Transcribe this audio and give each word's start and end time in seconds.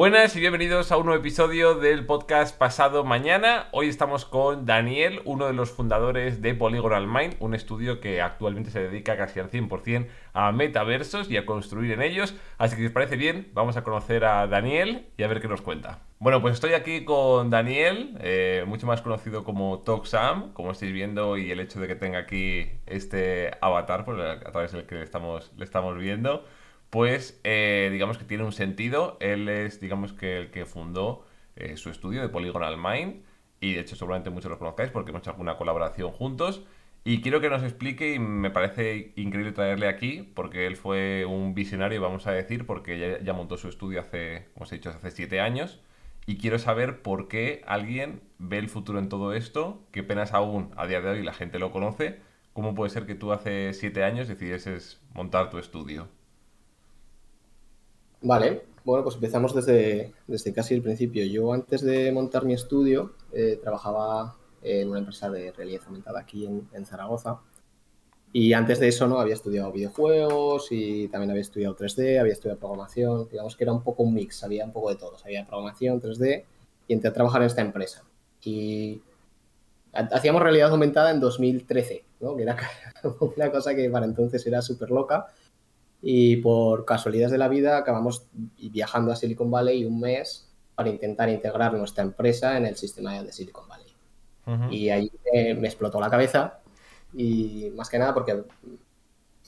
Buenas 0.00 0.34
y 0.34 0.40
bienvenidos 0.40 0.92
a 0.92 0.96
un 0.96 1.04
nuevo 1.04 1.20
episodio 1.20 1.74
del 1.74 2.06
podcast 2.06 2.56
Pasado 2.56 3.04
Mañana. 3.04 3.68
Hoy 3.70 3.88
estamos 3.88 4.24
con 4.24 4.64
Daniel, 4.64 5.20
uno 5.26 5.46
de 5.46 5.52
los 5.52 5.72
fundadores 5.72 6.40
de 6.40 6.54
Polygonal 6.54 7.06
Mind, 7.06 7.36
un 7.38 7.54
estudio 7.54 8.00
que 8.00 8.22
actualmente 8.22 8.70
se 8.70 8.80
dedica 8.80 9.18
casi 9.18 9.40
al 9.40 9.50
100% 9.50 10.06
a 10.32 10.52
metaversos 10.52 11.30
y 11.30 11.36
a 11.36 11.44
construir 11.44 11.92
en 11.92 12.00
ellos. 12.00 12.34
Así 12.56 12.76
que 12.76 12.80
si 12.80 12.86
os 12.86 12.92
parece 12.92 13.16
bien, 13.16 13.50
vamos 13.52 13.76
a 13.76 13.84
conocer 13.84 14.24
a 14.24 14.46
Daniel 14.46 15.04
y 15.18 15.22
a 15.22 15.28
ver 15.28 15.42
qué 15.42 15.48
nos 15.48 15.60
cuenta. 15.60 15.98
Bueno, 16.18 16.40
pues 16.40 16.54
estoy 16.54 16.72
aquí 16.72 17.04
con 17.04 17.50
Daniel, 17.50 18.16
eh, 18.22 18.64
mucho 18.66 18.86
más 18.86 19.02
conocido 19.02 19.44
como 19.44 19.80
TalkSam, 19.80 20.54
como 20.54 20.70
estáis 20.70 20.94
viendo, 20.94 21.36
y 21.36 21.50
el 21.50 21.60
hecho 21.60 21.78
de 21.78 21.88
que 21.88 21.94
tenga 21.94 22.20
aquí 22.20 22.70
este 22.86 23.50
avatar 23.60 24.06
por 24.06 24.18
a 24.18 24.40
través 24.50 24.72
del 24.72 24.86
que 24.86 24.94
le 24.94 25.04
estamos 25.04 25.98
viendo 25.98 26.46
pues 26.90 27.40
eh, 27.44 27.88
digamos 27.92 28.18
que 28.18 28.24
tiene 28.24 28.44
un 28.44 28.52
sentido. 28.52 29.16
Él 29.20 29.48
es, 29.48 29.80
digamos 29.80 30.12
que 30.12 30.36
el 30.38 30.50
que 30.50 30.66
fundó 30.66 31.24
eh, 31.56 31.76
su 31.76 31.90
estudio 31.90 32.20
de 32.20 32.28
Polygonal 32.28 32.76
Mind 32.76 33.22
y 33.60 33.74
de 33.74 33.80
hecho 33.80 33.96
seguramente 33.96 34.30
muchos 34.30 34.50
lo 34.50 34.58
conozcáis 34.58 34.90
porque 34.90 35.10
hemos 35.10 35.22
hecho 35.22 35.30
alguna 35.30 35.56
colaboración 35.56 36.10
juntos. 36.12 36.64
Y 37.02 37.22
quiero 37.22 37.40
que 37.40 37.48
nos 37.48 37.62
explique, 37.62 38.14
y 38.14 38.18
me 38.18 38.50
parece 38.50 39.12
increíble 39.16 39.52
traerle 39.52 39.88
aquí, 39.88 40.30
porque 40.34 40.66
él 40.66 40.76
fue 40.76 41.24
un 41.24 41.54
visionario, 41.54 42.02
vamos 42.02 42.26
a 42.26 42.32
decir, 42.32 42.66
porque 42.66 43.20
ya, 43.24 43.32
montó 43.32 43.56
su 43.56 43.68
estudio 43.68 44.00
hace, 44.00 44.48
como 44.52 44.64
os 44.64 44.70
dicho, 44.70 44.90
hace 44.90 45.10
siete 45.10 45.40
años. 45.40 45.80
Y 46.26 46.36
quiero 46.36 46.58
saber 46.58 47.00
por 47.02 47.28
qué 47.28 47.62
alguien 47.66 48.20
ve 48.38 48.58
el 48.58 48.68
futuro 48.68 48.98
en 48.98 49.08
todo 49.08 49.32
esto, 49.32 49.82
qué 49.92 50.02
penas 50.02 50.34
aún 50.34 50.72
a 50.76 50.86
día 50.86 51.00
de 51.00 51.08
hoy 51.10 51.22
la 51.22 51.32
gente 51.32 51.58
lo 51.58 51.72
conoce. 51.72 52.20
¿Cómo 52.52 52.74
puede 52.74 52.90
ser 52.90 53.06
que 53.06 53.14
tú 53.14 53.32
hace 53.32 53.72
siete 53.72 54.04
años 54.04 54.28
decidieses 54.28 55.00
montar 55.14 55.50
tu 55.50 55.58
estudio? 55.58 56.08
Vale, 58.22 58.64
bueno, 58.84 59.02
pues 59.02 59.16
empezamos 59.16 59.54
desde, 59.54 60.12
desde 60.26 60.52
casi 60.52 60.74
el 60.74 60.82
principio. 60.82 61.24
Yo 61.24 61.52
antes 61.52 61.82
de 61.82 62.10
montar 62.12 62.44
mi 62.44 62.54
estudio 62.54 63.14
eh, 63.32 63.58
trabajaba 63.62 64.36
en 64.62 64.90
una 64.90 64.98
empresa 64.98 65.30
de 65.30 65.52
realidad 65.52 65.82
aumentada 65.86 66.20
aquí 66.20 66.46
en, 66.46 66.86
Zaragoza. 66.86 67.40
Y 68.32 68.52
antes 68.52 68.78
de 68.78 68.88
eso, 68.88 69.08
¿no? 69.08 69.18
Había 69.18 69.34
estudiado 69.34 69.72
videojuegos 69.72 70.68
y 70.70 71.08
también 71.08 71.30
había 71.30 71.42
estudiado 71.42 71.76
3D, 71.76 72.20
había 72.20 72.32
estudiado 72.32 72.58
programación. 72.60 73.28
Digamos 73.28 73.56
que 73.56 73.64
era 73.64 73.72
un 73.72 73.82
poco 73.82 74.04
un 74.04 74.14
mix, 74.14 74.44
había 74.44 74.64
un 74.64 74.72
poco 74.72 74.90
de 74.90 74.96
todo. 74.96 75.16
Había 75.24 75.46
programación, 75.46 76.00
3D 76.00 76.44
y 76.86 76.92
entré 76.92 77.10
a 77.10 77.12
trabajar 77.12 77.42
en 77.42 77.46
esta 77.46 77.60
empresa. 77.62 78.04
Y 78.42 79.02
hacíamos 79.92 80.42
realidad 80.42 80.70
aumentada 80.70 81.10
en 81.10 81.20
2013, 81.20 82.04
¿no? 82.20 82.36
Que 82.36 82.42
era 82.42 82.56
una 83.36 83.50
cosa 83.50 83.74
que 83.74 83.90
para 83.90 84.06
entonces 84.06 84.46
era 84.46 84.62
súper 84.62 84.90
loca 84.90 85.26
y 86.02 86.36
por 86.36 86.84
casualidades 86.84 87.32
de 87.32 87.38
la 87.38 87.48
vida 87.48 87.76
acabamos 87.76 88.26
viajando 88.58 89.12
a 89.12 89.16
Silicon 89.16 89.50
Valley 89.50 89.84
un 89.84 90.00
mes 90.00 90.48
para 90.74 90.88
intentar 90.88 91.28
integrar 91.28 91.74
nuestra 91.74 92.02
empresa 92.02 92.56
en 92.56 92.66
el 92.66 92.76
sistema 92.76 93.22
de 93.22 93.32
Silicon 93.32 93.68
Valley. 93.68 93.86
Y 94.70 94.88
ahí 94.88 95.12
me, 95.32 95.68
explotó 95.68 96.00
la 96.00 96.10
cabeza 96.10 96.58
y 97.14 97.70
más 97.76 97.88
que 97.88 97.98
nada 97.98 98.12
porque 98.12 98.42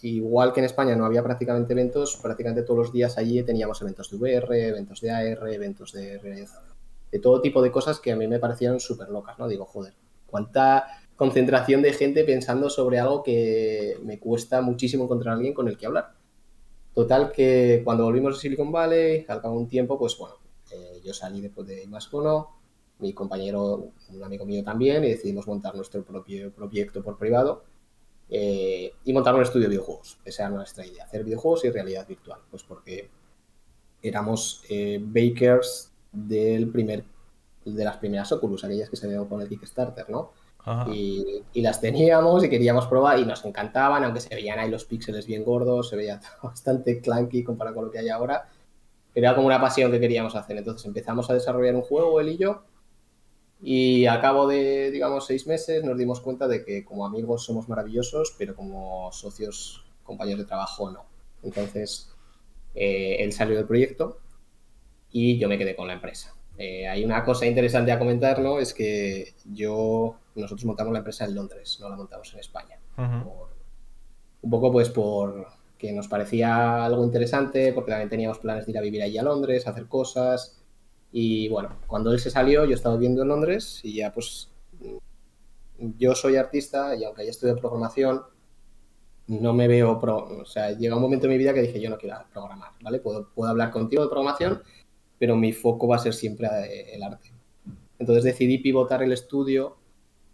igual 0.03 0.53
que 0.53 0.61
en 0.61 0.67
España 0.67 0.95
no 0.95 1.05
había 1.05 1.25
prácticamente 1.25 1.73
eventos, 1.73 2.19
prácticamente 2.23 2.63
todos 2.63 2.79
los 2.79 2.93
días 2.93 3.19
allí 3.19 3.43
teníamos 3.43 3.81
eventos 3.83 4.11
de 4.11 4.17
VR, 4.17 4.69
eventos 4.69 5.01
de 5.01 5.11
AR, 5.11 5.49
eventos 5.49 5.93
de 5.93 6.19
red, 6.19 6.47
de 7.11 7.19
todo 7.19 7.41
tipo 7.41 7.63
de 7.63 7.73
cosas 7.73 7.99
que 7.99 8.13
a 8.13 8.17
mí 8.17 8.29
me 8.29 8.39
parecían 8.39 8.79
súper 8.79 9.09
locas, 9.09 9.39
¿no? 9.39 9.49
Digo, 9.49 9.65
joder, 9.65 9.95
cuánta 10.27 10.87
concentración 11.17 11.83
de 11.83 11.93
gente 11.93 12.25
pensando 12.25 12.71
sobre 12.71 12.99
algo 12.99 13.23
que 13.23 13.97
me 14.05 14.19
cuesta 14.19 14.61
muchísimo 14.61 15.05
encontrar 15.05 15.33
a 15.33 15.37
alguien 15.37 15.55
con 15.55 15.67
el 15.67 15.77
que 15.77 15.87
hablar. 15.87 16.22
Total 16.95 17.33
que 17.33 17.81
cuando 17.85 18.05
volvimos 18.05 18.37
a 18.37 18.41
Silicon 18.41 18.71
Valley, 18.71 19.25
al 19.29 19.41
cabo 19.41 19.55
de 19.55 19.63
un 19.63 19.69
tiempo, 19.69 19.99
pues 19.99 20.17
bueno, 20.19 20.37
eh, 20.71 21.01
yo 21.03 21.15
salí 21.15 21.41
después 21.41 21.67
de 21.67 21.87
más 21.87 22.13
uno, 22.13 22.51
mi 22.99 23.13
compañero, 23.15 23.93
un 24.11 24.23
amigo 24.23 24.45
mío 24.45 24.63
también, 24.63 25.03
y 25.05 25.09
decidimos 25.09 25.47
montar 25.47 25.75
nuestro 25.75 26.03
propio 26.05 26.53
proyecto 26.53 27.03
por 27.03 27.17
privado 27.17 27.65
eh, 28.29 28.93
y 29.05 29.13
montar 29.13 29.35
un 29.35 29.43
estudio 29.43 29.65
de 29.65 29.71
videojuegos. 29.71 30.19
Esa 30.25 30.45
era 30.45 30.55
nuestra 30.55 30.87
idea, 30.87 31.05
hacer 31.05 31.25
videojuegos 31.25 31.65
y 31.65 31.71
realidad 31.71 32.07
virtual, 32.07 32.41
pues 32.51 32.63
porque 32.63 33.09
éramos 34.03 34.63
eh, 34.69 35.01
bakers 35.03 35.93
del 36.13 36.69
primer, 36.69 37.05
de 37.65 37.85
las 37.85 37.97
primeras 37.97 38.33
Oculus, 38.33 38.65
aquellas 38.65 38.91
que 38.91 38.97
se 38.97 39.07
veían 39.07 39.27
con 39.27 39.41
el 39.41 39.49
Kickstarter, 39.49 40.11
¿no? 40.11 40.33
Y, 40.93 41.43
las 41.55 41.81
teníamos 41.81 42.45
y 42.45 42.49
queríamos 42.49 42.87
probar 42.87 43.19
y 43.19 43.25
nos 43.25 43.45
encantaban, 43.45 44.05
aunque 44.05 44.21
se 44.21 44.35
veían 44.35 44.59
ahí 44.59 44.71
los 44.71 44.85
píxeles 44.85 45.27
bien 45.27 45.45
gordos, 45.45 45.89
se 45.89 45.97
veía 45.97 46.21
bastante 46.43 47.01
clunky 47.01 47.43
comparado 47.43 47.77
con 47.77 47.85
lo 47.87 47.91
que 47.91 47.99
hay 47.99 48.09
ahora. 48.09 48.49
Pero 49.13 49.27
era 49.27 49.35
como 49.35 49.47
una 49.47 49.61
pasión 49.61 49.91
que 49.91 50.01
queríamos 50.01 50.35
hacer. 50.37 50.57
Entonces 50.57 50.87
empezamos 50.87 51.29
a 51.31 51.35
desarrollar 51.35 51.75
un 51.75 51.83
juego, 51.83 52.21
él 52.21 52.31
y 52.31 52.37
yo, 52.39 52.63
y 53.63 54.07
al 54.07 54.21
cabo 54.21 54.49
de, 54.49 54.91
digamos, 54.91 55.27
seis 55.27 55.47
meses 55.47 55.85
nos 55.85 55.97
dimos 55.97 56.21
cuenta 56.21 56.49
de 56.49 56.65
que 56.65 56.85
como 56.85 57.07
amigos 57.07 57.45
somos 57.45 57.69
maravillosos, 57.69 58.35
pero 58.37 58.57
como 58.57 59.11
socios, 59.13 59.85
compañeros 60.03 60.41
de 60.41 60.47
trabajo, 60.47 60.91
no. 60.91 61.05
Entonces, 61.45 62.11
eh, 62.75 63.19
él 63.21 63.33
salió 63.33 63.57
del 63.57 63.67
proyecto 63.67 64.19
y 65.13 65.39
yo 65.39 65.49
me 65.49 65.59
quedé 65.59 65.77
con 65.77 65.87
la 65.87 65.95
empresa. 65.95 66.35
Eh, 66.59 66.89
hay 66.89 67.05
una 67.05 67.25
cosa 67.25 67.47
interesante 67.47 67.93
a 67.93 68.01
comentar, 68.01 68.41
¿no? 68.41 68.59
Es 68.59 68.75
que 68.75 69.33
yo 69.45 70.17
nosotros 70.35 70.65
montamos 70.65 70.93
la 70.93 70.99
empresa 71.01 71.25
en 71.25 71.35
Londres, 71.35 71.79
no 71.81 71.89
la 71.89 71.97
montamos 71.97 72.33
en 72.35 72.41
España. 72.41 72.79
un 72.97 74.51
poco 74.51 74.73
pues 74.73 74.89
por 74.89 75.47
que 75.83 75.93
nos 75.93 76.07
parecía 76.07 76.85
algo 76.85 77.05
interesante, 77.05 77.73
porque 77.73 77.91
también 77.91 78.09
teníamos 78.09 78.39
planes 78.39 78.67
de 78.67 78.71
ir 78.71 78.79
a 78.79 78.83
vivir 78.83 79.03
allí 79.03 79.19
a 79.19 79.23
Londres, 79.25 79.67
hacer 79.67 79.87
cosas. 79.87 80.63
Y 81.11 81.49
bueno, 81.49 81.71
cuando 81.89 82.13
él 82.13 82.21
se 82.21 82.31
salió, 82.31 82.65
yo 82.65 82.75
estaba 82.75 82.95
viviendo 82.95 83.23
en 83.23 83.29
Londres 83.29 83.81
y 83.83 83.97
ya 83.97 84.13
pues 84.13 84.49
yo 85.99 86.15
soy 86.15 86.37
artista 86.37 86.95
y 86.95 87.03
aunque 87.03 87.23
haya 87.23 87.33
estudiado 87.33 87.59
programación, 87.59 88.23
no 89.27 89.53
me 89.53 89.67
veo, 89.67 89.99
o 90.01 90.45
sea, 90.45 90.71
llega 90.71 90.95
un 90.95 91.03
momento 91.03 91.27
en 91.27 91.33
mi 91.33 91.39
vida 91.39 91.53
que 91.53 91.63
dije, 91.63 91.81
yo 91.81 91.91
no 91.91 91.99
quiero 91.99 92.17
programar, 92.33 92.71
¿vale? 92.81 93.01
Puedo, 93.01 93.31
puedo 93.35 93.51
hablar 93.51 93.73
contigo 93.73 94.03
de 94.03 94.09
programación, 94.09 94.63
pero 95.19 95.37
mi 95.37 95.53
foco 95.53 95.89
va 95.89 95.97
a 95.97 96.01
ser 96.01 96.15
siempre 96.15 96.47
eh, 96.47 96.95
el 96.95 97.03
arte. 97.03 97.33
Entonces 97.99 98.23
decidí 98.23 98.59
pivotar 98.59 99.03
el 99.03 99.13
estudio 99.13 99.79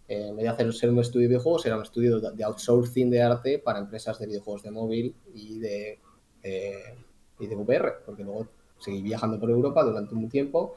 en 0.08 0.34
vez 0.36 0.44
de 0.44 0.48
hacer 0.48 0.72
ser 0.72 0.91
un 0.91 0.98
estudio 1.00 1.24
de 1.24 1.34
videojuegos, 1.34 1.66
era 1.66 1.76
un 1.76 1.82
estudio 1.82 2.19
de 2.19 2.44
outsourcing 2.44 3.10
de 3.10 3.22
arte 3.22 3.58
para 3.58 3.78
empresas 3.78 4.19
de 4.19 4.26
videojuegos 4.26 4.62
de 4.62 4.70
móvil 4.70 5.14
y 5.34 5.58
de, 5.58 5.98
eh, 6.42 6.94
y 7.38 7.46
de 7.46 7.54
VR, 7.54 7.96
porque 8.06 8.24
luego 8.24 8.48
seguí 8.78 9.02
viajando 9.02 9.38
por 9.38 9.50
Europa 9.50 9.84
durante 9.84 10.14
un 10.14 10.28
tiempo 10.30 10.74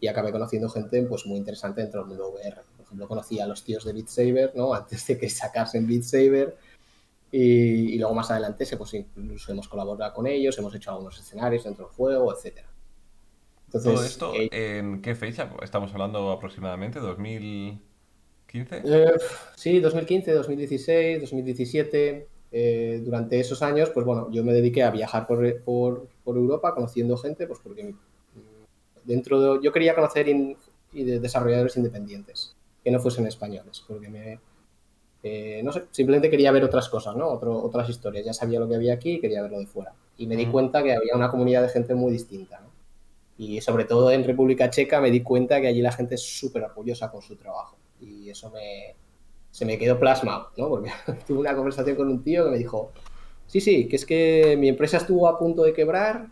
y 0.00 0.08
acabé 0.08 0.32
conociendo 0.32 0.70
gente 0.70 1.02
pues, 1.02 1.26
muy 1.26 1.36
interesante 1.36 1.82
dentro 1.82 2.00
del 2.00 2.08
mundo 2.08 2.30
VR. 2.30 2.62
Por 2.76 2.86
ejemplo, 2.86 3.06
conocí 3.06 3.38
a 3.38 3.46
los 3.46 3.62
tíos 3.62 3.84
de 3.84 3.92
Beat 3.92 4.08
Saber, 4.08 4.52
¿no? 4.56 4.72
antes 4.74 5.06
de 5.06 5.18
que 5.18 5.28
sacasen 5.28 5.86
Beat 5.86 6.02
Saber, 6.02 6.56
y, 7.32 7.94
y, 7.94 7.98
luego 7.98 8.14
más 8.14 8.28
adelante 8.30 8.66
pues, 8.76 8.94
incluso 8.94 9.52
hemos 9.52 9.68
colaborado 9.68 10.12
con 10.12 10.26
ellos, 10.26 10.58
hemos 10.58 10.74
hecho 10.74 10.90
algunos 10.90 11.16
escenarios 11.20 11.62
dentro 11.62 11.84
del 11.84 11.94
juego, 11.94 12.34
etc. 12.34 12.62
¿Todo 13.70 14.02
esto 14.02 14.32
eh, 14.34 14.78
en 14.78 15.00
qué 15.00 15.14
fecha? 15.14 15.52
Estamos 15.62 15.92
hablando 15.92 16.32
aproximadamente, 16.32 16.98
2000... 16.98 17.89
¿15? 18.52 18.82
Eh, 18.84 19.12
sí, 19.54 19.80
2015, 19.80 20.32
2016, 20.32 21.20
2017. 21.20 22.28
durante 23.04 23.38
esos 23.38 23.62
años, 23.62 23.90
pues 23.90 24.04
bueno, 24.04 24.30
yo 24.30 24.42
me 24.44 24.52
dediqué 24.52 24.82
a 24.82 24.90
viajar 24.90 25.26
por, 25.26 25.44
Europa 26.26 26.74
conociendo 26.74 27.16
gente, 27.16 27.46
pues 27.46 27.60
porque 27.62 27.94
dentro 29.04 29.40
de, 29.40 29.62
yo 29.62 29.72
quería 29.72 29.94
conocer 29.94 30.28
y 30.28 31.04
de 31.04 31.20
desarrolladores 31.20 31.76
independientes, 31.76 32.56
que 32.82 32.90
no 32.90 32.98
fuesen 33.00 33.26
españoles, 33.26 33.84
porque 33.86 34.08
me, 34.08 34.40
eh, 35.22 35.60
no 35.62 35.72
sé, 35.72 35.84
simplemente 35.90 36.30
quería 36.30 36.50
ver 36.50 36.64
otras 36.64 36.88
cosas, 36.88 37.14
¿no? 37.16 37.28
otras 37.28 37.88
historias. 37.88 38.24
Ya 38.24 38.32
sabía 38.32 38.60
lo 38.60 38.68
que 38.68 38.76
había 38.76 38.94
aquí 38.94 39.12
y 39.12 39.20
quería 39.20 39.42
verlo 39.42 39.58
de 39.58 39.66
fuera. 39.66 39.94
Y 40.16 40.26
me 40.26 40.36
di 40.36 40.46
cuenta 40.46 40.82
que 40.82 40.94
había 40.94 41.14
una 41.14 41.30
comunidad 41.30 41.62
de 41.62 41.68
gente 41.68 41.94
muy 41.94 42.12
distinta, 42.12 42.60
¿no? 42.60 42.70
Y 43.38 43.60
sobre 43.62 43.84
todo 43.84 44.10
en 44.10 44.24
República 44.24 44.68
Checa 44.68 45.00
me 45.00 45.10
di 45.10 45.22
cuenta 45.22 45.60
que 45.60 45.68
allí 45.68 45.80
la 45.80 45.92
gente 45.92 46.16
es 46.16 46.22
súper 46.22 46.62
orgullosa 46.62 47.10
con 47.10 47.22
su 47.22 47.36
trabajo 47.36 47.79
y 48.00 48.30
eso 48.30 48.50
me, 48.50 48.96
se 49.50 49.64
me 49.64 49.78
quedó 49.78 49.98
plasmado, 49.98 50.48
¿no? 50.56 50.68
Porque 50.68 50.90
tuve 51.26 51.38
una 51.38 51.54
conversación 51.54 51.96
con 51.96 52.08
un 52.08 52.22
tío 52.22 52.44
que 52.44 52.50
me 52.50 52.58
dijo, 52.58 52.92
sí, 53.46 53.60
sí, 53.60 53.88
que 53.88 53.96
es 53.96 54.06
que 54.06 54.56
mi 54.58 54.68
empresa 54.68 54.98
estuvo 54.98 55.28
a 55.28 55.38
punto 55.38 55.62
de 55.62 55.72
quebrar 55.72 56.28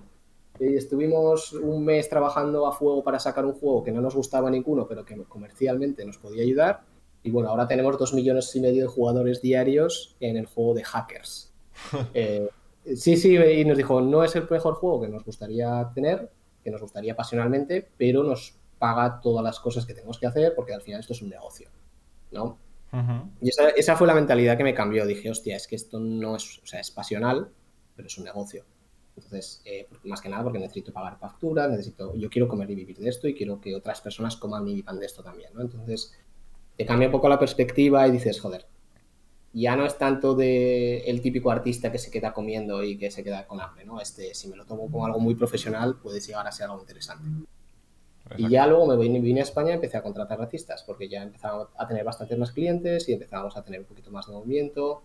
y 0.61 0.77
estuvimos 0.77 1.53
un 1.53 1.85
mes 1.85 2.09
trabajando 2.09 2.67
a 2.67 2.73
fuego 2.73 3.05
para 3.05 3.19
sacar 3.19 3.45
un 3.45 3.53
juego 3.53 3.85
que 3.85 3.93
no 3.93 4.01
nos 4.01 4.15
gustaba 4.15 4.51
ninguno, 4.51 4.87
pero 4.89 5.05
que 5.05 5.17
comercialmente 5.25 6.05
nos 6.05 6.19
podía 6.19 6.43
ayudar. 6.43 6.83
Y 7.23 7.31
bueno, 7.31 7.49
ahora 7.49 7.69
tenemos 7.69 7.99
dos 7.99 8.15
millones 8.15 8.55
y 8.55 8.61
medio 8.61 8.83
de 8.83 8.89
jugadores 8.89 9.43
diarios 9.43 10.17
en 10.21 10.37
el 10.37 10.47
juego 10.47 10.75
de 10.75 10.85
hackers. 10.85 11.53
Eh, 12.13 12.49
sí, 12.97 13.17
sí, 13.17 13.37
y 13.37 13.65
nos 13.65 13.77
dijo, 13.77 14.01
no 14.01 14.25
es 14.25 14.35
el 14.35 14.49
mejor 14.51 14.75
juego 14.75 15.03
que 15.03 15.09
nos 15.09 15.25
gustaría 15.25 15.89
tener, 15.95 16.29
que 16.65 16.71
nos 16.73 16.81
gustaría 16.81 17.15
pasionalmente, 17.15 17.89
pero 17.97 18.25
nos 18.25 18.58
paga 18.79 19.21
todas 19.21 19.45
las 19.45 19.61
cosas 19.61 19.87
que 19.87 19.95
tenemos 19.95 20.19
que 20.19 20.27
hacer 20.27 20.55
porque 20.55 20.73
al 20.73 20.83
final 20.83 21.01
esto 21.01 21.13
es 21.13 21.23
un 21.23 21.31
negocio, 21.31 21.71
¿no? 22.31 22.59
Y 23.41 23.51
esa, 23.51 23.97
fue 23.97 24.07
la 24.07 24.15
mentalidad 24.15 24.57
que 24.57 24.65
me 24.65 24.75
cambió. 24.75 25.07
Dije, 25.07 25.31
hostia, 25.31 25.57
es 25.57 25.67
que 25.67 25.77
esto 25.77 26.01
no 26.01 26.37
es, 26.37 26.59
o 26.63 26.67
sea, 26.67 26.81
es 26.81 26.91
pasional, 26.91 27.51
pero 27.95 28.09
es 28.09 28.17
un 28.17 28.25
negocio. 28.25 28.65
Entonces, 29.17 29.61
eh, 29.65 29.89
más 30.05 30.21
que 30.21 30.29
nada 30.29 30.45
porque 30.45 30.59
necesito 30.59 30.93
pagar 30.93 31.19
facturas, 31.19 31.71
necesito, 31.71 32.15
yo 32.15 32.31
quiero 32.31 32.49
comer 32.49 32.71
y 32.71 32.77
vivir 32.77 32.99
de 32.99 33.09
esto 33.09 33.29
y 33.29 33.35
quiero 33.35 33.61
que 33.61 33.75
otras 33.75 34.01
personas 34.01 34.37
coman 34.37 34.67
y 34.69 34.77
vivan 34.77 34.99
de 34.99 35.07
esto 35.07 35.23
también, 35.23 35.51
¿no? 35.55 35.61
Entonces, 35.61 36.15
te 36.77 36.87
cambia 36.87 37.09
un 37.09 37.13
poco 37.13 37.29
la 37.29 37.39
perspectiva 37.39 38.07
y 38.07 38.13
dices, 38.13 38.41
joder, 38.41 38.67
ya 39.53 39.75
no 39.77 39.85
es 39.85 39.99
tanto 39.99 40.35
de 40.35 40.99
el 41.01 41.21
típico 41.21 41.51
artista 41.51 41.91
que 41.91 41.99
se 41.99 42.11
queda 42.11 42.33
comiendo 42.33 42.85
y 42.85 42.97
que 42.97 43.11
se 43.11 43.25
queda 43.25 43.47
con 43.47 43.61
hambre, 43.61 43.85
¿no? 43.85 44.01
Este, 44.01 44.35
si 44.35 44.49
me 44.49 44.57
lo 44.57 44.65
tomo 44.65 44.91
como 44.91 45.05
algo 45.05 45.19
muy 45.19 45.35
profesional, 45.35 45.97
puede 45.97 46.21
llegar 46.21 46.47
a 46.47 46.53
ser 46.53 46.67
algo 46.67 46.81
interesante. 46.81 47.29
Y 48.37 48.49
ya 48.51 48.67
luego 48.67 48.87
me 48.87 48.97
vine, 48.97 49.21
vine 49.21 49.41
a 49.41 49.45
España 49.45 49.71
y 49.71 49.75
empecé 49.75 49.97
a 49.97 50.03
contratar 50.03 50.41
artistas, 50.41 50.83
porque 50.87 51.09
ya 51.09 51.23
empezaba 51.23 51.71
a 51.77 51.89
tener 51.89 52.05
bastantes 52.05 52.39
más 52.39 52.53
clientes 52.53 53.09
y 53.09 53.15
empezábamos 53.15 53.57
a 53.57 53.63
tener 53.63 53.81
un 53.81 53.87
poquito 53.87 54.11
más 54.11 54.27
de 54.27 54.33
movimiento. 54.33 55.03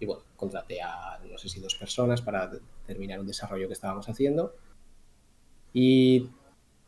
Y 0.00 0.06
bueno, 0.06 0.22
contraté 0.36 0.82
a, 0.82 1.18
no 1.30 1.38
sé 1.38 1.48
si 1.48 1.60
dos 1.60 1.74
personas 1.76 2.22
para 2.22 2.50
terminar 2.86 3.20
un 3.20 3.26
desarrollo 3.26 3.66
que 3.68 3.72
estábamos 3.72 4.08
haciendo. 4.08 4.54
Y 5.72 6.28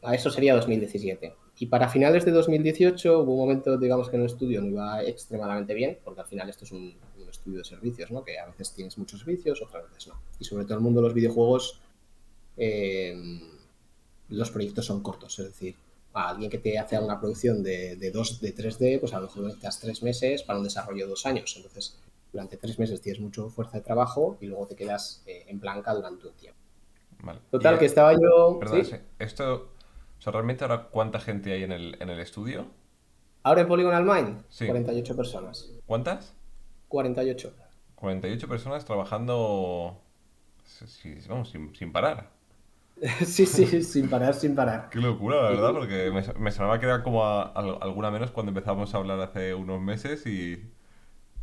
a 0.02 0.14
eso 0.14 0.30
sería 0.30 0.54
2017. 0.54 1.34
Y 1.60 1.66
para 1.66 1.88
finales 1.88 2.24
de 2.24 2.30
2018 2.30 3.20
hubo 3.20 3.32
un 3.32 3.38
momento, 3.38 3.76
digamos, 3.76 4.08
que 4.08 4.16
en 4.16 4.22
el 4.22 4.26
estudio 4.26 4.60
no 4.60 4.68
iba 4.68 5.02
extremadamente 5.02 5.74
bien, 5.74 5.98
porque 6.04 6.20
al 6.20 6.26
final 6.26 6.48
esto 6.48 6.64
es 6.64 6.72
un, 6.72 6.94
estudio 7.28 7.58
de 7.58 7.64
servicios, 7.64 8.10
¿no? 8.10 8.24
Que 8.24 8.38
a 8.38 8.46
veces 8.46 8.72
tienes 8.72 8.96
muchos 8.96 9.20
servicios, 9.20 9.60
otras 9.60 9.84
veces 9.84 10.08
no. 10.08 10.14
Y 10.40 10.44
sobre 10.44 10.64
todo 10.64 10.78
el 10.78 10.80
mundo 10.80 11.00
de 11.00 11.08
los 11.08 11.14
videojuegos, 11.14 11.80
eh, 12.56 13.14
los 14.28 14.50
proyectos 14.50 14.86
son 14.86 15.02
cortos, 15.02 15.38
es 15.38 15.46
decir, 15.46 15.76
a 16.12 16.30
alguien 16.30 16.50
que 16.50 16.58
te 16.58 16.78
hace 16.78 16.98
una 16.98 17.20
producción 17.20 17.62
de, 17.62 17.96
de, 17.96 18.10
dos, 18.10 18.40
de 18.40 18.54
3D, 18.54 19.00
pues 19.00 19.12
a 19.12 19.20
lo 19.20 19.26
mejor 19.26 19.44
necesitas 19.44 19.80
tres 19.80 20.02
meses 20.02 20.42
para 20.42 20.58
un 20.58 20.64
desarrollo 20.64 21.04
de 21.04 21.10
dos 21.10 21.26
años. 21.26 21.54
Entonces, 21.56 21.98
durante 22.32 22.56
tres 22.56 22.78
meses 22.78 23.00
tienes 23.00 23.20
mucha 23.20 23.42
fuerza 23.44 23.78
de 23.78 23.84
trabajo 23.84 24.36
y 24.40 24.46
luego 24.46 24.66
te 24.66 24.74
quedas 24.74 25.22
eh, 25.26 25.44
en 25.46 25.60
blanca 25.60 25.94
durante 25.94 26.26
un 26.26 26.34
tiempo. 26.34 26.58
Total, 27.50 27.78
que 27.78 27.86
estaba 27.86 28.12
yo... 28.14 28.58
Perdón, 28.58 28.86
esto... 29.18 29.70
O 30.18 30.20
sea, 30.20 30.32
realmente 30.32 30.64
ahora 30.64 30.88
cuánta 30.90 31.20
gente 31.20 31.52
hay 31.52 31.62
en 31.62 31.70
el, 31.70 31.96
en 32.00 32.10
el 32.10 32.18
estudio? 32.18 32.66
Ahora 33.44 33.60
en 33.60 33.68
Polygonal 33.68 34.04
Mind, 34.04 34.42
sí. 34.48 34.66
48 34.66 35.16
personas. 35.16 35.70
¿Cuántas? 35.86 36.34
48. 36.88 37.54
48 37.94 38.48
personas 38.48 38.84
trabajando 38.84 40.00
vamos, 41.28 41.50
sin, 41.50 41.74
sin 41.74 41.92
parar. 41.92 42.30
sí, 43.24 43.46
sí, 43.46 43.82
sin 43.82 44.08
parar, 44.08 44.34
sin 44.34 44.54
parar. 44.54 44.88
Qué 44.90 44.98
locura, 44.98 45.42
la 45.42 45.50
verdad, 45.50 45.72
porque 45.72 46.10
me, 46.10 46.22
me 46.40 46.50
sonaba 46.50 46.80
que 46.80 46.86
era 46.86 47.02
como 47.02 47.24
alguna 47.24 48.10
menos 48.10 48.30
cuando 48.30 48.50
empezamos 48.50 48.94
a 48.94 48.98
hablar 48.98 49.20
hace 49.20 49.54
unos 49.54 49.80
meses 49.80 50.26
y... 50.26 50.62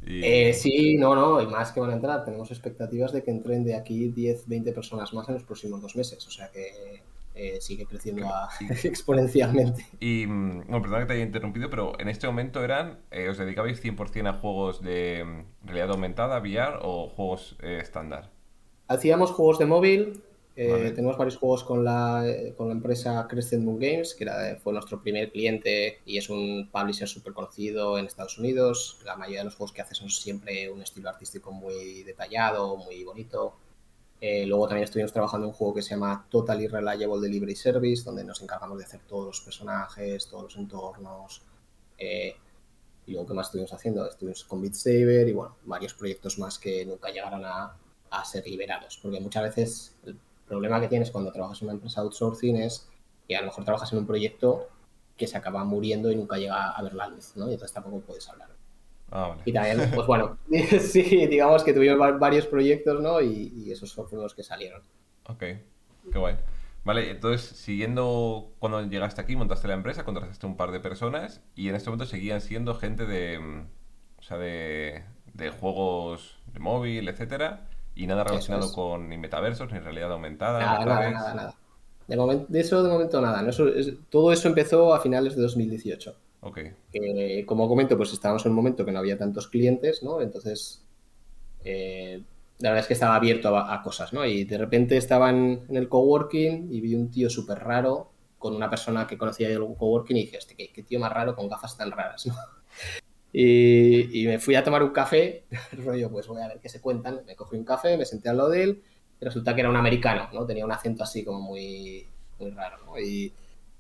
Eh, 0.08 0.54
sí, 0.54 0.98
no, 0.98 1.16
no, 1.16 1.42
y 1.42 1.48
más 1.48 1.72
que 1.72 1.80
van 1.80 1.90
a 1.90 1.94
entrar. 1.94 2.24
Tenemos 2.26 2.52
expectativas 2.52 3.12
de 3.12 3.24
que 3.24 3.32
entren 3.32 3.64
de 3.64 3.76
aquí 3.76 4.10
10, 4.10 4.48
20 4.48 4.72
personas 4.72 5.12
más 5.14 5.28
en 5.30 5.36
los 5.36 5.44
próximos 5.44 5.82
dos 5.82 5.96
meses. 5.96 6.26
O 6.28 6.30
sea 6.30 6.52
que 6.52 7.02
eh, 7.34 7.58
sigue 7.60 7.88
creciendo 7.88 8.28
exponencialmente. 8.84 9.86
Y, 10.00 10.28
mm, 10.28 10.68
bueno, 10.68 10.82
perdón 10.82 11.00
que 11.02 11.06
te 11.08 11.14
haya 11.14 11.24
interrumpido, 11.24 11.72
pero 11.72 12.00
en 12.00 12.08
este 12.08 12.28
momento 12.28 12.64
eran, 12.64 13.00
eh, 13.10 13.30
¿os 13.30 13.38
dedicabais 13.38 13.84
100% 13.84 14.28
a 14.28 14.34
juegos 14.34 14.82
de 14.84 15.24
mm, 15.26 15.66
realidad 15.66 15.90
aumentada, 15.92 16.40
VR 16.40 16.80
o 16.84 17.10
juegos 17.10 17.58
estándar? 17.64 18.30
Hacíamos 18.88 19.32
juegos 19.32 19.58
de 19.58 19.66
móvil, 19.66 20.22
eh, 20.56 20.92
tenemos 20.96 21.18
varios 21.18 21.38
juegos 21.38 21.64
con 21.64 21.84
la, 21.84 22.24
con 22.56 22.68
la 22.68 22.74
empresa 22.74 23.28
Crescent 23.28 23.64
Moon 23.64 23.78
Games, 23.78 24.16
que 24.16 24.26
fue 24.64 24.72
nuestro 24.72 25.02
primer 25.02 25.32
cliente 25.32 26.00
y 26.06 26.18
es 26.18 26.30
un 26.30 26.70
publisher 26.72 27.08
súper 27.08 27.34
conocido 27.34 27.98
en 27.98 28.06
Estados 28.06 28.38
Unidos. 28.38 29.00
La 29.04 29.18
mayoría 29.18 29.40
de 29.40 29.46
los 29.46 29.56
juegos 29.56 29.74
que 29.74 29.82
hace 29.82 29.96
son 29.96 30.10
siempre 30.10 30.70
un 30.70 30.82
estilo 30.82 31.10
artístico 31.10 31.52
muy 31.52 32.04
detallado, 32.04 32.78
muy 32.78 33.04
bonito. 33.04 33.56
Eh, 34.22 34.46
luego 34.46 34.68
también 34.68 34.86
estuvimos 34.86 35.12
trabajando 35.12 35.46
en 35.46 35.50
un 35.50 35.56
juego 35.56 35.74
que 35.74 35.82
se 35.82 35.90
llama 35.90 36.26
Totally 36.30 36.68
Reliable 36.68 37.20
Delivery 37.20 37.56
Service, 37.56 38.04
donde 38.04 38.24
nos 38.24 38.42
encargamos 38.42 38.78
de 38.78 38.86
hacer 38.86 39.02
todos 39.02 39.26
los 39.26 39.42
personajes, 39.42 40.28
todos 40.28 40.44
los 40.44 40.56
entornos. 40.56 41.42
Eh, 41.98 42.36
y 43.06 43.12
luego, 43.12 43.28
¿qué 43.28 43.34
más 43.34 43.48
estuvimos 43.48 43.74
haciendo? 43.74 44.08
Estuvimos 44.08 44.44
con 44.46 44.62
Beat 44.62 44.74
Saber 44.74 45.28
y, 45.28 45.34
bueno, 45.34 45.58
varios 45.66 45.94
proyectos 45.94 46.40
más 46.40 46.58
que 46.58 46.86
nunca 46.86 47.10
llegaron 47.12 47.44
a, 47.46 47.78
a 48.10 48.26
ser 48.26 48.48
liberados. 48.48 48.98
Porque 49.02 49.20
muchas 49.20 49.44
veces 49.44 49.96
el 50.06 50.18
problema 50.46 50.80
que 50.80 50.88
tienes 50.88 51.12
cuando 51.12 51.32
trabajas 51.32 51.62
en 51.62 51.68
una 51.68 51.74
empresa 51.74 52.02
outsourcing 52.02 52.58
es 52.58 52.90
que 53.28 53.36
a 53.36 53.42
lo 53.42 53.48
mejor 53.48 53.66
trabajas 53.66 53.92
en 53.94 54.00
un 54.00 54.08
proyecto 54.08 54.68
que 55.18 55.28
se 55.28 55.38
acaba 55.38 55.64
muriendo 55.64 56.12
y 56.12 56.16
nunca 56.16 56.38
llega 56.38 56.72
a 56.72 56.82
ver 56.82 56.94
la 56.94 57.08
luz, 57.08 57.34
¿no? 57.36 57.50
Y 57.50 57.54
entonces 57.54 57.74
tampoco 57.74 58.02
puedes 58.02 58.28
hablar. 58.30 58.50
Ah, 59.12 59.30
vale. 59.30 59.42
Y 59.46 59.54
también, 59.54 59.92
pues 59.94 60.08
bueno, 60.08 60.38
sí, 60.80 61.04
digamos 61.28 61.64
que 61.64 61.74
tuvimos 61.74 62.20
varios 62.20 62.48
proyectos, 62.48 63.02
¿no? 63.02 63.22
Y, 63.22 63.72
esos 63.72 63.94
fueron 63.94 64.22
los 64.22 64.34
que 64.34 64.44
salieron. 64.44 64.82
Ok, 65.28 65.40
qué 65.40 66.20
guay. 66.20 66.38
Vale, 66.84 67.10
entonces, 67.10 67.58
siguiendo 67.58 68.54
cuando 68.60 68.84
llegaste 68.84 69.20
aquí, 69.20 69.36
montaste 69.36 69.68
la 69.68 69.74
empresa, 69.74 70.06
contrataste 70.06 70.46
un 70.46 70.56
par 70.56 70.72
de 70.72 70.80
personas 70.80 71.42
y 71.56 71.70
en 71.70 71.76
este 71.76 71.90
momento 71.90 72.06
seguían 72.06 72.42
siendo 72.42 72.76
gente 72.76 73.06
de, 73.08 73.66
o 74.18 74.22
sea, 74.22 74.38
de, 74.38 75.04
de 75.34 75.50
juegos 75.50 76.38
de 76.54 76.60
móvil, 76.60 77.08
etcétera. 77.08 77.68
Y 77.96 78.08
nada 78.08 78.24
relacionado 78.26 78.72
con 78.74 79.10
ni 79.10 79.18
metaversos, 79.18 79.72
ni 79.72 79.80
realidad 79.80 80.12
aumentada. 80.12 80.60
Nada, 80.60 80.86
nada, 80.86 81.12
nada, 81.12 81.34
nada, 81.34 81.56
De, 82.08 82.18
momento, 82.18 82.46
de 82.50 82.60
eso 82.60 82.84
de 82.84 82.90
momento 82.90 83.22
nada. 83.22 83.50
todo 84.10 84.32
eso 84.34 84.48
empezó 84.48 84.94
a 84.94 85.00
finales 85.00 85.36
de 85.36 85.42
2018. 85.42 86.16
Ok. 86.42 86.60
como 87.48 87.68
comento, 87.68 87.98
pues 87.98 88.14
estábamos 88.14 88.46
en 88.46 88.52
un 88.52 88.56
momento 88.56 88.86
que 88.86 88.92
no 88.92 89.00
había 89.00 89.18
tantos 89.18 89.48
clientes, 89.48 90.04
¿no? 90.04 90.22
Entonces, 90.22 90.84
eh, 91.64 92.22
la 92.60 92.70
verdad 92.70 92.84
es 92.84 92.88
que 92.88 92.94
estaba 92.94 93.16
abierto 93.16 93.58
a, 93.58 93.82
cosas, 93.82 94.14
¿no? 94.14 94.24
Y 94.26 94.44
de 94.44 94.58
repente 94.58 94.96
estaba 94.96 95.32
en, 95.32 95.66
el 95.70 95.90
coworking 95.90 96.72
y 96.72 96.82
vi 96.82 96.94
un 96.94 97.10
tío 97.10 97.30
súper 97.30 97.60
raro 97.60 98.12
con 98.38 98.56
una 98.56 98.70
persona 98.70 99.08
que 99.08 99.18
conocía 99.18 99.50
yo 99.50 99.66
el 99.66 99.76
coworking 99.76 100.18
y 100.18 100.22
dije, 100.22 100.38
este, 100.38 100.56
¿qué, 100.56 100.72
qué, 100.72 100.84
tío 100.84 101.00
más 101.00 101.12
raro 101.12 101.36
con 101.36 101.50
gafas 101.50 101.76
tan 101.76 101.92
raras, 101.92 102.28
¿no? 102.28 102.36
Y, 103.38 104.26
me 104.28 104.40
fui 104.40 104.56
a 104.56 104.64
tomar 104.64 104.82
un 104.82 104.92
café, 104.92 105.44
rollo, 105.84 106.10
pues 106.10 106.26
voy 106.26 106.42
a 106.42 106.48
ver 106.48 106.60
qué 106.62 106.70
se 106.70 106.80
cuentan. 106.80 107.22
Me 107.28 107.36
cogí 107.36 107.58
un 107.58 107.66
café, 107.66 107.98
me 107.98 108.06
senté 108.06 108.30
al 108.30 108.38
lado 108.38 108.50
de 108.50 108.64
él, 108.64 108.84
y 109.20 109.26
resulta 109.26 109.54
que 109.54 109.60
era 109.60 109.70
un 109.70 109.76
americano, 109.76 110.30
¿no? 110.32 110.46
Tenía 110.46 110.64
un 110.64 110.72
acento 110.72 111.04
así 111.04 111.26
como 111.26 111.42
muy, 111.42 112.08
muy 112.40 112.52
raro, 112.52 112.78
¿no? 112.86 112.98
Y, 112.98 113.34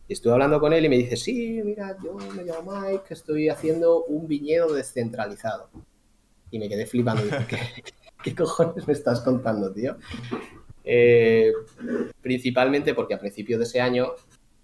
estuve 0.09 0.33
hablando 0.33 0.59
con 0.59 0.73
él 0.73 0.83
y 0.83 0.89
me 0.89 0.97
dice, 0.97 1.15
sí, 1.15 1.61
mira, 1.63 1.97
yo 2.03 2.15
me 2.35 2.43
llamo 2.43 2.79
Mike, 2.79 3.05
estoy 3.11 3.47
haciendo 3.47 4.03
un 4.03 4.27
viñedo 4.27 4.73
descentralizado. 4.73 5.69
Y 6.51 6.59
me 6.59 6.67
quedé 6.67 6.85
flipando, 6.85 7.21
y 7.21 7.29
dije, 7.29 7.83
¿qué, 8.23 8.35
cojones 8.35 8.85
me 8.85 8.93
estás 8.93 9.21
contando, 9.21 9.71
tío? 9.71 9.95
Eh, 10.83 11.53
principalmente 12.19 12.93
porque 12.93 13.13
a 13.13 13.19
principios 13.19 13.59
de 13.59 13.63
ese 13.63 13.79
año, 13.79 14.11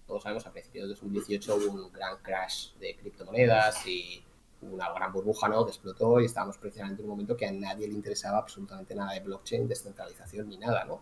todos 0.06 0.22
sabemos, 0.22 0.46
a 0.46 0.52
principios 0.52 0.84
de 0.84 0.88
2018 0.90 1.56
hubo 1.56 1.86
un 1.86 1.92
gran 1.92 2.18
crash 2.18 2.74
de 2.74 2.94
criptomonedas 2.94 3.86
y 3.86 4.22
una 4.62 4.92
gran 4.92 5.12
burbuja 5.12 5.48
¿no? 5.48 5.64
que 5.64 5.70
explotó 5.70 6.20
y 6.20 6.26
estábamos 6.26 6.58
precisamente 6.58 7.02
en 7.02 7.06
un 7.06 7.10
momento 7.10 7.36
que 7.36 7.46
a 7.46 7.52
nadie 7.52 7.88
le 7.88 7.94
interesaba 7.94 8.38
absolutamente 8.38 8.94
nada 8.94 9.12
de 9.12 9.20
blockchain, 9.20 9.68
descentralización 9.68 10.48
ni 10.48 10.58
nada, 10.58 10.84
¿no? 10.84 11.00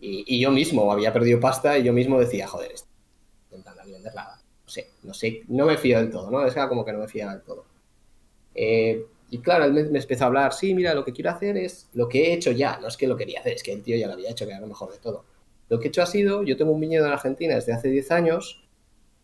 y, 0.00 0.40
yo 0.40 0.50
mismo 0.50 0.90
había 0.92 1.12
perdido 1.12 1.40
pasta 1.40 1.76
y 1.78 1.82
yo 1.82 1.92
mismo 1.92 2.18
decía, 2.18 2.46
joder, 2.46 2.72
estoy 2.72 2.90
intentando 3.50 3.92
vender 3.92 4.14
nada. 4.14 4.40
No 4.64 4.68
sé, 4.68 4.90
no 5.02 5.14
sé, 5.14 5.42
no 5.48 5.66
me 5.66 5.76
fío 5.76 5.98
del 5.98 6.10
todo, 6.10 6.30
¿no? 6.30 6.44
Es 6.46 6.54
como 6.54 6.84
que 6.84 6.92
no 6.92 7.00
me 7.00 7.08
fío 7.08 7.28
del 7.28 7.42
todo. 7.42 7.64
Eh, 8.54 9.04
y 9.30 9.38
claro, 9.38 9.64
él 9.64 9.72
me, 9.72 9.82
me, 9.84 9.98
empezó 9.98 10.24
a 10.24 10.26
hablar, 10.28 10.52
sí, 10.52 10.74
mira, 10.74 10.94
lo 10.94 11.04
que 11.04 11.12
quiero 11.12 11.30
hacer 11.30 11.56
es 11.56 11.88
lo 11.94 12.08
que 12.08 12.28
he 12.28 12.32
hecho 12.34 12.52
ya, 12.52 12.78
no 12.78 12.86
es 12.86 12.96
que 12.96 13.06
lo 13.06 13.16
quería 13.16 13.40
hacer, 13.40 13.54
es 13.54 13.62
que 13.62 13.72
el 13.72 13.82
tío 13.82 13.96
ya 13.96 14.06
lo 14.06 14.12
había 14.12 14.30
hecho, 14.30 14.44
que 14.44 14.52
era 14.52 14.60
lo 14.60 14.66
mejor 14.68 14.92
de 14.92 14.98
todo. 14.98 15.24
Lo 15.68 15.80
que 15.80 15.86
he 15.86 15.88
hecho 15.88 16.02
ha 16.02 16.06
sido, 16.06 16.42
yo 16.42 16.56
tengo 16.56 16.70
un 16.70 16.80
viñedo 16.80 17.06
en 17.06 17.12
Argentina 17.12 17.54
desde 17.54 17.72
hace 17.72 17.88
10 17.88 18.10
años 18.10 18.62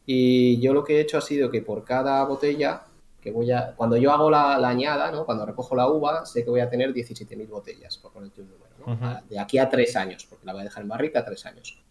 y 0.07 0.59
yo 0.61 0.73
lo 0.73 0.83
que 0.83 0.97
he 0.97 1.01
hecho 1.01 1.19
ha 1.19 1.21
sido 1.21 1.51
que 1.51 1.61
por 1.61 1.85
cada 1.85 2.25
botella 2.25 2.85
que 3.29 3.37
voy 3.37 3.51
a, 3.51 3.75
cuando 3.77 3.97
yo 3.97 4.13
hago 4.13 4.31
la, 4.31 4.57
añada, 4.57 5.11
¿no? 5.11 5.25
cuando 5.25 5.45
recojo 5.47 5.75
la 5.77 5.89
uva, 5.89 6.25
sé 6.27 6.45
que 6.45 6.51
voy 6.51 6.61
a 6.61 6.69
tener 6.69 6.93
17.000 6.93 7.49
botellas, 7.49 7.99
por 7.99 8.13
ponerte 8.13 8.41
un 8.41 8.51
número, 8.51 8.71
¿no? 8.87 9.21
de 9.29 9.39
aquí 9.39 9.59
a 9.59 9.69
tres 9.69 9.97
años, 9.97 10.27
porque 10.29 10.47
la 10.47 10.53
voy 10.53 10.63
a 10.63 10.65
dejar 10.65 10.83
en 10.83 10.89
barrica 10.89 11.25
tres 11.25 11.45
años. 11.47 11.83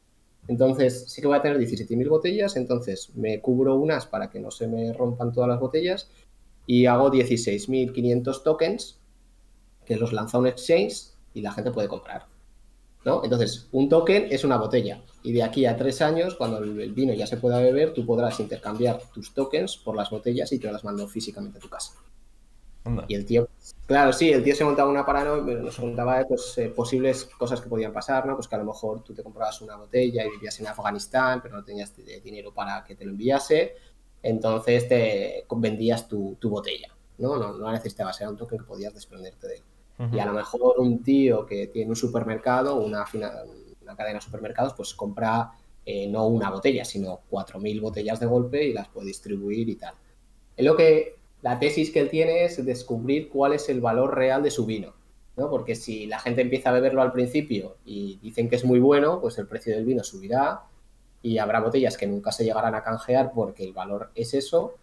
Entonces, 0.48 1.06
sí 1.10 1.22
que 1.22 1.28
voy 1.28 1.38
a 1.38 1.42
tener 1.42 1.60
17.000 1.60 2.10
botellas, 2.10 2.56
entonces 2.56 3.12
me 3.16 3.42
cubro 3.42 3.76
unas 3.76 4.06
para 4.06 4.30
que 4.30 4.40
no 4.40 4.50
se 4.50 4.68
me 4.68 4.94
rompan 4.94 5.32
todas 5.32 5.50
las 5.50 5.60
botellas 5.60 6.10
y 6.66 6.86
hago 6.86 7.12
16.500 7.12 8.44
tokens 8.44 9.00
que 9.86 9.98
los 9.98 10.14
lanza 10.14 10.38
un 10.38 10.48
exchange 10.48 11.12
y 11.34 11.42
la 11.42 11.52
gente 11.52 11.72
puede 11.72 11.88
comprar. 11.88 12.26
Entonces, 13.24 13.68
un 13.72 13.88
token 13.88 14.28
es 14.30 14.44
una 14.44 14.58
botella 14.58 15.02
y 15.28 15.34
de 15.34 15.44
aquí 15.44 15.66
a 15.66 15.76
tres 15.76 16.02
años, 16.02 16.36
cuando 16.36 16.60
el 16.60 16.94
vino 16.94 17.14
ya 17.14 17.28
se 17.28 17.36
pueda 17.36 17.60
beber, 17.60 17.94
tú 17.94 18.06
podrás 18.06 18.40
intercambiar 18.40 19.02
tus 19.14 19.34
tokens 19.34 19.76
por 19.76 19.94
las 19.94 20.10
botellas 20.10 20.54
y 20.54 20.58
te 20.58 20.72
las 20.72 20.86
mando 20.86 21.06
físicamente 21.06 21.58
a 21.58 21.62
tu 21.62 21.68
casa. 21.68 21.96
Y 23.10 23.16
el 23.16 23.26
tío, 23.26 23.50
claro, 23.86 24.14
sí, 24.14 24.32
el 24.32 24.42
tío 24.42 24.56
se 24.56 24.64
montaba 24.64 24.90
una 24.90 25.06
paranoia, 25.06 25.56
nos 25.56 25.76
contaba 25.76 26.24
pues, 26.26 26.58
eh, 26.60 26.70
posibles 26.70 27.26
cosas 27.38 27.60
que 27.60 27.68
podían 27.68 27.92
pasar, 27.92 28.26
¿no? 28.26 28.36
Pues 28.36 28.48
que 28.48 28.56
a 28.56 28.60
lo 28.60 28.64
mejor 28.64 29.04
tú 29.04 29.14
te 29.14 29.22
comprabas 29.22 29.60
una 29.60 29.76
botella 29.76 30.26
y 30.26 30.30
vivías 30.30 30.58
en 30.62 30.68
Afganistán, 30.68 31.42
pero 31.42 31.58
no 31.58 31.64
tenías 31.66 31.94
dinero 32.24 32.54
para 32.54 32.86
que 32.86 32.96
te 32.96 33.04
lo 33.04 33.12
enviase, 33.12 33.76
entonces 34.24 34.88
te 34.88 35.46
vendías 35.58 36.08
tu, 36.08 36.38
botella, 36.44 36.96
¿no? 37.18 37.36
¿no? 37.36 37.58
No 37.58 37.70
necesitabas, 37.70 38.22
era 38.22 38.30
un 38.30 38.38
token 38.38 38.60
que 38.60 38.64
podías 38.64 38.94
desprenderte 38.94 39.46
de 39.46 39.56
él. 39.56 39.64
Y 40.14 40.20
a 40.20 40.26
lo 40.26 40.32
mejor 40.32 40.76
un 40.78 41.04
tío 41.04 41.46
que 41.46 41.68
tiene 41.68 41.90
un 41.90 41.98
supermercado, 41.98 42.78
una, 42.78 43.04
una 43.88 43.96
cadena 43.98 44.20
de 44.20 44.26
supermercados, 44.26 44.74
pues 44.74 44.94
compra 44.94 45.52
eh, 45.86 46.08
no 46.08 46.28
una 46.28 46.50
botella, 46.50 46.84
sino 46.84 47.22
4.000 47.32 47.82
botellas 47.82 48.20
de 48.20 48.26
golpe 48.26 48.66
y 48.66 48.74
las 48.74 48.90
puede 48.90 49.08
distribuir 49.08 49.70
y 49.70 49.76
tal. 49.76 49.96
Es 50.56 50.66
lo 50.66 50.76
que 50.76 51.16
la 51.42 51.60
tesis 51.60 51.92
que 51.92 52.00
él 52.00 52.10
tiene 52.10 52.44
es 52.44 52.64
descubrir 52.66 53.30
cuál 53.30 53.54
es 53.54 53.70
el 53.70 53.80
valor 53.80 54.16
real 54.16 54.44
de 54.44 54.52
su 54.52 54.66
vino. 54.66 54.94
¿no? 55.38 55.50
Porque 55.50 55.76
si 55.76 56.08
la 56.08 56.20
gente 56.20 56.42
empieza 56.42 56.70
a 56.70 56.74
beberlo 56.74 57.02
al 57.02 57.14
principio 57.14 57.78
y 57.86 58.20
dicen 58.22 58.50
que 58.50 58.56
es 58.56 58.66
muy 58.66 58.80
bueno, 58.80 59.22
pues 59.22 59.38
el 59.38 59.48
precio 59.48 59.74
del 59.76 59.86
vino 59.86 60.04
subirá 60.04 60.64
y 61.22 61.38
habrá 61.38 61.60
botellas 61.62 61.96
que 61.96 62.08
nunca 62.08 62.32
se 62.32 62.44
llegarán 62.44 62.76
a 62.76 62.84
canjear 62.84 63.32
porque 63.34 63.64
el 63.64 63.74
valor 63.74 64.12
es 64.16 64.34
eso. 64.34 64.76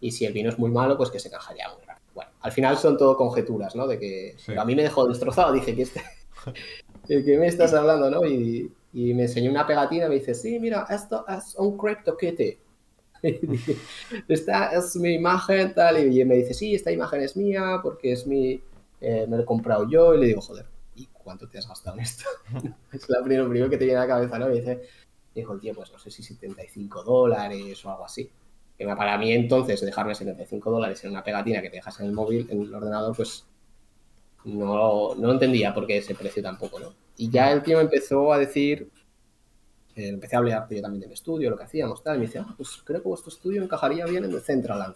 Y 0.00 0.12
si 0.12 0.24
el 0.24 0.32
vino 0.32 0.48
es 0.48 0.58
muy 0.58 0.70
malo, 0.70 0.96
pues 0.96 1.10
que 1.10 1.18
se 1.18 1.30
canjearía 1.30 1.68
muy 1.68 1.82
rápido. 1.84 2.06
Bueno, 2.14 2.30
al 2.40 2.52
final 2.52 2.78
son 2.78 2.96
todo 2.96 3.16
conjeturas, 3.16 3.74
¿no? 3.74 3.86
De 3.86 3.98
que 3.98 4.36
a 4.56 4.64
mí 4.64 4.74
me 4.74 4.82
dejó 4.82 5.06
destrozado, 5.06 5.52
dije 5.52 5.74
que 5.74 5.82
este, 5.82 6.00
¿de 6.00 6.52
qué 7.06 7.38
me 7.38 7.46
estás 7.46 7.74
hablando, 7.74 8.10
no? 8.10 8.26
Y, 8.26 8.72
y, 8.92 9.14
me 9.14 9.22
enseñó 9.22 9.50
una 9.50 9.66
pegatina 9.66 10.08
me 10.08 10.16
dice, 10.16 10.34
sí, 10.34 10.58
mira, 10.60 10.86
esto 10.90 11.24
es 11.28 11.54
un 11.56 11.76
CryptoKitty. 11.76 12.58
esta 14.28 14.72
es 14.72 14.96
mi 14.96 15.14
imagen, 15.14 15.74
tal, 15.74 15.98
y 15.98 16.24
me 16.24 16.36
dice, 16.36 16.54
sí, 16.54 16.74
esta 16.74 16.92
imagen 16.92 17.22
es 17.22 17.36
mía 17.36 17.80
porque 17.82 18.12
es 18.12 18.26
mi, 18.26 18.60
eh, 19.00 19.26
me 19.28 19.36
lo 19.36 19.42
he 19.42 19.46
comprado 19.46 19.88
yo, 19.88 20.14
y 20.14 20.20
le 20.20 20.26
digo, 20.26 20.40
joder, 20.40 20.66
¿y 20.94 21.06
cuánto 21.12 21.48
te 21.48 21.58
has 21.58 21.68
gastado 21.68 21.96
en 21.96 22.02
esto? 22.02 22.24
es 22.92 23.08
lo 23.08 23.22
primero, 23.24 23.48
primero 23.48 23.70
que 23.70 23.78
te 23.78 23.84
viene 23.84 23.98
a 23.98 24.02
la 24.02 24.08
cabeza, 24.08 24.38
¿no? 24.38 24.50
Y 24.50 24.60
dice, 24.60 24.82
dijo 25.34 25.52
el 25.52 25.60
tío, 25.60 25.74
pues 25.74 25.92
no 25.92 25.98
sé 25.98 26.10
si 26.10 26.22
75 26.22 27.02
dólares 27.04 27.84
o 27.84 27.90
algo 27.90 28.04
así. 28.04 28.30
Que 28.76 28.84
para 28.86 29.16
mí 29.16 29.32
entonces 29.32 29.80
dejarme 29.80 30.14
75 30.14 30.70
dólares 30.70 31.02
en 31.04 31.10
una 31.10 31.24
pegatina 31.24 31.62
que 31.62 31.70
te 31.70 31.76
dejas 31.76 31.98
en 32.00 32.06
el 32.06 32.12
móvil, 32.12 32.46
en 32.50 32.62
el 32.62 32.74
ordenador, 32.74 33.16
pues 33.16 33.46
no, 34.46 35.14
no 35.16 35.32
entendía 35.32 35.74
por 35.74 35.86
qué 35.86 35.98
ese 35.98 36.14
precio 36.14 36.42
tampoco, 36.42 36.78
¿no? 36.78 36.94
Y 37.16 37.30
ya 37.30 37.50
el 37.50 37.62
tío 37.62 37.78
me 37.78 37.84
empezó 37.84 38.32
a 38.32 38.38
decir, 38.38 38.90
eh, 39.96 40.08
empecé 40.08 40.36
a 40.36 40.38
hablar 40.38 40.68
yo 40.70 40.80
también 40.80 41.00
de 41.00 41.08
mi 41.08 41.14
estudio, 41.14 41.50
lo 41.50 41.56
que 41.56 41.64
hacíamos, 41.64 42.02
tal, 42.02 42.16
y 42.16 42.20
me 42.20 42.26
decía, 42.26 42.44
ah, 42.48 42.54
pues 42.56 42.80
creo 42.84 43.02
que 43.02 43.08
vuestro 43.08 43.30
estudio 43.30 43.62
encajaría 43.62 44.06
bien 44.06 44.24
en 44.24 44.32
el 44.32 44.40
Centraland. 44.40 44.94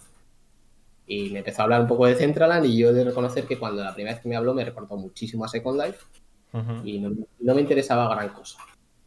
Y 1.07 1.31
me 1.31 1.41
empezó 1.41 1.63
a 1.63 1.65
hablar 1.65 1.81
un 1.81 1.89
poco 1.89 2.07
de 2.07 2.15
Centraland 2.15 2.67
y 2.67 2.79
yo 2.79 2.91
he 2.91 2.93
de 2.93 3.05
reconocer 3.05 3.45
que 3.45 3.59
cuando 3.59 3.83
la 3.83 3.95
primera 3.95 4.15
vez 4.15 4.23
que 4.23 4.29
me 4.29 4.37
habló 4.37 4.55
me 4.55 4.65
recordó 4.65 4.97
muchísimo 4.97 5.45
a 5.45 5.49
Second 5.49 5.81
Life 5.81 5.99
y 6.85 6.99
no, 6.99 7.11
no, 7.41 7.55
me 7.55 7.61
interesaba 7.61 8.13
gran 8.15 8.29
cosa. 8.31 8.59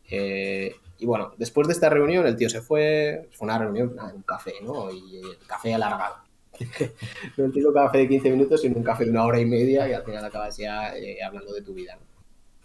Eh, 0.10 0.76
y 0.98 1.06
bueno, 1.06 1.34
después 1.38 1.68
de 1.68 1.74
esta 1.74 1.90
reunión 1.90 2.26
el 2.28 2.36
tío 2.36 2.50
se 2.50 2.62
fue, 2.62 3.30
fue 3.32 3.46
una 3.46 3.58
reunión 3.58 3.96
en 3.98 4.16
un 4.18 4.22
café, 4.24 4.56
¿no? 4.62 4.92
Y 4.92 5.18
el 5.18 5.38
café 5.48 5.74
alargado. 5.74 6.16
no 7.38 7.46
el 7.46 7.52
típico 7.52 7.74
café 7.74 8.00
de 8.00 8.08
15 8.08 8.32
minutos, 8.32 8.62
sino 8.62 8.78
un 8.78 8.84
café 8.84 9.06
de 9.06 9.12
una 9.12 9.26
hora 9.26 9.40
y 9.40 9.46
media 9.46 9.88
y 9.88 9.94
al 9.94 10.04
final 10.04 10.24
acabas 10.24 10.58
ya 10.58 10.96
eh, 10.96 11.22
hablando 11.24 11.54
de 11.54 11.62
tu 11.62 11.74
vida. 11.74 11.98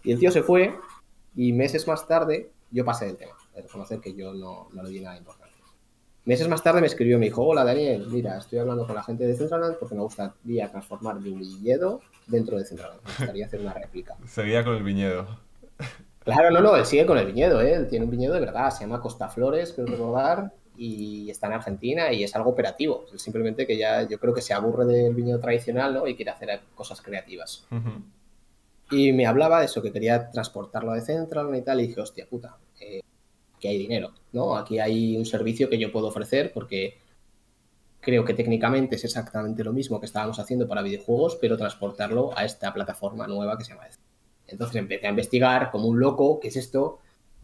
Y 0.03 0.11
el 0.11 0.19
tío 0.19 0.31
se 0.31 0.43
fue 0.43 0.75
y 1.35 1.53
meses 1.53 1.87
más 1.87 2.07
tarde 2.07 2.51
yo 2.71 2.85
pasé 2.85 3.05
del 3.05 3.17
tema, 3.17 3.33
de 3.55 3.61
reconocer 3.61 3.99
que 3.99 4.13
yo 4.13 4.33
no, 4.33 4.67
no 4.71 4.83
le 4.83 4.89
di 4.89 4.99
nada 4.99 5.17
importante. 5.17 5.49
Meses 6.25 6.47
más 6.47 6.61
tarde 6.61 6.81
me 6.81 6.87
escribió 6.87 7.15
y 7.15 7.19
me 7.19 7.25
dijo, 7.25 7.43
hola 7.43 7.63
Daniel, 7.63 8.05
mira, 8.11 8.37
estoy 8.37 8.59
hablando 8.59 8.85
con 8.85 8.93
la 8.93 9.01
gente 9.01 9.25
de 9.25 9.35
Centraland 9.35 9.77
porque 9.77 9.95
me 9.95 10.01
gustaría 10.01 10.69
transformar 10.69 11.19
mi 11.19 11.31
viñedo 11.31 12.01
dentro 12.27 12.57
de 12.57 12.65
Centraland. 12.65 13.01
Me 13.01 13.07
gustaría 13.07 13.45
hacer 13.45 13.61
una 13.61 13.73
réplica. 13.73 14.15
Seguía 14.27 14.63
con 14.63 14.75
el 14.75 14.83
viñedo. 14.83 15.25
Claro, 16.19 16.51
no, 16.51 16.61
no, 16.61 16.75
él 16.75 16.85
sigue 16.85 17.05
con 17.07 17.17
el 17.17 17.25
viñedo, 17.25 17.61
¿eh? 17.61 17.73
él 17.73 17.87
tiene 17.87 18.05
un 18.05 18.11
viñedo 18.11 18.35
de 18.35 18.41
verdad, 18.41 18.69
se 18.69 18.81
llama 18.81 19.01
Costa 19.01 19.29
Flores, 19.29 19.73
creo 19.73 19.87
recordar, 19.87 20.53
y 20.79 21.29
está 21.29 21.47
en 21.47 21.53
Argentina 21.53 22.13
y 22.13 22.23
es 22.23 22.33
algo 22.37 22.51
operativo. 22.51 23.05
Simplemente 23.17 23.67
que 23.67 23.77
ya 23.77 24.07
yo 24.07 24.17
creo 24.17 24.33
que 24.33 24.41
se 24.41 24.53
aburre 24.53 24.85
del 24.85 25.13
viñedo 25.13 25.39
tradicional 25.39 25.93
¿no? 25.93 26.07
y 26.07 26.15
quiere 26.15 26.31
hacer 26.31 26.61
cosas 26.73 27.01
creativas. 27.01 27.67
Y 28.89 29.11
me 29.11 29.27
hablaba 29.27 29.59
de 29.59 29.65
eso, 29.65 29.81
que 29.81 29.91
quería 29.91 30.31
transportarlo 30.31 30.93
de 30.93 31.01
Central 31.01 31.53
y 31.53 31.61
tal, 31.61 31.81
y 31.81 31.87
dije, 31.87 31.99
hostia 31.99 32.27
puta, 32.27 32.57
eh, 32.79 33.01
que 33.59 33.67
hay 33.67 33.77
dinero, 33.77 34.13
¿no? 34.31 34.55
Aquí 34.55 34.79
hay 34.79 35.17
un 35.17 35.25
servicio 35.25 35.69
que 35.69 35.77
yo 35.77 35.91
puedo 35.91 36.07
ofrecer 36.07 36.53
porque 36.53 36.97
creo 37.99 38.23
que 38.23 38.33
técnicamente 38.33 38.95
es 38.95 39.03
exactamente 39.03 39.65
lo 39.65 39.73
mismo 39.73 39.99
que 39.99 40.05
estábamos 40.05 40.39
haciendo 40.39 40.65
para 40.65 40.81
videojuegos, 40.81 41.37
pero 41.41 41.57
transportarlo 41.57 42.31
a 42.37 42.45
esta 42.45 42.73
plataforma 42.73 43.27
nueva 43.27 43.57
que 43.57 43.65
se 43.65 43.73
llama 43.73 43.87
Entonces 44.47 44.77
empecé 44.77 45.07
a 45.07 45.09
investigar 45.09 45.71
como 45.71 45.89
un 45.89 45.99
loco, 45.99 46.39
¿qué 46.39 46.47
es 46.47 46.55
esto? 46.55 46.99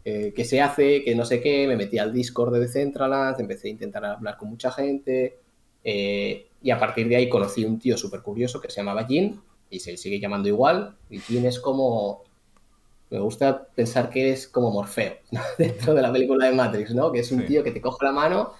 Eh, 0.08 0.32
¿Qué 0.32 0.44
se 0.44 0.60
hace? 0.60 1.02
¿Qué 1.02 1.16
no 1.16 1.24
sé 1.24 1.40
qué? 1.40 1.66
Me 1.66 1.74
metí 1.74 1.98
al 1.98 2.12
Discord 2.12 2.54
de 2.54 2.60
Decentraland, 2.60 3.40
empecé 3.40 3.66
a 3.66 3.72
intentar 3.72 4.04
hablar 4.04 4.36
con 4.36 4.48
mucha 4.48 4.70
gente 4.70 5.40
eh, 5.82 6.46
y 6.62 6.70
a 6.70 6.78
partir 6.78 7.08
de 7.08 7.16
ahí 7.16 7.28
conocí 7.28 7.64
un 7.64 7.80
tío 7.80 7.96
súper 7.96 8.22
curioso 8.22 8.60
que 8.60 8.70
se 8.70 8.76
llamaba 8.76 9.04
Jin 9.04 9.40
y 9.68 9.80
se 9.80 9.96
sigue 9.96 10.20
llamando 10.20 10.46
igual. 10.46 10.96
Y 11.10 11.18
Jin 11.18 11.44
es 11.46 11.58
como 11.58 12.22
me 13.10 13.18
gusta 13.18 13.66
pensar 13.74 14.08
que 14.08 14.30
es 14.30 14.46
como 14.46 14.70
Morfeo 14.70 15.16
dentro 15.58 15.92
de 15.92 16.02
la 16.02 16.12
película 16.12 16.46
de 16.46 16.54
Matrix, 16.54 16.94
¿no? 16.94 17.10
Que 17.10 17.18
es 17.18 17.32
un 17.32 17.44
tío 17.44 17.64
que 17.64 17.72
te 17.72 17.80
coge 17.80 18.06
la 18.06 18.12
mano 18.12 18.52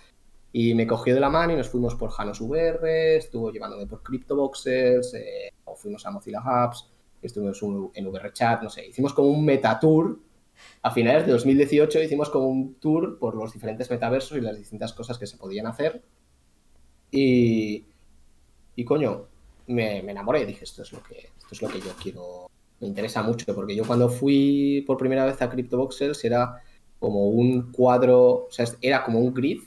y 0.53 0.75
me 0.75 0.85
cogió 0.85 1.15
de 1.15 1.21
la 1.21 1.31
mano 1.31 1.53
y 1.53 1.57
nos 1.57 1.69
fuimos 1.69 1.95
por 1.95 2.11
Janos 2.11 2.41
VR, 2.41 3.19
estuvo 3.19 3.53
llevándome 3.53 3.87
por 3.87 4.03
CryptoBoxers, 4.03 5.15
eh, 5.15 5.53
o 5.65 5.77
fuimos 5.77 6.05
a 6.07 6.11
Mozilla 6.11 6.41
Hubs, 6.41 6.91
estuvimos 7.23 7.63
en 7.95 8.05
VRChat, 8.05 8.65
no 8.65 8.69
sé, 8.69 8.89
hicimos 8.89 9.15
como 9.15 9.29
un 9.29 9.45
metatour. 9.45 10.26
A 10.87 10.93
finales 10.93 11.27
de 11.27 11.33
2018 11.33 12.01
hicimos 12.01 12.31
como 12.31 12.47
un 12.47 12.75
tour 12.75 13.19
por 13.19 13.35
los 13.35 13.53
diferentes 13.53 13.91
metaversos 13.91 14.39
y 14.39 14.41
las 14.41 14.57
distintas 14.57 14.93
cosas 14.93 15.19
que 15.19 15.27
se 15.27 15.37
podían 15.37 15.67
hacer. 15.67 16.01
Y, 17.11 17.87
y 18.77 18.85
coño, 18.85 19.27
me, 19.67 20.01
me 20.05 20.13
enamoré, 20.13 20.47
dije, 20.47 20.63
esto 20.63 20.83
es 20.83 20.93
lo 20.93 21.03
que, 21.03 21.31
esto 21.37 21.49
es 21.51 21.61
lo 21.61 21.69
que 21.71 21.81
yo 21.81 21.91
quiero 22.01 22.47
me 22.79 22.87
interesa 22.87 23.21
mucho, 23.25 23.53
porque 23.53 23.75
yo 23.75 23.85
cuando 23.85 24.09
fui 24.09 24.85
por 24.87 24.97
primera 24.97 25.25
vez 25.25 25.43
a 25.43 25.51
CryptoVoxels 25.51 26.25
era 26.25 26.63
como 27.01 27.31
un 27.31 27.73
cuadro, 27.73 28.47
o 28.47 28.49
sea, 28.51 28.67
era 28.81 29.03
como 29.03 29.19
un 29.19 29.35
grid 29.35 29.63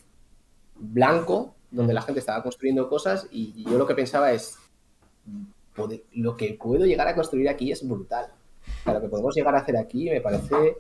blanco 0.76 1.54
donde 1.70 1.94
la 1.94 2.02
gente 2.02 2.22
estaba 2.22 2.42
construyendo 2.42 2.88
cosas 2.88 3.28
y 3.30 3.66
yo 3.66 3.78
lo 3.78 3.86
que 3.86 3.94
pensaba 3.94 4.32
es, 4.32 4.58
lo 6.14 6.38
que 6.38 6.54
puedo 6.54 6.86
llegar 6.86 7.10
a 7.10 7.16
construir 7.16 7.50
aquí 7.50 7.74
es 7.74 7.86
brutal. 7.86 8.28
lo 8.86 9.02
que 9.02 9.10
podemos 9.10 9.36
llegar 9.36 9.54
a 9.56 9.60
hacer 9.60 9.76
aquí 9.76 10.10
me 10.10 10.22
parece 10.22 10.78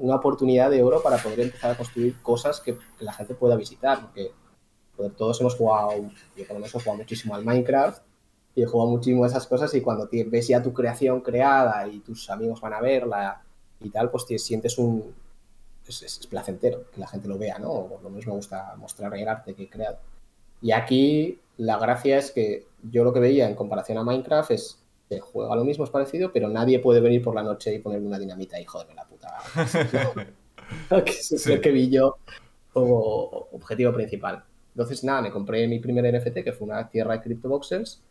una 0.00 0.16
oportunidad 0.16 0.70
de 0.70 0.82
oro 0.82 1.02
para 1.02 1.18
poder 1.18 1.40
empezar 1.40 1.72
a 1.72 1.76
construir 1.76 2.20
cosas 2.22 2.60
que 2.60 2.76
la 2.98 3.12
gente 3.12 3.34
pueda 3.34 3.54
visitar, 3.56 4.00
porque 4.00 4.32
todos 5.16 5.40
hemos 5.40 5.54
jugado, 5.54 5.92
yo 6.36 6.46
por 6.46 6.48
lo 6.48 6.54
menos 6.54 6.74
he 6.74 6.78
jugado 6.78 6.98
muchísimo 6.98 7.34
al 7.34 7.44
Minecraft 7.44 8.02
y 8.54 8.62
he 8.62 8.66
jugado 8.66 8.90
muchísimo 8.90 9.24
esas 9.24 9.46
cosas 9.46 9.72
y 9.74 9.80
cuando 9.80 10.08
te 10.08 10.24
ves 10.24 10.48
ya 10.48 10.62
tu 10.62 10.72
creación 10.72 11.20
creada 11.20 11.86
y 11.86 12.00
tus 12.00 12.28
amigos 12.28 12.60
van 12.60 12.74
a 12.74 12.80
verla 12.80 13.42
y 13.80 13.90
tal, 13.90 14.10
pues 14.10 14.26
te 14.26 14.38
sientes 14.38 14.76
un... 14.78 15.14
Es, 15.88 16.26
placentero 16.28 16.84
que 16.92 17.00
la 17.00 17.08
gente 17.08 17.26
lo 17.26 17.36
vea, 17.36 17.58
¿no? 17.58 17.70
O 17.70 17.88
por 17.88 18.02
lo 18.02 18.10
menos 18.10 18.26
me 18.26 18.32
gusta 18.32 18.74
mostrar 18.76 19.12
el 19.16 19.26
arte 19.26 19.54
que 19.54 19.64
he 19.64 19.68
creado. 19.68 19.98
Y 20.62 20.70
aquí 20.70 21.40
la 21.56 21.78
gracia 21.78 22.18
es 22.18 22.30
que 22.30 22.66
yo 22.82 23.02
lo 23.02 23.12
que 23.12 23.18
veía 23.18 23.48
en 23.48 23.56
comparación 23.56 23.98
a 23.98 24.04
Minecraft 24.04 24.52
es 24.52 24.78
que 25.10 25.18
juega 25.18 25.56
lo 25.56 25.64
mismo, 25.64 25.84
es 25.84 25.90
parecido, 25.90 26.32
pero 26.32 26.48
nadie 26.48 26.78
puede 26.78 27.00
venir 27.00 27.20
por 27.20 27.34
la 27.34 27.42
noche 27.42 27.74
y 27.74 27.80
ponerme 27.80 28.06
una 28.06 28.18
dinamita 28.18 28.60
y 28.60 28.64
joderme 28.64 28.94
la 28.94 29.04
puta. 29.04 29.28
que 31.04 31.10
es 31.10 31.46
lo 31.48 31.60
que 31.60 31.72
vi 31.72 31.90
yo 31.90 32.18
como 32.72 33.48
objetivo 33.50 33.92
principal. 33.92 34.44
Entonces, 34.72 35.02
nada, 35.02 35.20
me 35.20 35.32
compré 35.32 35.66
mi 35.66 35.80
primer 35.80 36.14
NFT, 36.14 36.44
que 36.44 36.52
fue 36.52 36.68
una 36.68 36.88
tierra 36.88 37.14
de 37.14 37.22
CryptoVoxels, 37.22 38.04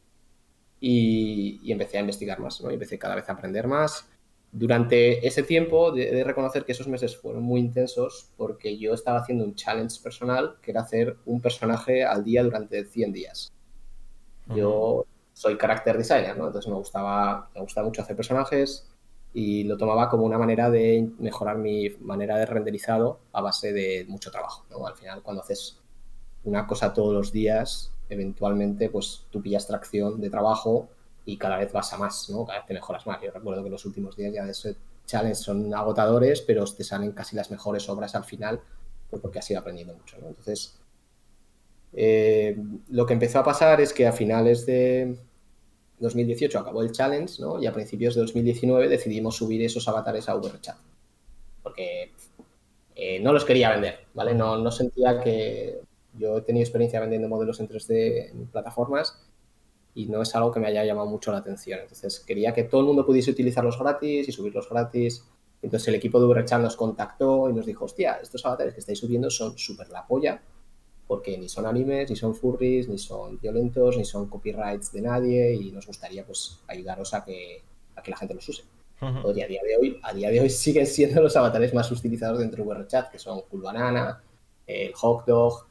y, 0.82 1.72
empecé 1.72 1.98
a 1.98 2.02
investigar 2.02 2.40
más, 2.42 2.60
¿no? 2.62 2.70
empecé 2.70 3.00
cada 3.00 3.16
vez 3.16 3.30
a 3.30 3.34
aprender 3.34 3.66
más. 3.66 4.06
Durante 4.52 5.26
ese 5.26 5.44
tiempo, 5.44 5.92
de, 5.92 6.12
de, 6.12 6.24
reconocer 6.26 6.66
que 6.66 6.74
esos 6.74 6.88
meses 6.90 7.16
fueron 7.16 7.44
muy 7.44 7.62
intensos 7.62 8.30
porque 8.36 8.78
yo 8.78 8.94
estaba 8.94 9.20
haciendo 9.20 9.46
un 9.46 9.56
challenge 9.56 10.02
personal 10.04 10.58
que 10.62 10.72
era 10.72 10.82
hacer 10.82 11.16
un 11.26 11.40
personaje 11.40 12.04
al 12.04 12.26
día 12.26 12.44
durante 12.44 12.84
100 12.84 13.14
días. 13.14 13.54
Yo 14.54 15.06
soy 15.40 15.58
character 15.58 15.98
designer, 15.98 16.38
¿no? 16.38 16.48
Entonces 16.48 16.70
me 16.70 16.76
gustaba, 16.76 17.50
me 17.56 17.62
gustaba 17.62 17.88
mucho 17.88 18.02
hacer 18.02 18.14
personajes 18.14 18.86
y 19.34 19.64
lo 19.64 19.78
tomaba 19.78 20.10
como 20.10 20.26
una 20.26 20.38
manera 20.38 20.70
de 20.70 21.12
mejorar 21.18 21.58
mi 21.58 21.92
manera 22.02 22.36
de 22.36 22.46
renderizado 22.46 23.22
a 23.32 23.40
base 23.40 23.72
de 23.72 24.06
mucho 24.10 24.32
trabajo. 24.32 24.66
Al 24.86 24.96
final, 24.98 25.22
cuando 25.24 25.42
haces 25.42 25.80
una 26.44 26.68
cosa 26.68 26.94
todos 26.94 27.14
los 27.14 27.32
días, 27.32 27.94
eventualmente 28.10 28.90
pues 28.90 29.28
tú 29.30 29.42
pillas 29.42 29.66
tracción 29.66 30.20
de 30.20 30.30
trabajo 30.30 30.90
y 31.24 31.38
cada 31.38 31.56
vez 31.56 31.72
vas 31.72 31.94
a 31.94 31.98
más, 31.98 32.30
¿no? 32.30 32.46
Cada 32.46 32.60
vez 32.60 32.68
te 32.68 32.74
mejoras 32.74 33.08
más. 33.08 33.22
Yo 33.22 33.32
recuerdo 33.32 33.64
que 33.64 33.70
los 33.70 33.86
últimos 33.86 34.18
días 34.18 34.34
ya 34.34 34.44
de 34.44 34.52
ese 34.52 34.76
challenge 35.06 35.36
son 35.36 35.74
agotadores, 35.74 36.42
pero 36.42 36.66
te 36.66 36.84
salen 36.84 37.14
casi 37.14 37.38
las 37.38 37.50
mejores 37.50 37.88
obras 37.88 38.14
al 38.14 38.26
final 38.26 38.60
pues 39.10 39.22
porque 39.22 39.40
has 39.40 39.50
ido 39.50 39.62
aprendiendo 39.62 39.94
mucho. 39.94 40.18
Entonces, 40.18 40.78
eh, 41.94 42.58
lo 42.90 43.06
que 43.06 43.14
empezó 43.14 43.40
a 43.40 43.46
pasar 43.46 43.80
es 43.80 43.94
que 43.94 44.06
a 44.06 44.12
finales 44.12 44.66
de 44.66 45.18
2018 46.00 46.60
acabó 46.60 46.82
el 46.82 46.92
challenge, 46.92 47.42
¿no? 47.42 47.62
Y 47.62 47.68
a 47.68 47.74
principios 47.74 48.16
de 48.16 48.22
2019 48.22 48.88
decidimos 48.88 49.36
subir 49.36 49.62
esos 49.64 49.88
avatares 49.88 50.30
a 50.30 50.36
VRChat. 50.36 50.78
Porque 51.62 52.14
eh, 52.96 53.20
no 53.20 53.34
los 53.34 53.46
quería 53.46 53.72
vender, 53.72 54.08
¿vale? 54.14 54.34
No, 54.34 54.58
no 54.58 54.72
sentía 54.72 55.20
que 55.20 55.80
yo 56.14 56.38
he 56.38 56.42
tenido 56.42 56.64
experiencia 56.64 57.00
vendiendo 57.00 57.28
modelos 57.28 57.60
en 57.60 57.68
3D 57.68 58.32
en 58.32 58.48
plataformas 58.48 59.26
y 59.94 60.06
no 60.06 60.22
es 60.22 60.36
algo 60.36 60.52
que 60.52 60.60
me 60.60 60.68
haya 60.68 60.84
llamado 60.86 61.08
mucho 61.08 61.32
la 61.32 61.40
atención. 61.40 61.80
Entonces 61.82 62.20
quería 62.20 62.54
que 62.54 62.64
todo 62.64 62.82
el 62.82 62.88
mundo 62.88 63.06
pudiese 63.06 63.32
utilizarlos 63.32 63.78
gratis 63.78 64.28
y 64.28 64.32
subirlos 64.32 64.70
gratis. 64.70 65.26
Entonces 65.62 65.88
el 65.90 65.96
equipo 65.96 66.20
de 66.20 66.28
VRChat 66.28 66.62
nos 66.62 66.76
contactó 66.76 67.50
y 67.50 67.54
nos 67.54 67.66
dijo, 67.66 67.86
hostia, 67.86 68.20
estos 68.22 68.46
avatares 68.46 68.74
que 68.74 68.80
estáis 68.80 69.00
subiendo 69.00 69.30
son 69.30 69.58
súper 69.58 69.90
la 69.90 70.08
polla, 70.08 70.42
porque 71.10 71.40
ni 71.40 71.50
son 71.50 71.66
animes, 71.66 72.08
ni 72.08 72.16
son 72.16 72.36
furries, 72.36 72.88
ni 72.88 73.00
son 73.00 73.40
violentos, 73.40 73.98
ni 73.98 74.06
son 74.06 74.30
copyrights 74.30 74.92
de 74.92 75.02
nadie 75.02 75.56
y 75.56 75.72
nos 75.72 75.88
gustaría 75.88 76.24
pues 76.24 76.60
ayudaros 76.68 77.16
a 77.16 77.26
que, 77.26 77.64
a 77.96 78.04
que 78.04 78.12
la 78.12 78.18
gente 78.18 78.36
los 78.36 78.48
use. 78.48 78.64
a 79.02 79.34
día 79.34 79.48
de 79.48 79.76
hoy, 79.82 80.00
a 80.04 80.14
día 80.14 80.30
de 80.30 80.40
hoy 80.40 80.50
siguen 80.52 80.86
siendo 80.86 81.20
los 81.24 81.36
avatares 81.36 81.74
más 81.74 81.92
utilizados 81.92 82.38
dentro 82.38 82.64
de 82.64 82.70
VRChat, 82.70 83.10
que 83.10 83.18
son 83.18 83.42
Cool 83.50 83.64
Banana, 83.64 84.22
el 84.68 84.94
Hot 84.94 85.26
Dog, 85.26 85.66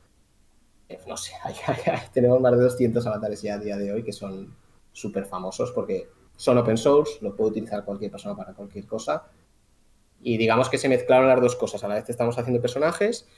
eh, 0.88 0.98
no 1.06 1.16
sé, 1.16 1.34
tenemos 2.12 2.40
más 2.40 2.58
de 2.58 2.64
200 2.64 3.06
avatares 3.06 3.40
ya 3.40 3.54
a 3.54 3.58
día 3.58 3.76
de 3.76 3.92
hoy 3.92 4.02
que 4.02 4.12
son 4.12 4.52
súper 4.92 5.24
famosos 5.24 5.70
porque 5.70 6.08
son 6.34 6.58
open 6.58 6.76
source, 6.76 7.18
lo 7.20 7.36
puede 7.36 7.50
utilizar 7.50 7.84
cualquier 7.84 8.10
persona 8.10 8.34
para 8.34 8.54
cualquier 8.54 8.88
cosa. 8.88 9.22
Y 10.20 10.36
digamos 10.36 10.68
que 10.68 10.78
se 10.78 10.88
mezclaron 10.88 11.28
las 11.28 11.40
dos 11.40 11.54
cosas. 11.54 11.84
A 11.84 11.88
la 11.88 11.94
vez 11.94 12.08
estamos 12.08 12.38
haciendo 12.38 12.60
personajes 12.60 13.28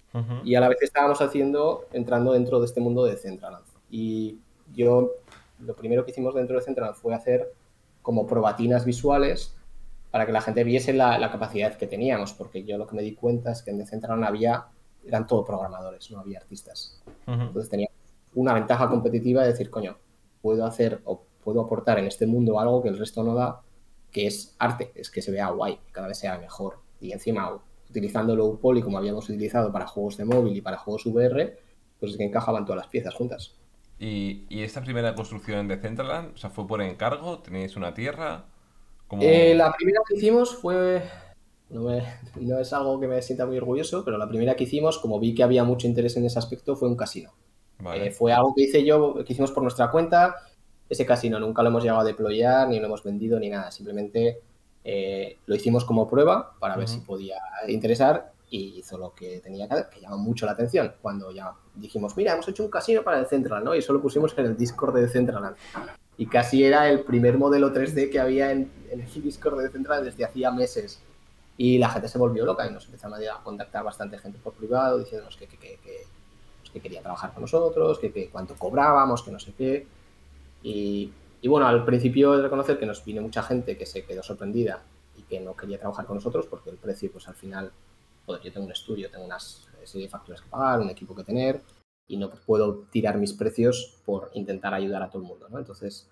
y 0.44 0.54
a 0.54 0.60
la 0.60 0.68
vez 0.68 0.78
estábamos 0.82 1.20
haciendo, 1.20 1.86
entrando 1.92 2.32
dentro 2.32 2.58
de 2.60 2.66
este 2.66 2.80
mundo 2.80 3.04
de 3.04 3.16
Centraland. 3.16 3.64
Y 3.90 4.38
yo, 4.72 5.12
lo 5.60 5.74
primero 5.74 6.04
que 6.04 6.12
hicimos 6.12 6.34
dentro 6.34 6.56
de 6.56 6.62
Centraland 6.62 6.96
fue 6.96 7.14
hacer 7.14 7.52
como 8.02 8.26
probatinas 8.26 8.84
visuales 8.84 9.54
para 10.10 10.26
que 10.26 10.32
la 10.32 10.40
gente 10.40 10.64
viese 10.64 10.92
la, 10.92 11.18
la, 11.18 11.30
capacidad 11.30 11.76
que 11.76 11.86
teníamos, 11.86 12.32
porque 12.32 12.64
yo 12.64 12.78
lo 12.78 12.86
que 12.86 12.96
me 12.96 13.02
di 13.02 13.14
cuenta 13.14 13.52
es 13.52 13.62
que 13.62 13.70
en 13.70 13.78
Decentraland 13.78 14.24
había 14.24 14.66
eran 15.06 15.26
todo 15.26 15.44
programadores, 15.44 16.10
no 16.10 16.20
había 16.20 16.38
artistas. 16.38 17.02
Entonces 17.26 17.70
tenía 17.70 17.88
una 18.34 18.54
ventaja 18.54 18.88
competitiva 18.88 19.42
de 19.42 19.48
decir, 19.48 19.70
coño, 19.70 19.96
puedo 20.42 20.64
hacer 20.64 21.00
o 21.04 21.22
puedo 21.42 21.60
aportar 21.60 21.98
en 21.98 22.06
este 22.06 22.26
mundo 22.26 22.60
algo 22.60 22.82
que 22.82 22.88
el 22.88 22.98
resto 22.98 23.22
no 23.22 23.34
da, 23.34 23.60
que 24.10 24.26
es 24.26 24.54
arte, 24.58 24.92
es 24.94 25.10
que 25.10 25.22
se 25.22 25.30
vea 25.30 25.48
guay, 25.48 25.78
que 25.86 25.92
cada 25.92 26.08
vez 26.08 26.18
sea 26.18 26.38
mejor. 26.38 26.78
Y 27.00 27.12
encima, 27.12 27.60
utilizando 27.88 28.36
low 28.36 28.58
poly 28.58 28.82
como 28.82 28.98
habíamos 28.98 29.28
utilizado 29.28 29.72
para 29.72 29.86
juegos 29.86 30.16
de 30.16 30.24
móvil 30.24 30.56
y 30.56 30.60
para 30.60 30.78
juegos 30.78 31.06
VR, 31.06 31.58
pues 31.98 32.12
es 32.12 32.18
que 32.18 32.24
encajaban 32.24 32.64
todas 32.64 32.78
las 32.78 32.88
piezas 32.88 33.14
juntas. 33.14 33.54
¿Y, 33.98 34.46
esta 34.62 34.82
primera 34.82 35.14
construcción 35.14 35.68
de 35.68 35.76
Decentraland, 35.76 36.34
o 36.34 36.38
sea, 36.38 36.48
fue 36.48 36.66
por 36.66 36.80
encargo? 36.80 37.40
¿Tenéis 37.40 37.76
una 37.76 37.92
tierra? 37.92 38.46
Eh, 39.20 39.54
la 39.54 39.72
primera 39.72 40.00
que 40.08 40.16
hicimos 40.16 40.56
fue 40.56 41.02
no, 41.70 42.58
es 42.58 42.72
algo 42.72 42.98
que 42.98 43.06
me 43.06 43.22
sienta 43.22 43.46
muy 43.46 43.56
orgulloso, 43.58 44.04
pero 44.04 44.18
la 44.18 44.28
primera 44.28 44.56
que 44.56 44.64
hicimos, 44.64 44.98
como 44.98 45.20
vi 45.20 45.34
que 45.34 45.42
había 45.42 45.64
mucho 45.64 45.86
interés 45.86 46.16
en 46.16 46.24
ese 46.24 46.38
aspecto, 46.38 46.76
fue 46.76 46.88
un 46.88 46.96
casino. 46.96 47.32
Eh, 47.94 48.10
fue 48.10 48.32
algo 48.32 48.54
que 48.54 48.64
hice 48.64 48.84
yo, 48.84 49.24
que 49.24 49.32
hicimos 49.32 49.52
por 49.52 49.62
nuestra 49.62 49.90
cuenta. 49.90 50.34
Ese 50.90 51.06
casino 51.06 51.40
nunca 51.40 51.62
lo 51.62 51.70
hemos 51.70 51.82
llegado 51.82 52.00
a 52.00 52.04
deployar, 52.04 52.68
ni 52.68 52.78
lo 52.80 52.86
hemos 52.86 53.02
vendido, 53.02 53.38
ni 53.38 53.48
nada. 53.48 53.70
Simplemente 53.70 54.40
eh, 54.84 55.38
lo 55.46 55.54
hicimos 55.54 55.84
como 55.84 56.08
prueba 56.08 56.54
para 56.58 56.76
ver 56.76 56.88
si 56.88 56.98
podía 56.98 57.36
interesar 57.68 58.32
y 58.50 58.78
hizo 58.78 58.98
lo 58.98 59.14
que 59.14 59.38
tenía 59.38 59.68
que 59.68 59.74
hacer, 59.74 59.88
que 59.88 60.00
llamó 60.00 60.18
mucho 60.18 60.44
la 60.44 60.52
atención. 60.52 60.92
Cuando 61.00 61.30
ya 61.30 61.52
dijimos, 61.76 62.16
mira, 62.16 62.32
hemos 62.32 62.48
hecho 62.48 62.64
un 62.64 62.70
casino 62.70 63.02
para 63.02 63.20
el 63.20 63.26
Central, 63.26 63.62
¿no? 63.62 63.74
Y 63.74 63.78
eso 63.78 63.92
lo 63.92 64.02
pusimos 64.02 64.36
en 64.36 64.46
el 64.46 64.56
Discord 64.56 64.96
de 64.96 65.08
Central. 65.08 65.54
Y 66.18 66.26
casi 66.26 66.64
era 66.64 66.90
el 66.90 67.00
primer 67.00 67.38
modelo 67.38 67.72
3D 67.72 68.10
que 68.10 68.18
había 68.18 68.50
en, 68.50 68.70
en 68.90 69.00
el 69.00 69.22
Discord 69.22 69.62
de 69.62 69.70
Central 69.70 70.04
desde 70.04 70.24
hacía 70.24 70.50
meses. 70.50 71.00
Y 71.56 71.78
la 71.78 71.90
gente 71.90 72.08
se 72.08 72.18
volvió 72.18 72.44
loca 72.44 72.66
y 72.66 72.72
nos 72.72 72.86
empezaron 72.86 73.20
a 73.22 73.42
contactar 73.44 73.84
bastante 73.84 74.18
gente 74.18 74.38
por 74.42 74.54
privado 74.54 74.98
diciéndonos 74.98 75.36
que, 75.36 75.46
que, 75.46 75.78
pues 76.60 76.70
que, 76.72 76.80
quería 76.80 77.02
trabajar 77.02 77.32
con 77.32 77.42
nosotros, 77.42 77.98
que, 77.98 78.28
cuánto 78.30 78.54
cobrábamos, 78.56 79.22
que 79.22 79.30
no 79.30 79.38
sé 79.38 79.52
qué. 79.52 79.86
Y, 80.62 81.12
bueno, 81.44 81.66
al 81.66 81.84
principio 81.84 82.32
de 82.32 82.42
reconocer 82.42 82.78
que 82.78 82.86
nos 82.86 83.04
vino 83.04 83.22
mucha 83.22 83.42
gente 83.42 83.76
que 83.76 83.86
se 83.86 84.04
quedó 84.04 84.22
sorprendida 84.22 84.82
y 85.16 85.22
que 85.22 85.40
no 85.40 85.56
quería 85.56 85.78
trabajar 85.78 86.06
con 86.06 86.16
nosotros 86.16 86.46
porque 86.46 86.70
el 86.70 86.76
precio, 86.76 87.10
pues 87.10 87.28
al 87.28 87.34
final, 87.34 87.72
joder, 88.26 88.42
yo 88.42 88.52
tengo 88.52 88.66
un 88.66 88.72
estudio, 88.72 89.10
tengo 89.10 89.24
unas 89.24 89.66
serie 89.84 90.06
de 90.06 90.10
facturas 90.10 90.42
que 90.42 90.48
pagar, 90.50 90.80
un 90.80 90.90
equipo 90.90 91.14
que 91.14 91.24
tener 91.24 91.62
y 92.06 92.18
no 92.18 92.28
puedo 92.28 92.84
tirar 92.90 93.16
mis 93.16 93.32
precios 93.32 93.96
por 94.04 94.30
intentar 94.34 94.74
ayudar 94.74 95.02
a 95.02 95.08
todo 95.08 95.22
el 95.22 95.28
mundo, 95.28 95.48
¿no? 95.48 95.58
Entonces, 95.58 96.10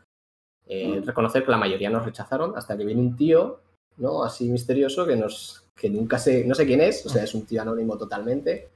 eh, 0.67 1.03
reconocer 1.05 1.45
que 1.45 1.51
la 1.51 1.59
mayoría 1.59 1.91
nos 1.91 2.07
rechazaron 2.07 2.57
hasta 2.57 2.79
que 2.79 2.87
viene 2.87 3.03
un 3.03 3.15
tío 3.15 3.61
¿no? 3.99 4.25
Así 4.25 4.49
misterioso 4.49 5.07
que 5.07 5.17
nos 5.17 5.65
que 5.77 5.91
nunca 5.91 6.19
sé, 6.19 6.45
no 6.45 6.55
sé 6.55 6.67
quién 6.67 6.81
es, 6.81 7.07
o 7.07 7.09
sea, 7.09 7.23
es 7.23 7.35
un 7.35 7.47
tío 7.47 7.63
anónimo 7.63 7.97
totalmente. 7.97 8.71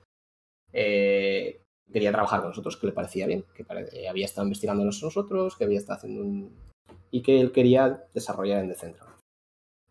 Eh, 0.73 1.61
quería 1.93 2.13
trabajar 2.13 2.41
con 2.41 2.51
nosotros, 2.51 2.77
que 2.77 2.87
le 2.87 2.93
parecía 2.93 3.27
bien, 3.27 3.45
que 3.55 3.65
había 4.09 4.25
estado 4.25 4.47
investigando 4.47 4.85
nosotros, 4.85 5.57
que 5.57 5.65
había 5.65 5.79
estado 5.79 5.99
haciendo 5.99 6.23
un... 6.23 6.57
y 7.11 7.23
que 7.23 7.41
él 7.41 7.53
quería 7.53 8.05
desarrollar 8.15 8.61
en 8.61 8.69
Decentral. 8.69 9.09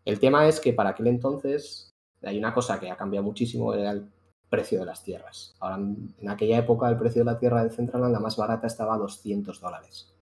El 0.04 0.18
tema 0.18 0.48
es 0.48 0.60
que 0.60 0.72
para 0.72 0.90
aquel 0.90 1.06
entonces 1.06 1.90
hay 2.22 2.38
una 2.38 2.52
cosa 2.52 2.78
que 2.78 2.90
ha 2.90 2.96
cambiado 2.96 3.24
muchísimo, 3.24 3.72
era 3.74 3.92
el 3.92 4.08
precio 4.48 4.80
de 4.80 4.86
las 4.86 5.02
tierras. 5.02 5.54
Ahora, 5.60 5.76
en 5.76 6.28
aquella 6.28 6.58
época, 6.58 6.88
el 6.88 6.98
precio 6.98 7.24
de 7.24 7.30
la 7.30 7.38
tierra 7.38 7.64
de 7.64 7.70
Centraland, 7.70 8.12
la 8.12 8.20
más 8.20 8.36
barata, 8.36 8.66
estaba 8.66 8.94
a 8.94 8.98
200 8.98 9.60
dólares. 9.60 10.12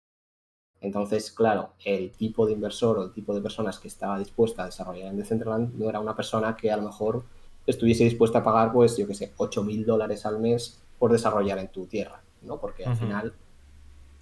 Entonces, 0.81 1.31
claro, 1.31 1.71
el 1.85 2.13
tipo 2.13 2.47
de 2.47 2.53
inversor 2.53 2.99
o 2.99 3.05
el 3.05 3.13
tipo 3.13 3.35
de 3.35 3.43
personas 3.43 3.79
que 3.79 3.89
estaba 3.89 4.19
dispuesta 4.19 4.63
a 4.63 4.67
desarrollar 4.67 5.09
en 5.09 5.19
Decentraland 5.19 5.75
no 5.75 5.89
era 5.89 6.01
una 6.01 6.17
persona 6.17 6.57
que 6.57 6.71
a 6.71 6.77
lo 6.77 6.85
mejor 6.85 7.25
estuviese 7.67 8.05
dispuesta 8.05 8.39
a 8.39 8.45
pagar, 8.45 8.73
pues, 8.73 8.97
yo 8.97 9.07
qué 9.07 9.15
sé, 9.15 9.33
8 9.37 9.63
mil 9.63 9.85
dólares 9.85 10.25
al 10.25 10.39
mes 10.39 10.81
por 11.01 11.11
desarrollar 11.11 11.59
en 11.59 11.69
tu 11.69 11.87
tierra, 11.87 12.21
¿no? 12.43 12.61
Porque 12.61 12.85
al 12.85 12.95
final 12.95 13.33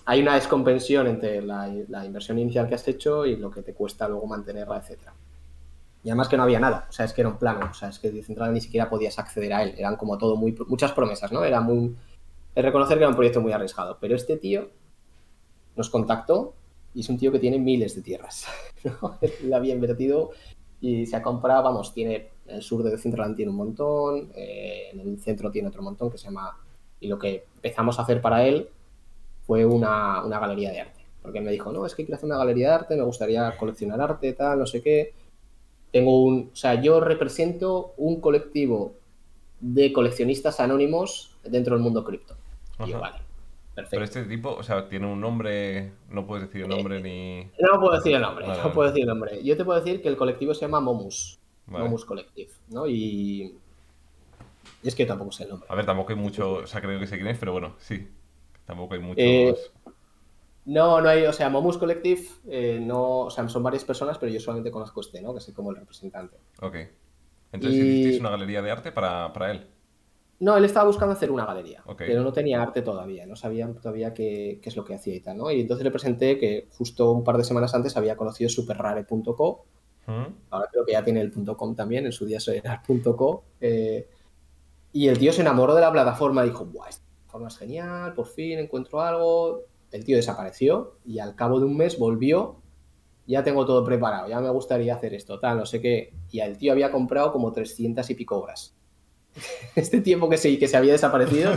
hay 0.07 0.23
una 0.23 0.37
descompensión 0.37 1.09
entre 1.09 1.43
la, 1.43 1.69
inversión 2.07 2.39
inicial 2.39 2.69
que 2.69 2.77
has 2.77 2.87
hecho 2.87 3.27
y 3.27 3.37
lo 3.37 3.51
que 3.51 3.63
te 3.63 3.75
cuesta 3.75 4.09
luego 4.09 4.27
mantenerla, 4.29 4.79
etcétera. 4.79 5.13
Y 6.05 6.09
además 6.09 6.29
que 6.29 6.37
no 6.37 6.45
había 6.45 6.61
nada, 6.61 6.87
o 6.89 6.93
sea, 6.93 7.05
es 7.05 7.13
que 7.13 7.23
era 7.23 7.31
un 7.31 7.37
plano, 7.37 7.69
o 7.73 7.75
sea, 7.75 7.89
es 7.89 7.99
que 7.99 8.13
Decentraland 8.13 8.55
ni 8.55 8.61
siquiera 8.61 8.89
podías 8.89 9.19
acceder 9.19 9.53
a 9.53 9.65
él, 9.65 9.75
eran 9.77 9.97
como 9.97 10.17
todo 10.17 10.37
muy, 10.37 10.57
muchas 10.69 10.93
promesas, 10.93 11.33
¿no? 11.33 11.43
Era 11.43 11.61
muy... 11.61 11.97
Es 12.55 12.65
reconocer 12.65 12.97
que 12.97 13.03
era 13.03 13.11
un 13.11 13.17
proyecto 13.17 13.41
muy 13.41 13.51
arriesgado, 13.51 13.99
pero 14.01 14.15
este 14.15 14.37
tío 14.37 14.71
nos 15.75 15.91
contactó 15.91 16.55
y 16.95 17.01
es 17.01 17.09
un 17.09 17.19
tío 17.19 17.33
que 17.33 17.41
tiene 17.41 17.59
miles 17.59 17.97
de 17.97 18.03
tierras. 18.03 18.47
¿no? 18.85 19.19
Él 19.21 19.53
había 19.53 19.75
invertido 19.75 20.31
y 20.81 21.07
se 21.07 21.17
ha 21.17 21.23
comprado, 21.23 21.65
vamos, 21.65 21.93
tiene 21.93 22.31
en 22.47 22.57
el 22.57 22.63
sur 22.63 22.83
de 22.83 22.91
Decentraland 22.91 23.37
tiene 23.37 23.51
un 23.51 23.57
montón, 23.57 24.31
eh, 24.35 24.91
en 24.93 25.01
el 25.01 25.21
centro 25.21 25.51
tiene 25.51 25.69
otro 25.69 25.83
montón 25.83 26.11
que 26.11 26.19
se 26.19 26.25
llama... 26.25 26.57
Y 27.01 27.09
lo 27.09 27.19
que 27.19 27.45
empezamos 27.57 27.99
a 27.99 28.03
hacer 28.03 28.21
para 28.21 28.47
él 28.47 28.69
fue 29.47 29.65
una, 29.65 30.25
una 30.25 30.39
galería 30.39 30.71
de 30.71 30.81
arte. 30.81 31.01
Porque 31.23 31.39
él 31.39 31.45
me 31.45 31.51
dijo, 31.51 31.73
no, 31.73 31.87
es 31.87 31.95
que 31.95 32.05
quiero 32.05 32.17
hacer 32.17 32.27
una 32.27 32.39
galería 32.39 32.69
de 32.69 32.75
arte, 32.75 32.97
me 32.97 33.03
gustaría 33.03 33.57
coleccionar 33.57 34.01
arte, 34.01 34.33
tal, 34.33 34.59
no 34.59 34.67
sé 34.67 34.83
qué. 34.83 35.15
Tengo 35.93 36.23
un... 36.23 36.51
O 36.53 36.57
sea, 36.57 36.81
yo 36.81 37.01
represento 37.01 37.95
un 37.97 38.21
colectivo 38.21 38.95
de 39.61 39.93
coleccionistas 39.93 40.61
anónimos 40.61 41.37
dentro 41.45 41.75
del 41.75 41.83
mundo 41.83 42.05
cripto. 42.05 42.37
Y 42.85 42.91
yo, 42.91 43.01
vale, 43.01 43.19
pero 43.91 44.05
este 44.05 44.25
tipo, 44.25 44.51
o 44.55 44.63
sea, 44.63 44.89
tiene 44.89 45.07
un 45.07 45.21
nombre, 45.21 45.93
no 46.11 46.27
puedes 46.27 46.47
decir 46.47 46.63
el 46.63 46.69
nombre 46.69 47.01
ni... 47.01 47.45
No 47.61 47.79
puedo 47.81 47.95
decir 47.95 48.15
el 48.15 48.23
nombre, 48.23 48.47
no 48.47 48.73
puedo 48.73 48.89
decir 48.89 49.03
el 49.03 49.09
nombre. 49.09 49.43
Yo 49.43 49.57
te 49.57 49.65
puedo 49.65 49.79
decir 49.81 50.03
que 50.03 50.09
el 50.09 50.17
colectivo 50.17 50.55
se 50.55 50.63
llama 50.63 50.81
Momus. 50.81 51.39
Momus 51.67 52.05
Collective, 52.05 52.51
¿no? 52.71 52.87
Y... 52.87 53.55
y... 54.83 54.89
es 54.89 54.95
que 54.95 55.07
tampoco 55.07 55.33
sé 55.33 55.45
el 55.45 55.51
nombre. 55.51 55.69
A 55.71 55.75
ver, 55.75 55.87
tampoco 55.87 56.13
hay 56.13 56.19
mucho, 56.19 56.55
o 56.55 56.67
sea, 56.67 56.81
creo 56.81 56.99
que 56.99 57.07
sé 57.07 57.17
quién 57.17 57.29
es, 57.29 57.39
pero 57.39 57.53
bueno, 57.53 57.75
sí. 57.79 58.09
Tampoco 58.65 58.95
hay 58.95 59.01
muchos... 59.01 59.25
Eh, 59.25 59.55
no, 60.67 61.01
no 61.01 61.09
hay, 61.09 61.25
o 61.25 61.33
sea, 61.33 61.49
Momus 61.49 61.79
Collective, 61.79 62.21
eh, 62.47 62.79
no, 62.79 63.21
o 63.21 63.31
sea, 63.31 63.49
son 63.49 63.63
varias 63.63 63.85
personas, 63.85 64.19
pero 64.19 64.31
yo 64.31 64.39
solamente 64.39 64.71
conozco 64.71 65.01
este, 65.01 65.23
¿no? 65.23 65.33
Que 65.33 65.41
soy 65.41 65.55
como 65.55 65.71
el 65.71 65.77
representante. 65.77 66.37
Ok. 66.61 66.77
Entonces, 67.53 67.81
¿hicisteis 67.81 68.21
una 68.21 68.29
galería 68.29 68.61
de 68.61 68.71
arte 68.71 68.93
para, 68.93 69.33
para 69.33 69.51
él? 69.51 69.67
No, 70.41 70.57
él 70.57 70.65
estaba 70.65 70.87
buscando 70.87 71.15
hacer 71.15 71.31
una 71.33 71.47
galería, 71.47 71.83
pero 71.97 72.23
no 72.23 72.33
tenía 72.33 72.63
arte 72.63 72.83
todavía, 72.83 73.27
no 73.27 73.35
sabía 73.35 73.67
todavía 73.73 74.15
qué, 74.15 74.61
es 74.63 74.77
lo 74.77 74.85
que 74.85 74.95
hacía 74.95 75.15
y 75.15 75.21
tal, 75.21 75.37
¿no? 75.39 75.51
Y 75.51 75.61
entonces 75.61 75.83
le 75.83 75.91
presenté 75.91 76.39
que 76.39 76.69
justo 76.71 77.11
un 77.11 77.25
par 77.25 77.39
de 77.39 77.45
semanas 77.45 77.75
antes 77.75 77.97
había 77.97 78.17
conocido 78.17 78.49
superrare.co, 78.49 79.65
ahora 80.51 80.69
creo 80.71 80.87
que 80.87 80.93
ya 80.93 81.03
tiene 81.03 81.23
el 81.23 81.33
.com 81.33 81.75
también, 81.75 82.07
en 82.07 82.13
su 82.13 82.25
día 82.25 82.39
era 82.55 82.83
.co, 83.17 83.45
eh, 83.61 84.07
y 84.93 85.09
el 85.09 85.19
tío 85.19 85.33
se 85.33 85.43
enamoró 85.43 85.75
de 85.75 85.81
la 85.81 85.93
plataforma 85.93 86.43
dijo, 86.43 86.65
¡buah, 86.65 86.89
esta 86.89 87.05
plataforma 87.17 87.49
es 87.49 87.59
genial, 87.59 88.15
por 88.15 88.27
fin 88.27 88.59
encuentro 88.59 89.01
algo! 89.01 89.63
El 89.91 90.05
tío 90.05 90.17
desapareció 90.17 90.99
y 91.05 91.19
al 91.19 91.35
cabo 91.35 91.61
de 91.61 91.67
un 91.67 91.77
mes 91.77 91.99
volvió, 91.99 92.57
ya 93.27 93.43
tengo 93.43 93.65
todo 93.67 93.85
preparado, 93.85 94.29
ya 94.29 94.41
me 94.41 94.51
gustaría 94.51 94.95
hacer 94.95 95.15
esto, 95.15 95.39
tal, 95.39 95.59
no 95.59 95.67
sé 95.67 95.81
qué, 95.81 96.13
y 96.31 96.41
el 96.41 96.59
tío 96.59 96.73
había 96.73 96.91
comprado 96.91 97.33
como 97.33 97.53
300 97.53 98.09
y 98.11 98.15
pico 98.15 98.39
obras. 98.39 98.75
Este 99.77 100.01
tiempo 100.01 100.29
que 100.29 100.37
se, 100.37 100.59
que 100.59 100.69
se 100.69 100.77
había 100.77 100.93
desaparecido, 100.93 101.53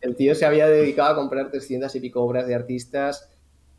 el 0.00 0.16
tío 0.16 0.34
se 0.34 0.44
había 0.44 0.68
dedicado 0.68 1.12
a 1.12 1.16
comprar 1.16 1.50
300 1.50 1.94
y 1.94 2.00
pico 2.00 2.22
obras 2.22 2.46
de 2.46 2.54
artistas 2.54 3.28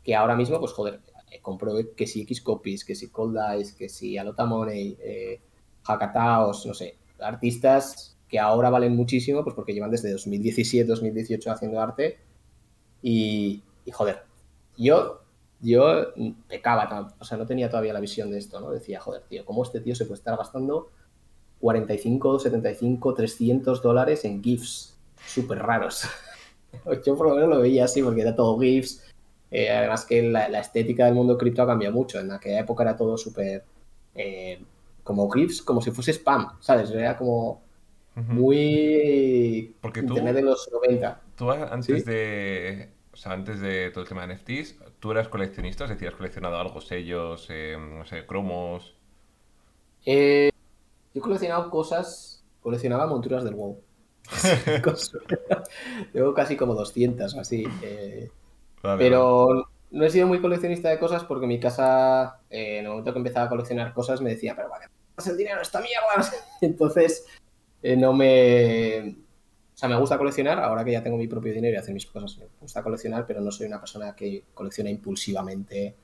que 0.02 0.14
ahora 0.14 0.36
mismo, 0.36 0.58
pues 0.60 0.72
joder, 0.72 1.00
eh, 1.30 1.40
compró 1.40 1.74
que 1.96 2.06
si 2.06 2.22
X-Copies, 2.22 2.84
que 2.84 2.94
si 2.94 3.10
Cold 3.10 3.36
Eyes, 3.36 3.72
que 3.72 3.88
si 3.88 4.16
Alota 4.16 4.44
Money, 4.44 4.96
eh, 5.00 5.40
Hakataos, 5.84 6.66
no 6.66 6.74
sé, 6.74 6.98
artistas 7.18 8.15
que 8.28 8.38
ahora 8.38 8.70
valen 8.70 8.96
muchísimo, 8.96 9.44
pues 9.44 9.54
porque 9.54 9.72
llevan 9.72 9.90
desde 9.90 10.12
2017, 10.12 10.84
2018 10.84 11.50
haciendo 11.50 11.80
arte. 11.80 12.18
Y, 13.02 13.62
joder, 13.92 14.22
yo 14.76 15.22
yo 15.60 16.12
pecaba, 16.48 17.14
o 17.18 17.24
sea, 17.24 17.38
no 17.38 17.46
tenía 17.46 17.70
todavía 17.70 17.94
la 17.94 18.00
visión 18.00 18.30
de 18.30 18.38
esto, 18.38 18.60
¿no? 18.60 18.70
Decía, 18.70 19.00
joder, 19.00 19.22
tío, 19.22 19.44
¿cómo 19.46 19.62
este 19.62 19.80
tío 19.80 19.94
se 19.94 20.04
puede 20.04 20.18
estar 20.18 20.36
gastando 20.36 20.90
45, 21.60 22.40
75, 22.40 23.14
300 23.14 23.82
dólares 23.82 24.24
en 24.26 24.42
GIFs 24.42 24.96
súper 25.26 25.58
raros? 25.58 26.04
yo 27.06 27.16
por 27.16 27.28
lo 27.28 27.34
menos 27.36 27.48
lo 27.48 27.60
veía 27.60 27.84
así 27.84 28.02
porque 28.02 28.20
era 28.20 28.36
todo 28.36 28.58
GIFs. 28.58 29.02
Eh, 29.50 29.70
además 29.70 30.04
que 30.04 30.22
la, 30.22 30.60
estética 30.60 31.06
del 31.06 31.14
mundo 31.14 31.38
cripto 31.38 31.62
ha 31.62 31.66
cambiado 31.66 31.94
mucho. 31.94 32.20
En 32.20 32.30
aquella 32.32 32.60
época 32.60 32.82
era 32.82 32.96
todo 32.96 33.16
súper... 33.16 33.64
Eh, 34.14 34.60
como 35.02 35.30
GIFs, 35.30 35.62
como 35.62 35.80
si 35.80 35.90
fuese 35.92 36.12
spam, 36.12 36.60
¿sabes? 36.60 36.90
Era 36.90 37.16
como 37.16 37.62
muy... 38.16 39.76
Porque 39.80 40.00
Internet 40.00 40.34
de 40.34 40.42
los 40.42 40.68
90. 40.72 41.22
Tú 41.36 41.50
antes 41.50 42.04
de 42.04 42.96
o 43.16 43.18
sea, 43.18 43.32
antes 43.32 43.60
de 43.60 43.90
todo 43.92 44.02
el 44.02 44.08
tema 44.08 44.26
de 44.26 44.34
NFTs, 44.34 44.76
¿tú 45.00 45.10
eras 45.10 45.28
coleccionista? 45.28 45.84
Es 45.84 45.90
decir, 45.90 46.06
¿has 46.08 46.14
coleccionado 46.14 46.58
algo, 46.58 46.82
sellos, 46.82 47.46
eh, 47.48 47.74
no 47.78 48.04
sé, 48.04 48.26
cromos? 48.26 48.94
Eh, 50.04 50.50
yo 51.14 51.20
he 51.20 51.22
coleccionado 51.22 51.70
cosas, 51.70 52.44
coleccionaba 52.60 53.06
monturas 53.06 53.42
del 53.42 53.54
WoW. 53.54 53.80
Tengo 56.12 56.34
casi 56.34 56.58
como 56.58 56.74
200 56.74 57.34
o 57.34 57.40
así. 57.40 57.64
Eh, 57.82 58.28
pero 58.82 59.66
no 59.90 60.04
he 60.04 60.10
sido 60.10 60.26
muy 60.26 60.42
coleccionista 60.42 60.90
de 60.90 60.98
cosas 60.98 61.24
porque 61.24 61.46
mi 61.46 61.58
casa, 61.58 62.42
en 62.50 62.84
el 62.84 62.90
momento 62.90 63.14
que 63.14 63.18
empezaba 63.18 63.46
a 63.46 63.48
coleccionar 63.48 63.94
cosas, 63.94 64.20
me 64.20 64.28
decía, 64.28 64.54
pero 64.54 64.68
vale, 64.68 64.88
el 65.26 65.36
dinero 65.38 65.62
esta 65.62 65.80
mierda. 65.80 66.30
Entonces, 66.60 67.24
no 67.82 68.12
me 68.12 69.16
o 69.76 69.78
sea, 69.78 69.90
me 69.90 69.96
gusta 69.96 70.16
coleccionar, 70.16 70.58
ahora 70.58 70.86
que 70.86 70.92
ya 70.92 71.02
tengo 71.02 71.18
mi 71.18 71.28
propio 71.28 71.52
dinero 71.52 71.74
y 71.74 71.76
hacer 71.76 71.92
mis 71.92 72.06
cosas, 72.06 72.38
me 72.38 72.46
gusta 72.58 72.82
coleccionar, 72.82 73.26
pero 73.26 73.42
no 73.42 73.50
soy 73.50 73.66
una 73.66 73.78
persona 73.78 74.16
que 74.16 74.44
colecciona 74.54 74.88
impulsivamente 74.88 75.94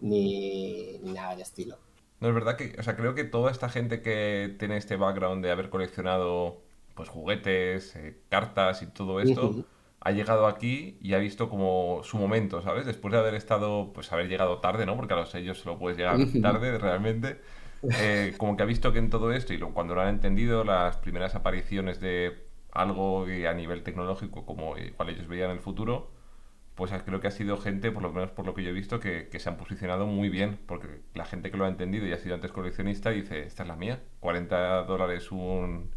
ni, 0.00 0.98
nada 1.02 1.36
de 1.36 1.42
estilo. 1.42 1.76
No, 2.20 2.28
es 2.28 2.34
verdad 2.34 2.56
que, 2.56 2.74
o 2.78 2.82
sea, 2.82 2.96
creo 2.96 3.14
que 3.14 3.24
toda 3.24 3.50
esta 3.50 3.68
gente 3.68 4.00
que 4.00 4.56
tiene 4.58 4.78
este 4.78 4.96
background 4.96 5.44
de 5.44 5.50
haber 5.50 5.68
coleccionado 5.68 6.62
pues 6.94 7.10
juguetes, 7.10 7.94
eh, 7.96 8.16
cartas 8.30 8.80
y 8.80 8.86
todo 8.86 9.20
esto, 9.20 9.62
ha 10.00 10.10
llegado 10.10 10.46
aquí 10.46 10.96
y 11.02 11.12
ha 11.12 11.18
visto 11.18 11.50
como 11.50 12.00
su 12.04 12.16
momento, 12.16 12.62
¿sabes? 12.62 12.86
Después 12.86 13.12
de 13.12 13.18
haber 13.18 13.34
estado, 13.34 13.92
pues 13.92 14.10
haber 14.10 14.28
llegado 14.28 14.60
tarde, 14.60 14.86
¿no? 14.86 14.96
Porque 14.96 15.12
a 15.12 15.18
los 15.18 15.28
sellos 15.28 15.58
solo 15.58 15.78
puedes 15.78 15.98
llegar 15.98 16.16
tarde 16.40 16.78
realmente. 16.78 17.42
Eh, 17.82 18.34
como 18.38 18.56
que 18.56 18.62
ha 18.62 18.66
visto 18.66 18.92
que 18.92 18.98
en 18.98 19.10
todo 19.10 19.32
esto, 19.32 19.54
y 19.54 19.60
cuando 19.60 19.94
lo 19.94 20.00
han 20.00 20.08
entendido, 20.08 20.64
las 20.64 20.96
primeras 20.96 21.34
apariciones 21.34 22.00
de 22.00 22.48
algo 22.72 23.24
a 23.24 23.54
nivel 23.54 23.82
tecnológico 23.82 24.44
como 24.46 24.76
igual 24.76 25.10
ellos 25.10 25.28
veían 25.28 25.50
el 25.50 25.60
futuro, 25.60 26.10
pues 26.74 26.92
creo 27.04 27.20
que 27.20 27.26
ha 27.26 27.32
sido 27.32 27.56
gente, 27.56 27.90
por 27.90 28.02
lo 28.02 28.12
menos 28.12 28.30
por 28.30 28.46
lo 28.46 28.54
que 28.54 28.62
yo 28.62 28.70
he 28.70 28.72
visto, 28.72 29.00
que, 29.00 29.28
se 29.36 29.48
han 29.48 29.56
posicionado 29.56 30.06
muy 30.06 30.28
bien, 30.28 30.60
porque 30.66 31.00
la 31.14 31.24
gente 31.24 31.50
que 31.50 31.56
lo 31.56 31.64
ha 31.64 31.68
entendido 31.68 32.06
y 32.06 32.12
ha 32.12 32.18
sido 32.18 32.34
antes 32.36 32.52
coleccionista 32.52 33.10
dice, 33.10 33.40
esta 33.42 33.64
es 33.64 33.68
la 33.68 33.76
mía, 33.76 34.00
40 34.20 34.84
dólares 34.84 35.32
un... 35.32 35.90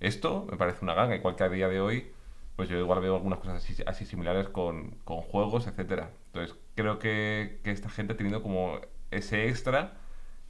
Esto 0.00 0.46
me 0.50 0.56
parece 0.56 0.78
una 0.82 0.94
ganga, 0.94 1.14
igual 1.16 1.36
que 1.36 1.44
a 1.44 1.48
día 1.48 1.68
de 1.68 1.80
hoy, 1.80 2.10
pues 2.56 2.68
yo 2.68 2.78
igual 2.78 3.00
veo 3.00 3.16
algunas 3.16 3.38
cosas 3.38 3.66
así, 3.86 4.06
similares 4.06 4.48
con, 4.48 4.92
con, 5.04 5.20
juegos, 5.20 5.66
etcétera. 5.66 6.10
Entonces 6.26 6.56
creo 6.74 6.98
que, 6.98 7.60
que, 7.62 7.70
esta 7.70 7.90
gente 7.90 8.14
ha 8.14 8.16
tenido 8.16 8.42
como 8.42 8.80
ese 9.10 9.48
extra 9.48 9.98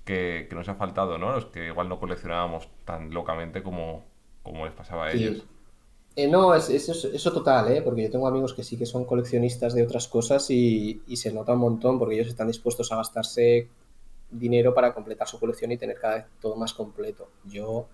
que, 0.05 0.47
que, 0.49 0.55
nos 0.55 0.69
ha 0.69 0.75
faltado, 0.75 1.19
¿no? 1.19 1.33
Los 1.33 1.47
que 1.47 1.67
igual 1.67 1.89
no 1.89 1.99
coleccionábamos 1.99 2.69
tan 2.85 3.13
locamente 3.13 3.63
como, 3.63 4.05
como 4.43 4.65
les 4.65 4.75
pasaba 4.75 5.07
a 5.07 5.13
ellos. 5.13 5.45
Eh, 6.17 6.29
no, 6.29 6.55
es, 6.55 6.71
eso 6.71 7.33
total, 7.33 7.73
¿eh? 7.73 7.83
porque 7.83 8.05
yo 8.05 8.11
tengo 8.11 8.29
amigos 8.29 8.55
que 8.55 8.63
sí 8.63 8.77
que 8.79 8.87
son 8.87 9.05
coleccionistas 9.05 9.75
de 9.75 9.83
otras 9.83 10.07
cosas 10.07 10.49
y, 10.49 11.03
se 11.17 11.33
nota 11.33 11.55
un 11.55 11.59
montón 11.59 11.99
porque 11.99 12.15
ellos 12.15 12.29
están 12.29 12.47
dispuestos 12.47 12.93
a 12.93 12.97
gastarse 12.97 13.69
dinero 14.31 14.75
para 14.75 14.95
completar 14.95 15.27
su 15.27 15.41
colección 15.41 15.73
y 15.73 15.77
tener 15.77 15.99
cada 15.99 16.17
vez 16.17 16.27
todo 16.41 16.55
más 16.55 16.73
completo. 16.73 17.29
Yo, 17.45 17.89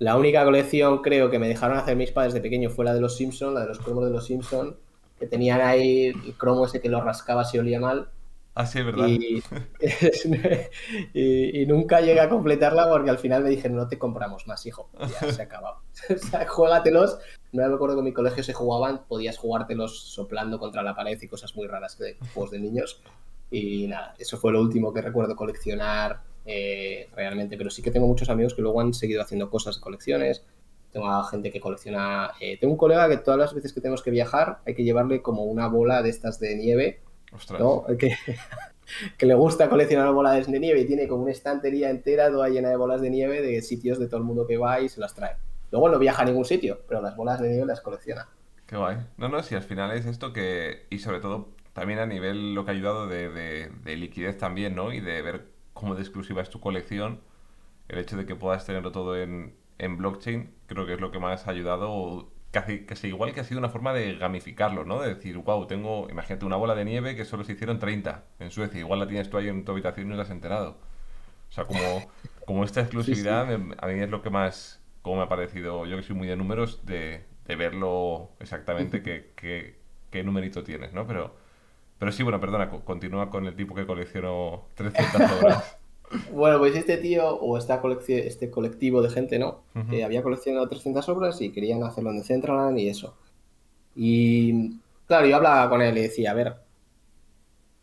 la 0.00 0.16
única 0.16 0.44
colección 0.44 1.00
creo 1.00 1.30
que 1.30 1.38
me 1.38 1.46
dejaron 1.46 1.78
hacer 1.78 1.96
mis 1.96 2.10
padres 2.10 2.34
de 2.34 2.40
pequeño 2.40 2.70
fue 2.70 2.84
la 2.84 2.94
de 2.94 3.00
los 3.00 3.16
Simpsons, 3.16 3.54
la 3.54 3.60
de 3.60 3.68
los 3.68 3.78
cromos 3.78 4.04
de 4.04 4.10
los 4.10 4.26
Simpsons, 4.26 4.74
que 5.20 5.28
tenían 5.28 5.60
ahí 5.60 6.06
el 6.06 6.34
cromo 6.36 6.66
ese 6.66 6.80
que 6.80 6.88
lo 6.88 7.02
rascaba 7.02 7.44
si 7.44 7.58
olía 7.58 7.78
mal 7.78 8.08
Ah, 8.54 8.66
sí, 8.66 8.82
verdad. 8.82 9.08
Y, 11.14 11.66
nunca 11.66 12.00
llegué 12.00 12.20
a 12.20 12.28
completarla 12.28 12.88
porque 12.88 13.10
al 13.10 13.18
final 13.18 13.42
me 13.42 13.50
dijeron, 13.50 13.76
no 13.76 13.88
te 13.88 13.98
compramos 13.98 14.46
más, 14.46 14.64
hijo. 14.66 14.88
Ya 15.00 15.32
se 15.32 15.42
ha 15.42 15.44
acabado. 15.46 15.78
o 16.10 16.18
sea, 16.18 16.46
juégatelos. 16.46 17.18
No 17.52 17.68
me 17.68 17.74
acuerdo 17.74 17.96
que 17.96 18.00
en 18.00 18.04
mi 18.04 18.12
colegio 18.12 18.44
se 18.44 18.52
jugaban, 18.52 19.02
podías 19.08 19.38
jugártelos 19.38 19.98
soplando 20.12 20.58
contra 20.58 20.82
la 20.82 20.94
pared 20.94 21.20
y 21.20 21.28
cosas 21.28 21.54
muy 21.56 21.66
raras 21.66 21.98
de 21.98 22.16
juegos 22.32 22.52
de 22.52 22.60
niños. 22.60 23.02
Y 23.50 23.88
nada, 23.88 24.14
eso 24.18 24.38
fue 24.38 24.52
lo 24.52 24.60
último 24.60 24.92
que 24.92 25.02
recuerdo 25.02 25.34
coleccionar 25.34 26.22
eh, 26.46 27.08
realmente. 27.14 27.56
Pero 27.56 27.70
sí 27.70 27.82
que 27.82 27.90
tengo 27.90 28.06
muchos 28.06 28.28
amigos 28.28 28.54
que 28.54 28.62
luego 28.62 28.80
han 28.80 28.94
seguido 28.94 29.22
haciendo 29.22 29.50
cosas 29.50 29.76
de 29.76 29.80
colecciones. 29.80 30.44
Tengo 30.92 31.24
gente 31.24 31.50
que 31.50 31.60
colecciona. 31.60 32.30
Eh, 32.40 32.56
tengo 32.60 32.72
un 32.72 32.78
colega 32.78 33.08
que 33.08 33.16
todas 33.16 33.38
las 33.38 33.52
veces 33.52 33.72
que 33.72 33.80
tenemos 33.80 34.02
que 34.02 34.12
viajar 34.12 34.60
hay 34.64 34.74
que 34.76 34.84
llevarle 34.84 35.22
como 35.22 35.42
una 35.42 35.66
bola 35.66 36.02
de 36.02 36.10
estas 36.10 36.38
de 36.38 36.54
nieve 36.54 37.00
Que, 39.18 39.26
le 39.26 39.34
gusta 39.34 39.68
coleccionar 39.68 40.12
bolas 40.12 40.46
de 40.46 40.60
nieve 40.60 40.80
y 40.80 40.86
tiene 40.86 41.08
como 41.08 41.22
una 41.22 41.32
estantería 41.32 41.90
entera 41.90 42.30
toda 42.30 42.48
llena 42.48 42.68
de 42.68 42.76
bolas 42.76 43.00
de 43.00 43.10
nieve 43.10 43.40
de 43.42 43.62
sitios 43.62 43.98
de 43.98 44.06
todo 44.06 44.18
el 44.18 44.24
mundo 44.24 44.46
que 44.46 44.56
va 44.56 44.80
y 44.80 44.88
se 44.88 45.00
las 45.00 45.14
trae. 45.14 45.36
Luego 45.70 45.88
no 45.88 45.98
viaja 45.98 46.22
a 46.22 46.24
ningún 46.26 46.44
sitio, 46.44 46.80
pero 46.86 47.00
las 47.00 47.16
bolas 47.16 47.40
de 47.40 47.48
nieve 47.48 47.66
las 47.66 47.80
colecciona. 47.80 48.28
Qué 48.66 48.76
guay. 48.76 48.98
No, 49.16 49.28
no, 49.28 49.42
si 49.42 49.54
al 49.54 49.62
final 49.62 49.90
es 49.92 50.06
esto 50.06 50.32
que. 50.32 50.86
Y 50.90 50.98
sobre 50.98 51.20
todo 51.20 51.48
también 51.72 51.98
a 51.98 52.06
nivel 52.06 52.54
lo 52.54 52.64
que 52.64 52.70
ha 52.70 52.74
ayudado 52.74 53.08
de, 53.08 53.70
liquidez 53.84 54.38
también, 54.38 54.74
¿no? 54.74 54.92
Y 54.92 55.00
de 55.00 55.20
ver 55.22 55.46
cómo 55.72 55.94
de 55.94 56.02
exclusiva 56.02 56.42
es 56.42 56.50
tu 56.50 56.60
colección. 56.60 57.20
El 57.88 57.98
hecho 57.98 58.16
de 58.16 58.26
que 58.26 58.36
puedas 58.36 58.64
tenerlo 58.64 58.92
todo 58.92 59.16
en, 59.16 59.54
en 59.78 59.96
blockchain, 59.96 60.54
creo 60.66 60.86
que 60.86 60.94
es 60.94 61.00
lo 61.00 61.10
que 61.10 61.18
más 61.18 61.46
ha 61.46 61.50
ayudado 61.50 62.30
casi, 62.54 62.84
casi 62.86 63.08
igual 63.08 63.34
que 63.34 63.40
ha 63.40 63.44
sido 63.44 63.58
una 63.58 63.68
forma 63.68 63.92
de 63.92 64.14
gamificarlo, 64.14 64.84
¿no? 64.84 65.00
De 65.00 65.14
decir, 65.14 65.36
wow, 65.36 65.66
tengo, 65.66 66.08
imagínate 66.08 66.46
una 66.46 66.56
bola 66.56 66.74
de 66.76 66.84
nieve 66.84 67.16
que 67.16 67.24
solo 67.24 67.42
se 67.42 67.52
hicieron 67.52 67.80
30 67.80 68.24
en 68.38 68.50
Suecia, 68.52 68.78
igual 68.78 69.00
la 69.00 69.08
tienes 69.08 69.28
tú 69.28 69.36
ahí 69.36 69.48
en 69.48 69.64
tu 69.64 69.72
habitación 69.72 70.06
y 70.06 70.10
no 70.10 70.16
la 70.16 70.22
has 70.22 70.30
enterado. 70.30 70.78
O 71.48 71.52
sea, 71.52 71.64
como, 71.64 71.80
como 72.46 72.64
esta 72.64 72.80
exclusividad 72.80 73.52
a 73.52 73.86
mí 73.88 74.00
es 74.00 74.08
lo 74.08 74.22
que 74.22 74.30
más, 74.30 74.80
como 75.02 75.16
me 75.16 75.22
ha 75.24 75.28
parecido, 75.28 75.84
yo 75.84 75.96
que 75.96 76.04
soy 76.04 76.14
muy 76.14 76.28
de 76.28 76.36
números, 76.36 76.86
de, 76.86 77.24
de 77.44 77.56
verlo 77.56 78.30
exactamente 78.38 79.02
qué, 79.02 79.32
qué, 79.34 79.76
qué 80.10 80.22
numerito 80.22 80.62
tienes, 80.62 80.92
¿no? 80.92 81.06
Pero, 81.08 81.36
pero 81.98 82.12
sí, 82.12 82.22
bueno, 82.22 82.40
perdona, 82.40 82.70
continúa 82.70 83.30
con 83.30 83.46
el 83.46 83.56
tipo 83.56 83.74
que 83.74 83.84
coleccionó 83.84 84.68
300 84.76 85.20
horas. 85.42 85.78
Bueno, 86.32 86.58
pues 86.58 86.76
este 86.76 86.96
tío 86.96 87.28
o 87.36 87.58
esta 87.58 87.82
este 88.08 88.50
colectivo 88.50 89.02
de 89.02 89.10
gente, 89.10 89.38
¿no? 89.38 89.62
Que 89.88 90.04
había 90.04 90.22
coleccionado 90.22 90.68
300 90.68 91.08
obras 91.08 91.40
y 91.40 91.50
querían 91.50 91.82
hacerlo 91.82 92.10
en 92.10 92.18
Decentraland 92.18 92.78
y 92.78 92.88
eso. 92.88 93.16
Y 93.96 94.78
claro, 95.06 95.26
yo 95.26 95.36
hablaba 95.36 95.68
con 95.68 95.82
él 95.82 95.96
y 95.98 96.02
decía, 96.02 96.30
a 96.30 96.34
ver, 96.34 96.56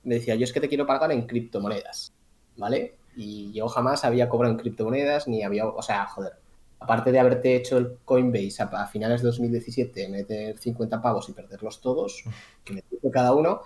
me 0.04 0.16
decía, 0.16 0.36
yo 0.36 0.44
es 0.44 0.54
que 0.54 0.62
te 0.62 0.70
quiero 0.70 0.86
pagar 0.86 1.12
en 1.12 1.28
criptomonedas, 1.28 2.14
¿vale? 2.58 2.96
Y 3.16 3.52
yo 3.54 3.68
jamás 3.68 4.06
había 4.06 4.30
cobrado 4.30 4.54
en 4.54 4.60
criptomonedas 4.60 5.28
ni 5.28 5.44
había, 5.44 5.68
o 5.68 5.82
sea, 5.82 6.08
joder, 6.08 6.34
aparte 6.80 7.12
de 7.12 7.20
haberte 7.20 7.56
hecho 7.56 7.78
el 7.78 7.98
Coinbase 8.06 8.64
a, 8.64 8.88
finales 8.88 9.22
de 9.22 9.28
2017, 9.28 10.08
meter 10.10 10.58
50 10.58 11.02
pavos 11.02 11.30
y 11.30 11.34
perderlos 11.34 11.82
todos, 11.82 12.24
que 12.64 12.74
me 12.74 12.84
cada 13.12 13.34
uno, 13.34 13.62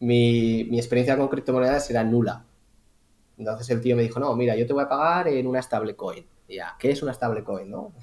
mi, 0.00 0.64
mi 0.64 0.78
experiencia 0.78 1.16
con 1.16 1.28
criptomonedas 1.28 1.90
era 1.90 2.02
nula. 2.04 2.45
Entonces 3.38 3.68
el 3.70 3.80
tío 3.80 3.96
me 3.96 4.02
dijo, 4.02 4.18
no, 4.18 4.34
mira, 4.34 4.56
yo 4.56 4.66
te 4.66 4.72
voy 4.72 4.84
a 4.84 4.88
pagar 4.88 5.28
en 5.28 5.46
una 5.46 5.62
stablecoin. 5.62 6.26
Ya, 6.48 6.76
¿qué 6.78 6.90
es 6.90 7.02
una 7.02 7.12
stablecoin? 7.12 7.70
No? 7.70 7.92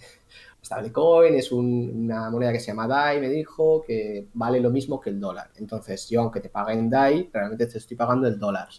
Stablecoin 0.63 1.35
es 1.35 1.51
una 1.51 2.29
moneda 2.29 2.53
que 2.53 2.59
se 2.59 2.67
llama 2.67 2.87
DAI, 2.87 3.19
me 3.19 3.29
dijo, 3.29 3.83
que 3.85 4.29
vale 4.33 4.61
lo 4.61 4.69
mismo 4.69 4.99
que 5.01 5.09
el 5.09 5.19
dólar. 5.19 5.51
Entonces, 5.57 6.07
yo, 6.09 6.21
aunque 6.21 6.39
te 6.39 6.47
pague 6.47 6.73
en 6.73 6.89
DAI, 6.89 7.29
realmente 7.33 7.67
te 7.67 7.77
estoy 7.77 7.97
pagando 7.97 8.27
el 8.27 8.39
dólar. 8.39 8.69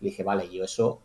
Le 0.00 0.08
dije, 0.08 0.24
vale, 0.24 0.50
yo 0.50 0.64
eso 0.64 1.02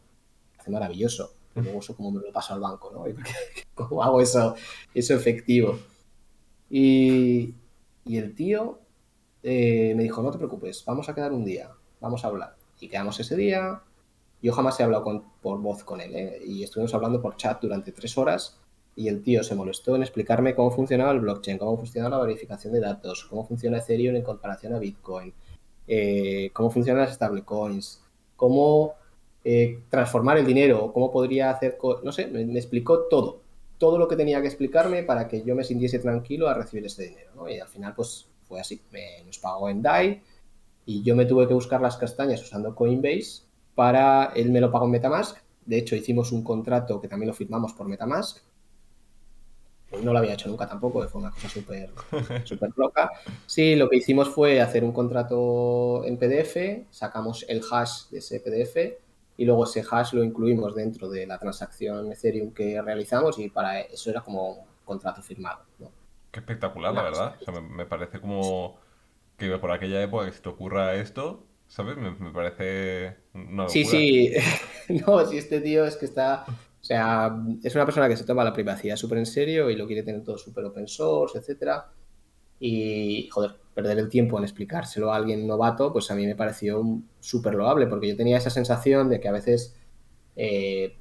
hace 0.58 0.72
maravilloso. 0.72 1.36
luego 1.54 1.80
eso 1.80 1.96
como 1.96 2.12
me 2.12 2.22
lo 2.22 2.32
paso 2.34 2.56
al 2.56 2.60
banco, 2.60 2.92
¿no? 2.92 3.06
¿Cómo 3.76 4.04
hago 4.04 4.20
eso, 4.20 4.56
eso 4.96 5.14
efectivo? 5.14 5.78
Y, 6.70 7.54
el 8.06 8.34
tío 8.34 8.80
eh, 9.44 9.94
me 9.96 10.04
dijo, 10.04 10.24
no 10.24 10.32
te 10.32 10.40
preocupes, 10.40 10.84
vamos 10.86 11.08
a 11.08 11.14
quedar 11.14 11.32
un 11.32 11.46
día, 11.46 11.70
vamos 12.02 12.26
a 12.26 12.30
hablar. 12.30 12.56
Y 12.80 12.90
quedamos 12.90 13.20
ese 13.20 13.36
día, 13.36 13.84
yo 14.42 14.54
jamás 14.54 14.80
he 14.80 14.84
hablado 14.84 15.24
por 15.42 15.60
voz 15.60 15.84
con 15.84 16.02
él, 16.02 16.16
¿eh? 16.16 16.42
y 16.46 16.64
estuvimos 16.64 16.94
hablando 16.94 17.22
por 17.22 17.36
chat 17.36 17.62
durante 17.62 17.92
tres 17.92 18.18
horas 18.18 18.58
y 18.96 19.08
el 19.08 19.22
tío 19.24 19.44
se 19.44 19.56
molestó 19.56 19.96
en 19.96 20.02
explicarme 20.02 20.56
cómo 20.56 20.72
funcionaba 20.72 21.12
el 21.12 21.20
blockchain, 21.20 21.58
cómo 21.58 21.78
funcionaba 21.78 22.18
la 22.18 22.24
verificación 22.26 22.74
de 22.74 22.80
datos, 22.80 23.26
cómo 23.26 23.46
funciona 23.46 23.78
Ethereum 23.78 24.16
en 24.16 24.24
comparación 24.24 24.74
a 24.74 24.80
Bitcoin, 24.80 25.34
eh, 25.88 26.52
cómo 26.54 26.70
funcionan 26.70 27.04
las 27.04 27.16
stablecoins, 27.16 28.02
cómo 28.36 28.96
eh, 29.44 29.84
transformar 29.90 30.38
el 30.38 30.46
dinero, 30.46 30.92
cómo 30.94 31.12
podría 31.12 31.50
hacer, 31.50 31.78
no 32.04 32.12
sé, 32.12 32.28
me, 32.28 32.42
explicó 32.58 33.08
todo, 33.10 33.42
todo 33.78 33.98
lo 33.98 34.08
que 34.08 34.16
tenía 34.16 34.42
que 34.42 34.48
explicarme 34.48 35.04
para 35.04 35.28
que 35.28 35.44
yo 35.44 35.56
me 35.56 35.64
sintiese 35.64 36.00
tranquilo 36.00 36.48
a 36.48 36.54
recibir 36.54 36.86
ese 36.86 37.04
dinero, 37.04 37.50
Y 37.50 37.60
al 37.60 37.68
final, 37.68 37.94
pues 37.96 38.28
fue 38.44 38.60
así, 38.60 38.82
me, 38.92 39.24
nos 39.26 39.40
pagó 39.40 39.70
en 39.70 39.82
DAI 39.82 40.22
Y 40.86 41.04
yo 41.04 41.16
me 41.16 41.26
tuve 41.26 41.48
que 41.48 41.54
buscar 41.54 41.80
las 41.82 41.98
castañas 41.98 42.42
usando 42.42 42.76
Coinbase 42.76 43.49
para, 43.80 44.34
él 44.36 44.52
me 44.52 44.60
lo 44.60 44.70
pagó 44.70 44.88
en 44.88 44.92
Metamask. 44.92 45.38
De 45.66 45.78
hecho, 45.78 45.96
hicimos 45.96 46.34
un 46.34 46.44
contrato 46.44 47.00
que 47.00 47.08
también 47.08 47.30
lo 47.30 47.34
firmamos 47.34 47.72
por 47.72 47.88
Metamask. 47.88 48.40
No 50.04 50.12
lo 50.12 50.20
había 50.20 50.34
hecho 50.34 50.50
nunca 50.50 50.68
tampoco, 50.68 51.08
fue 51.08 51.22
una 51.22 51.32
cosa 51.32 51.48
súper 51.48 51.90
súper 52.44 52.72
loca. 52.76 53.10
Sí, 53.46 53.78
lo 53.78 53.90
que 53.90 53.96
hicimos 53.96 54.28
fue 54.28 54.60
hacer 54.60 54.84
un 54.84 54.92
contrato 54.92 56.04
en 56.04 56.18
PDF, 56.18 56.90
sacamos 56.90 57.46
el 57.48 57.62
hash 57.72 58.10
de 58.10 58.18
ese 58.18 58.42
PDF 58.42 59.00
y 59.38 59.46
luego 59.46 59.64
ese 59.64 59.82
hash 59.90 60.12
lo 60.12 60.26
incluimos 60.26 60.76
dentro 60.76 61.10
de 61.10 61.26
la 61.26 61.38
transacción 61.38 62.12
Ethereum 62.12 62.52
que 62.52 62.82
realizamos 62.82 63.40
y 63.40 63.48
para 63.48 63.80
eso 63.80 64.10
era 64.10 64.20
como 64.20 64.50
un 64.50 64.66
contrato 64.84 65.22
firmado. 65.22 65.62
¿no? 65.80 65.90
Qué 66.32 66.42
espectacular, 66.42 66.94
la 66.94 67.04
verdad. 67.04 67.36
O 67.40 67.46
sea, 67.46 67.54
me, 67.54 67.62
me 67.62 67.86
parece 67.86 68.20
como 68.20 68.78
que 69.38 69.58
por 69.58 69.72
aquella 69.72 70.04
época 70.04 70.26
que 70.26 70.34
se 70.34 70.42
te 70.42 70.50
ocurra 70.50 70.96
esto, 70.96 71.46
¿sabes? 71.70 71.96
Me, 71.98 72.12
me 72.12 72.32
parece 72.32 73.16
una 73.34 73.64
locura. 73.64 73.70
Sí, 73.70 73.86
sí, 73.86 74.34
no, 75.08 75.26
si 75.26 75.38
este 75.38 75.62
tío 75.62 75.86
es 75.86 75.96
que 75.96 76.06
está, 76.06 76.44
o 76.48 76.84
sea, 76.84 77.34
es 77.64 77.76
una 77.76 77.86
persona 77.86 78.10
que 78.10 78.18
se 78.18 78.26
toma 78.26 78.44
la 78.44 78.54
privacidad 78.54 78.98
súper 78.98 79.20
en 79.20 79.26
serio 79.26 79.70
y 79.70 79.76
lo 79.76 79.88
quiere 79.88 80.04
tener 80.04 80.24
todo 80.24 80.38
súper 80.38 80.66
open 80.66 80.88
source, 80.88 81.38
etcétera. 81.38 81.92
Y, 82.60 83.30
joder, 83.32 83.56
perder 83.74 84.00
el 84.00 84.10
tiempo 84.10 84.38
en 84.38 84.44
explicárselo 84.44 85.14
a 85.14 85.16
alguien 85.16 85.48
novato, 85.48 85.94
pues 85.94 86.12
a 86.12 86.16
mí 86.16 86.26
me 86.26 86.36
pareció 86.36 86.84
súper 87.22 87.54
loable, 87.54 87.88
porque 87.88 88.10
yo 88.10 88.18
tenía 88.18 88.38
esa 88.38 88.50
sensación 88.50 89.08
de 89.08 89.22
que 89.22 89.30
a 89.30 89.32
veces 89.32 89.78
eh, 90.36 90.98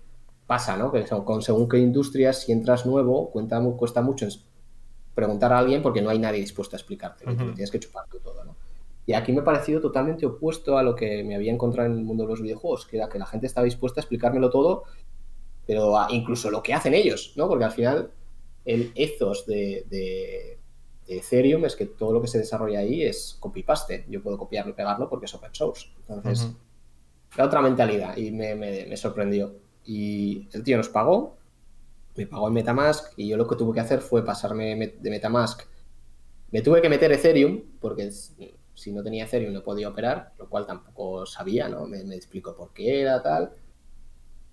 pasa, 0.47 0.77
¿no? 0.77 0.93
Que 0.93 1.05
con 1.25 1.43
según 1.43 1.69
qué 1.69 1.79
industrias, 1.79 2.43
si 2.43 2.53
entras 2.53 2.87
nuevo, 2.87 3.31
cuenta, 3.31 3.61
cuesta 3.77 4.03
mucho 4.03 4.29
preguntar 5.15 5.53
a 5.53 5.59
alguien 5.59 5.83
porque 5.83 6.01
no 6.01 6.11
hay 6.11 6.19
nadie 6.21 6.41
dispuesto 6.41 6.77
a 6.77 6.79
explicarte, 6.79 7.25
uh 7.25 7.31
-huh. 7.31 7.55
tienes 7.55 7.73
que 7.73 7.81
chupar 7.81 8.07
tú 8.09 8.21
todo, 8.21 8.45
¿no? 8.45 8.55
Y 9.09 9.15
aquí 9.15 9.33
me 9.33 9.41
ha 9.41 9.45
parecido 9.45 9.81
totalmente 9.81 10.27
opuesto 10.27 10.77
a 10.77 10.83
lo 10.83 10.95
que 10.95 11.25
me 11.25 11.35
había 11.35 11.51
encontrado 11.51 11.91
en 11.91 11.97
el 11.97 12.05
mundo 12.05 12.25
de 12.25 12.29
los 12.29 12.43
videojuegos, 12.43 12.85
que 12.85 12.99
era 12.99 13.09
que 13.09 13.19
la 13.19 13.25
gente 13.25 13.47
estaba 13.47 13.65
dispuesta 13.65 14.01
a 14.01 14.03
explicármelo 14.03 14.51
todo, 14.51 14.85
pero 15.67 15.99
a, 15.99 16.09
incluso 16.11 16.51
lo 16.51 16.63
que 16.63 16.75
hacen 16.75 16.93
ellos, 16.93 17.33
¿no? 17.35 17.49
Porque 17.49 17.65
al 17.65 17.73
final 17.73 18.11
el 18.67 18.93
ethos 18.95 19.47
de, 19.47 19.87
de, 19.89 20.59
de, 21.07 21.17
Ethereum 21.17 21.65
es 21.65 21.75
que 21.75 21.87
todo 21.87 22.13
lo 22.13 22.21
que 22.21 22.29
se 22.29 22.37
desarrolla 22.37 22.81
ahí 22.81 23.03
es 23.03 23.39
copy-paste. 23.41 24.05
Yo 24.11 24.23
puedo 24.23 24.37
copiarlo 24.37 24.73
y 24.73 24.75
pegarlo 24.75 25.09
porque 25.09 25.25
es 25.25 25.35
open 25.35 25.55
source. 25.55 25.87
Entonces, 26.01 26.43
uh 26.43 26.49
-huh. 26.49 27.39
la 27.39 27.47
otra 27.47 27.63
mentalidad 27.63 28.15
y 28.15 28.31
me, 28.31 28.55
me, 28.55 28.85
me 28.85 28.97
sorprendió. 28.99 29.55
Y 29.87 30.51
el 30.53 30.63
tío 30.63 30.77
nos 30.77 30.91
pagó, 30.91 31.39
me 32.15 32.27
pagó 32.27 32.49
en 32.49 32.53
Metamask 32.53 33.15
y 33.17 33.27
yo 33.27 33.39
lo 33.39 33.49
que 33.49 33.57
tuve 33.57 33.73
que 33.73 33.81
hacer 33.81 34.03
fue 34.03 34.23
pasarme 34.23 34.93
de 35.01 35.11
Metamask. 35.11 35.63
Me 36.51 36.61
tuve 36.61 36.83
que 36.83 36.91
meter 36.91 37.11
Ethereum, 37.11 37.63
porque 37.81 38.11
si 38.79 38.93
no 38.93 39.03
tenía 39.03 39.25
Ethereum 39.25 39.53
no 39.53 39.63
podía 39.65 39.89
operar, 39.89 40.33
lo 40.39 40.49
cual 40.49 40.67
tampoco 40.67 41.27
sabía, 41.27 41.69
¿no? 41.69 41.87
Me, 41.87 42.05
me 42.05 42.15
explicó 42.15 42.55
por 42.57 42.73
qué 42.73 43.01
era 43.01 43.21
tal. 43.21 43.51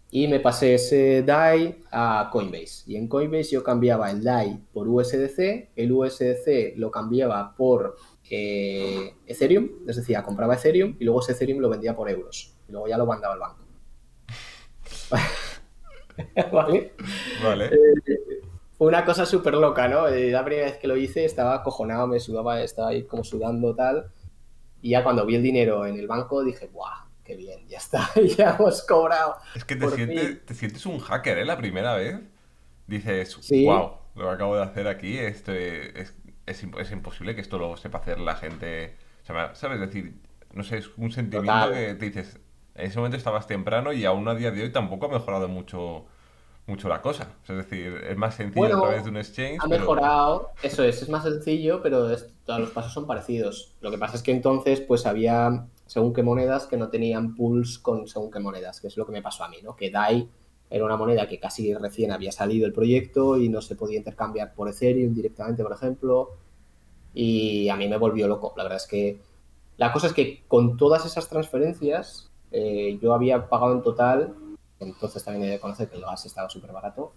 Y 0.09 0.27
me 0.27 0.39
pasé 0.39 0.75
ese 0.75 1.23
DAI 1.23 1.83
a 1.91 2.29
Coinbase. 2.31 2.83
Y 2.87 2.95
en 2.95 3.07
Coinbase 3.07 3.51
yo 3.51 3.63
cambiaba 3.63 4.09
el 4.09 4.23
DAI 4.23 4.59
por 4.73 4.87
USDC, 4.87 5.69
el 5.75 5.91
USDC 5.91 6.75
lo 6.77 6.89
cambiaba 6.89 7.55
por 7.55 7.97
eh, 8.29 9.13
Ethereum, 9.27 9.69
es 9.87 9.97
decir, 9.97 10.17
compraba 10.23 10.55
Ethereum 10.55 10.95
y 10.99 11.05
luego 11.05 11.21
ese 11.21 11.33
Ethereum 11.33 11.59
lo 11.59 11.69
vendía 11.69 11.95
por 11.95 12.09
euros. 12.09 12.55
Y 12.67 12.71
luego 12.71 12.87
ya 12.87 12.97
lo 12.97 13.05
mandaba 13.05 13.35
al 13.35 13.39
banco. 13.39 13.65
¿Vale? 16.51 16.93
Vale. 17.43 17.65
Eh, 17.65 18.34
fue 18.77 18.87
una 18.87 19.05
cosa 19.05 19.25
súper 19.25 19.53
loca, 19.53 19.87
¿no? 19.87 20.07
Eh, 20.07 20.31
la 20.31 20.43
primera 20.43 20.67
vez 20.67 20.77
que 20.77 20.87
lo 20.87 20.97
hice 20.97 21.23
estaba 21.23 21.55
acojonado, 21.55 22.07
me 22.07 22.19
sudaba, 22.19 22.61
estaba 22.61 22.89
ahí 22.89 23.03
como 23.03 23.23
sudando 23.23 23.73
tal. 23.73 24.11
Y 24.81 24.89
ya 24.91 25.03
cuando 25.03 25.25
vi 25.25 25.35
el 25.35 25.43
dinero 25.43 25.85
en 25.85 25.97
el 25.97 26.07
banco 26.07 26.43
dije, 26.43 26.67
¡buah! 26.67 27.05
¡Qué 27.23 27.35
bien! 27.35 27.67
Ya 27.67 27.77
está, 27.77 28.09
ya 28.37 28.55
hemos 28.59 28.83
cobrado. 28.83 29.37
Es 29.55 29.63
que 29.63 29.75
te, 29.75 29.89
sientes, 29.89 30.45
te 30.45 30.53
sientes, 30.53 30.85
un 30.85 30.99
hacker, 30.99 31.39
¿eh? 31.39 31.45
La 31.45 31.57
primera 31.57 31.95
vez. 31.95 32.19
Dices, 32.85 33.37
¿Sí? 33.41 33.65
¡wow! 33.65 33.93
Lo 34.15 34.25
que 34.27 34.33
acabo 34.35 34.55
de 34.55 34.63
hacer 34.63 34.87
aquí 34.87 35.17
esto 35.17 35.51
es, 35.51 36.13
es, 36.45 36.63
es, 36.77 36.91
imposible 36.91 37.33
que 37.33 37.41
esto 37.41 37.57
lo 37.57 37.77
sepa 37.77 37.97
hacer 37.99 38.19
la 38.19 38.35
gente. 38.35 38.95
O 39.23 39.25
sea, 39.25 39.55
¿sabes? 39.55 39.81
Es 39.81 39.87
decir, 39.87 40.21
no 40.53 40.63
sé, 40.63 40.77
es 40.77 40.89
un 40.97 41.11
sentimiento 41.11 41.51
Total. 41.51 41.73
que 41.73 41.95
te 41.95 42.05
dices, 42.05 42.39
en 42.75 42.85
ese 42.85 42.97
momento 42.97 43.17
estabas 43.17 43.47
temprano 43.47 43.93
y 43.93 44.05
aún 44.05 44.27
a 44.27 44.35
día 44.35 44.51
de 44.51 44.63
hoy 44.63 44.71
tampoco 44.71 45.07
ha 45.07 45.09
mejorado 45.09 45.47
mucho 45.47 46.05
mucho 46.67 46.89
la 46.89 47.01
cosa. 47.01 47.29
Es 47.47 47.55
decir, 47.55 47.93
es 48.07 48.17
más 48.17 48.35
sencillo 48.35 48.61
bueno, 48.61 48.77
a 48.77 48.81
través 48.81 49.03
de 49.03 49.09
un 49.09 49.17
exchange. 49.17 49.59
Ha 49.59 49.67
pero... 49.67 49.79
mejorado, 49.79 50.51
eso 50.63 50.83
es, 50.83 51.01
es 51.01 51.09
más 51.09 51.23
sencillo, 51.23 51.81
pero 51.81 52.09
es, 52.09 52.27
todos 52.45 52.59
los 52.59 52.71
pasos 52.71 52.93
son 52.93 53.05
parecidos. 53.05 53.73
Lo 53.81 53.91
que 53.91 53.97
pasa 53.97 54.15
es 54.15 54.23
que 54.23 54.31
entonces, 54.31 54.81
pues 54.81 55.05
había 55.05 55.67
según 55.85 56.13
qué 56.13 56.23
monedas 56.23 56.65
que 56.65 56.77
no 56.77 56.89
tenían 56.89 57.35
pools 57.35 57.77
con 57.77 58.07
según 58.07 58.31
qué 58.31 58.39
monedas, 58.39 58.81
que 58.81 58.87
es 58.87 58.97
lo 58.97 59.05
que 59.05 59.11
me 59.11 59.21
pasó 59.21 59.43
a 59.43 59.49
mí, 59.49 59.57
¿no? 59.63 59.75
Que 59.75 59.91
DAI 59.91 60.27
era 60.69 60.83
una 60.83 60.97
moneda 60.97 61.27
que 61.27 61.39
casi 61.39 61.73
recién 61.75 62.11
había 62.11 62.31
salido 62.31 62.65
el 62.65 62.73
proyecto 62.73 63.37
y 63.37 63.49
no 63.49 63.61
se 63.61 63.75
podía 63.75 63.97
intercambiar 63.97 64.53
por 64.55 64.67
Ethereum 64.67 65.13
directamente, 65.13 65.63
por 65.63 65.73
ejemplo. 65.73 66.31
Y 67.13 67.69
a 67.69 67.75
mí 67.75 67.87
me 67.87 67.97
volvió 67.97 68.27
loco. 68.27 68.53
La 68.57 68.63
verdad 68.63 68.77
es 68.77 68.87
que 68.87 69.21
la 69.77 69.93
cosa 69.93 70.07
es 70.07 70.13
que 70.13 70.43
con 70.47 70.75
todas 70.75 71.05
esas 71.05 71.29
transferencias 71.29 72.31
eh, 72.51 72.97
yo 73.01 73.13
había 73.13 73.47
pagado 73.47 73.73
en 73.73 73.83
total 73.83 74.33
entonces 74.79 75.23
también 75.23 75.45
he 75.45 75.51
de 75.51 75.59
conocer 75.59 75.89
que 75.89 75.95
el 75.95 76.01
gas 76.01 76.25
estaba 76.25 76.49
súper 76.49 76.71
barato. 76.71 77.13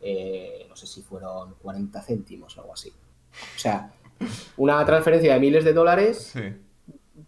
Eh, 0.00 0.66
no 0.68 0.76
sé 0.76 0.86
si 0.86 1.02
fueron 1.02 1.54
40 1.54 2.02
céntimos 2.02 2.56
o 2.56 2.60
algo 2.60 2.72
así. 2.72 2.90
O 2.90 3.58
sea, 3.58 3.92
una 4.56 4.84
transferencia 4.84 5.34
de 5.34 5.40
miles 5.40 5.64
de 5.64 5.72
dólares, 5.72 6.32
sí. 6.32 6.40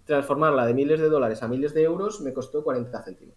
transformarla 0.04 0.66
de 0.66 0.74
miles 0.74 1.00
de 1.00 1.08
dólares 1.08 1.42
a 1.42 1.48
miles 1.48 1.74
de 1.74 1.82
euros 1.82 2.20
me 2.20 2.32
costó 2.32 2.62
40 2.62 3.02
céntimos. 3.02 3.37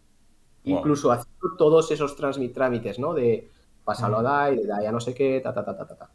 Wow. 0.66 0.78
Incluso 0.78 1.12
haciendo 1.12 1.56
todos 1.58 1.92
esos 1.92 2.16
trámites, 2.16 3.00
¿no? 3.00 3.14
De 3.14 3.50
pasarlo 3.84 4.18
a 4.20 4.24
DAI, 4.24 4.58
de 4.58 4.68
DAI 4.68 4.86
a 4.86 4.92
no 4.92 5.00
sé 5.00 5.14
qué, 5.14 5.40
ta, 5.42 5.54
ta, 5.54 5.64
ta, 5.64 5.78
ta, 5.78 5.88
ta, 5.88 5.96
ta. 5.96 6.10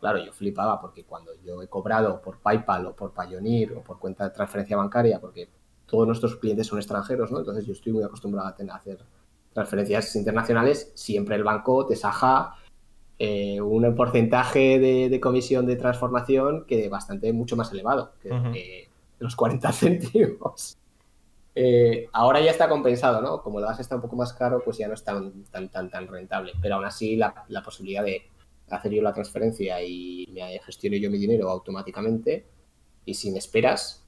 Claro, 0.00 0.18
yo 0.18 0.32
flipaba 0.32 0.80
porque 0.80 1.04
cuando 1.04 1.32
yo 1.42 1.62
he 1.62 1.68
cobrado 1.68 2.20
por 2.20 2.38
PayPal 2.38 2.86
o 2.86 2.96
por 2.96 3.12
Payoneer 3.12 3.72
o 3.72 3.82
por 3.82 3.98
cuenta 3.98 4.24
de 4.24 4.30
transferencia 4.30 4.76
bancaria, 4.76 5.20
porque 5.20 5.48
todos 5.86 6.06
nuestros 6.06 6.36
clientes 6.36 6.66
son 6.66 6.78
extranjeros, 6.78 7.30
¿no? 7.30 7.38
Entonces 7.38 7.64
yo 7.64 7.72
estoy 7.72 7.92
muy 7.92 8.02
acostumbrado 8.02 8.48
a 8.48 8.74
hacer 8.74 9.04
transferencias 9.54 10.14
internacionales, 10.16 10.92
siempre 10.94 11.36
el 11.36 11.44
banco 11.44 11.86
te 11.86 11.96
saja 11.96 12.56
eh, 13.18 13.60
un 13.60 13.94
porcentaje 13.94 14.78
de, 14.78 15.08
de, 15.08 15.20
comisión 15.20 15.66
de 15.66 15.76
transformación 15.76 16.64
que 16.66 16.88
bastante 16.88 17.32
mucho 17.32 17.56
más 17.56 17.72
elevado 17.72 18.12
que 18.20 18.28
uh 18.28 18.34
-huh. 18.34 18.56
eh, 18.56 18.88
los 19.20 19.36
40 19.36 19.72
céntimos. 19.72 20.76
Eh, 21.54 22.08
ahora 22.12 22.40
ya 22.40 22.50
está 22.50 22.68
compensado, 22.68 23.22
¿no? 23.22 23.40
Como 23.40 23.60
el 23.60 23.64
gas 23.64 23.78
está 23.78 23.94
un 23.94 24.02
poco 24.02 24.16
más 24.16 24.32
caro, 24.32 24.60
pues 24.64 24.76
ya 24.78 24.88
no 24.88 24.94
es 24.94 25.04
tan, 25.04 25.44
tan, 25.44 25.68
tan, 25.68 25.88
tan 25.88 26.08
rentable. 26.08 26.52
Pero 26.60 26.74
aún 26.74 26.84
así, 26.84 27.14
la, 27.14 27.44
la 27.48 27.62
posibilidad 27.62 28.02
de 28.02 28.22
hacer 28.68 28.92
yo 28.92 29.02
la 29.02 29.12
transferencia 29.12 29.80
y 29.82 30.26
me 30.32 30.58
gestiono 30.58 30.96
yo 30.96 31.10
mi 31.10 31.18
dinero 31.18 31.48
automáticamente 31.48 32.46
y 33.04 33.14
sin 33.14 33.36
esperas, 33.36 34.03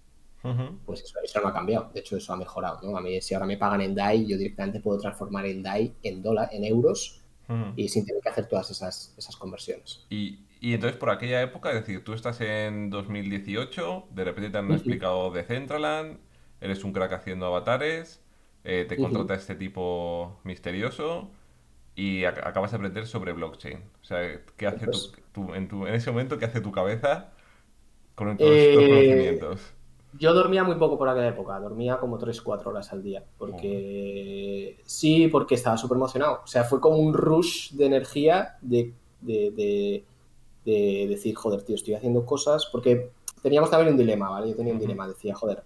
Uh 0.46 0.54
-huh. 0.54 0.78
Pues 0.87 1.02
eso, 1.02 1.18
eso, 1.22 1.40
no 1.40 1.48
ha 1.48 1.52
cambiado. 1.52 1.90
De 1.92 2.00
hecho, 2.00 2.16
eso 2.16 2.32
ha 2.32 2.37
mejorado. 2.37 2.78
¿no? 2.82 2.96
A 2.96 3.00
mí, 3.00 3.20
si 3.20 3.35
ahora 3.35 3.46
me 3.46 3.56
pagan 3.56 3.80
en 3.80 3.94
DAI, 3.94 4.26
yo 4.26 4.38
directamente 4.38 4.80
puedo 4.80 5.00
transformar 5.00 5.44
el 5.46 5.62
DAI 5.62 5.94
en 6.02 6.22
dólar, 6.22 6.48
en 6.52 6.64
euros, 6.64 7.20
uh 7.48 7.52
-huh. 7.52 7.72
y 7.76 7.88
sin 7.88 8.06
tener 8.06 8.22
que 8.22 8.28
hacer 8.28 8.46
todas 8.46 8.70
esas, 8.70 9.14
esas 9.18 9.37
conversiones. 9.37 10.06
Y, 10.09 10.38
y, 10.61 10.74
entonces, 10.74 10.96
por 10.98 11.11
aquella 11.11 11.42
época, 11.42 11.70
es 11.70 11.80
decir, 11.80 12.04
tú 12.04 12.12
estás 12.12 12.40
en 12.40 12.90
2018, 12.90 14.09
de 14.11 14.24
repente 14.24 14.50
te 14.50 14.59
han 14.59 14.66
uh 14.66 14.70
-huh. 14.70 14.74
explicado 14.74 15.30
de 15.30 15.42
Centraland, 15.42 16.18
eres 16.61 16.85
un 16.85 16.92
crack 16.92 17.12
haciendo 17.12 17.46
avatares, 17.46 18.22
eh, 18.64 18.85
te 18.88 18.96
contrata 18.96 19.35
este 19.35 19.54
tipo 19.54 20.40
misterioso 20.44 21.30
y 21.94 22.24
acabas 22.24 22.70
de 22.72 22.76
aprender 22.76 23.06
sobre 23.06 23.32
blockchain. 23.32 23.78
O 24.02 24.04
sea, 24.04 24.18
¿qué 24.56 24.66
hace 24.66 24.87
pues... 24.87 25.12
tu, 25.32 25.46
tu, 25.46 25.54
en, 25.54 25.68
tu, 25.68 25.87
en 25.87 25.94
ese 25.94 26.11
momento, 26.11 26.38
qué 26.38 26.44
hace 26.44 26.61
tu 26.61 26.72
cabeza 26.72 27.32
con 28.14 28.37
todos 28.37 28.50
eh... 28.52 28.70
estos 28.70 28.85
conocimientos? 28.88 29.75
Yo 30.18 30.35
dormía 30.35 30.64
muy 30.64 30.76
poco 30.76 30.98
por 30.98 31.09
aquella 31.09 31.29
época, 31.29 31.59
dormía 31.59 31.98
como 31.98 32.18
3-4 32.18 32.66
horas 32.66 32.92
al 32.92 33.02
día, 33.02 33.24
porque 33.38 34.81
sí, 34.85 35.29
porque 35.29 35.55
estaba 35.55 35.76
súper 35.76 35.96
emocionado. 35.96 36.40
O 36.44 36.46
sea, 36.46 36.64
fue 36.64 36.81
como 36.81 36.96
un 36.96 37.14
rush 37.14 37.72
de 37.72 37.87
energía 37.87 38.57
de, 38.61 38.92
de, 39.20 39.50
de, 39.50 40.05
de, 40.64 41.07
decir, 41.09 41.35
joder, 41.35 41.62
tío, 41.62 41.74
estoy 41.74 41.94
haciendo 41.94 42.24
cosas, 42.24 42.66
porque 42.66 43.11
teníamos 43.42 43.70
también 43.70 43.92
un 43.92 43.98
dilema, 43.98 44.31
¿vale? 44.31 44.50
Yo 44.50 44.57
tenía 44.57 44.72
un 44.72 44.81
dilema, 44.81 45.09
decía, 45.09 45.35
joder, 45.35 45.62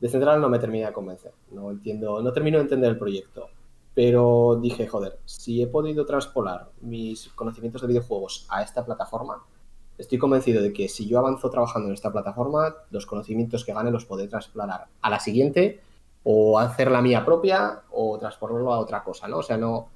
de 0.00 0.08
Central 0.08 0.40
no 0.40 0.48
me 0.48 0.58
termina 0.58 0.88
de 0.88 0.92
convencer, 0.92 1.32
no 1.52 1.70
entiendo, 1.70 2.20
no 2.22 2.32
termino 2.32 2.58
de 2.58 2.64
entender 2.64 2.90
el 2.90 2.98
proyecto, 2.98 3.48
pero 3.94 4.58
dije, 4.60 4.88
joder, 4.88 5.18
si 5.24 5.62
he 5.62 5.66
podido 5.66 6.04
transpolar 6.04 6.70
mis 6.80 7.28
conocimientos 7.28 7.82
de 7.82 7.88
videojuegos 7.88 8.46
a 8.48 8.62
esta 8.62 8.84
plataforma, 8.84 9.44
estoy 10.02 10.18
convencido 10.18 10.62
de 10.62 10.72
que 10.72 10.88
si 10.88 11.08
yo 11.08 11.18
avanzo 11.18 11.48
trabajando 11.48 11.88
en 11.88 11.94
esta 11.94 12.12
plataforma, 12.12 12.74
los 12.90 13.06
conocimientos 13.06 13.64
que 13.64 13.72
gane 13.72 13.90
los 13.90 14.04
podré 14.04 14.26
trasladar 14.28 14.86
a 15.00 15.10
la 15.10 15.20
siguiente 15.20 15.80
o 16.24 16.58
hacer 16.58 16.90
la 16.90 17.00
mía 17.00 17.24
propia 17.24 17.82
o 17.90 18.18
transformarlo 18.18 18.72
a 18.72 18.78
otra 18.78 19.02
cosa, 19.02 19.28
¿no? 19.28 19.38
O 19.38 19.42
sea, 19.42 19.56
no... 19.56 19.88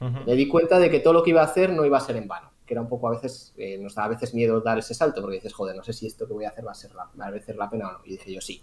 Uh 0.00 0.04
-huh. 0.04 0.24
Me 0.26 0.34
di 0.34 0.48
cuenta 0.48 0.78
de 0.78 0.90
que 0.90 1.00
todo 1.00 1.14
lo 1.14 1.22
que 1.22 1.30
iba 1.30 1.40
a 1.40 1.44
hacer 1.44 1.72
no 1.72 1.84
iba 1.84 1.96
a 1.98 2.00
ser 2.00 2.16
en 2.16 2.28
vano. 2.28 2.50
que 2.66 2.72
era 2.74 2.80
un 2.80 2.88
poco 2.88 3.08
a 3.08 3.10
veces, 3.10 3.52
eh, 3.58 3.76
nos 3.78 3.94
da 3.94 4.04
a 4.04 4.08
veces 4.08 4.32
miedo 4.32 4.60
dar 4.60 4.78
ese 4.78 4.94
salto, 4.94 5.20
porque 5.20 5.36
dices, 5.36 5.52
joder, 5.52 5.76
no 5.76 5.82
sé 5.82 5.92
si 5.92 6.06
esto 6.06 6.26
que 6.26 6.32
voy 6.32 6.44
a 6.46 6.48
hacer 6.48 6.66
va 6.66 6.72
a, 6.72 6.74
ser 6.74 6.96
va 6.96 7.10
a 7.12 7.30
merecer 7.30 7.56
la 7.56 7.68
pena 7.68 7.88
o 7.88 7.92
no. 7.92 7.98
Y 8.04 8.12
dije 8.12 8.32
yo, 8.32 8.40
sí, 8.40 8.62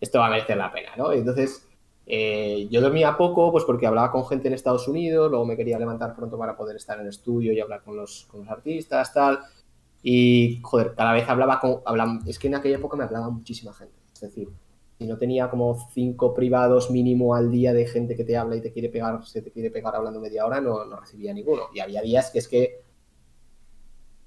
esto 0.00 0.18
va 0.20 0.26
a 0.26 0.30
merecer 0.30 0.56
la 0.56 0.70
pena, 0.72 0.90
¿no? 0.96 1.12
Y 1.12 1.18
entonces 1.18 1.66
eh, 2.08 2.68
yo 2.70 2.80
dormía 2.80 3.16
poco, 3.16 3.50
pues 3.50 3.64
porque 3.64 3.86
hablaba 3.86 4.12
con 4.12 4.24
gente 4.26 4.46
en 4.46 4.54
Estados 4.54 4.86
Unidos, 4.86 5.28
luego 5.28 5.44
me 5.44 5.56
quería 5.56 5.78
levantar 5.78 6.14
pronto 6.14 6.38
para 6.38 6.56
poder 6.56 6.76
estar 6.76 6.96
en 6.98 7.02
el 7.02 7.10
estudio 7.10 7.52
y 7.52 7.60
hablar 7.60 7.82
con 7.82 7.96
los, 7.96 8.26
con 8.30 8.40
los 8.40 8.48
artistas, 8.48 9.12
tal. 9.12 9.40
Y, 10.02 10.60
joder, 10.62 10.94
cada 10.94 11.12
vez 11.12 11.28
hablaba 11.28 11.58
con... 11.58 11.80
Hablaba, 11.84 12.20
es 12.26 12.38
que 12.38 12.46
en 12.46 12.54
aquella 12.54 12.76
época 12.76 12.96
me 12.96 13.04
hablaba 13.04 13.28
muchísima 13.28 13.72
gente. 13.72 13.96
Es 14.12 14.20
decir, 14.20 14.48
si 14.98 15.06
no 15.06 15.18
tenía 15.18 15.50
como 15.50 15.76
cinco 15.92 16.32
privados 16.32 16.92
mínimo 16.92 17.34
al 17.34 17.50
día 17.50 17.72
de 17.72 17.86
gente 17.86 18.14
que 18.14 18.24
te 18.24 18.36
habla 18.36 18.54
y 18.54 18.60
te 18.60 18.72
quiere 18.72 18.88
pegar, 18.88 19.26
se 19.26 19.42
te 19.42 19.50
quiere 19.50 19.70
pegar 19.70 19.96
hablando 19.96 20.20
media 20.20 20.46
hora, 20.46 20.60
no, 20.60 20.84
no 20.84 21.00
recibía 21.00 21.34
ninguno. 21.34 21.64
Y 21.74 21.80
había 21.80 22.02
días 22.02 22.30
que 22.30 22.38
es 22.38 22.46
que, 22.46 22.82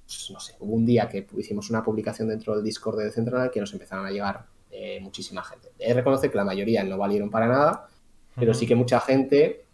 pues, 0.06 0.30
no 0.32 0.40
sé, 0.42 0.56
hubo 0.60 0.74
un 0.74 0.86
día 0.86 1.08
que 1.08 1.26
hicimos 1.38 1.70
una 1.70 1.82
publicación 1.82 2.28
dentro 2.28 2.56
del 2.56 2.64
Discord 2.64 3.00
de 3.00 3.12
Central 3.12 3.50
que 3.50 3.62
nos 3.62 3.72
empezaron 3.72 4.06
a 4.06 4.12
llegar 4.12 4.48
eh, 4.82 5.02
muchísima 5.02 5.44
gente. 5.44 5.74
He 5.78 5.94
reconocer 5.94 6.32
que 6.32 6.38
la 6.38 6.46
mayoría 6.46 6.82
no 6.86 6.98
valieron 6.98 7.30
para 7.30 7.48
nada, 7.48 7.90
pero 8.38 8.54
sí 8.54 8.66
que 8.66 8.76
mucha 8.76 9.02
gente 9.02 9.66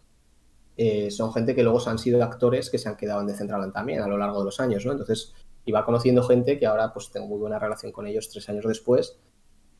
eh, 0.78 1.12
son 1.12 1.32
gente 1.32 1.54
que 1.54 1.62
luego 1.62 1.80
han 1.88 2.00
sido 2.00 2.24
actores 2.24 2.72
que 2.72 2.80
se 2.80 2.90
han 2.90 2.98
quedado 2.98 3.22
en 3.22 3.28
Decentraland 3.28 3.72
también 3.72 4.02
a 4.02 4.08
lo 4.08 4.18
largo 4.18 4.40
de 4.40 4.46
los 4.46 4.60
años, 4.60 4.84
¿no? 4.84 4.94
Entonces 4.94 5.36
iba 5.66 5.86
conociendo 5.86 6.24
gente 6.24 6.58
que 6.58 6.66
ahora 6.66 6.92
pues 6.92 7.12
tengo 7.12 7.28
muy 7.28 7.38
buena 7.38 7.60
relación 7.60 7.92
con 7.92 8.08
ellos 8.08 8.30
tres 8.30 8.50
años 8.50 8.66
después 8.66 9.20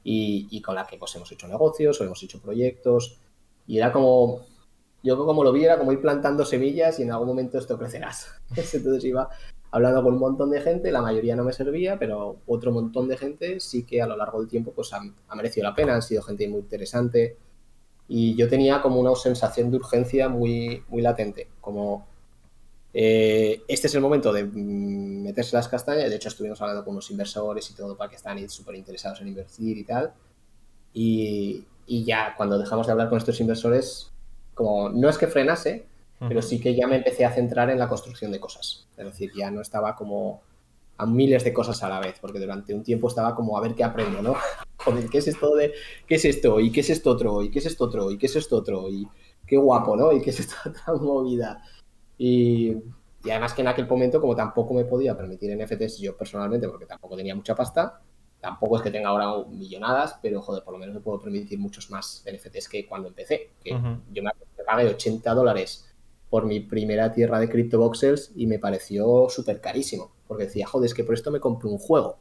y, 0.04 0.62
con 0.62 0.76
la 0.76 0.86
que 0.86 0.98
pues 0.98 1.16
hemos 1.16 1.32
hecho 1.32 1.48
negocios 1.48 2.00
o 2.00 2.04
hemos 2.04 2.22
hecho 2.22 2.40
proyectos 2.40 3.18
y 3.66 3.80
era 3.80 3.92
como, 3.92 4.46
yo 5.02 5.18
como 5.26 5.44
lo 5.44 5.52
vi 5.52 5.66
era 5.66 5.80
como 5.80 5.92
ir 5.92 6.02
plantando 6.02 6.46
semillas 6.46 7.00
y 7.00 7.02
en 7.02 7.12
algún 7.12 7.30
momento 7.30 7.58
esto 7.58 7.80
crecerás. 7.80 8.28
Entonces 8.56 9.04
iba 9.06 9.28
hablando 9.76 10.04
con 10.04 10.14
un 10.14 10.20
montón 10.22 10.52
de 10.52 10.62
gente, 10.62 10.90
la 10.90 11.02
mayoría 11.02 11.36
no 11.36 11.44
me 11.44 11.52
servía, 11.52 12.00
pero 12.00 12.38
otro 12.48 12.72
montón 12.72 13.10
de 13.10 13.18
gente 13.18 13.60
sí 13.60 13.84
que 13.84 14.02
a 14.02 14.08
lo 14.08 14.16
largo 14.16 14.40
del 14.40 14.48
tiempo 14.48 14.72
pues 14.72 14.94
ha, 14.94 15.02
merecido 15.36 15.66
la 15.68 15.76
pena, 15.76 15.94
han 15.96 16.02
sido 16.02 16.22
gente 16.22 16.48
muy 16.48 16.62
interesante. 16.62 17.36
Y 18.08 18.36
yo 18.36 18.48
tenía 18.48 18.82
como 18.82 19.02
una 19.02 19.14
sensación 19.16 19.72
de 19.72 19.76
urgencia 19.76 20.30
muy, 20.30 20.82
muy 20.88 21.02
latente, 21.02 21.50
como 21.60 22.08
eh, 22.94 23.64
este 23.68 23.88
es 23.88 23.96
el 23.96 24.00
momento 24.00 24.32
de 24.32 24.46
meterse 24.46 25.58
las 25.58 25.68
castañas, 25.68 26.10
de 26.10 26.16
hecho 26.16 26.30
estuvimos 26.30 26.62
hablando 26.62 26.86
con 26.86 26.94
unos 26.94 27.12
inversores 27.12 27.70
y 27.70 27.74
todo 27.74 27.98
para 27.98 28.10
que 28.10 28.16
están 28.16 28.48
súper 28.48 28.76
interesados 28.76 29.20
en 29.20 29.28
invertir 29.28 29.78
y 29.78 29.84
tal, 29.84 30.14
y, 30.94 31.66
y 31.86 32.06
ya 32.06 32.34
cuando 32.38 32.58
dejamos 32.58 32.86
de 32.86 32.94
hablar 32.94 33.10
con 33.10 33.18
estos 33.18 33.42
inversores, 33.42 34.10
como 34.54 34.88
no 34.88 35.10
es 35.10 35.18
que 35.18 35.28
frenase, 35.28 35.86
pero 36.20 36.42
sí 36.42 36.60
que 36.60 36.76
ya 36.76 36.88
me 36.88 36.98
empecé 36.98 37.26
a 37.26 37.32
centrar 37.32 37.70
en 37.70 37.80
la 37.80 37.88
construcción 37.88 38.32
de 38.32 38.40
cosas. 38.40 38.88
Es 38.98 39.06
decir, 39.06 39.32
ya 39.36 39.52
no 39.52 39.62
estaba 39.62 39.96
como 39.96 40.42
a 40.98 41.06
miles 41.06 41.44
de 41.44 41.54
cosas 41.54 41.84
a 41.84 41.90
la 41.90 42.00
vez, 42.00 42.18
porque 42.22 42.40
durante 42.40 42.74
un 42.74 42.84
tiempo 42.84 43.08
estaba 43.08 43.36
como 43.36 43.58
a 43.58 43.62
ver 43.62 43.76
qué 43.76 43.84
aprendo, 43.84 44.22
¿no? 44.22 44.36
Joder, 44.78 45.10
¿qué 45.10 45.18
es 45.18 45.28
esto 45.28 45.56
de 45.56 45.74
qué 46.08 46.16
es 46.16 46.26
esto? 46.26 46.60
¿Y 46.60 46.72
qué 46.72 46.82
es 46.82 46.90
esto 46.90 47.12
otro? 47.12 47.42
¿Y 47.42 47.50
qué 47.50 47.60
es 47.60 47.66
esto 47.66 47.86
otro? 47.86 48.12
¿Y 48.12 48.18
qué 48.18 48.28
es 48.28 48.36
esto 48.36 48.58
otro? 48.58 48.90
Y 48.90 49.08
qué 49.46 49.58
guapo, 49.58 49.96
¿no? 49.96 50.12
¿Y 50.14 50.22
qué 50.22 50.30
es 50.30 50.40
esta 50.40 50.56
otra 50.70 50.94
movida? 50.94 51.62
Y, 52.18 52.72
y 53.24 53.30
además 53.30 53.54
que 53.54 53.62
en 53.62 53.68
aquel 53.68 53.88
momento, 53.88 54.22
como 54.22 54.36
tampoco 54.36 54.74
me 54.74 54.86
podía 54.86 55.18
permitir 55.18 55.56
NFTs 55.58 55.98
yo 55.98 56.16
personalmente, 56.16 56.68
porque 56.70 56.86
tampoco 56.86 57.18
tenía 57.18 57.36
mucha 57.36 57.56
pasta, 57.56 58.02
tampoco 58.40 58.78
es 58.78 58.84
que 58.84 58.92
tenga 58.92 59.10
ahora 59.10 59.44
millonadas, 59.50 60.18
pero 60.22 60.42
joder, 60.42 60.64
por 60.64 60.74
lo 60.74 60.80
menos 60.80 60.96
me 60.96 61.02
puedo 61.02 61.20
permitir 61.20 61.60
muchos 61.60 61.90
más 61.90 62.24
NFTs 62.32 62.70
que 62.70 62.88
cuando 62.88 63.10
empecé. 63.10 63.50
Que 63.62 63.72
Yo 64.12 64.24
me 64.24 64.32
pagué 64.66 64.88
80 64.88 65.34
dólares 65.34 65.92
por 66.30 66.46
mi 66.46 66.60
primera 66.60 67.12
tierra 67.12 67.40
de 67.40 67.50
CryptoVoxels 67.50 68.32
y 68.36 68.48
me 68.48 68.60
pareció 68.60 69.28
súper 69.30 69.62
carísimo. 69.62 70.12
Porque 70.28 70.46
decía, 70.46 70.68
joder, 70.68 70.88
es 70.88 70.94
que 70.94 71.04
por 71.04 71.14
esto 71.14 71.32
me 71.32 71.40
compré 71.40 71.70
un 71.70 71.78
juego. 71.78 72.18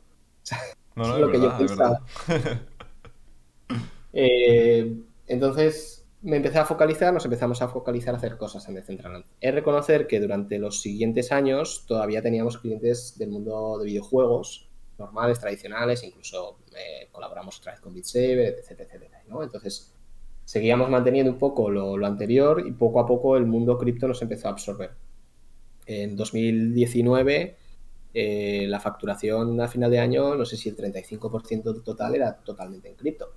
no, 0.96 1.04
no, 1.08 1.14
es 1.14 1.20
lo 1.20 1.30
que 1.30 1.40
yo 1.40 1.56
pensaba. 1.56 2.02
eh, 4.12 4.96
entonces 5.26 6.04
me 6.24 6.36
empecé 6.36 6.58
a 6.58 6.64
focalizar, 6.64 7.12
nos 7.12 7.24
empezamos 7.24 7.60
a 7.60 7.68
focalizar 7.68 8.14
a 8.14 8.16
hacer 8.16 8.38
cosas 8.38 8.66
en 8.68 8.74
Decentraland. 8.74 9.24
Es 9.40 9.54
reconocer 9.54 10.06
que 10.06 10.20
durante 10.20 10.58
los 10.58 10.80
siguientes 10.80 11.32
años 11.32 11.84
todavía 11.86 12.22
teníamos 12.22 12.58
clientes 12.58 13.18
del 13.18 13.30
mundo 13.30 13.78
de 13.78 13.84
videojuegos 13.84 14.70
normales, 14.98 15.38
tradicionales, 15.38 16.02
incluso 16.02 16.58
eh, 16.74 17.08
colaboramos 17.12 17.58
otra 17.58 17.72
vez 17.72 17.80
con 17.80 17.92
Beat 17.92 18.06
Saber, 18.06 18.56
etc, 18.58 18.80
etcétera, 18.80 19.22
¿no? 19.28 19.42
Entonces, 19.42 19.93
seguíamos 20.44 20.90
manteniendo 20.90 21.32
un 21.32 21.38
poco 21.38 21.70
lo, 21.70 22.04
anterior 22.06 22.64
y 22.66 22.72
poco 22.72 23.00
a 23.00 23.06
poco 23.06 23.36
el 23.36 23.46
mundo 23.46 23.78
cripto 23.78 24.08
nos 24.08 24.22
empezó 24.22 24.48
a 24.48 24.52
absorber. 24.52 24.92
En 25.86 26.16
2019 26.16 27.56
eh, 28.14 28.66
la 28.68 28.80
facturación 28.80 29.60
a 29.60 29.68
final 29.68 29.90
de 29.90 29.98
año, 29.98 30.34
no 30.36 30.44
sé 30.44 30.56
si 30.56 30.68
el 30.68 30.76
35% 30.76 31.62
del 31.62 31.82
total 31.82 32.14
era 32.14 32.36
totalmente 32.36 32.88
en 32.88 32.94
cripto. 32.94 33.32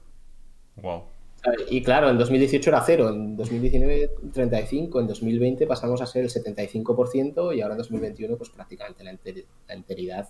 Wow. 0.78 1.04
Y 1.70 1.82
claro, 1.82 2.10
en 2.10 2.18
2018 2.18 2.70
era 2.70 2.84
cero, 2.86 3.10
en 3.10 3.38
2019 3.38 4.12
35, 4.34 5.00
en 5.00 5.08
2020 5.08 5.68
pasamos 5.68 6.02
a 6.02 6.06
ser 6.06 6.24
el 6.24 6.30
75% 6.30 7.56
y 7.56 7.62
ahora 7.62 7.76
en 7.76 7.78
2021 7.78 8.38
pues 8.38 8.50
prácticamente 8.50 9.04
la, 9.04 9.18
enteridad 9.74 10.28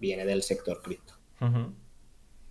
viene 0.00 0.24
del 0.24 0.42
sector 0.42 0.82
cripto. 0.82 1.14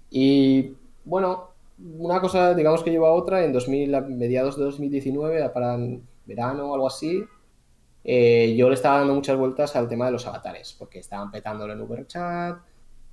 Y 0.10 0.74
bueno, 1.04 1.55
una 1.78 2.22
cosa, 2.22 2.54
digamos 2.54 2.84
que 2.84 2.92
lleva 2.92 3.10
a 3.10 3.12
otra, 3.12 3.44
en 3.44 3.52
2000, 3.52 3.96
a 3.96 4.02
mediados 4.02 4.58
de 4.58 4.64
2019, 4.64 5.50
para 5.50 5.78
verano 6.26 6.72
o 6.72 6.74
algo 6.74 6.88
así, 6.88 7.24
eh, 8.04 8.56
yo 8.56 8.70
le 8.70 8.76
estaba 8.76 9.00
dando 9.00 9.16
muchas 9.16 9.38
vueltas 9.38 9.76
al 9.76 9.88
tema 9.88 10.06
de 10.06 10.12
los 10.12 10.28
avatares, 10.28 10.76
porque 10.78 11.00
estaban 11.00 11.32
petándolo 11.32 11.74
en 11.74 11.88
VRChat 11.88 12.60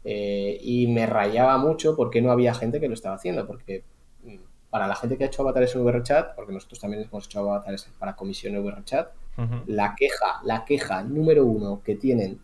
eh, 0.05 0.59
y 0.61 0.87
me 0.87 1.07
rayaba 1.07 1.57
mucho 1.59 1.97
porque 1.97 2.21
no 2.21 2.31
había 2.31 2.55
gente 2.55 2.79
que 2.79 2.89
lo 2.89 2.95
estaba 2.95 3.17
haciendo, 3.17 3.47
porque 3.47 3.85
mm, 4.23 4.37
para 4.71 4.87
la 4.87 4.95
gente 4.95 5.17
que 5.17 5.25
ha 5.25 5.27
hecho 5.29 5.43
avatares 5.43 5.75
en 5.75 5.85
VRChat, 5.85 6.35
porque 6.35 6.53
nosotros 6.53 6.79
también 6.81 7.03
hemos 7.03 7.27
hecho 7.27 7.41
avatares 7.41 7.89
para 7.99 8.17
comisión 8.17 8.55
en 8.55 8.65
VRChat, 8.65 9.09
la 9.67 9.95
queja, 9.97 10.41
la 10.45 10.67
queja 10.67 11.03
número 11.03 11.47
uno 11.47 11.81
que 11.83 11.97
tienen 11.97 12.39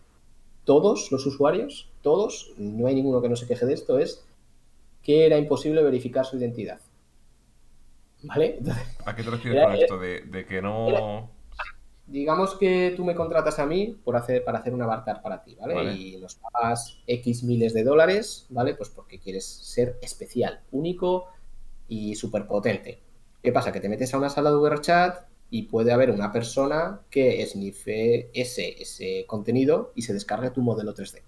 todos 0.65 1.13
los 1.13 1.27
usuarios, 1.27 1.91
todos, 2.01 2.53
no 2.57 2.87
hay 2.87 2.95
ninguno 2.95 3.21
que 3.21 3.29
no 3.29 3.37
se 3.37 3.47
queje 3.47 3.67
de 3.67 3.75
esto, 3.75 3.99
es 3.99 4.27
que 5.09 5.25
era 5.25 5.39
imposible 5.39 5.83
verificar 5.83 6.27
su 6.27 6.37
identidad. 6.37 6.81
¿Vale? 8.25 8.59
¿A 9.07 9.17
qué 9.17 9.23
te 9.23 9.31
refieres 9.31 9.65
con 9.65 9.75
esto? 9.75 9.99
De, 9.99 10.45
que 10.47 10.61
no. 10.61 11.31
digamos 12.07 12.57
que 12.57 12.93
tú 12.95 13.07
me 13.07 13.15
contratas 13.15 13.59
a 13.59 13.65
mí 13.65 13.99
por 14.05 14.17
hacer, 14.17 14.45
para 14.45 14.59
hacer 14.59 14.75
un 14.75 14.83
avatar 14.83 15.23
para 15.23 15.43
ti, 15.43 15.55
¿vale? 15.55 15.95
Y 15.95 16.19
nos 16.19 16.35
pagas 16.35 16.99
X 17.07 17.43
miles 17.43 17.73
de 17.73 17.85
dólares, 17.85 18.45
¿vale? 18.51 18.75
Pues 18.75 18.91
porque 18.91 19.19
quieres 19.19 19.47
ser 19.47 19.97
especial, 20.03 20.61
único 20.73 21.29
y 21.89 22.15
súper 22.15 22.47
potente. 22.47 23.01
¿Qué 23.43 23.51
pasa? 23.51 23.73
Que 23.73 23.81
te 23.81 23.89
metes 23.89 24.13
a 24.13 24.19
una 24.19 24.29
sala 24.29 24.51
de 24.51 24.57
VRChat 24.59 25.27
y 25.49 25.63
puede 25.63 25.91
haber 25.91 26.11
una 26.11 26.33
persona 26.33 27.01
que 27.09 27.41
esnife 27.41 28.29
ese, 28.39 28.83
ese 28.83 29.25
contenido 29.27 29.91
y 29.95 30.03
se 30.03 30.13
descargue 30.13 30.51
tu 30.51 30.61
modelo 30.61 30.95
3D. 30.95 31.23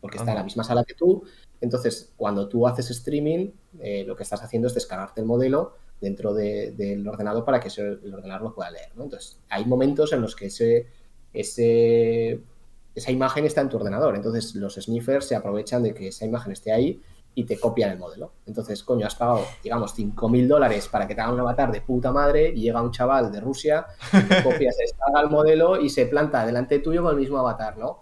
Porque 0.00 0.18
está 0.18 0.30
en 0.30 0.38
la 0.38 0.44
misma 0.44 0.62
sala 0.62 0.84
que 0.84 0.94
tú 0.94 1.24
entonces, 1.62 2.12
cuando 2.16 2.48
tú 2.48 2.66
haces 2.66 2.90
streaming, 2.90 3.50
eh, 3.78 4.02
lo 4.04 4.16
que 4.16 4.24
estás 4.24 4.42
haciendo 4.42 4.66
es 4.66 4.74
descargarte 4.74 5.20
el 5.20 5.26
modelo 5.28 5.74
dentro 6.00 6.34
del 6.34 7.06
ordenador 7.06 7.44
para 7.44 7.60
que 7.60 7.68
el 7.68 8.12
ordenador 8.12 8.42
lo 8.42 8.54
pueda 8.54 8.72
leer. 8.72 8.88
Entonces, 8.98 9.38
hay 9.48 9.64
momentos 9.64 10.12
en 10.12 10.20
los 10.20 10.34
que 10.34 10.46
ese, 10.46 10.88
esa 11.32 13.12
imagen 13.12 13.44
está 13.46 13.60
en 13.60 13.68
tu 13.68 13.76
ordenador. 13.76 14.16
Entonces, 14.16 14.56
los 14.56 14.74
sniffers 14.74 15.26
se 15.26 15.36
aprovechan 15.36 15.84
de 15.84 15.94
que 15.94 16.08
esa 16.08 16.24
imagen 16.26 16.50
esté 16.50 16.72
ahí 16.72 17.00
y 17.36 17.44
te 17.44 17.56
copian 17.60 17.92
el 17.92 17.98
modelo. 17.98 18.32
Entonces, 18.44 18.82
coño, 18.82 19.06
has 19.06 19.14
pagado, 19.14 19.46
digamos, 19.62 19.96
5.000 19.96 20.48
dólares 20.48 20.88
para 20.88 21.06
que 21.06 21.14
te 21.14 21.20
hagan 21.20 21.34
un 21.34 21.40
avatar 21.40 21.70
de 21.70 21.80
puta 21.80 22.10
madre 22.10 22.52
y 22.52 22.62
llega 22.62 22.82
un 22.82 22.90
chaval 22.90 23.30
de 23.30 23.40
Rusia, 23.40 23.86
copia, 24.42 24.72
se 24.72 24.82
descarga 24.82 25.20
el 25.20 25.30
modelo 25.30 25.80
y 25.80 25.90
se 25.90 26.06
planta 26.06 26.44
delante 26.44 26.80
tuyo 26.80 27.04
con 27.04 27.12
el 27.12 27.20
mismo 27.20 27.38
avatar, 27.38 27.78
¿no? 27.78 28.00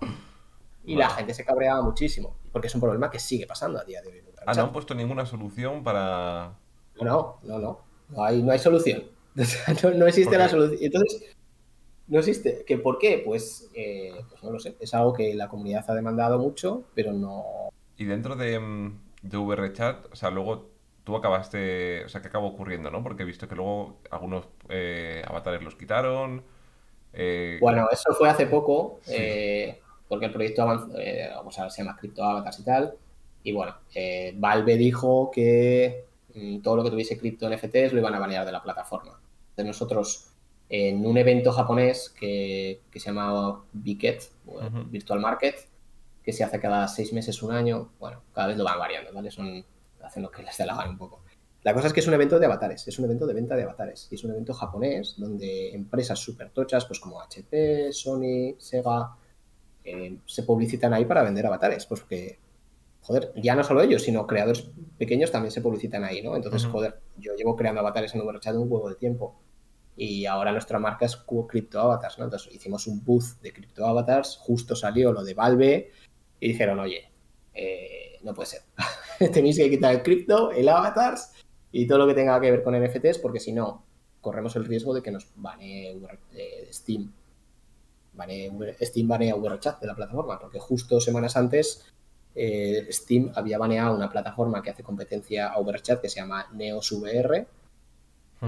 Y 0.84 0.96
la 0.96 1.10
gente 1.10 1.34
se 1.34 1.44
cabreaba 1.44 1.82
muchísimo, 1.82 2.36
porque 2.52 2.68
es 2.68 2.74
un 2.74 2.80
problema 2.80 3.10
que 3.10 3.18
sigue 3.18 3.46
pasando 3.46 3.78
a 3.78 3.84
día 3.84 4.00
de 4.02 4.08
hoy. 4.08 4.22
Ah, 4.46 4.54
no 4.54 4.62
han 4.62 4.72
puesto 4.72 4.94
ninguna 4.94 5.26
solución 5.26 5.84
para. 5.84 6.54
No, 7.00 7.38
no, 7.42 7.58
no. 7.58 7.80
No 8.08 8.24
hay, 8.24 8.42
no 8.42 8.52
hay 8.52 8.58
solución. 8.58 9.04
no, 9.34 10.06
existe 10.06 10.36
la 10.36 10.48
solución. 10.48 10.78
Entonces, 10.82 11.36
no 12.08 12.18
existe. 12.18 12.64
¿Que 12.66 12.78
¿Por 12.78 12.98
qué? 12.98 13.22
Pues, 13.24 13.70
eh, 13.74 14.12
pues 14.28 14.42
no 14.42 14.50
lo 14.50 14.58
sé. 14.58 14.76
Es 14.80 14.94
algo 14.94 15.12
que 15.12 15.34
la 15.34 15.48
comunidad 15.48 15.84
ha 15.88 15.94
demandado 15.94 16.38
mucho, 16.38 16.84
pero 16.94 17.12
no. 17.12 17.70
Y 17.96 18.04
dentro 18.04 18.34
de, 18.34 18.58
mm, 18.58 19.00
de 19.22 19.36
VRChat, 19.36 20.12
o 20.12 20.16
sea, 20.16 20.30
luego 20.30 20.70
tú 21.04 21.14
acabaste. 21.14 22.04
O 22.04 22.08
sea, 22.08 22.20
¿qué 22.22 22.28
acabó 22.28 22.48
ocurriendo, 22.48 22.90
no? 22.90 23.02
Porque 23.02 23.22
he 23.22 23.26
visto 23.26 23.46
que 23.46 23.54
luego 23.54 23.98
algunos 24.10 24.48
eh, 24.68 25.22
avatares 25.26 25.62
los 25.62 25.76
quitaron. 25.76 26.42
Eh, 27.12 27.58
bueno, 27.60 27.88
eso 27.90 28.12
fue 28.14 28.28
hace 28.28 28.46
poco 28.46 29.00
porque 30.10 30.26
el 30.26 30.32
proyecto 30.32 30.90
eh, 30.98 31.30
vamos 31.32 31.56
a 31.56 31.62
ver, 31.62 31.70
se 31.70 31.84
llama 31.84 31.96
Crypto 31.96 32.24
Avatars 32.24 32.58
y 32.58 32.64
tal. 32.64 32.94
Y 33.44 33.52
bueno, 33.52 33.76
eh, 33.94 34.34
Valve 34.36 34.76
dijo 34.76 35.30
que 35.32 36.04
mm, 36.34 36.62
todo 36.62 36.74
lo 36.74 36.82
que 36.82 36.90
tuviese 36.90 37.16
cripto 37.16 37.48
NFTs 37.48 37.92
lo 37.92 38.00
iban 38.00 38.16
a 38.16 38.18
banear 38.18 38.44
de 38.44 38.50
la 38.50 38.60
plataforma. 38.60 39.20
Entonces 39.50 39.66
nosotros 39.66 40.32
en 40.68 41.06
un 41.06 41.16
evento 41.16 41.52
japonés 41.52 42.10
que, 42.10 42.80
se 42.92 42.98
llama 42.98 43.64
Biket, 43.72 44.32
Virtual 44.88 45.20
Market, 45.20 45.54
que 46.24 46.32
se 46.32 46.42
hace 46.42 46.58
cada 46.58 46.88
seis 46.88 47.12
meses, 47.12 47.40
un 47.44 47.52
año. 47.52 47.92
Bueno, 48.00 48.20
cada 48.34 48.48
vez 48.48 48.56
lo 48.56 48.64
van 48.64 48.80
variando, 48.80 49.12
¿vale? 49.12 49.30
Son, 49.30 49.64
hacen 50.02 50.24
lo 50.24 50.30
que 50.32 50.42
les 50.42 50.58
dé 50.58 50.66
la 50.66 50.74
gana 50.74 50.90
un 50.90 50.98
poco. 50.98 51.22
La 51.62 51.72
cosa 51.72 51.86
es 51.86 51.92
que 51.92 52.00
es 52.00 52.08
un 52.08 52.14
evento 52.14 52.40
de 52.40 52.46
avatares, 52.46 52.88
es 52.88 52.98
un 52.98 53.04
evento 53.04 53.28
de 53.28 53.34
venta 53.34 53.54
de 53.54 53.62
avatares. 53.62 54.08
Y 54.10 54.16
es 54.16 54.24
un 54.24 54.32
evento 54.32 54.54
japonés 54.54 55.14
donde 55.18 55.72
empresas 55.72 56.18
súper 56.18 56.50
tochas, 56.50 56.84
pues 56.86 56.98
como 56.98 57.20
HP, 57.20 57.92
Sony, 57.92 58.56
Sega, 58.58 59.14
eh, 59.90 60.18
se 60.26 60.42
publicitan 60.42 60.92
ahí 60.94 61.04
para 61.04 61.22
vender 61.22 61.46
avatares. 61.46 61.86
Pues 61.86 62.00
porque, 62.00 62.38
joder, 63.02 63.32
ya 63.36 63.54
no 63.54 63.64
solo 63.64 63.82
ellos, 63.82 64.02
sino 64.02 64.26
creadores 64.26 64.70
pequeños 64.98 65.30
también 65.30 65.52
se 65.52 65.60
publicitan 65.60 66.04
ahí, 66.04 66.22
¿no? 66.22 66.36
Entonces, 66.36 66.64
joder, 66.66 67.00
yo 67.16 67.34
llevo 67.36 67.56
creando 67.56 67.80
avatares 67.80 68.14
en 68.14 68.20
VRChat 68.20 68.56
un 68.56 68.70
huevo 68.70 68.88
de 68.88 68.96
tiempo. 68.96 69.40
Y 69.96 70.24
ahora 70.26 70.52
nuestra 70.52 70.78
marca 70.78 71.04
es 71.04 71.16
Crypto 71.48 71.80
Avatars, 71.80 72.18
¿no? 72.18 72.24
Entonces 72.24 72.54
hicimos 72.54 72.86
un 72.86 73.04
booth 73.04 73.40
de 73.42 73.52
Crypto 73.52 73.86
Avatars, 73.86 74.38
justo 74.40 74.74
salió 74.74 75.12
lo 75.12 75.22
de 75.22 75.34
Valve 75.34 75.90
y 76.40 76.48
dijeron, 76.48 76.78
oye, 76.80 77.10
eh, 77.54 78.18
no 78.22 78.32
puede 78.34 78.46
ser. 78.46 78.62
Tenéis 79.32 79.58
que 79.58 79.68
quitar 79.68 79.94
el 79.94 80.02
cripto, 80.02 80.52
el 80.52 80.68
avatars 80.68 81.32
y 81.72 81.86
todo 81.86 81.98
lo 81.98 82.06
que 82.06 82.14
tenga 82.14 82.40
que 82.40 82.50
ver 82.50 82.62
con 82.62 82.74
NFTs, 82.74 83.18
porque 83.18 83.40
si 83.40 83.52
no, 83.52 83.84
corremos 84.20 84.56
el 84.56 84.64
riesgo 84.64 84.94
de 84.94 85.02
que 85.02 85.10
nos 85.10 85.28
bane 85.36 85.98
eh, 86.32 86.68
Steam. 86.72 87.12
Steam 88.82 89.08
banea 89.08 89.34
VRChat 89.34 89.80
de 89.80 89.86
la 89.86 89.94
plataforma, 89.94 90.38
porque 90.38 90.58
justo 90.58 91.00
semanas 91.00 91.36
antes 91.36 91.92
eh, 92.34 92.86
Steam 92.90 93.32
había 93.34 93.58
baneado 93.58 93.94
una 93.94 94.10
plataforma 94.10 94.62
que 94.62 94.70
hace 94.70 94.82
competencia 94.82 95.48
a 95.48 95.60
VRChat 95.60 96.00
que 96.00 96.08
se 96.08 96.20
llama 96.20 96.46
NeosVR, 96.52 97.46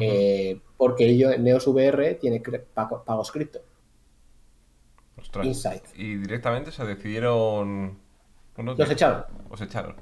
eh, 0.01 0.61
porque 0.77 1.09
ello, 1.09 1.37
NeosVR 1.39 2.15
tiene 2.21 2.43
pagos 2.75 3.31
cripto. 3.31 3.61
Insight. 5.43 5.85
Y 5.95 6.17
directamente 6.17 6.73
se 6.73 6.85
decidieron 6.85 7.99
los 8.57 8.91
echaron. 8.91 9.25
Los 9.51 9.61
echaron. 9.61 9.97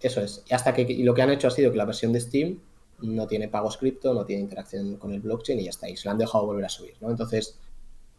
eso 0.00 0.20
es. 0.20 0.42
Y 0.48 0.54
hasta 0.54 0.72
que 0.72 0.82
y 0.82 1.02
lo 1.02 1.14
que 1.14 1.22
han 1.22 1.30
hecho 1.30 1.48
ha 1.48 1.50
sido 1.50 1.70
que 1.70 1.76
la 1.76 1.84
versión 1.84 2.12
de 2.12 2.20
Steam 2.20 2.58
no 3.00 3.26
tiene 3.26 3.48
pagos 3.48 3.76
cripto, 3.76 4.14
no 4.14 4.24
tiene 4.24 4.42
interacción 4.42 4.96
con 4.96 5.12
el 5.12 5.20
blockchain 5.20 5.60
y 5.60 5.64
ya 5.64 5.70
está. 5.70 5.88
Y 5.88 5.96
se 5.96 6.06
lo 6.06 6.12
han 6.12 6.18
dejado 6.18 6.46
volver 6.46 6.64
a 6.64 6.68
subir, 6.68 6.94
¿no? 7.00 7.10
Entonces, 7.10 7.58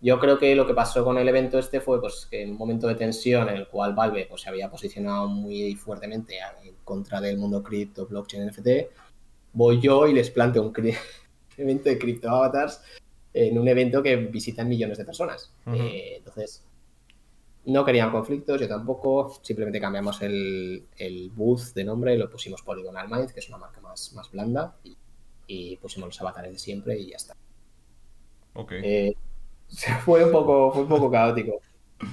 yo 0.06 0.20
creo 0.20 0.38
que 0.38 0.56
lo 0.56 0.68
que 0.68 0.76
pasó 0.76 1.04
con 1.04 1.18
el 1.18 1.28
evento 1.28 1.58
este 1.58 1.82
fue 1.82 2.00
pues 2.00 2.28
que 2.30 2.44
en 2.44 2.52
un 2.52 2.58
momento 2.58 2.88
de 2.88 2.94
tensión 2.94 3.50
en 3.50 3.56
el 3.56 3.68
cual 3.68 3.96
Valve 3.96 4.28
pues, 4.30 4.44
se 4.44 4.50
había 4.50 4.70
posicionado 4.70 5.28
muy 5.28 5.76
fuertemente 5.76 6.38
en 6.64 6.76
contra 6.84 7.20
del 7.20 7.40
mundo 7.40 7.64
cripto, 7.64 8.06
blockchain, 8.06 8.46
NFT, 8.48 8.68
voy 9.54 9.82
yo 9.82 10.06
y 10.06 10.14
les 10.14 10.30
planteo 10.30 10.62
un 10.78 10.94
evento 11.58 11.90
de 11.90 11.98
cripto 11.98 12.30
avatars 12.30 12.84
en 13.34 13.58
un 13.58 13.68
evento 13.68 14.04
que 14.04 14.16
visitan 14.16 14.70
millones 14.70 15.00
de 15.00 15.06
personas. 15.06 15.52
Eh, 15.74 16.18
entonces, 16.18 16.64
no 17.66 17.84
querían 17.84 18.12
conflictos, 18.12 18.62
yo 18.62 18.68
tampoco. 18.68 19.40
Simplemente 19.42 19.82
cambiamos 19.82 20.22
el, 20.22 20.86
el 20.98 21.32
booth 21.32 21.74
de 21.74 21.84
nombre 21.84 22.14
y 22.14 22.18
lo 22.18 22.30
pusimos 22.30 22.62
Polygonal 22.62 23.10
Minds, 23.10 23.34
que 23.34 23.40
es 23.40 23.50
una 23.50 23.58
marca 23.58 23.82
más, 23.82 24.14
más 24.14 24.30
blanda, 24.30 24.78
y, 25.48 25.76
pusimos 25.78 26.10
los 26.10 26.22
avatares 26.22 26.54
de 26.54 26.60
siempre 26.60 27.00
y 27.00 27.10
ya 27.10 27.18
está. 27.18 27.36
Ok. 28.54 28.72
Eh, 28.72 29.16
fue, 30.06 30.24
un 30.26 30.32
poco, 30.32 30.72
fue 30.72 30.84
un 30.84 30.90
poco 30.90 31.12
caótico. 31.12 31.62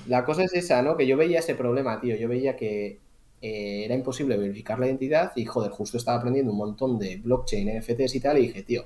La 0.07 0.25
cosa 0.25 0.45
es 0.45 0.55
esa, 0.55 0.83
¿no? 0.83 0.97
Que 0.97 1.07
yo 1.07 1.17
veía 1.17 1.41
ese 1.41 1.55
problema, 1.55 2.01
tío. 2.01 2.17
Yo 2.17 2.29
veía 2.29 2.57
que 2.57 3.01
eh, 3.41 3.85
era 3.85 3.95
imposible 3.95 4.37
verificar 4.37 4.79
la 4.79 4.87
identidad 4.87 5.33
y, 5.35 5.45
joder, 5.45 5.71
justo 5.73 5.97
estaba 5.97 6.19
aprendiendo 6.19 6.53
un 6.53 6.59
montón 6.59 6.99
de 6.99 7.17
blockchain, 7.17 7.79
NFTs 7.79 8.15
y 8.15 8.21
tal, 8.21 8.39
y 8.39 8.43
dije, 8.43 8.63
tío, 8.63 8.85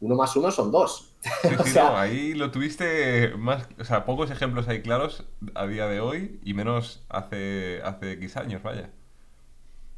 uno 0.00 0.14
más 0.14 0.36
uno 0.36 0.50
son 0.50 0.70
dos. 0.70 1.14
ahí 1.94 2.34
lo 2.34 2.50
tuviste 2.50 3.34
más, 3.36 3.68
o 3.78 3.84
sea, 3.84 4.04
pocos 4.04 4.30
ejemplos 4.30 4.68
ahí 4.68 4.82
claros 4.82 5.24
a 5.54 5.66
día 5.66 5.86
de 5.86 6.00
hoy 6.00 6.40
y 6.44 6.54
menos 6.54 7.04
hace, 7.08 7.80
hace 7.82 8.12
X 8.12 8.36
años, 8.36 8.62
vaya. 8.62 8.90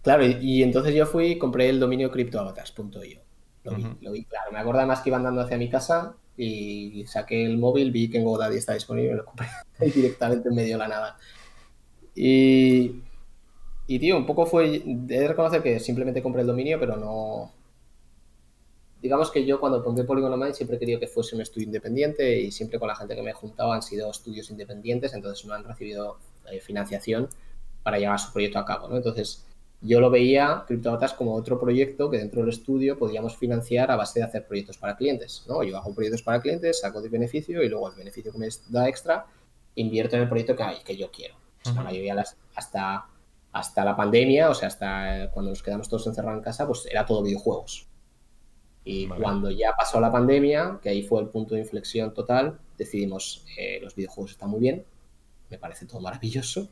Claro, 0.03 0.25
y, 0.27 0.63
entonces 0.63 0.95
yo 0.95 1.07
fui 1.07 1.27
y 1.27 1.39
compré 1.39 1.69
el 1.69 1.79
dominio 1.79 2.11
cryptoavatars.io. 2.11 3.21
Lo, 3.65 3.77
vi, 3.77 3.87
lo 4.01 4.11
vi, 4.11 4.25
claro. 4.25 4.51
Me 4.51 4.59
acuerdo 4.59 4.85
más 4.87 5.01
que 5.01 5.11
iba 5.11 5.17
andando 5.17 5.41
hacia 5.41 5.57
mi 5.57 5.71
casa 5.71 6.17
y 6.37 7.05
saqué 7.07 7.45
el 7.45 7.59
móvil, 7.59 7.91
vi 7.91 8.11
que 8.11 8.19
en 8.19 8.25
GoDaddy 8.25 8.57
está 8.57 8.75
disponible 8.75 9.15
lo 9.15 9.25
compré 9.25 9.49
directamente 9.95 10.49
en 10.49 10.55
medio 10.55 10.75
de 10.75 10.79
la 10.79 10.89
nada. 10.89 11.17
Y, 12.15 13.03
y 13.87 13.99
tío, 13.99 14.17
un 14.17 14.27
poco 14.27 14.47
fue, 14.47 14.83
de 14.85 15.29
reconocer 15.29 15.63
que 15.63 15.81
simplemente 15.81 16.23
compré 16.23 16.43
el 16.43 16.47
dominio, 16.47 16.79
pero 16.81 16.97
no, 16.97 17.53
digamos 19.03 19.33
que 19.33 19.45
yo 19.45 19.59
cuando 19.59 19.83
pongo 19.83 20.07
Polygon 20.07 20.33
Online 20.33 20.55
siempre 20.55 20.77
he 20.77 20.81
querido 20.81 21.01
que 21.01 21.09
fuese 21.09 21.35
un 21.35 21.43
estudio 21.43 21.67
independiente 21.67 22.41
y 22.41 22.53
siempre 22.53 22.79
con 22.79 22.89
la 22.89 22.95
gente 22.95 23.17
que 23.17 23.23
me 23.23 23.31
he 23.31 23.35
juntado 23.35 23.73
han 23.73 23.83
sido 23.83 24.11
estudios 24.11 24.49
independientes, 24.51 25.13
entonces 25.13 25.45
no 25.45 25.55
han 25.55 25.65
recibido 25.65 26.19
eh, 26.51 26.61
financiación 26.61 27.29
para 27.83 27.99
llevar 27.99 28.21
su 28.21 28.33
proyecto 28.33 28.61
a 28.61 28.65
cabo, 28.65 28.89
¿no? 28.89 28.97
Entonces 28.97 29.45
yo 29.83 30.01
lo 30.01 30.11
veía 30.11 30.65
CryptoAvatars 30.69 31.13
como 31.15 31.35
otro 31.35 31.59
proyecto 31.59 32.09
que 32.09 32.19
dentro 32.19 32.41
del 32.41 32.51
estudio 32.51 32.97
podíamos 32.97 33.37
financiar 33.37 33.91
a 33.91 33.97
base 33.97 34.21
de 34.21 34.25
hacer 34.25 34.47
proyectos 34.47 34.79
para 34.79 34.97
clientes, 34.97 35.45
¿no? 35.49 35.65
Yo 35.65 35.77
hago 35.77 35.93
proyectos 35.93 36.23
para 36.23 36.41
clientes, 36.41 36.81
saco 36.81 37.03
de 37.03 37.09
beneficio 37.09 37.63
y 37.63 37.69
luego 37.69 37.89
el 37.91 37.97
beneficio 37.97 38.31
que 38.31 38.39
me 38.39 38.49
da 38.69 38.89
extra 38.89 39.27
invierto 39.75 40.15
en 40.17 40.23
el 40.23 40.29
proyecto 40.29 40.55
que, 40.55 40.63
hay, 40.63 40.77
que 40.85 40.97
yo 40.97 41.11
quiero. 41.11 41.35
La 41.65 41.83
mayoría 41.83 42.15
las, 42.15 42.37
hasta, 42.55 43.07
hasta 43.53 43.85
la 43.85 43.97
pandemia, 43.97 44.51
o 44.51 44.55
sea, 44.55 44.69
hasta 44.69 45.31
cuando 45.33 45.51
nos 45.51 45.63
quedamos 45.63 45.89
todos 45.89 46.07
encerrados 46.07 46.39
en 46.39 46.45
casa, 46.45 46.67
pues 46.67 46.87
era 46.87 47.05
todo 47.05 47.23
videojuegos. 47.23 47.89
Y 48.85 49.09
cuando 49.09 49.51
ya 49.51 49.75
pasó 49.77 50.01
la 50.01 50.11
pandemia, 50.13 50.79
que 50.81 50.91
ahí 50.91 51.03
fue 51.03 51.21
el 51.21 51.29
punto 51.29 51.55
de 51.55 51.61
inflexión 51.61 52.15
total, 52.15 52.59
decidimos, 52.79 53.45
eh, 53.57 53.79
los 53.81 53.95
videojuegos 53.95 54.33
están 54.33 54.51
muy 54.51 54.61
bien, 54.61 54.85
me 55.51 55.59
parece 55.59 55.87
todo 55.87 56.01
maravilloso, 56.01 56.69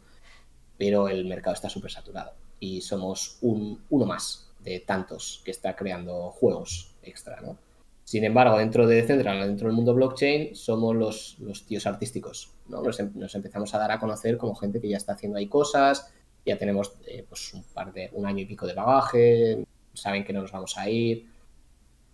pero 0.76 1.08
el 1.08 1.24
mercado 1.24 1.54
está 1.54 1.68
súper 1.68 1.90
saturado 1.90 2.32
y 2.60 2.82
somos 2.82 3.38
un, 3.40 3.82
uno 3.88 4.06
más 4.06 4.50
de 4.60 4.80
tantos 4.80 5.40
que 5.44 5.50
está 5.50 5.74
creando 5.74 6.30
juegos 6.30 6.94
extra, 7.02 7.40
¿no? 7.40 7.56
Sin 8.04 8.24
embargo, 8.24 8.58
dentro 8.58 8.86
de 8.86 8.96
Decentral, 8.96 9.46
dentro 9.46 9.68
del 9.68 9.76
mundo 9.76 9.94
blockchain, 9.94 10.54
somos 10.54 10.96
los, 10.96 11.38
los 11.38 11.64
tíos 11.64 11.86
artísticos, 11.86 12.52
¿no? 12.68 12.82
Nos, 12.82 12.98
em, 12.98 13.12
empezamos 13.34 13.72
a 13.74 13.78
dar 13.78 13.92
a 13.92 14.00
conocer 14.00 14.36
como 14.36 14.54
gente 14.54 14.80
que 14.80 14.88
ya 14.88 14.96
está 14.96 15.12
haciendo 15.12 15.38
ahí 15.38 15.46
cosas, 15.46 16.12
ya 16.44 16.58
tenemos 16.58 16.92
eh, 17.06 17.24
pues 17.28 17.54
un 17.54 17.62
par 17.62 17.92
de, 17.92 18.10
un 18.12 18.26
año 18.26 18.40
y 18.40 18.46
pico 18.46 18.66
de 18.66 18.74
bagaje, 18.74 19.64
saben 19.94 20.24
que 20.24 20.32
no 20.32 20.42
nos 20.42 20.52
vamos 20.52 20.76
a 20.76 20.90
ir, 20.90 21.26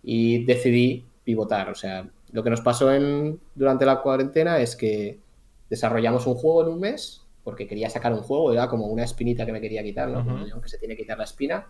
y 0.03 0.45
decidí 0.45 1.03
pivotar. 1.23 1.69
O 1.69 1.75
sea, 1.75 2.07
lo 2.31 2.43
que 2.43 2.49
nos 2.49 2.61
pasó 2.61 2.93
en, 2.93 3.39
durante 3.55 3.85
la 3.85 4.01
cuarentena 4.01 4.59
es 4.59 4.75
que 4.75 5.19
desarrollamos 5.69 6.27
un 6.27 6.35
juego 6.35 6.61
en 6.61 6.69
un 6.69 6.79
mes 6.79 7.26
porque 7.47 7.65
quería 7.65 7.89
sacar 7.89 8.11
un 8.11 8.19
juego, 8.19 8.51
era 8.51 8.67
como 8.67 8.87
una 8.87 9.05
espinita 9.05 9.45
que 9.45 9.53
me 9.53 9.61
quería 9.61 9.81
quitar, 9.81 10.09
¿no? 10.09 10.61
Que 10.61 10.67
se 10.67 10.77
tiene 10.77 10.97
que 10.97 11.03
quitar 11.03 11.17
la 11.17 11.23
espina. 11.23 11.65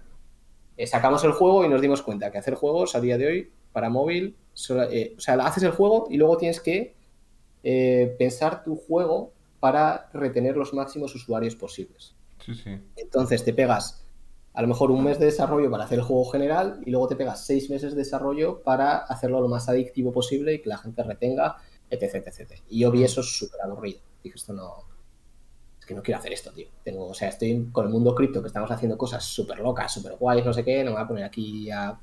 Eh, 0.76 0.88
sacamos 0.88 1.24
el 1.24 1.34
juego 1.34 1.64
y 1.64 1.70
nos 1.70 1.82
dimos 1.82 2.02
cuenta 2.02 2.32
que 2.32 2.40
hacer 2.40 2.56
juegos 2.56 2.96
a 2.96 3.00
día 3.00 3.16
de 3.16 3.28
hoy 3.28 3.52
para 3.74 3.88
móvil, 3.92 4.36
eh, 4.90 5.14
o 5.16 5.22
sea, 5.22 5.36
haces 5.36 5.62
el 5.62 5.70
juego 5.70 6.08
y 6.10 6.18
luego 6.18 6.36
tienes 6.38 6.62
que 6.62 6.96
eh, 7.62 8.16
pensar 8.18 8.64
tu 8.64 8.76
juego 8.76 9.34
para 9.60 10.10
retener 10.14 10.58
los 10.58 10.74
máximos 10.74 11.14
usuarios 11.14 11.56
posibles. 11.56 12.16
Sí, 12.44 12.56
sí. 12.56 12.72
Entonces 12.96 13.46
te 13.46 13.54
pegas 13.54 14.04
a 14.54 14.64
lo 14.64 14.68
mejor 14.68 14.90
un 14.90 15.04
mes 15.04 15.20
de 15.20 15.26
desarrollo 15.26 15.70
para 15.70 15.84
hacer 15.84 16.00
el 16.00 16.06
juego 16.06 16.26
general 16.26 16.82
y 16.88 16.90
luego 16.90 17.08
te 17.08 17.16
pegas 17.16 17.46
seis 17.46 17.70
meses 17.70 17.92
de 17.92 18.00
desarrollo 18.00 18.64
para 18.64 18.98
hacerlo 18.98 19.42
lo 19.42 19.48
más 19.48 19.70
adictivo 19.70 20.12
posible 20.12 20.56
y 20.56 20.62
que 20.64 20.70
la 20.70 20.80
gente 20.80 21.04
retenga, 21.04 21.58
etc, 21.92 22.26
etc. 22.26 22.54
Y 22.68 22.80
yo 22.80 22.90
vi 22.90 23.04
eso 23.04 23.22
súper 23.22 23.62
aburrido. 23.62 24.00
Dije, 24.24 24.38
esto 24.38 24.54
no... 24.54 24.97
Que 25.88 25.96
no 25.96 26.04
quiero 26.04 26.20
hacer 26.20 26.34
esto, 26.34 26.52
tío. 26.52 26.68
Tengo, 26.84 27.08
o 27.08 27.14
sea, 27.14 27.30
estoy 27.30 27.70
con 27.72 27.86
el 27.86 27.92
mundo 27.92 28.14
cripto 28.14 28.42
que 28.42 28.48
estamos 28.48 28.70
haciendo 28.70 28.98
cosas 28.98 29.24
súper 29.24 29.60
locas, 29.60 29.94
súper 29.94 30.18
guays, 30.18 30.46
no 30.46 30.54
sé 30.54 30.64
qué, 30.64 30.84
no 30.84 30.92
me 30.92 30.98
voy 30.98 31.04
a 31.04 31.08
poner 31.08 31.24
aquí 31.24 31.72
a, 31.72 31.98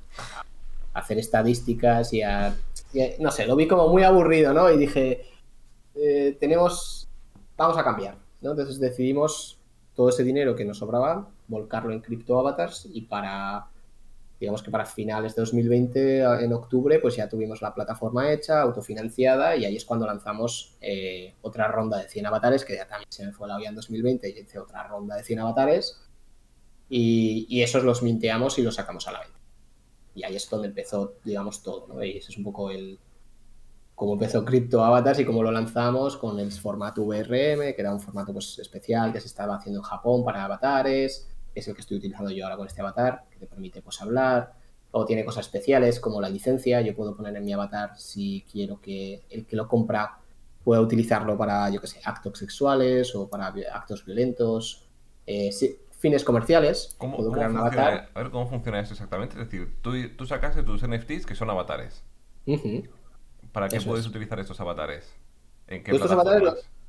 hacer 0.93 1.19
estadísticas 1.19 2.11
y 2.13 2.21
a, 2.23 2.55
No 3.19 3.31
sé, 3.31 3.45
lo 3.45 3.55
vi 3.55 3.67
como 3.67 3.87
muy 3.89 4.03
aburrido, 4.03 4.53
¿no? 4.53 4.71
Y 4.71 4.77
dije, 4.77 5.25
eh, 5.95 6.35
tenemos... 6.39 7.07
Vamos 7.57 7.77
a 7.77 7.83
cambiar, 7.83 8.17
¿no? 8.41 8.51
Entonces 8.51 8.79
decidimos 8.79 9.59
todo 9.95 10.09
ese 10.09 10.23
dinero 10.23 10.55
que 10.55 10.65
nos 10.65 10.79
sobraba 10.79 11.29
volcarlo 11.47 11.93
en 11.93 12.01
cripto 12.01 12.37
avatars 12.39 12.87
y 12.91 13.01
para, 13.01 13.67
digamos 14.39 14.61
que 14.61 14.71
para 14.71 14.85
finales 14.85 15.35
de 15.35 15.41
2020, 15.41 16.43
en 16.43 16.53
octubre, 16.53 16.99
pues 16.99 17.15
ya 17.15 17.29
tuvimos 17.29 17.61
la 17.61 17.73
plataforma 17.73 18.31
hecha, 18.31 18.61
autofinanciada 18.61 19.55
y 19.55 19.65
ahí 19.65 19.75
es 19.75 19.85
cuando 19.85 20.05
lanzamos 20.05 20.75
eh, 20.81 21.35
otra 21.41 21.67
ronda 21.67 21.97
de 21.97 22.09
100 22.09 22.25
avatares, 22.25 22.65
que 22.65 22.75
ya 22.75 22.87
también 22.87 23.11
se 23.11 23.25
me 23.25 23.31
fue 23.31 23.47
la 23.47 23.55
olla 23.55 23.69
en 23.69 23.75
2020 23.75 24.29
y 24.29 24.39
hice 24.39 24.59
otra 24.59 24.87
ronda 24.87 25.15
de 25.15 25.23
100 25.23 25.39
avatares 25.39 26.01
y, 26.89 27.47
y 27.49 27.61
esos 27.63 27.83
los 27.83 28.03
minteamos 28.03 28.59
y 28.59 28.63
los 28.63 28.75
sacamos 28.75 29.07
a 29.07 29.13
la 29.13 29.21
venta. 29.21 29.39
Y 30.13 30.23
ahí 30.23 30.35
es 30.35 30.49
donde 30.49 30.67
empezó, 30.67 31.15
digamos, 31.23 31.61
todo, 31.61 31.87
¿no? 31.87 32.03
Y 32.03 32.17
ese 32.17 32.31
es 32.31 32.37
un 32.37 32.43
poco 32.43 32.71
el, 32.71 32.99
cómo 33.95 34.13
empezó 34.13 34.43
Crypto 34.43 34.83
Avatars 34.83 35.19
y 35.19 35.25
cómo 35.25 35.41
lo 35.41 35.51
lanzamos 35.51 36.17
con 36.17 36.39
el 36.39 36.51
formato 36.51 37.03
VRM, 37.03 37.73
que 37.73 37.75
era 37.77 37.93
un 37.93 38.01
formato 38.01 38.33
pues, 38.33 38.59
especial 38.59 39.13
que 39.13 39.21
se 39.21 39.27
estaba 39.27 39.55
haciendo 39.55 39.79
en 39.79 39.83
Japón 39.83 40.23
para 40.23 40.43
avatares, 40.43 41.29
es 41.55 41.67
el 41.67 41.73
que 41.73 41.81
estoy 41.81 41.97
utilizando 41.97 42.29
yo 42.31 42.43
ahora 42.43 42.57
con 42.57 42.67
este 42.67 42.81
avatar, 42.81 43.23
que 43.31 43.37
te 43.37 43.47
permite 43.47 43.81
pues 43.81 44.01
hablar, 44.01 44.53
O 44.91 45.05
tiene 45.05 45.25
cosas 45.25 45.45
especiales 45.45 45.99
como 45.99 46.21
la 46.21 46.29
licencia. 46.29 46.81
Yo 46.81 46.95
puedo 46.95 47.15
poner 47.15 47.35
en 47.35 47.43
mi 47.43 47.53
avatar 47.53 47.97
si 47.97 48.45
quiero 48.51 48.79
que 48.79 49.23
el 49.29 49.45
que 49.45 49.55
lo 49.55 49.67
compra 49.67 50.19
pueda 50.63 50.81
utilizarlo 50.81 51.37
para, 51.37 51.69
yo 51.69 51.81
qué 51.81 51.87
sé, 51.87 51.99
actos 52.03 52.39
sexuales 52.39 53.13
o 53.15 53.29
para 53.29 53.53
actos 53.73 54.05
violentos. 54.05 54.87
Eh, 55.27 55.51
fines 55.99 56.23
comerciales. 56.23 56.95
¿Cómo, 56.97 57.17
puedo 57.17 57.31
crear 57.31 57.49
un 57.49 57.57
avatar. 57.57 58.09
A 58.13 58.21
ver 58.21 58.31
cómo 58.31 58.47
funciona 58.47 58.79
eso 58.79 58.93
exactamente. 58.93 59.33
Es 59.39 59.49
decir, 59.49 59.75
tú, 59.81 59.91
tú 60.15 60.25
sacaste 60.25 60.63
tus 60.63 60.87
NFTs 60.87 61.25
que 61.25 61.35
son 61.35 61.49
avatares. 61.49 62.03
¿Para 63.51 63.67
qué 63.67 63.81
puedes 63.81 64.05
utilizar 64.05 64.39
estos 64.39 64.59
avatares? 64.59 65.13
¿En 65.67 65.83
qué 65.83 65.91
estos 65.91 66.11
avatares 66.11 66.43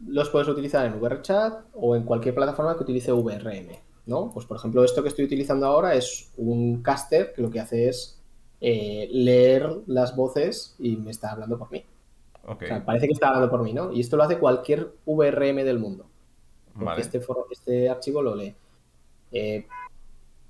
los, 0.04 0.28
puedes 0.28 0.48
utilizar 0.48 0.84
en 0.84 1.00
VRChat 1.00 1.64
o 1.72 1.96
en 1.96 2.02
cualquier 2.02 2.34
plataforma 2.34 2.76
que 2.76 2.82
utilice 2.82 3.12
VRM. 3.12 3.68
¿No? 4.06 4.30
Pues 4.32 4.46
por 4.46 4.56
ejemplo, 4.56 4.84
esto 4.84 5.02
que 5.02 5.08
estoy 5.08 5.24
utilizando 5.24 5.66
ahora 5.66 5.94
es 5.94 6.32
un 6.36 6.82
caster 6.82 7.32
que 7.34 7.42
lo 7.42 7.50
que 7.50 7.60
hace 7.60 7.88
es 7.88 8.18
eh, 8.60 9.08
leer 9.12 9.82
las 9.86 10.16
voces 10.16 10.76
y 10.78 10.96
me 10.96 11.10
está 11.10 11.32
hablando 11.32 11.58
por 11.58 11.70
mí. 11.70 11.84
parece 12.84 13.06
que 13.06 13.12
está 13.12 13.28
hablando 13.28 13.50
por 13.50 13.62
mí, 13.62 13.72
¿no? 13.72 13.92
Y 13.92 14.00
esto 14.00 14.16
lo 14.16 14.22
hace 14.22 14.38
cualquier 14.38 14.92
VRM 15.04 15.56
del 15.64 15.78
mundo. 15.78 16.06
Porque 16.78 17.00
este, 17.00 17.20
este 17.50 17.88
archivo 17.88 18.22
lo 18.22 18.34
lee. 18.34 18.54
Eh, 19.32 19.66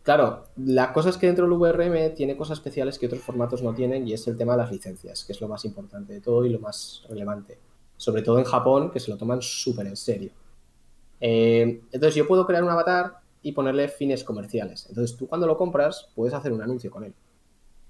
claro, 0.03 0.45
la 0.57 0.93
cosa 0.93 1.09
es 1.09 1.17
que 1.17 1.27
dentro 1.27 1.49
del 1.49 1.57
VRM 1.57 2.15
tiene 2.15 2.37
cosas 2.37 2.59
especiales 2.59 2.99
que 2.99 3.07
otros 3.07 3.23
formatos 3.23 3.63
no 3.63 3.75
tienen 3.75 4.07
y 4.07 4.13
es 4.13 4.27
el 4.29 4.37
tema 4.37 4.53
de 4.53 4.59
las 4.59 4.71
licencias, 4.71 5.25
que 5.25 5.33
es 5.33 5.41
lo 5.41 5.49
más 5.49 5.65
importante 5.65 6.13
de 6.13 6.21
todo 6.21 6.45
y 6.45 6.51
lo 6.51 6.61
más 6.61 7.05
relevante. 7.09 7.59
Sobre 7.97 8.23
todo 8.23 8.39
en 8.39 8.45
Japón, 8.45 8.91
que 8.91 9.01
se 9.01 9.11
lo 9.11 9.17
toman 9.17 9.41
súper 9.41 9.87
en 9.87 9.97
serio. 9.97 10.31
Eh, 11.21 11.81
entonces 11.91 12.15
yo 12.15 12.29
puedo 12.29 12.47
crear 12.47 12.63
un 12.63 12.71
avatar 12.71 13.21
y 13.47 13.53
ponerle 13.53 13.86
fines 13.86 14.24
comerciales. 14.24 14.86
Entonces 14.88 15.16
tú 15.16 15.28
cuando 15.28 15.47
lo 15.47 15.57
compras 15.57 16.09
puedes 16.16 16.34
hacer 16.34 16.53
un 16.53 16.62
anuncio 16.62 16.90
con 16.90 17.05
él. 17.05 17.14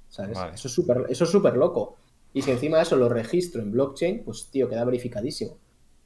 ¿Sabes? 0.06 0.38
Eso 0.52 0.68
es 0.68 0.74
súper 0.74 1.06
eso 1.08 1.24
es 1.24 1.30
súper 1.30 1.56
loco. 1.56 1.96
Y 2.34 2.42
si 2.42 2.50
encima 2.50 2.76
de 2.76 2.82
eso 2.82 2.94
lo 2.94 3.08
registro 3.08 3.62
en 3.62 3.72
blockchain, 3.72 4.22
pues 4.22 4.50
tío, 4.50 4.68
queda 4.68 4.84
verificadísimo. 4.84 5.56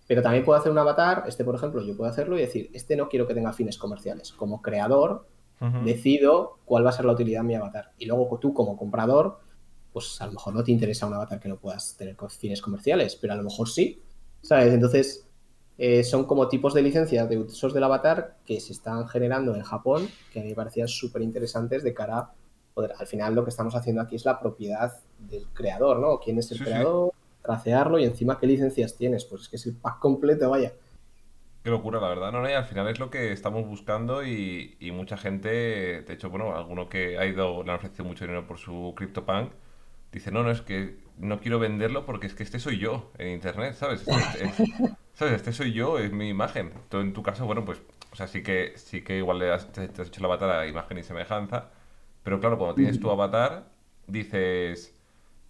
Pero 0.06 0.22
también 0.22 0.44
puedo 0.44 0.56
hacer 0.56 0.70
un 0.70 0.78
avatar, 0.78 1.24
este 1.26 1.44
por 1.44 1.56
ejemplo, 1.56 1.82
yo 1.82 1.96
puedo 1.96 2.08
hacerlo 2.08 2.38
y 2.38 2.42
decir, 2.42 2.70
este 2.74 2.94
no 2.94 3.08
quiero 3.08 3.26
que 3.26 3.34
tenga 3.34 3.52
fines 3.52 3.76
comerciales. 3.76 4.30
Como 4.32 4.62
creador, 4.62 5.26
decido 5.84 6.60
cuál 6.64 6.86
va 6.86 6.90
a 6.90 6.92
ser 6.92 7.04
la 7.04 7.12
utilidad 7.12 7.40
de 7.40 7.48
mi 7.48 7.56
avatar. 7.56 7.90
Y 7.98 8.06
luego 8.06 8.38
tú 8.38 8.54
como 8.54 8.76
comprador, 8.76 9.40
pues 9.92 10.20
a 10.20 10.26
lo 10.26 10.32
mejor 10.34 10.54
no 10.54 10.62
te 10.62 10.70
interesa 10.70 11.06
un 11.06 11.14
avatar 11.14 11.40
que 11.40 11.48
no 11.48 11.56
puedas 11.58 11.96
tener 11.96 12.16
fines 12.38 12.62
comerciales, 12.62 13.16
pero 13.16 13.32
a 13.32 13.36
lo 13.36 13.42
mejor 13.42 13.68
sí. 13.68 14.00
¿Sabes? 14.42 14.72
Entonces, 14.72 15.28
eh, 15.82 16.04
son 16.04 16.26
como 16.26 16.46
tipos 16.46 16.74
de 16.74 16.82
licencias 16.82 17.26
de 17.26 17.38
usos 17.38 17.72
del 17.72 17.82
avatar 17.84 18.36
que 18.44 18.60
se 18.60 18.74
están 18.74 19.08
generando 19.08 19.56
en 19.56 19.62
Japón, 19.62 20.10
que 20.30 20.40
a 20.40 20.42
mí 20.42 20.50
me 20.50 20.54
parecían 20.54 20.88
súper 20.88 21.22
interesantes 21.22 21.82
de 21.82 21.94
cara 21.94 22.18
a 22.18 22.32
poder, 22.74 22.92
al 22.98 23.06
final 23.06 23.34
lo 23.34 23.44
que 23.44 23.48
estamos 23.48 23.74
haciendo 23.74 24.02
aquí 24.02 24.14
es 24.14 24.26
la 24.26 24.38
propiedad 24.38 24.92
del 25.18 25.46
creador, 25.54 25.98
¿no? 25.98 26.20
¿Quién 26.20 26.36
es 26.38 26.52
el 26.52 26.58
creador? 26.58 27.14
Tracearlo 27.40 27.98
y 27.98 28.04
encima 28.04 28.38
qué 28.38 28.46
licencias 28.46 28.94
tienes, 28.94 29.24
pues 29.24 29.40
es 29.40 29.48
que 29.48 29.56
es 29.56 29.64
el 29.64 29.74
pack 29.74 30.00
completo, 30.00 30.50
vaya. 30.50 30.74
Qué 31.64 31.70
locura, 31.70 31.98
la 31.98 32.08
verdad, 32.10 32.30
no, 32.30 32.42
no, 32.42 32.50
y 32.50 32.52
al 32.52 32.66
final 32.66 32.86
es 32.88 32.98
lo 32.98 33.08
que 33.08 33.32
estamos 33.32 33.66
buscando 33.66 34.22
y, 34.22 34.76
mucha 34.92 35.16
gente, 35.16 35.48
de 36.02 36.12
hecho, 36.12 36.28
bueno, 36.28 36.54
alguno 36.54 36.90
que 36.90 37.16
ha 37.16 37.24
ido, 37.24 37.62
le 37.62 37.70
han 37.70 37.78
ofrecido 37.78 38.04
mucho 38.04 38.26
dinero 38.26 38.46
por 38.46 38.58
su 38.58 38.92
CryptoPunk, 38.94 39.52
dice, 40.12 40.30
no, 40.30 40.42
no, 40.42 40.50
es 40.50 40.60
que 40.60 40.98
no 41.16 41.40
quiero 41.40 41.58
venderlo 41.58 42.04
porque 42.04 42.26
es 42.26 42.34
que 42.34 42.42
este 42.42 42.58
soy 42.58 42.78
yo 42.78 43.12
en 43.16 43.28
Internet, 43.28 43.76
¿sabes? 43.76 44.04
¿Sabes? 45.14 45.34
Este 45.34 45.52
soy 45.52 45.72
yo, 45.72 45.98
es 45.98 46.12
mi 46.12 46.28
imagen. 46.28 46.72
Tú, 46.88 46.98
en 46.98 47.12
tu 47.12 47.22
caso, 47.22 47.46
bueno, 47.46 47.64
pues, 47.64 47.82
o 48.12 48.16
sea, 48.16 48.26
sí 48.26 48.42
que, 48.42 48.72
sí 48.76 49.02
que 49.02 49.18
igual 49.18 49.38
le 49.38 49.52
has, 49.52 49.70
te, 49.72 49.82
has 49.82 50.08
hecho 50.08 50.20
el 50.20 50.24
avatar 50.26 50.50
a 50.50 50.66
imagen 50.66 50.98
y 50.98 51.02
semejanza, 51.02 51.70
pero 52.22 52.40
claro, 52.40 52.58
cuando 52.58 52.74
tienes 52.74 53.00
tu 53.00 53.10
avatar, 53.10 53.70
dices, 54.06 54.94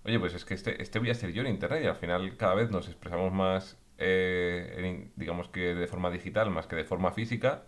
oye, 0.04 0.18
pues 0.18 0.34
es 0.34 0.44
que 0.44 0.54
este, 0.54 0.82
este 0.82 0.98
voy 0.98 1.10
a 1.10 1.14
ser 1.14 1.32
yo 1.32 1.42
en 1.42 1.48
Internet 1.48 1.82
y 1.84 1.86
al 1.86 1.96
final 1.96 2.36
cada 2.36 2.54
vez 2.54 2.70
nos 2.70 2.88
expresamos 2.88 3.32
más, 3.32 3.78
eh, 3.98 5.10
digamos 5.16 5.48
que 5.48 5.74
de 5.74 5.86
forma 5.86 6.10
digital 6.10 6.50
más 6.50 6.66
que 6.66 6.76
de 6.76 6.84
forma 6.84 7.12
física 7.12 7.64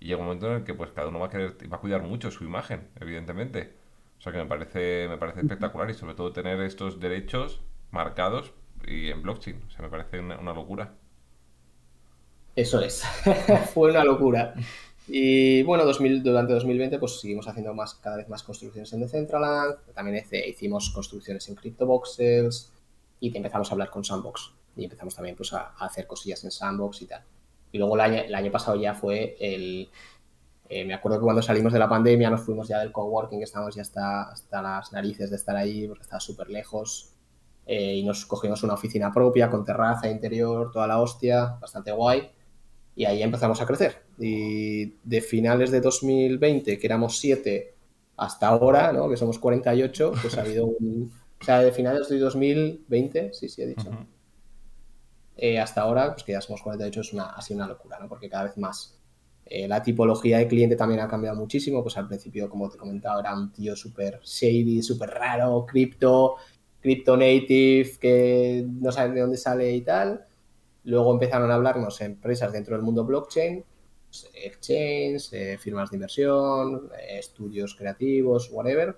y 0.00 0.06
llega 0.06 0.20
un 0.20 0.26
momento 0.26 0.48
en 0.48 0.54
el 0.58 0.64
que 0.64 0.74
pues 0.74 0.90
cada 0.92 1.08
uno 1.08 1.20
va 1.20 1.26
a 1.26 1.30
querer, 1.30 1.56
va 1.72 1.76
a 1.78 1.80
cuidar 1.80 2.02
mucho 2.02 2.30
su 2.30 2.44
imagen, 2.44 2.88
evidentemente. 3.00 3.74
O 4.18 4.22
sea 4.22 4.32
que 4.32 4.38
me 4.38 4.46
parece, 4.46 5.06
me 5.08 5.18
parece 5.18 5.40
espectacular 5.40 5.90
y 5.90 5.94
sobre 5.94 6.14
todo 6.14 6.32
tener 6.32 6.60
estos 6.60 7.00
derechos 7.00 7.62
marcados 7.90 8.52
y 8.86 9.10
en 9.10 9.22
blockchain. 9.22 9.62
O 9.66 9.70
sea, 9.70 9.82
me 9.82 9.90
parece 9.90 10.20
una 10.20 10.52
locura. 10.54 10.94
Eso 12.56 12.80
es, 12.80 13.02
fue 13.74 13.90
una 13.90 14.04
locura. 14.04 14.54
Y 15.06 15.62
bueno, 15.64 15.84
durante 15.84 16.52
2020 16.54 16.98
pues 16.98 17.20
seguimos 17.20 17.46
haciendo 17.48 17.74
más, 17.74 17.94
cada 17.94 18.16
vez 18.16 18.28
más 18.28 18.42
construcciones 18.42 18.92
en 18.92 19.00
Decentraland, 19.00 19.76
también 19.92 20.24
hicimos 20.46 20.90
construcciones 20.90 21.48
en 21.48 21.56
CryptoVoxels 21.56 22.72
y 23.20 23.36
empezamos 23.36 23.68
a 23.68 23.72
hablar 23.72 23.90
con 23.90 24.04
Sandbox 24.04 24.52
y 24.76 24.84
empezamos 24.84 25.14
también 25.14 25.36
pues 25.36 25.52
a, 25.52 25.74
hacer 25.78 26.06
cosillas 26.06 26.42
en 26.44 26.50
Sandbox 26.50 27.02
y 27.02 27.06
tal. 27.06 27.22
Y 27.72 27.78
luego 27.78 27.96
el 27.96 28.00
año, 28.00 28.22
el 28.22 28.34
año 28.34 28.52
pasado 28.52 28.76
ya 28.80 28.94
fue 28.94 29.36
el... 29.40 29.90
Eh, 30.70 30.84
me 30.84 30.94
acuerdo 30.94 31.18
que 31.18 31.24
cuando 31.24 31.42
salimos 31.42 31.72
de 31.72 31.78
la 31.78 31.88
pandemia 31.88 32.30
nos 32.30 32.40
fuimos 32.40 32.68
ya 32.68 32.78
del 32.78 32.90
coworking, 32.90 33.38
que 33.38 33.44
estábamos 33.44 33.74
ya 33.74 33.82
hasta, 33.82 34.30
hasta 34.30 34.62
las 34.62 34.92
narices 34.92 35.28
de 35.28 35.36
estar 35.36 35.54
ahí 35.56 35.86
porque 35.86 36.02
estaba 36.02 36.20
súper 36.20 36.48
lejos. 36.48 37.10
Eh, 37.66 37.96
y 37.96 38.04
nos 38.04 38.24
cogimos 38.24 38.62
una 38.62 38.74
oficina 38.74 39.12
propia 39.12 39.50
con 39.50 39.64
terraza 39.64 40.08
interior, 40.08 40.70
toda 40.72 40.86
la 40.86 41.00
hostia, 41.00 41.58
bastante 41.60 41.92
guay 41.92 42.30
y 42.96 43.04
ahí 43.04 43.22
empezamos 43.22 43.60
a 43.60 43.66
crecer. 43.66 44.02
Y 44.18 44.94
de 45.02 45.20
finales 45.20 45.70
de 45.70 45.80
2020, 45.80 46.78
que 46.78 46.86
éramos 46.86 47.18
7, 47.18 47.74
hasta 48.16 48.48
ahora, 48.48 48.92
¿no? 48.92 49.08
que 49.08 49.16
somos 49.16 49.38
48, 49.38 50.12
pues 50.20 50.38
ha 50.38 50.40
habido 50.42 50.66
un... 50.66 51.12
O 51.40 51.44
sea, 51.44 51.60
de 51.60 51.72
finales 51.72 52.08
de 52.08 52.18
2020, 52.18 53.34
sí, 53.34 53.48
sí, 53.48 53.62
he 53.62 53.66
dicho. 53.66 53.90
Eh, 55.36 55.58
hasta 55.58 55.82
ahora, 55.82 56.12
pues 56.12 56.24
que 56.24 56.32
ya 56.32 56.40
somos 56.40 56.62
48, 56.62 57.00
es 57.00 57.12
una, 57.12 57.24
ha 57.30 57.42
sido 57.42 57.58
una 57.58 57.68
locura, 57.68 57.98
¿no? 58.00 58.08
Porque 58.08 58.30
cada 58.30 58.44
vez 58.44 58.56
más. 58.56 58.96
Eh, 59.44 59.68
la 59.68 59.82
tipología 59.82 60.38
de 60.38 60.48
cliente 60.48 60.74
también 60.74 61.00
ha 61.00 61.08
cambiado 61.08 61.36
muchísimo. 61.36 61.82
Pues 61.82 61.98
al 61.98 62.08
principio, 62.08 62.48
como 62.48 62.70
te 62.70 62.78
comentaba, 62.78 63.20
era 63.20 63.34
un 63.34 63.52
tío 63.52 63.76
súper 63.76 64.20
shady, 64.22 64.82
súper 64.82 65.10
raro, 65.10 65.66
cripto, 65.66 66.36
crypto 66.80 67.16
native, 67.16 67.90
que 68.00 68.64
no 68.66 68.90
saben 68.90 69.14
de 69.14 69.20
dónde 69.20 69.36
sale 69.36 69.70
y 69.74 69.82
tal. 69.82 70.24
Luego 70.84 71.12
empezaron 71.12 71.50
a 71.50 71.54
hablarnos 71.54 72.00
empresas 72.00 72.52
dentro 72.52 72.76
del 72.76 72.84
mundo 72.84 73.04
blockchain, 73.04 73.64
pues, 74.14 74.30
exchange, 74.34 75.32
eh, 75.32 75.58
firmas 75.58 75.90
de 75.90 75.96
inversión, 75.96 76.90
eh, 76.98 77.18
estudios 77.18 77.74
creativos, 77.74 78.50
whatever, 78.52 78.96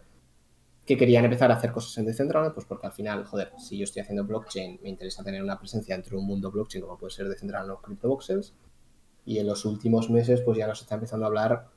que 0.85 0.97
querían 0.97 1.25
empezar 1.25 1.51
a 1.51 1.55
hacer 1.55 1.73
cosas 1.73 1.97
en 1.99 2.07
Decentraland, 2.07 2.55
pues 2.55 2.67
porque 2.67 2.87
al 2.87 2.93
final, 2.93 3.25
joder, 3.25 3.53
si 3.59 3.79
yo 3.79 3.85
estoy 3.85 4.03
haciendo 4.03 4.25
blockchain, 4.25 4.81
me 4.83 4.89
interesa 4.89 5.25
tener 5.25 5.43
una 5.43 5.59
presencia 5.59 5.95
dentro 5.95 6.17
de 6.17 6.23
un 6.23 6.27
mundo 6.27 6.51
blockchain 6.51 6.83
como 6.83 6.99
puede 6.99 7.13
ser 7.13 7.29
Decentraland 7.29 7.71
o 7.71 7.81
CryptoVoxels. 7.81 8.55
Y 9.25 9.39
en 9.39 9.47
los 9.47 9.65
últimos 9.65 10.11
meses, 10.11 10.41
pues 10.43 10.59
ya 10.59 10.67
nos 10.69 10.81
está 10.81 10.95
empezando 10.97 11.25
a 11.25 11.29
hablar, 11.29 11.69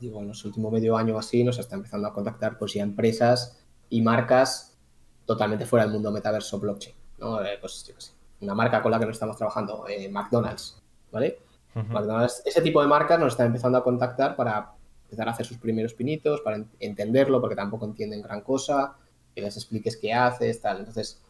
digo, 0.00 0.20
en 0.20 0.28
los 0.28 0.44
últimos 0.44 0.72
medio 0.72 0.96
año 0.96 1.16
o 1.16 1.18
así, 1.18 1.44
nos 1.44 1.58
está 1.58 1.76
empezando 1.76 2.08
a 2.08 2.14
contactar, 2.14 2.58
pues 2.58 2.72
ya 2.74 2.82
empresas 2.82 3.62
y 3.90 4.00
marcas 4.02 4.78
totalmente 5.26 5.66
fuera 5.66 5.84
del 5.84 5.92
mundo 5.92 6.10
metaverso 6.10 6.58
blockchain, 6.58 6.96
¿no? 7.18 7.44
Eh, 7.44 7.58
pues 7.60 7.84
yo 7.86 7.94
qué 7.94 8.15
una 8.40 8.54
marca 8.54 8.82
con 8.82 8.90
la 8.90 8.98
que 8.98 9.06
nos 9.06 9.16
estamos 9.16 9.36
trabajando, 9.36 9.86
eh, 9.88 10.08
McDonald's, 10.08 10.82
¿vale? 11.10 11.38
McDonald's, 11.74 12.42
ese 12.46 12.62
tipo 12.62 12.80
de 12.80 12.88
marcas 12.88 13.20
nos 13.20 13.34
están 13.34 13.48
empezando 13.48 13.76
a 13.76 13.84
contactar 13.84 14.34
para 14.34 14.72
empezar 15.04 15.28
a 15.28 15.32
hacer 15.32 15.44
sus 15.44 15.58
primeros 15.58 15.92
pinitos, 15.92 16.40
para 16.40 16.64
entenderlo, 16.80 17.40
porque 17.40 17.54
tampoco 17.54 17.84
entienden 17.84 18.22
gran 18.22 18.40
cosa, 18.40 18.96
que 19.34 19.42
les 19.42 19.56
expliques 19.56 19.96
qué 19.98 20.12
haces, 20.14 20.60
tal. 20.60 20.78
Entonces, 20.78 21.22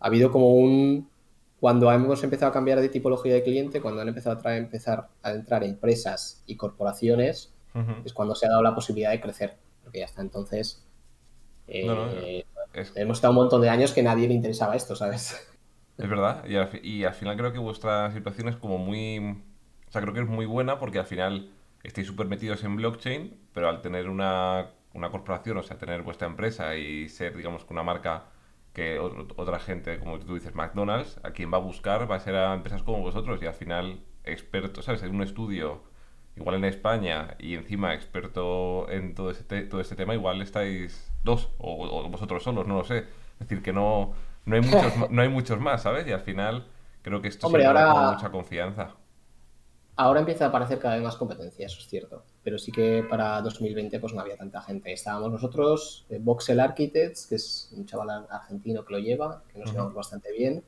ha 0.00 0.06
habido 0.08 0.30
como 0.30 0.54
un... 0.54 1.08
Cuando 1.60 1.90
hemos 1.90 2.22
empezado 2.22 2.50
a 2.50 2.52
cambiar 2.52 2.80
de 2.80 2.88
tipología 2.88 3.32
de 3.32 3.42
cliente, 3.42 3.80
cuando 3.80 4.02
han 4.02 4.08
empezado 4.08 4.40
a 4.44 4.56
empezar 4.56 5.08
a 5.22 5.30
entrar 5.30 5.64
empresas 5.64 6.42
y 6.46 6.56
corporaciones, 6.56 7.52
es 8.04 8.12
cuando 8.12 8.34
se 8.34 8.46
ha 8.46 8.50
dado 8.50 8.62
la 8.62 8.74
posibilidad 8.74 9.10
de 9.10 9.20
crecer, 9.20 9.56
porque 9.82 9.98
ya 10.00 10.06
hasta 10.06 10.22
entonces 10.22 10.82
eh, 11.68 12.44
hemos 12.94 13.18
estado 13.18 13.32
un 13.32 13.36
montón 13.36 13.60
de 13.60 13.68
años 13.68 13.92
que 13.92 14.02
nadie 14.02 14.28
le 14.28 14.34
interesaba 14.34 14.76
esto, 14.76 14.96
¿sabes? 14.96 15.36
Es 15.98 16.08
verdad, 16.08 16.44
y 16.46 16.56
al, 16.56 16.68
y 16.84 17.04
al, 17.04 17.14
final 17.14 17.36
creo 17.36 17.52
que 17.52 17.58
vuestra 17.58 18.10
situación 18.12 18.48
es 18.48 18.56
como 18.56 18.78
muy... 18.78 19.18
O 19.88 19.90
sea, 19.90 20.02
creo 20.02 20.12
que 20.12 20.20
es 20.20 20.28
muy 20.28 20.44
buena 20.44 20.78
porque 20.78 20.98
al 20.98 21.06
final 21.06 21.50
estáis 21.82 22.06
súper 22.06 22.26
metidos 22.26 22.64
en 22.64 22.76
blockchain, 22.76 23.38
pero 23.54 23.68
al 23.68 23.80
tener 23.80 24.10
una, 24.10 24.70
una, 24.92 25.10
corporación, 25.10 25.56
o 25.56 25.62
sea, 25.62 25.78
tener 25.78 26.02
vuestra 26.02 26.26
empresa 26.26 26.76
y 26.76 27.08
ser, 27.08 27.36
digamos, 27.36 27.64
una 27.70 27.82
marca 27.82 28.24
que 28.74 28.98
otra 28.98 29.58
gente, 29.58 29.98
como 29.98 30.18
tú 30.18 30.34
dices, 30.34 30.54
McDonald's, 30.54 31.18
a 31.22 31.30
quien 31.30 31.50
va 31.52 31.56
a 31.56 31.60
buscar 31.60 32.10
va 32.10 32.16
a 32.16 32.20
ser 32.20 32.36
a 32.36 32.52
empresas 32.52 32.82
como 32.82 33.00
vosotros 33.00 33.40
y 33.42 33.46
al 33.46 33.54
final 33.54 34.00
expertos, 34.24 34.84
¿sabes? 34.84 35.02
En 35.02 35.14
un 35.14 35.22
estudio, 35.22 35.82
igual 36.36 36.56
en 36.56 36.66
España 36.66 37.36
y 37.38 37.54
encima 37.54 37.94
experto 37.94 38.90
en 38.90 39.14
todo 39.14 39.30
este, 39.30 39.62
todo 39.62 39.80
este 39.80 39.96
tema, 39.96 40.14
igual 40.14 40.42
estáis 40.42 41.10
dos 41.24 41.50
o, 41.58 41.88
o 41.88 42.08
vosotros 42.10 42.42
solos, 42.42 42.66
no 42.66 42.76
lo 42.78 42.84
sé. 42.84 42.98
Es 43.40 43.48
decir, 43.48 43.62
que 43.62 43.72
no 43.72 44.12
no 44.46 44.56
hay 44.56 44.62
muchos, 44.62 44.92
no 45.10 45.22
hay 45.22 45.28
muchos 45.28 45.60
más, 45.60 45.82
¿sabes? 45.82 46.06
Y 46.06 46.12
al 46.12 46.20
final 46.20 46.66
creo 47.02 47.20
que 47.20 47.28
esto 47.28 47.46
Hombre, 47.46 47.66
ahora... 47.66 48.12
mucha 48.12 48.30
confianza. 48.30 48.94
Ahora 49.98 50.20
empieza 50.20 50.44
a 50.44 50.48
aparecer 50.48 50.78
cada 50.78 50.96
vez 50.96 51.04
más 51.04 51.16
competencia, 51.16 51.66
eso 51.66 51.78
es 51.80 51.88
cierto. 51.88 52.22
Pero 52.42 52.58
sí 52.58 52.70
que 52.70 53.04
para 53.08 53.40
2020 53.40 53.98
pues 53.98 54.12
no 54.12 54.20
había 54.20 54.36
tanta 54.36 54.60
gente. 54.60 54.92
Estábamos 54.92 55.32
nosotros, 55.32 56.06
eh, 56.10 56.18
Voxel 56.20 56.60
Architects, 56.60 57.26
que 57.26 57.36
es 57.36 57.72
un 57.74 57.86
chaval 57.86 58.26
argentino 58.28 58.84
que 58.84 58.92
lo 58.92 58.98
lleva, 58.98 59.42
que 59.50 59.58
nos 59.58 59.72
llevamos 59.72 59.94
bastante 59.94 60.30
bien. 60.32 60.62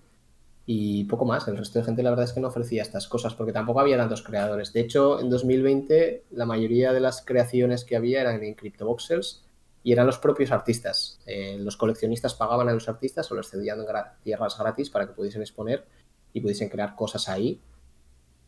Y 0.64 1.04
poco 1.04 1.26
más. 1.26 1.46
El 1.46 1.58
resto 1.58 1.78
de 1.78 1.84
gente 1.84 2.02
la 2.02 2.10
verdad 2.10 2.24
es 2.24 2.32
que 2.32 2.40
no 2.40 2.48
ofrecía 2.48 2.82
estas 2.82 3.06
cosas 3.06 3.34
porque 3.34 3.52
tampoco 3.52 3.80
había 3.80 3.98
tantos 3.98 4.22
creadores. 4.22 4.72
De 4.72 4.80
hecho, 4.80 5.20
en 5.20 5.28
2020 5.28 6.24
la 6.30 6.46
mayoría 6.46 6.94
de 6.94 7.00
las 7.00 7.22
creaciones 7.22 7.84
que 7.84 7.96
había 7.96 8.22
eran 8.22 8.42
en 8.42 8.54
CryptoVoxels 8.54 9.44
y 9.82 9.92
eran 9.92 10.06
los 10.06 10.18
propios 10.18 10.50
artistas. 10.50 11.20
Eh, 11.26 11.56
los 11.58 11.76
coleccionistas 11.76 12.34
pagaban 12.34 12.68
a 12.68 12.72
los 12.72 12.88
artistas 12.88 13.30
o 13.30 13.34
les 13.34 13.48
cedían 13.48 13.84
tierras 14.22 14.58
gratis 14.58 14.90
para 14.90 15.06
que 15.06 15.12
pudiesen 15.12 15.42
exponer 15.42 15.84
y 16.32 16.40
pudiesen 16.40 16.68
crear 16.68 16.94
cosas 16.94 17.28
ahí 17.28 17.60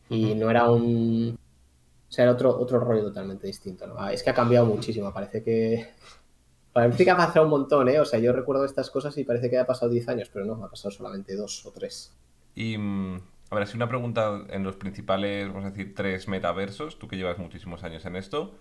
y 0.09 0.35
no 0.35 0.49
era 0.49 0.69
un... 0.69 1.37
O 2.09 2.13
sea, 2.13 2.23
era 2.23 2.33
otro, 2.33 2.57
otro 2.59 2.79
rollo 2.79 3.03
totalmente 3.03 3.47
distinto. 3.47 3.87
¿no? 3.87 3.95
Ah, 3.97 4.11
es 4.11 4.21
que 4.21 4.29
ha 4.29 4.33
cambiado 4.33 4.65
muchísimo. 4.65 5.13
Parece 5.13 5.41
que... 5.41 5.89
Parece 6.73 7.03
que 7.03 7.11
ha 7.11 7.17
pasado 7.17 7.45
un 7.45 7.51
montón, 7.51 7.89
¿eh? 7.89 7.99
O 7.99 8.05
sea, 8.05 8.19
yo 8.19 8.31
recuerdo 8.31 8.63
estas 8.63 8.89
cosas 8.89 9.17
y 9.17 9.25
parece 9.25 9.49
que 9.49 9.57
ha 9.57 9.65
pasado 9.65 9.91
10 9.91 10.07
años, 10.07 10.29
pero 10.31 10.45
no, 10.45 10.53
ha 10.63 10.69
pasado 10.69 10.89
solamente 10.89 11.35
dos 11.35 11.65
o 11.65 11.71
tres. 11.71 12.13
Y, 12.55 12.77
mm, 12.77 13.19
a 13.49 13.55
ver, 13.55 13.67
si 13.67 13.75
una 13.75 13.89
pregunta 13.89 14.45
en 14.49 14.63
los 14.63 14.77
principales, 14.77 15.49
vamos 15.49 15.65
a 15.65 15.71
decir, 15.71 15.93
tres 15.93 16.29
metaversos, 16.29 16.97
tú 16.97 17.09
que 17.09 17.17
llevas 17.17 17.39
muchísimos 17.39 17.83
años 17.83 18.05
en 18.05 18.15
esto, 18.15 18.55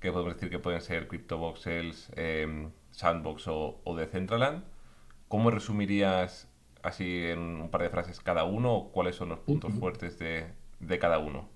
que 0.00 0.12
podemos 0.12 0.34
decir 0.34 0.50
que 0.50 0.58
pueden 0.58 0.80
ser 0.80 1.08
CryptoVoxels, 1.08 2.10
eh, 2.16 2.68
Sandbox 2.90 3.48
o, 3.48 3.80
o 3.84 3.96
Decentraland, 3.96 4.64
¿cómo 5.28 5.50
resumirías 5.50 6.48
así 6.82 7.26
en 7.26 7.38
un 7.38 7.70
par 7.70 7.82
de 7.82 7.90
frases 7.90 8.20
cada 8.20 8.44
uno? 8.44 8.90
¿Cuáles 8.92 9.16
son 9.16 9.28
los 9.28 9.40
puntos 9.40 9.72
fuertes 9.74 10.18
de, 10.18 10.46
de 10.80 10.98
cada 10.98 11.18
uno. 11.18 11.48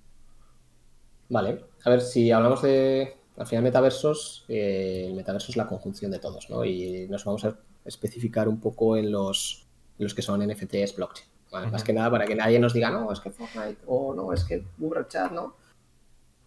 Vale, 1.29 1.65
a 1.85 1.91
ver, 1.91 2.03
si 2.03 2.31
hablamos 2.31 2.63
de, 2.63 3.17
al 3.37 3.47
final, 3.47 3.65
metaversos, 3.65 4.45
eh, 4.49 5.07
el 5.09 5.15
metaverso 5.15 5.51
es 5.51 5.57
la 5.57 5.67
conjunción 5.67 6.11
de 6.11 6.19
todos, 6.19 6.49
¿no? 6.51 6.65
Y 6.65 7.09
nos 7.09 7.25
vamos 7.25 7.45
a 7.45 7.59
especificar 7.85 8.49
un 8.49 8.61
poco 8.61 8.97
en 8.97 9.11
los, 9.11 9.67
los 9.99 10.15
que 10.15 10.23
son 10.23 10.47
NFTs 10.47 10.95
blockchain. 10.97 11.29
Más 11.71 11.85
que 11.85 11.93
nada 11.93 12.11
para 12.11 12.25
que 12.25 12.35
nadie 12.35 12.59
nos 12.59 12.75
diga, 12.75 12.91
no, 12.91 13.13
es 13.13 13.21
que 13.21 13.31
Fortnite 13.31 13.83
o 13.87 14.13
no, 14.13 14.33
es 14.33 14.43
que 14.45 14.65
Google 14.77 15.07
Chat, 15.09 15.31
¿no? 15.31 15.55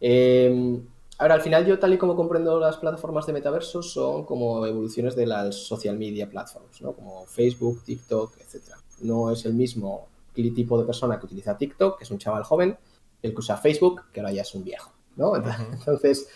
Eh, 0.02 0.82
ahora, 1.18 1.36
al 1.36 1.42
final, 1.42 1.66
yo 1.66 1.80
tal 1.80 1.94
y 1.94 1.98
como 1.98 2.16
comprendo 2.16 2.60
las 2.60 2.78
plataformas 2.78 3.26
de 3.26 3.34
metaversos 3.34 3.92
son 3.92 4.26
como 4.26 4.66
evoluciones 4.66 5.16
de 5.16 5.28
las 5.28 5.56
social 5.56 5.98
media 5.98 6.30
platforms, 6.30 6.82
¿no? 6.82 6.94
Como 6.94 7.26
Facebook, 7.26 7.84
TikTok, 7.84 8.38
etc. 8.38 8.76
No 9.02 9.32
es 9.32 9.46
el 9.46 9.54
mismo 9.54 10.08
tipo 10.34 10.80
de 10.80 10.86
persona 10.86 11.20
que 11.20 11.26
utiliza 11.26 11.58
TikTok, 11.58 11.98
que 11.98 12.04
es 12.04 12.12
un 12.12 12.20
chaval 12.20 12.44
joven, 12.44 12.78
el 13.22 13.32
que 13.32 13.40
usa 13.40 13.58
Facebook, 13.58 14.04
que 14.12 14.20
ahora 14.20 14.32
ya 14.32 14.44
es 14.44 14.54
un 14.54 14.64
viejo, 14.64 14.92
¿no? 15.16 15.36
Entonces, 15.36 16.28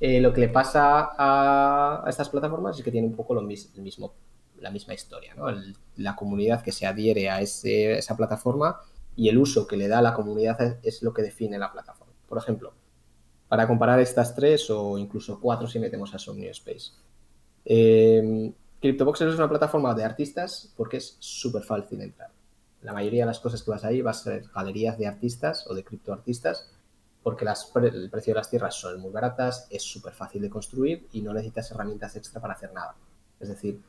eh, 0.00 0.20
lo 0.20 0.32
que 0.32 0.40
le 0.40 0.48
pasa 0.48 1.10
a, 1.16 2.04
estas 2.08 2.28
plataformas 2.28 2.78
es 2.78 2.84
que 2.84 2.90
tiene 2.90 3.06
un 3.06 3.14
poco 3.14 3.34
lo 3.34 3.42
mismo, 3.42 4.12
la 4.60 4.70
misma 4.70 4.94
historia, 4.94 5.34
¿no? 5.34 5.46
la 5.96 6.16
comunidad 6.16 6.62
que 6.62 6.72
se 6.72 6.86
adhiere 6.86 7.30
a 7.30 7.40
esa 7.40 8.16
plataforma 8.16 8.80
y 9.16 9.28
el 9.28 9.38
uso 9.38 9.66
que 9.66 9.76
le 9.76 9.88
da 9.88 10.02
la 10.02 10.14
comunidad 10.14 10.78
es, 10.82 11.02
lo 11.02 11.12
que 11.12 11.22
define 11.22 11.58
la 11.58 11.70
plataforma. 11.70 12.12
Por 12.28 12.38
ejemplo, 12.38 12.72
para 13.48 13.66
comparar 13.66 14.00
estas 14.00 14.34
tres 14.34 14.68
o 14.70 14.98
incluso 14.98 15.38
cuatro 15.40 15.66
si 15.66 15.78
metemos 15.78 16.14
a 16.14 16.18
Somnio 16.18 16.50
Space. 16.50 16.92
Eh, 17.64 18.52
CryptoVoxel 18.80 19.28
es 19.28 19.36
una 19.36 19.48
plataforma 19.48 19.94
de 19.94 20.04
artistas 20.04 20.72
porque 20.76 20.98
es 20.98 21.16
súper 21.20 21.62
fácil 21.62 22.00
entrar 22.00 22.30
la 22.84 22.92
mayoría 22.92 23.22
de 23.22 23.26
las 23.26 23.40
cosas 23.40 23.62
que 23.62 23.70
vas 23.70 23.84
ahí 23.84 24.02
va 24.02 24.10
a 24.12 24.14
ser 24.14 24.44
galerías 24.54 24.98
de 24.98 25.06
artistas 25.06 25.66
o 25.68 25.74
de 25.74 25.82
criptoartistas, 25.82 26.70
porque 27.22 27.46
el 27.46 28.10
precio 28.10 28.34
de 28.34 28.38
las 28.38 28.50
tierras 28.50 28.74
son 28.74 29.00
muy 29.00 29.10
baratas, 29.10 29.66
es 29.70 29.82
súper 29.82 30.12
fácil 30.12 30.42
de 30.42 30.50
construir 30.50 31.08
y 31.12 31.22
no 31.22 31.32
necesitas 31.32 31.70
herramientas 31.70 32.14
extra 32.14 32.42
para 32.42 32.52
hacer 32.52 32.74
nada. 32.74 32.94
Es 33.40 33.48
decir, 33.48 33.80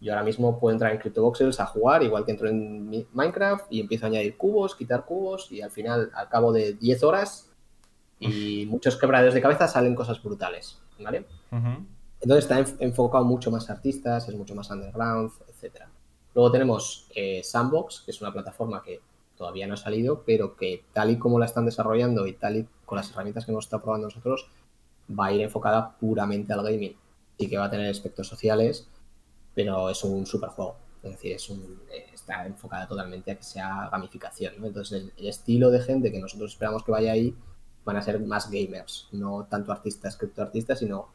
yo 0.00 0.12
ahora 0.12 0.24
mismo 0.24 0.58
puedo 0.58 0.72
entrar 0.72 0.92
en 0.92 0.98
CryptoVoxels 0.98 1.60
a 1.60 1.66
jugar, 1.66 2.02
igual 2.02 2.24
que 2.24 2.30
entro 2.30 2.48
en 2.48 3.06
Minecraft 3.12 3.66
y 3.68 3.80
empiezo 3.80 4.06
a 4.06 4.08
añadir 4.08 4.38
cubos, 4.38 4.74
quitar 4.74 5.04
cubos 5.04 5.52
y 5.52 5.60
al 5.60 5.70
final, 5.70 6.10
al 6.14 6.30
cabo 6.30 6.50
de 6.50 6.72
10 6.72 7.02
horas 7.02 7.47
y 8.20 8.66
muchos 8.66 8.96
quebraderos 8.96 9.34
de 9.34 9.40
cabeza, 9.40 9.68
salen 9.68 9.94
cosas 9.94 10.22
brutales. 10.22 10.78
¿vale? 10.98 11.24
Entonces 12.20 12.50
está 12.50 12.84
enfocado 12.84 13.24
mucho 13.24 13.50
más 13.50 13.70
a 13.70 13.74
artistas, 13.74 14.28
es 14.28 14.34
mucho 14.34 14.54
más 14.54 14.70
underground, 14.70 15.30
etcétera. 15.48 15.88
Luego 16.34 16.50
tenemos 16.50 17.08
eh, 17.14 17.42
Sandbox, 17.44 18.02
que 18.04 18.10
es 18.10 18.20
una 18.20 18.32
plataforma 18.32 18.82
que 18.82 19.00
todavía 19.36 19.66
no 19.66 19.74
ha 19.74 19.76
salido, 19.76 20.24
pero 20.26 20.56
que 20.56 20.84
tal 20.92 21.10
y 21.10 21.18
como 21.18 21.38
la 21.38 21.46
están 21.46 21.64
desarrollando 21.64 22.26
y 22.26 22.32
tal 22.32 22.56
y 22.56 22.68
con 22.84 22.96
las 22.96 23.10
herramientas 23.10 23.44
que 23.44 23.52
hemos 23.52 23.66
estado 23.66 23.82
probando 23.82 24.08
nosotros, 24.08 24.50
va 25.08 25.26
a 25.26 25.32
ir 25.32 25.40
enfocada 25.40 25.96
puramente 25.98 26.52
al 26.52 26.62
gaming. 26.62 26.96
Sí 27.38 27.48
que 27.48 27.56
va 27.56 27.66
a 27.66 27.70
tener 27.70 27.88
aspectos 27.88 28.26
sociales, 28.26 28.88
pero 29.54 29.88
es 29.90 30.02
un 30.02 30.26
super 30.26 30.50
juego. 30.50 30.76
Es 31.02 31.12
decir, 31.12 31.32
es 31.32 31.48
un, 31.48 31.80
está 32.12 32.44
enfocada 32.46 32.88
totalmente 32.88 33.30
a 33.30 33.36
que 33.36 33.44
sea 33.44 33.88
gamificación. 33.90 34.54
Entonces, 34.64 35.12
el, 35.16 35.28
estilo 35.28 35.70
de 35.70 35.80
gente 35.80 36.10
que 36.10 36.18
nosotros 36.18 36.52
esperamos 36.52 36.82
que 36.82 36.90
vaya 36.90 37.12
ahí 37.12 37.34
van 37.88 37.96
a 37.96 38.02
ser 38.02 38.20
más 38.20 38.50
gamers, 38.50 39.08
no 39.12 39.46
tanto 39.48 39.72
artistas, 39.72 40.14
criptoartistas, 40.16 40.78
sino 40.78 41.08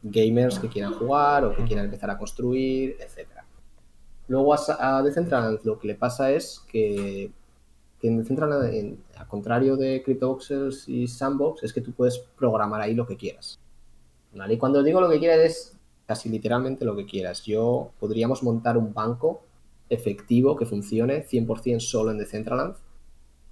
gamers 0.00 0.60
que 0.60 0.68
quieran 0.68 0.94
jugar 0.94 1.44
o 1.44 1.56
que 1.56 1.64
quieran 1.64 1.86
empezar 1.86 2.08
a 2.08 2.16
construir, 2.16 2.96
etcétera. 3.00 3.44
Luego 4.28 4.54
a, 4.54 5.02
Decentraland 5.02 5.58
lo 5.64 5.76
que 5.78 5.88
le 5.88 5.96
pasa 5.96 6.30
es 6.30 6.60
que, 6.70 7.32
en 8.02 8.18
Decentraland, 8.18 8.96
a 9.16 9.26
contrario 9.26 9.76
de 9.76 10.04
CryptoVoxels 10.04 10.88
y 10.88 11.08
Sandbox, 11.08 11.64
es 11.64 11.72
que 11.72 11.80
tú 11.80 11.90
puedes 11.92 12.18
programar 12.38 12.80
ahí 12.80 12.94
lo 12.94 13.06
que 13.06 13.16
quieras. 13.16 13.58
Y 14.48 14.56
cuando 14.56 14.84
digo 14.84 15.00
lo 15.00 15.10
que 15.10 15.18
quieras 15.18 15.38
es 15.38 15.76
casi 16.06 16.28
literalmente 16.28 16.84
lo 16.84 16.94
que 16.94 17.06
quieras. 17.06 17.42
Yo 17.42 17.90
podríamos 17.98 18.42
montar 18.44 18.78
un 18.78 18.94
banco 18.94 19.42
efectivo 19.88 20.54
que 20.54 20.66
funcione 20.66 21.26
100% 21.26 21.80
solo 21.80 22.12
en 22.12 22.18
Decentraland 22.18 22.76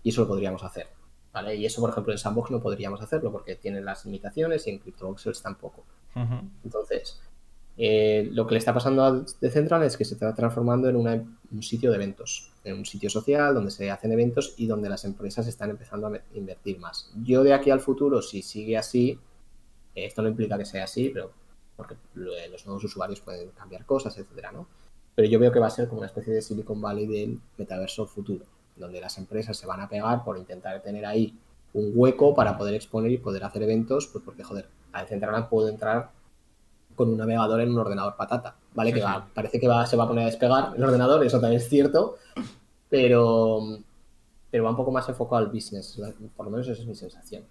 y 0.04 0.10
eso 0.10 0.22
lo 0.22 0.28
podríamos 0.28 0.62
hacer. 0.62 0.86
¿Vale? 1.32 1.56
Y 1.56 1.66
eso, 1.66 1.80
por 1.80 1.90
ejemplo, 1.90 2.12
en 2.12 2.18
Sandbox 2.18 2.50
no 2.50 2.60
podríamos 2.60 3.00
hacerlo 3.00 3.32
porque 3.32 3.56
tiene 3.56 3.80
las 3.80 4.04
limitaciones 4.04 4.66
y 4.66 4.70
en 4.70 4.78
CryptoVoxels 4.78 5.42
tampoco. 5.42 5.84
Entonces, 6.62 7.20
eh, 7.78 8.28
lo 8.32 8.46
que 8.46 8.54
le 8.54 8.58
está 8.58 8.74
pasando 8.74 9.02
a 9.02 9.24
Decentral 9.40 9.82
es 9.84 9.96
que 9.96 10.04
se 10.04 10.14
está 10.14 10.34
transformando 10.34 10.88
en 10.88 10.96
un 10.96 11.62
sitio 11.62 11.90
de 11.90 11.96
eventos, 11.96 12.52
en 12.64 12.76
un 12.76 12.84
sitio 12.84 13.08
social 13.08 13.54
donde 13.54 13.70
se 13.70 13.90
hacen 13.90 14.12
eventos 14.12 14.54
y 14.58 14.66
donde 14.66 14.90
las 14.90 15.04
empresas 15.04 15.46
están 15.46 15.70
empezando 15.70 16.06
a 16.06 16.20
invertir 16.34 16.78
más. 16.78 17.10
Yo 17.22 17.42
de 17.42 17.54
aquí 17.54 17.70
al 17.70 17.80
futuro, 17.80 18.20
si 18.20 18.42
sigue 18.42 18.76
así, 18.76 19.18
esto 19.94 20.22
no 20.22 20.28
implica 20.28 20.58
que 20.58 20.66
sea 20.66 20.84
así, 20.84 21.08
pero 21.08 21.32
porque 21.76 21.96
los 22.14 22.66
nuevos 22.66 22.84
usuarios 22.84 23.20
pueden 23.20 23.50
cambiar 23.50 23.86
cosas, 23.86 24.16
etcétera, 24.18 24.52
¿no? 24.52 24.66
Pero 25.14 25.28
yo 25.28 25.38
veo 25.38 25.52
que 25.52 25.58
va 25.58 25.66
a 25.66 25.70
ser 25.70 25.88
como 25.88 26.00
una 26.00 26.06
especie 26.06 26.32
de 26.32 26.42
Silicon 26.42 26.80
Valley 26.80 27.06
del 27.06 27.40
metaverso 27.56 28.06
futuro, 28.06 28.44
donde 28.82 29.00
las 29.00 29.16
empresas 29.16 29.56
se 29.56 29.66
van 29.66 29.80
a 29.80 29.88
pegar 29.88 30.22
por 30.24 30.36
intentar 30.36 30.80
tener 30.82 31.06
ahí 31.06 31.38
un 31.72 31.92
hueco 31.94 32.34
para 32.34 32.58
poder 32.58 32.74
exponer 32.74 33.10
y 33.10 33.18
poder 33.18 33.44
hacer 33.44 33.62
eventos, 33.62 34.06
pues 34.08 34.22
porque, 34.24 34.44
joder, 34.44 34.68
a 34.92 35.02
Decentraland 35.02 35.48
puedo 35.48 35.68
entrar 35.68 36.10
con 36.94 37.08
un 37.08 37.16
navegador 37.16 37.60
en 37.60 37.70
un 37.70 37.78
ordenador 37.78 38.16
patata, 38.16 38.56
¿vale? 38.74 38.92
que 38.92 39.02
parece 39.32 39.58
que 39.58 39.66
va, 39.66 39.86
se 39.86 39.96
va 39.96 40.04
a 40.04 40.08
poner 40.08 40.24
a 40.24 40.26
despegar 40.26 40.72
el 40.76 40.84
ordenador, 40.84 41.24
eso 41.24 41.40
también 41.40 41.62
es 41.62 41.68
cierto, 41.68 42.16
pero, 42.90 43.78
pero 44.50 44.64
va 44.64 44.70
un 44.70 44.76
poco 44.76 44.90
más 44.90 45.08
enfocado 45.08 45.36
al 45.36 45.50
business, 45.50 45.98
por 46.36 46.44
lo 46.44 46.52
menos 46.52 46.68
esa 46.68 46.82
es 46.82 46.86
mi 46.86 46.94
sensación. 46.94 47.44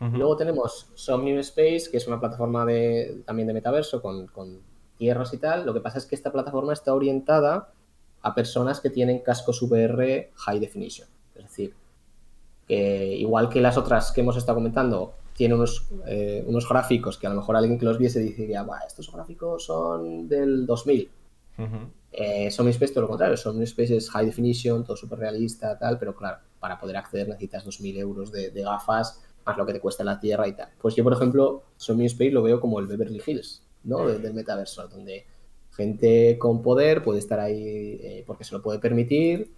Luego 0.00 0.36
tenemos 0.36 0.88
Somnium 0.94 1.38
Space, 1.38 1.90
que 1.90 1.96
es 1.96 2.06
una 2.06 2.20
plataforma 2.20 2.66
de, 2.66 3.22
también 3.24 3.48
de 3.48 3.54
metaverso 3.54 4.02
con, 4.02 4.26
con 4.26 4.60
tierras 4.98 5.32
y 5.32 5.38
tal. 5.38 5.64
Lo 5.64 5.72
que 5.72 5.80
pasa 5.80 5.96
es 5.96 6.04
que 6.04 6.14
esta 6.14 6.30
plataforma 6.30 6.74
está 6.74 6.92
orientada 6.92 7.70
a 8.24 8.34
personas 8.34 8.80
que 8.80 8.88
tienen 8.88 9.18
cascos 9.18 9.60
VR 9.60 10.32
High 10.34 10.58
Definition. 10.58 11.06
Es 11.34 11.44
decir, 11.44 11.74
que 12.66 13.14
igual 13.16 13.50
que 13.50 13.60
las 13.60 13.76
otras 13.76 14.12
que 14.12 14.22
hemos 14.22 14.38
estado 14.38 14.56
comentando, 14.56 15.14
tiene 15.34 15.54
unos, 15.54 15.88
eh, 16.06 16.42
unos 16.46 16.66
gráficos 16.66 17.18
que 17.18 17.26
a 17.26 17.30
lo 17.30 17.36
mejor 17.36 17.56
alguien 17.56 17.78
que 17.78 17.84
los 17.84 17.98
viese 17.98 18.20
diría, 18.20 18.64
estos 18.86 19.12
gráficos 19.12 19.66
son 19.66 20.26
del 20.26 20.64
2000. 20.64 21.10
Uh 21.56 21.62
-huh. 21.62 21.88
eh, 22.12 22.46
Space 22.46 22.94
todo 22.94 23.02
lo 23.02 23.08
contrario, 23.08 23.36
Space 23.36 23.96
es 23.96 24.10
high 24.10 24.24
definition, 24.24 24.84
todo 24.84 24.96
súper 24.96 25.18
realista, 25.18 25.78
tal, 25.78 25.98
pero 25.98 26.16
claro, 26.16 26.38
para 26.58 26.80
poder 26.80 26.96
acceder 26.96 27.28
necesitas 27.28 27.66
2.000 27.66 27.98
euros 27.98 28.32
de, 28.32 28.50
gafas, 28.62 29.22
más 29.44 29.56
lo 29.58 29.66
que 29.66 29.74
te 29.74 29.80
cuesta 29.80 30.02
la 30.02 30.18
tierra 30.18 30.48
y 30.48 30.54
tal. 30.54 30.70
Pues 30.80 30.94
yo, 30.94 31.04
por 31.04 31.12
ejemplo, 31.12 31.64
Space 31.76 32.30
lo 32.30 32.42
veo 32.42 32.58
como 32.58 32.80
el 32.80 32.86
Beverly 32.86 33.20
Hills, 33.24 33.62
¿no? 33.84 34.06
Del, 34.06 34.32
metaverso, 34.32 34.88
donde 34.88 35.26
gente 35.76 36.38
con 36.38 36.62
poder 36.62 37.02
puede 37.02 37.18
estar 37.18 37.40
ahí 37.40 37.98
eh, 38.00 38.24
porque 38.26 38.44
se 38.44 38.54
lo 38.54 38.62
puede 38.62 38.78
permitir 38.78 39.52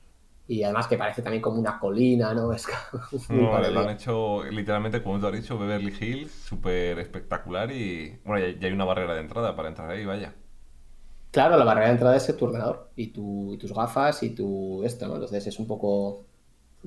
y 0.49 0.63
además 0.63 0.87
que 0.87 0.97
parece 0.97 1.23
también 1.23 1.43
como 1.43 1.59
una 1.59 1.79
colina, 1.79 2.33
¿no? 2.33 2.53
Es 2.55 2.67
no, 3.29 3.59
lo 3.59 3.81
han 3.81 3.91
hecho 3.91 4.45
literalmente, 4.45 5.03
como 5.03 5.19
tú 5.19 5.27
has 5.27 5.33
dicho, 5.33 5.59
Beverly 5.59 5.93
Hills, 5.99 6.31
súper 6.31 6.99
espectacular 6.99 7.71
y 7.73 8.19
bueno, 8.25 8.47
ya, 8.47 8.67
hay 8.67 8.73
una 8.73 8.85
barrera 8.85 9.15
de 9.15 9.21
entrada 9.21 9.57
para 9.57 9.69
entrar 9.69 9.91
ahí, 9.91 10.05
vaya. 10.05 10.35
Claro, 11.33 11.59
la 11.59 11.65
barrera 11.65 11.89
de 11.89 11.93
entrada 11.93 12.17
es 12.17 12.37
tu 12.37 12.45
ordenador 12.45 12.91
y, 12.97 13.09
tu, 13.09 13.53
y 13.55 13.59
tus 13.59 13.75
gafas 13.75 14.23
y 14.23 14.31
tu 14.31 14.85
esto, 14.85 15.07
¿no? 15.07 15.15
Entonces 15.15 15.47
es 15.47 15.59
un 15.59 15.67
poco... 15.67 16.25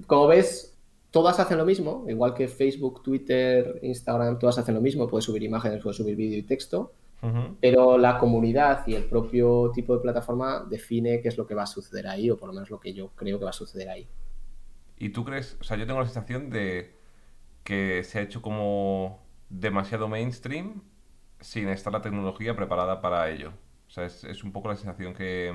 Como 0.08 0.28
ves, 0.28 0.78
todas 1.12 1.40
hacen 1.40 1.58
lo 1.58 1.66
mismo, 1.66 2.06
igual 2.08 2.34
que 2.34 2.48
Facebook, 2.48 3.04
Twitter, 3.04 3.80
Instagram, 3.84 4.40
todas 4.40 4.58
hacen 4.58 4.76
lo 4.76 4.82
mismo, 4.82 5.08
puedes 5.08 5.26
subir 5.26 5.44
imágenes, 5.44 5.84
puedes 5.84 5.98
subir 5.98 6.16
vídeo 6.16 6.38
y 6.38 6.44
texto, 6.44 6.94
pero 7.60 7.98
la 7.98 8.18
comunidad 8.18 8.88
y 8.88 8.96
el 8.96 9.06
propio 9.06 9.72
tipo 9.74 9.94
de 9.94 10.02
plataforma 10.02 10.66
define 10.70 11.22
qué 11.22 11.28
es 11.28 11.38
lo 11.38 11.46
que 11.46 11.56
va 11.56 11.64
a 11.64 11.68
suceder 11.68 12.08
ahí, 12.08 12.30
o 12.30 12.38
por 12.38 12.48
lo 12.48 12.54
menos 12.54 12.70
lo 12.70 12.80
que 12.80 12.94
yo 12.94 13.10
creo 13.16 13.38
que 13.40 13.46
va 13.46 13.52
a 13.52 13.54
suceder 13.54 13.90
ahí. 13.90 14.08
¿Y 14.98 15.10
tú 15.10 15.26
crees, 15.26 15.58
o 15.60 15.64
sea, 15.64 15.78
yo 15.78 15.86
tengo 15.86 16.00
la 16.00 16.06
sensación 16.06 16.50
de 16.50 16.96
que 17.64 18.04
se 18.04 18.20
ha 18.20 18.22
hecho 18.22 18.42
como 18.42 19.26
demasiado 19.50 20.08
mainstream 20.08 20.82
sin 21.40 21.70
estar 21.70 21.92
la 21.92 22.02
tecnología 22.02 22.56
preparada 22.56 23.02
para 23.02 23.30
ello? 23.30 23.54
O 23.88 23.92
sea, 23.92 24.06
es, 24.06 24.44
un 24.44 24.52
poco 24.52 24.68
la 24.70 24.76
sensación 24.76 25.14
que, 25.14 25.52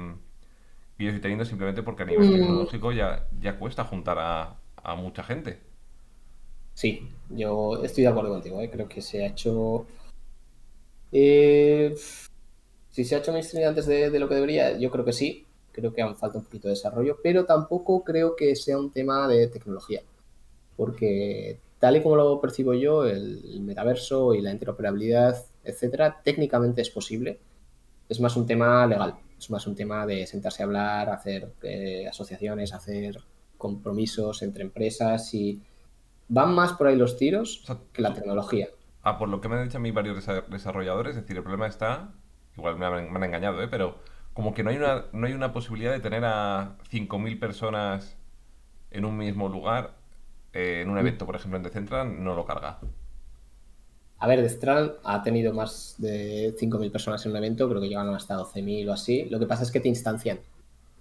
yo 0.99 1.09
estoy 1.09 1.21
teniendo 1.21 1.45
simplemente 1.45 1.83
porque 1.83 2.03
a 2.03 2.07
nivel 2.07 2.29
mm. 2.29 2.33
tecnológico 2.33 2.93
ya, 2.93 3.29
ya 3.41 3.59
cuesta 3.59 3.85
juntar 3.85 4.19
a, 4.19 4.57
a 4.83 4.95
mucha 4.97 5.23
gente. 5.23 5.61
Sí, 6.75 7.09
yo 7.31 7.83
estoy 7.85 8.03
de 8.03 8.11
acuerdo 8.11 8.31
contigo. 8.31 8.61
¿eh? 8.61 8.71
Creo 8.71 8.89
que 8.89 9.01
se 9.01 9.25
ha 9.25 9.29
hecho. 9.29 9.87
Eh, 11.17 11.95
si 12.91 13.05
se 13.05 13.15
ha 13.15 13.19
hecho 13.19 13.33
mainstream 13.33 13.69
antes 13.69 13.87
de, 13.87 14.19
lo 14.19 14.29
que 14.29 14.35
debería, 14.35 14.77
yo 14.77 14.91
creo 14.91 15.05
que 15.05 15.13
sí. 15.13 15.47
Creo 15.73 15.93
que 15.93 16.03
aún 16.03 16.17
falta 16.17 16.39
un 16.39 16.45
poquito 16.45 16.69
de 16.69 16.75
desarrollo, 16.75 17.19
pero 17.23 17.47
tampoco 17.47 18.05
creo 18.05 18.37
que 18.37 18.55
sea 18.55 18.79
un 18.79 18.93
tema 18.93 19.27
de 19.29 19.49
tecnología. 19.49 20.03
Porque 20.77 21.59
tal 21.79 21.97
y 21.97 22.03
como 22.03 22.17
lo 22.17 22.41
percibo 22.41 22.75
yo, 22.75 23.07
el, 23.07 23.61
metaverso 23.61 24.35
y 24.35 24.41
la 24.41 24.53
interoperabilidad, 24.53 25.45
etcétera, 25.65 26.21
técnicamente 26.23 26.83
es 26.83 26.91
posible. 26.91 27.39
Es 28.09 28.21
más 28.21 28.37
un 28.37 28.47
tema 28.47 28.87
legal. 28.87 29.15
Es 29.39 29.51
más 29.51 29.67
un 29.67 29.75
tema 29.75 30.07
de 30.07 30.27
sentarse 30.27 30.63
a 30.63 30.67
hablar, 30.67 31.11
hacer 31.11 31.53
eh, 31.63 32.07
asociaciones, 32.09 32.73
hacer 32.73 33.21
compromisos 33.59 34.43
entre 34.43 34.63
empresas 34.65 35.33
y 35.35 35.61
van 36.29 36.55
más 36.55 36.73
por 36.75 36.87
ahí 36.87 36.97
los 36.97 37.17
tiros 37.17 37.65
que 37.93 38.03
la 38.03 38.15
tecnología. 38.15 38.69
Ah, 39.05 39.19
por 39.19 39.29
lo 39.29 39.41
que 39.41 39.49
me 39.49 39.57
han 39.57 39.65
dicho 39.65 39.77
a 39.77 39.81
mí 39.81 39.91
varios 39.91 40.27
desarrolladores, 40.49 41.15
es 41.15 41.23
decir, 41.23 41.37
el 41.37 41.43
problema 41.43 41.67
está, 41.67 42.15
igual 42.57 42.79
me 42.79 42.87
han, 42.87 43.23
engañado, 43.23 43.63
¿eh? 43.63 43.69
pero 43.71 43.99
como 44.33 44.55
que 44.55 44.65
no 44.65 44.71
hay, 44.71 44.77
una, 44.77 45.05
no 45.13 45.27
hay 45.27 45.35
una 45.35 45.53
posibilidad 45.53 45.93
de 45.93 46.01
tener 46.01 46.25
a 46.25 46.79
5.000 46.91 47.39
personas 47.39 48.17
en 48.91 49.05
un 49.05 49.19
mismo 49.19 49.49
lugar, 49.49 49.93
eh, 50.55 50.81
en 50.83 50.89
un 50.89 50.95
mm. 50.95 50.99
evento, 50.99 51.27
por 51.27 51.37
ejemplo, 51.37 51.59
en 51.59 51.65
Decentral, 51.65 52.25
no 52.25 52.35
lo 52.35 52.47
carga. 52.47 52.79
A 54.19 54.27
ver, 54.27 54.41
Decentral 54.41 54.97
ha 55.05 55.23
tenido 55.23 55.53
más 55.53 55.97
de 55.99 56.55
5.000 56.57 56.91
personas 56.91 57.27
en 57.27 57.33
un 57.33 57.37
evento, 57.37 57.69
creo 57.69 57.83
que 57.83 57.89
llegan 57.89 58.09
hasta 58.15 58.39
12.000 58.39 58.89
o 58.89 58.93
así. 58.95 59.27
Lo 59.27 59.39
que 59.39 59.47
pasa 59.47 59.65
es 59.65 59.71
que 59.71 59.81
te 59.81 59.89
instancian. 59.89 60.41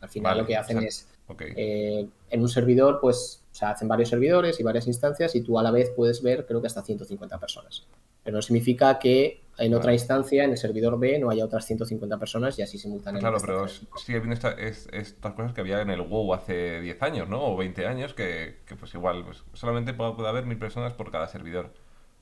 Al 0.01 0.09
final 0.09 0.39
lo 0.39 0.45
que 0.45 0.57
hacen 0.57 0.83
es 0.83 1.07
eh, 1.39 2.05
en 2.29 2.41
un 2.41 2.49
servidor, 2.49 2.99
pues, 2.99 3.42
o 3.53 3.55
sea, 3.55 3.69
hacen 3.69 3.87
varios 3.87 4.09
servidores 4.09 4.59
y 4.59 4.63
varias 4.63 4.87
instancias 4.87 5.35
y 5.35 5.41
tú 5.41 5.59
a 5.59 5.63
la 5.63 5.69
vez 5.69 5.91
puedes 5.95 6.23
ver, 6.23 6.47
creo 6.47 6.59
que 6.59 6.65
hasta 6.65 6.81
150 6.81 7.39
personas. 7.39 7.85
Pero 8.23 8.37
no 8.37 8.41
significa 8.41 8.97
que 8.97 9.43
en 9.59 9.75
otra 9.75 9.93
instancia, 9.93 10.43
en 10.43 10.49
el 10.49 10.57
servidor 10.57 10.97
B, 10.97 11.19
no 11.19 11.29
haya 11.29 11.45
otras 11.45 11.63
150 11.67 12.17
personas 12.17 12.57
y 12.57 12.63
así 12.63 12.79
simultáneamente. 12.79 13.45
Claro, 13.45 13.67
pero 13.67 13.67
sigue 13.99 14.19
viendo 14.19 14.33
estas 14.33 15.33
cosas 15.35 15.53
que 15.53 15.61
había 15.61 15.81
en 15.81 15.91
el 15.91 16.01
WoW 16.01 16.33
hace 16.33 16.81
10 16.81 17.03
años, 17.03 17.29
¿no? 17.29 17.43
O 17.43 17.55
20 17.55 17.85
años, 17.85 18.15
que, 18.15 18.55
pues 18.79 18.91
igual, 18.95 19.23
pues, 19.23 19.43
solamente 19.53 19.93
puede, 19.93 20.27
haber 20.27 20.47
mil 20.47 20.57
personas 20.57 20.93
por 20.93 21.11
cada 21.11 21.27
servidor. 21.27 21.75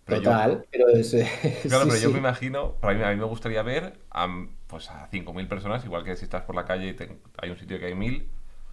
Total, 0.05 0.65
pero 0.69 0.89
es... 0.89 1.11
Claro, 1.63 1.85
pero 1.87 1.97
yo 1.97 2.09
me 2.09 2.17
imagino, 2.17 2.73
para 2.73 2.93
mí, 2.93 3.03
a 3.03 3.11
mí 3.11 3.15
me 3.15 3.25
gustaría 3.25 3.61
ver 3.61 3.93
a, 4.09 4.27
pues 4.67 4.89
a 4.89 5.09
5.000 5.09 5.47
personas, 5.47 5.85
igual 5.85 6.03
que 6.03 6.17
si 6.17 6.25
estás 6.25 6.43
por 6.43 6.55
la 6.55 6.65
calle 6.65 6.89
y 6.89 6.95
hay 7.37 7.49
un 7.51 7.57
sitio 7.57 7.79
que 7.79 7.85
hay 7.85 7.93
1.000, 7.93 8.25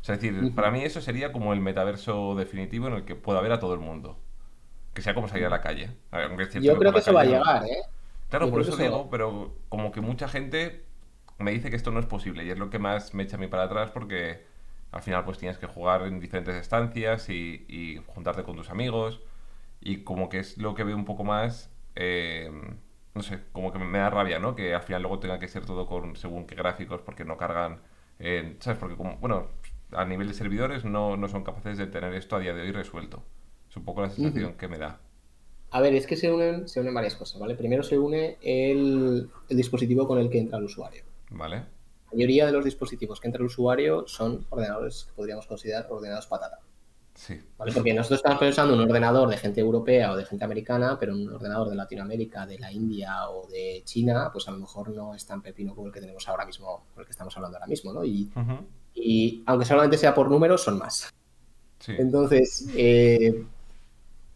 es 0.03 0.07
decir, 0.07 0.55
para 0.55 0.71
mí 0.71 0.83
eso 0.83 1.01
sería 1.01 1.33
como 1.33 1.53
el 1.53 1.61
metaverso 1.61 2.35
definitivo 2.35 2.89
en 2.89 2.95
el 2.95 3.05
que 3.05 3.15
pueda 3.15 3.41
ver 3.41 3.53
a 3.53 3.61
todo 3.61 3.75
el 3.75 3.81
mundo. 3.81 4.19
Que 4.95 5.03
sea 5.03 5.15
como 5.15 5.29
salir 5.29 5.47
a 5.47 5.51
la 5.51 5.61
calle. 5.61 5.91
Yo 6.61 6.77
creo 6.79 6.93
que 6.93 6.99
eso 6.99 7.13
va 7.13 7.23
a 7.23 7.25
llegar, 7.25 7.65
¿eh? 7.65 7.83
Claro, 8.29 8.51
por 8.51 8.61
eso 8.61 8.77
digo, 8.77 9.09
pero 9.11 9.55
como 9.69 9.91
que 9.91 10.01
mucha 10.01 10.29
gente 10.29 10.85
me 11.39 11.53
dice 11.53 11.71
que 11.71 11.77
esto 11.77 11.91
no 11.91 12.01
es 12.01 12.07
posible 12.07 12.45
y 12.45 12.51
es 12.51 12.59
lo 12.59 12.69
que 12.69 12.79
más 12.79 13.15
me 13.15 13.23
echa 13.23 13.37
a 13.37 13.39
mí 13.39 13.47
para 13.47 13.65
atrás 13.65 13.91
porque 13.91 14.45
al 14.91 15.03
final 15.03 15.25
pues 15.25 15.39
tienes 15.39 15.57
que 15.59 15.67
jugar 15.67 16.03
en 16.03 16.21
diferentes 16.21 16.57
estancias 16.57 17.29
y, 17.31 18.03
juntarte 18.07 18.43
con 18.43 18.57
tus 18.57 18.71
amigos 18.71 19.21
y 19.81 19.99
como 20.03 20.29
que 20.29 20.41
es 20.41 20.59
lo 20.59 20.75
que 20.75 20.85
veo 20.85 20.97
un 20.97 21.05
poco 21.05 21.25
más, 21.25 21.71
eh, 21.95 22.51
no 23.15 23.23
sé, 23.23 23.41
como 23.53 23.73
que 23.73 23.79
me 23.79 23.99
da 23.99 24.11
rabia, 24.11 24.39
¿no? 24.39 24.55
Que 24.55 24.75
al 24.75 24.83
final 24.83 25.03
luego 25.03 25.21
tenga 25.21 25.39
que 25.39 25.49
ser 25.49 25.65
todo 25.65 25.87
con 25.87 26.17
según 26.17 26.47
qué 26.47 26.55
gráficos 26.55 27.01
porque 27.03 27.25
no 27.25 27.37
cargan, 27.37 27.81
¿sabes? 28.59 28.79
Porque 28.79 28.97
como, 28.97 29.17
bueno, 29.19 29.49
a 29.93 30.05
nivel 30.05 30.29
de 30.29 30.35
servidores 30.35 30.85
no, 30.85 31.17
son 31.29 31.45
capaces 31.45 31.79
de 31.79 31.87
tener 31.87 32.15
esto 32.15 32.37
a 32.37 32.41
día 32.41 32.55
de 32.55 32.63
hoy 32.63 32.73
resuelto. 32.73 33.23
Es 33.69 33.77
un 33.77 33.85
poco 33.85 34.03
la 34.03 34.11
sensación 34.11 34.55
que 34.55 34.69
me 34.69 34.79
da. 34.79 35.01
A 35.71 35.81
ver, 35.81 35.95
es 35.95 36.07
que 36.07 36.17
se 36.17 36.33
unen, 36.33 36.67
se 36.67 36.81
unen 36.81 36.95
varias 36.95 37.15
cosas, 37.15 37.39
¿vale? 37.39 37.55
Primero 37.55 37.83
se 37.83 37.99
une 37.99 38.39
el, 38.41 39.29
dispositivo 39.49 40.07
con 40.07 40.19
el 40.19 40.31
que 40.31 40.39
entra 40.39 40.59
el 40.59 40.65
usuario. 40.65 41.05
Vale. 41.31 41.57
La 41.57 42.13
mayoría 42.15 42.47
de 42.47 42.53
los 42.53 42.65
dispositivos 42.65 43.21
que 43.21 43.29
entra 43.29 43.41
el 43.41 43.47
usuario 43.47 44.07
son 44.07 44.47
ordenadores 44.49 45.05
que 45.05 45.13
podríamos 45.13 45.47
considerar 45.47 45.87
ordenados 45.91 46.27
patata. 46.27 46.61
Sí. 47.15 47.39
Porque 47.57 47.93
nosotros 47.93 48.21
estamos 48.21 48.39
pensando 48.39 48.75
en 48.75 48.81
un 48.81 48.87
ordenador 48.87 49.29
de 49.29 49.37
gente 49.37 49.61
europea 49.61 50.13
o 50.13 50.17
de 50.17 50.25
gente 50.25 50.45
americana, 50.45 50.97
pero 50.99 51.13
un 51.13 51.29
ordenador 51.29 51.69
de 51.69 51.75
Latinoamérica, 51.75 52.47
de 52.47 52.59
la 52.61 52.73
India 52.73 53.29
o 53.29 53.47
de 53.49 53.83
China, 53.85 54.31
pues 54.33 54.47
a 54.49 54.53
lo 54.53 54.59
mejor 54.59 54.91
no 54.91 55.15
es 55.15 55.27
tan 55.27 55.43
pepino 55.43 55.75
como 55.75 55.89
el 55.89 55.93
que 55.93 56.01
tenemos 56.01 56.27
ahora 56.29 56.47
mismo, 56.47 56.87
con 56.95 57.01
el 57.01 57.07
que 57.07 57.11
estamos 57.11 57.37
hablando 57.37 57.59
ahora 57.59 57.67
mismo, 57.67 57.93
¿no? 57.93 58.05
Y, 58.05 58.31
y 58.95 59.43
aunque 59.47 59.67
solamente 59.67 59.99
sea 59.99 60.15
por 60.15 60.31
números, 60.31 60.63
son 60.63 60.79
más. 60.79 61.13
Entonces, 61.87 62.69
eh, 62.77 63.45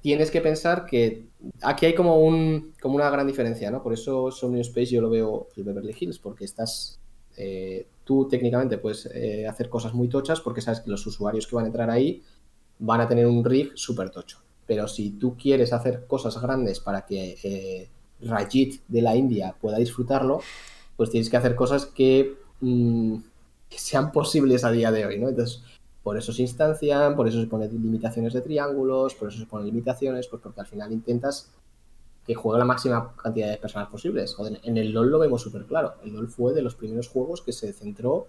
tienes 0.01 0.31
que 0.31 0.41
pensar 0.41 0.87
que 0.87 1.27
aquí 1.63 1.87
hay 1.87 1.95
como, 1.95 2.17
un, 2.21 2.73
como 2.81 2.95
una 2.95 3.11
gran 3.11 3.27
diferencia, 3.27 3.71
¿no? 3.71 3.83
Por 3.83 3.93
eso 3.93 4.31
Sony 4.31 4.61
Space 4.61 4.87
yo 4.87 5.01
lo 5.01 5.11
veo 5.11 5.49
el 5.57 5.65
Beverly 5.65 5.95
Hills, 5.99 6.19
porque 6.19 6.45
estás, 6.45 7.01
eh, 7.37 7.87
tú 8.05 8.29
técnicamente 8.29 8.79
puedes 8.79 9.07
eh, 9.07 9.47
hacer 9.47 9.69
cosas 9.69 9.93
muy 9.93 10.09
tochas 10.09 10.41
porque 10.41 10.61
sabes 10.61 10.81
que 10.81 10.91
los 10.91 11.07
usuarios 11.07 11.47
que 11.47 11.57
van 11.57 11.65
a 11.65 11.69
entrar 11.69 11.91
ahí 11.91 12.23
van 12.79 13.01
a 13.01 13.09
tener 13.09 13.27
un 13.27 13.45
rig 13.45 13.73
súper 13.75 14.11
tocho. 14.11 14.39
Pero 14.67 14.89
si 14.89 15.11
tú 15.11 15.37
quieres 15.37 15.73
hacer 15.73 16.07
cosas 16.07 16.41
grandes 16.41 16.81
para 16.81 17.05
que 17.05 17.89
Rajit 18.21 18.83
de 18.89 19.03
la 19.03 19.17
India 19.17 19.55
pueda 19.61 19.79
disfrutarlo, 19.79 20.41
pues 20.97 21.11
tienes 21.11 21.29
que 21.29 21.37
hacer 21.37 21.55
cosas 21.55 21.87
que... 21.87 22.37
Mm, 22.61 23.17
que 23.73 23.79
sean 23.79 24.13
posibles 24.13 24.65
a 24.65 24.71
día 24.71 24.93
de 24.93 25.07
hoy, 25.07 25.19
¿no? 25.19 25.31
Entonces, 25.31 25.63
por 26.03 26.19
eso 26.19 26.33
se 26.33 26.43
instancian, 26.43 27.17
por 27.17 27.27
eso 27.27 27.41
se 27.41 27.47
ponen 27.47 27.71
limitaciones 27.71 28.35
de 28.35 28.43
triángulos, 28.43 29.15
por 29.15 29.29
eso 29.29 29.39
se 29.39 29.47
ponen 29.47 29.67
limitaciones, 29.67 30.27
pues 30.29 30.43
porque 30.43 30.61
al 30.61 30.67
final 30.67 30.93
intentas 30.93 31.51
que 32.27 32.35
juegue 32.35 32.59
la 32.59 32.65
máxima 32.65 33.15
cantidad 33.17 33.49
de 33.51 33.57
personas 33.57 33.89
posibles. 33.89 34.37
en 34.63 34.77
el 34.77 34.93
LoL 34.93 35.11
lo 35.11 35.19
vemos 35.19 35.43
súper 35.43 35.65
claro. 35.65 35.95
El 36.05 36.13
LoL 36.13 36.29
fue 36.29 36.53
de 36.53 36.63
los 36.63 36.75
primeros 36.75 37.09
juegos 37.09 37.41
que 37.41 37.53
se 37.53 37.73
centró, 37.73 38.27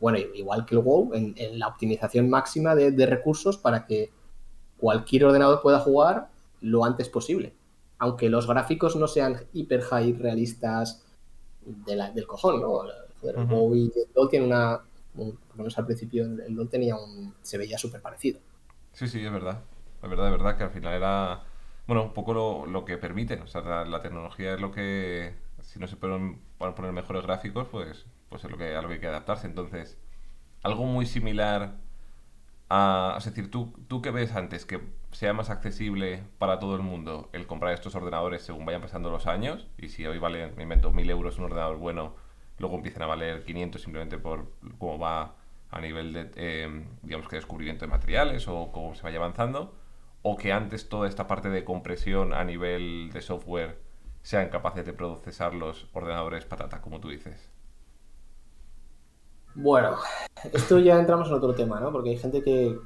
bueno, 0.00 0.18
igual 0.18 0.64
que 0.64 0.74
el 0.74 0.80
WoW, 0.80 1.12
en, 1.14 1.58
la 1.58 1.68
optimización 1.68 2.30
máxima 2.30 2.74
de, 2.74 3.06
recursos 3.06 3.58
para 3.58 3.86
que 3.86 4.10
cualquier 4.78 5.26
ordenador 5.26 5.60
pueda 5.60 5.78
jugar 5.78 6.30
lo 6.60 6.84
antes 6.84 7.08
posible. 7.08 7.54
Aunque 7.98 8.30
los 8.30 8.46
gráficos 8.46 8.96
no 8.96 9.06
sean 9.06 9.46
hiper 9.52 9.82
high 9.82 10.14
realistas 10.14 11.04
del 11.86 12.26
cojón, 12.26 12.62
¿no? 12.62 12.84
El 13.22 13.44
WoW 13.46 13.74
y 13.74 13.92
el 13.94 14.08
LoL 14.14 14.28
tiene 14.28 14.46
una. 14.46 14.80
por 15.14 15.26
lo 15.26 15.56
menos 15.56 15.78
al 15.78 15.86
principio 15.86 16.24
el 16.24 16.54
LoL 16.54 16.68
tenía 16.68 16.96
un. 16.96 17.34
se 17.42 17.58
veía 17.58 17.78
súper 17.78 18.00
parecido. 18.00 18.40
Sí, 18.92 19.08
sí, 19.08 19.24
es 19.24 19.32
verdad. 19.32 19.62
Es 20.02 20.08
verdad, 20.08 20.26
es 20.26 20.32
verdad 20.32 20.56
que 20.56 20.64
al 20.64 20.70
final 20.70 20.94
era. 20.94 21.42
Bueno, 21.86 22.04
un 22.04 22.12
poco 22.12 22.34
lo, 22.34 22.66
lo 22.66 22.84
que 22.84 22.96
permite. 22.96 23.40
O 23.40 23.46
sea, 23.46 23.62
la, 23.84 24.02
tecnología 24.02 24.54
es 24.54 24.60
lo 24.60 24.72
que. 24.72 25.34
Si 25.62 25.78
no 25.78 25.86
se 25.86 25.96
pueden 25.96 26.40
poner 26.58 26.92
mejores 26.92 27.22
gráficos, 27.22 27.68
pues, 27.68 28.06
pues 28.28 28.44
es 28.44 28.50
lo 28.50 28.56
que, 28.56 28.74
a 28.74 28.82
lo 28.82 28.88
que 28.88 28.94
hay 28.94 29.00
que 29.00 29.06
adaptarse. 29.06 29.46
Entonces, 29.46 29.98
algo 30.62 30.84
muy 30.84 31.06
similar 31.06 31.76
a. 32.68 33.16
Es 33.18 33.24
decir, 33.24 33.50
¿tú, 33.50 33.72
tú 33.88 34.02
qué 34.02 34.10
ves 34.10 34.34
antes? 34.34 34.64
¿Que 34.64 34.80
sea 35.12 35.32
más 35.32 35.50
accesible 35.50 36.24
para 36.38 36.58
todo 36.58 36.76
el 36.76 36.82
mundo 36.82 37.28
el 37.32 37.46
comprar 37.46 37.74
estos 37.74 37.94
ordenadores 37.94 38.42
según 38.42 38.64
vayan 38.64 38.82
pasando 38.82 39.10
los 39.10 39.26
años? 39.26 39.68
Y 39.78 39.88
si 39.88 40.06
hoy 40.06 40.18
vale, 40.18 40.52
me 40.52 40.62
invento, 40.62 40.92
mil 40.92 41.10
euros 41.10 41.38
un 41.38 41.44
ordenador 41.44 41.76
bueno 41.76 42.14
luego 42.60 42.76
empiezan 42.76 43.02
a 43.02 43.06
valer 43.06 43.42
500 43.44 43.82
simplemente 43.82 44.18
por 44.18 44.52
cómo 44.78 44.98
va 44.98 45.34
a 45.70 45.80
nivel 45.80 46.12
de, 46.12 46.30
eh, 46.36 46.84
digamos 47.02 47.26
que 47.26 47.36
descubrimiento 47.36 47.86
de 47.86 47.90
materiales 47.90 48.46
o 48.48 48.70
cómo 48.70 48.94
se 48.94 49.02
vaya 49.02 49.18
avanzando, 49.18 49.74
o 50.22 50.36
que 50.36 50.52
antes 50.52 50.88
toda 50.88 51.08
esta 51.08 51.26
parte 51.26 51.48
de 51.48 51.64
compresión 51.64 52.34
a 52.34 52.44
nivel 52.44 53.10
de 53.12 53.22
software 53.22 53.80
sean 54.22 54.50
capaces 54.50 54.84
de 54.84 54.92
procesar 54.92 55.54
los 55.54 55.88
ordenadores 55.94 56.44
patata, 56.44 56.82
como 56.82 57.00
tú 57.00 57.08
dices. 57.08 57.50
Bueno, 59.54 59.96
esto 60.52 60.78
ya 60.78 60.98
entramos 60.98 61.28
en 61.28 61.34
otro 61.34 61.54
tema, 61.54 61.80
¿no? 61.80 61.90
Porque 61.90 62.10
hay 62.10 62.18
gente 62.18 62.42
que, 62.42 62.78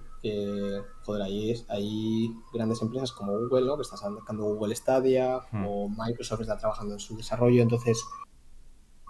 joder, 1.04 1.22
ahí 1.22 1.54
hay 1.68 2.30
grandes 2.52 2.80
empresas 2.80 3.12
como 3.12 3.32
Google, 3.32 3.66
¿no? 3.66 3.76
Que 3.76 3.82
está 3.82 3.96
sacando 3.96 4.44
Google 4.44 4.74
Stadia, 4.76 5.40
hmm. 5.50 5.66
o 5.66 5.88
Microsoft 5.88 6.42
está 6.42 6.56
trabajando 6.56 6.94
en 6.94 7.00
su 7.00 7.16
desarrollo, 7.16 7.60
entonces 7.60 8.02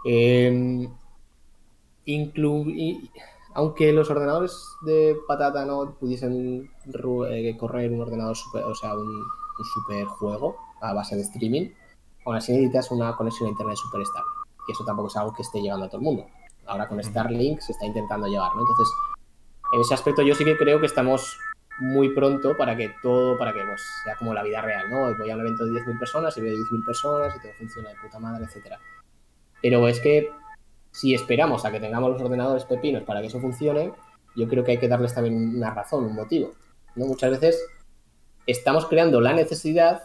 Em, 0.05 0.89
aunque 3.55 3.93
los 3.93 4.11
ordenadores 4.11 4.67
de 4.83 5.17
patata 5.27 5.65
no 5.65 5.95
pudiesen 5.95 6.71
eh, 7.31 7.57
correr 7.59 7.91
un 7.93 8.01
ordenador 8.01 8.37
super, 8.37 8.65
o 8.65 8.75
sea, 8.75 8.95
un, 8.95 9.09
un 9.09 9.65
super 9.65 10.05
juego 10.07 10.57
a 10.81 10.93
base 10.93 11.17
de 11.17 11.23
streaming, 11.23 11.71
aún 12.27 12.37
así 12.37 12.53
necesitas 12.53 12.91
una 12.91 13.17
conexión 13.17 13.49
a 13.49 13.51
internet 13.51 13.77
súper 13.77 14.03
estable. 14.03 14.31
Y 14.69 14.73
eso 14.73 14.85
tampoco 14.85 15.09
es 15.09 15.17
algo 15.17 15.33
que 15.35 15.43
esté 15.43 15.61
llegando 15.61 15.87
a 15.87 15.89
todo 15.89 15.99
el 15.99 16.05
mundo. 16.05 16.27
Ahora 16.67 16.89
con 16.89 17.03
Starlink 17.03 17.61
se 17.61 17.73
está 17.73 17.87
intentando 17.87 18.27
llegar, 18.27 18.55
¿no? 18.55 18.61
Entonces, 18.63 18.89
en 19.73 19.81
ese 19.81 19.95
aspecto 19.95 20.23
yo 20.23 20.35
sí 20.35 20.45
que 20.45 20.57
creo 20.57 20.81
que 20.81 20.87
estamos 20.87 21.39
muy 21.81 22.15
pronto 22.15 22.57
para 22.57 22.77
que 22.77 22.91
todo, 23.03 23.37
para 23.37 23.53
que 23.53 23.61
pues, 23.61 23.83
sea 24.05 24.17
como 24.17 24.33
la 24.33 24.43
vida 24.43 24.63
real, 24.63 24.89
¿no? 24.91 25.15
Voy 25.17 25.31
a 25.31 25.35
un 25.35 25.41
evento 25.41 25.65
de 25.65 25.73
10.000 25.73 25.99
personas 25.99 26.37
y 26.37 26.41
veo 26.41 26.55
10.000 26.55 26.87
personas 26.87 27.35
y 27.37 27.41
todo 27.41 27.53
funciona 27.59 27.91
de 27.91 27.97
puta 27.97 28.19
madre, 28.19 28.45
etcétera. 28.45 28.79
Pero 29.65 29.89
es 29.89 29.99
que 29.99 30.29
si 30.91 31.15
esperamos 31.15 31.65
a 31.65 31.73
que 31.73 31.81
tengamos 31.81 32.11
los 32.11 32.21
ordenadores 32.21 32.67
pepinos 32.67 33.03
para 33.05 33.23
que 33.23 33.29
eso 33.29 33.41
funcione, 33.41 33.95
yo 34.37 34.47
creo 34.47 34.63
que 34.63 34.73
hay 34.73 34.79
que 34.79 34.89
darles 34.89 35.15
también 35.15 35.57
una 35.57 35.73
razón, 35.73 36.05
un 36.05 36.15
motivo. 36.15 36.53
¿no? 36.97 37.07
Muchas 37.07 37.31
veces 37.31 37.65
estamos 38.47 38.85
creando 38.85 39.23
la 39.23 39.33
necesidad 39.33 40.03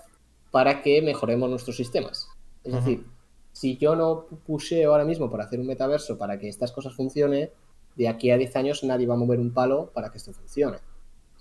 para 0.50 0.82
que 0.82 1.02
mejoremos 1.02 1.50
nuestros 1.50 1.76
sistemas. 1.76 2.30
Es 2.64 2.74
decir, 2.74 3.06
si 3.52 3.76
yo 3.76 3.98
no 3.98 4.28
puseo 4.46 4.94
ahora 4.94 5.04
mismo 5.04 5.30
para 5.30 5.44
hacer 5.44 5.60
un 5.60 5.68
metaverso 5.68 6.18
para 6.18 6.40
que 6.40 6.48
estas 6.48 6.72
cosas 6.72 6.94
funcionen, 6.96 7.50
de 7.98 8.08
aquí 8.08 8.32
a 8.32 8.38
10 8.38 8.56
años 8.56 8.86
nadie 8.86 9.08
va 9.08 9.16
a 9.16 9.18
mover 9.18 9.42
un 9.42 9.54
palo 9.54 9.92
para 9.94 10.10
que 10.10 10.20
esto 10.20 10.32
funcione. 10.32 10.78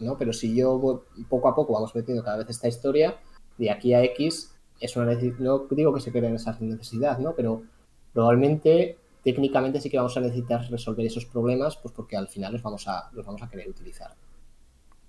¿no? 0.00 0.18
Pero 0.18 0.32
si 0.32 0.56
yo 0.56 1.04
poco 1.28 1.48
a 1.48 1.54
poco 1.54 1.72
vamos 1.72 1.94
metiendo 1.94 2.24
cada 2.24 2.38
vez 2.38 2.50
esta 2.50 2.66
historia, 2.66 3.16
de 3.58 3.70
aquí 3.70 3.94
a 3.94 4.02
X 4.02 4.56
es 4.80 4.96
una 4.96 5.16
no 5.38 5.66
digo 5.70 5.94
que 5.94 6.00
se 6.00 6.10
creen 6.10 6.34
esas 6.34 6.60
necesidades, 6.60 7.20
¿no? 7.20 7.34
Pero 7.36 7.62
probablemente 8.18 8.98
técnicamente 9.22 9.80
sí 9.80 9.88
que 9.88 9.96
vamos 9.96 10.16
a 10.16 10.20
necesitar 10.20 10.68
resolver 10.68 11.06
esos 11.06 11.24
problemas, 11.24 11.76
pues 11.76 11.94
porque 11.94 12.16
al 12.16 12.26
final 12.26 12.52
los 12.52 12.62
vamos 12.64 12.88
a, 12.88 13.08
los 13.12 13.24
vamos 13.24 13.40
a 13.42 13.48
querer 13.48 13.68
utilizar. 13.68 14.10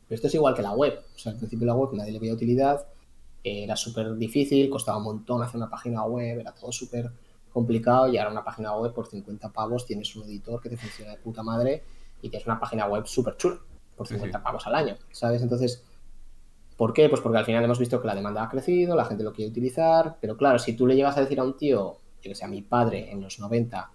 Pero 0.07 0.15
esto 0.15 0.27
es 0.27 0.35
igual 0.35 0.53
que 0.53 0.61
la 0.61 0.73
web. 0.73 0.93
O 1.15 1.17
sea, 1.17 1.31
al 1.31 1.39
principio 1.39 1.65
la 1.65 1.73
web 1.73 1.89
nadie 1.93 2.11
le 2.11 2.19
veía 2.19 2.35
utilidad, 2.35 2.85
era 3.43 3.75
súper 3.75 4.15
difícil, 4.15 4.69
costaba 4.69 4.99
un 4.99 5.05
montón 5.05 5.41
hacer 5.41 5.55
una 5.55 5.71
página 5.71 6.03
web, 6.03 6.37
era 6.39 6.53
todo 6.53 6.71
súper 6.71 7.11
complicado 7.51 8.09
y 8.09 8.19
ahora 8.19 8.29
una 8.29 8.43
página 8.43 8.75
web 8.75 8.93
por 8.93 9.07
50 9.07 9.49
pavos 9.49 9.87
tienes 9.87 10.15
un 10.15 10.25
editor 10.25 10.61
que 10.61 10.69
te 10.69 10.77
funciona 10.77 11.09
de 11.09 11.17
puta 11.17 11.41
madre 11.41 11.81
y 12.21 12.29
tienes 12.29 12.45
una 12.45 12.59
página 12.59 12.85
web 12.85 13.07
súper 13.07 13.37
chula 13.37 13.57
por 13.97 14.05
50 14.05 14.43
pavos 14.43 14.67
al 14.67 14.75
año, 14.75 14.97
¿sabes? 15.09 15.41
Entonces, 15.41 15.83
¿por 16.77 16.93
qué? 16.93 17.09
Pues 17.09 17.21
porque 17.21 17.39
al 17.39 17.45
final 17.45 17.63
hemos 17.63 17.79
visto 17.79 17.99
que 17.99 18.05
la 18.05 18.13
demanda 18.13 18.43
ha 18.43 18.49
crecido, 18.49 18.95
la 18.95 19.05
gente 19.05 19.23
lo 19.23 19.33
quiere 19.33 19.49
utilizar, 19.49 20.17
pero 20.21 20.37
claro, 20.37 20.59
si 20.59 20.73
tú 20.73 20.85
le 20.85 20.95
llegas 20.95 21.17
a 21.17 21.21
decir 21.21 21.39
a 21.39 21.43
un 21.43 21.57
tío, 21.57 22.01
yo 22.21 22.29
que 22.29 22.35
sé, 22.35 22.45
a 22.45 22.47
mi 22.47 22.61
padre 22.61 23.11
en 23.11 23.21
los 23.21 23.39
90, 23.39 23.91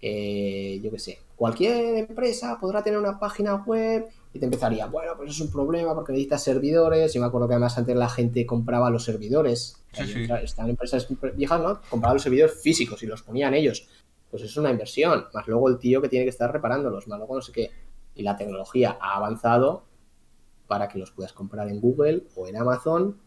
eh, 0.00 0.80
yo 0.82 0.90
qué 0.90 0.98
sé, 0.98 1.18
cualquier 1.36 1.96
empresa 1.96 2.58
podrá 2.60 2.82
tener 2.82 2.98
una 2.98 3.18
página 3.18 3.56
web 3.56 4.06
y 4.34 4.38
te 4.38 4.46
empezaría, 4.46 4.86
bueno, 4.86 5.12
pues 5.16 5.30
es 5.30 5.40
un 5.40 5.50
problema 5.50 5.94
porque 5.94 6.12
necesitas 6.12 6.42
servidores. 6.42 7.12
Yo 7.12 7.20
me 7.20 7.26
acuerdo 7.26 7.48
que 7.48 7.54
además 7.54 7.76
antes 7.76 7.94
la 7.94 8.08
gente 8.08 8.46
compraba 8.46 8.88
los 8.90 9.04
servidores. 9.04 9.82
Sí, 9.92 10.26
Están 10.42 10.70
empresas 10.70 11.06
viejas, 11.36 11.60
¿no? 11.60 11.80
Compraba 11.90 12.14
los 12.14 12.22
servidores 12.22 12.62
físicos 12.62 13.02
y 13.02 13.06
los 13.06 13.22
ponían 13.22 13.52
ellos. 13.52 13.88
Pues 14.30 14.42
es 14.42 14.56
una 14.56 14.70
inversión, 14.70 15.26
más 15.34 15.46
luego 15.46 15.68
el 15.68 15.78
tío 15.78 16.00
que 16.00 16.08
tiene 16.08 16.24
que 16.24 16.30
estar 16.30 16.50
reparándolos, 16.50 17.06
más 17.08 17.18
luego 17.18 17.34
no 17.34 17.42
sé 17.42 17.52
qué. 17.52 17.70
Y 18.14 18.22
la 18.22 18.36
tecnología 18.36 18.96
ha 18.98 19.16
avanzado 19.16 19.84
para 20.66 20.88
que 20.88 20.98
los 20.98 21.10
puedas 21.10 21.34
comprar 21.34 21.68
en 21.68 21.80
Google 21.80 22.24
o 22.34 22.46
en 22.46 22.56
Amazon, 22.56 23.18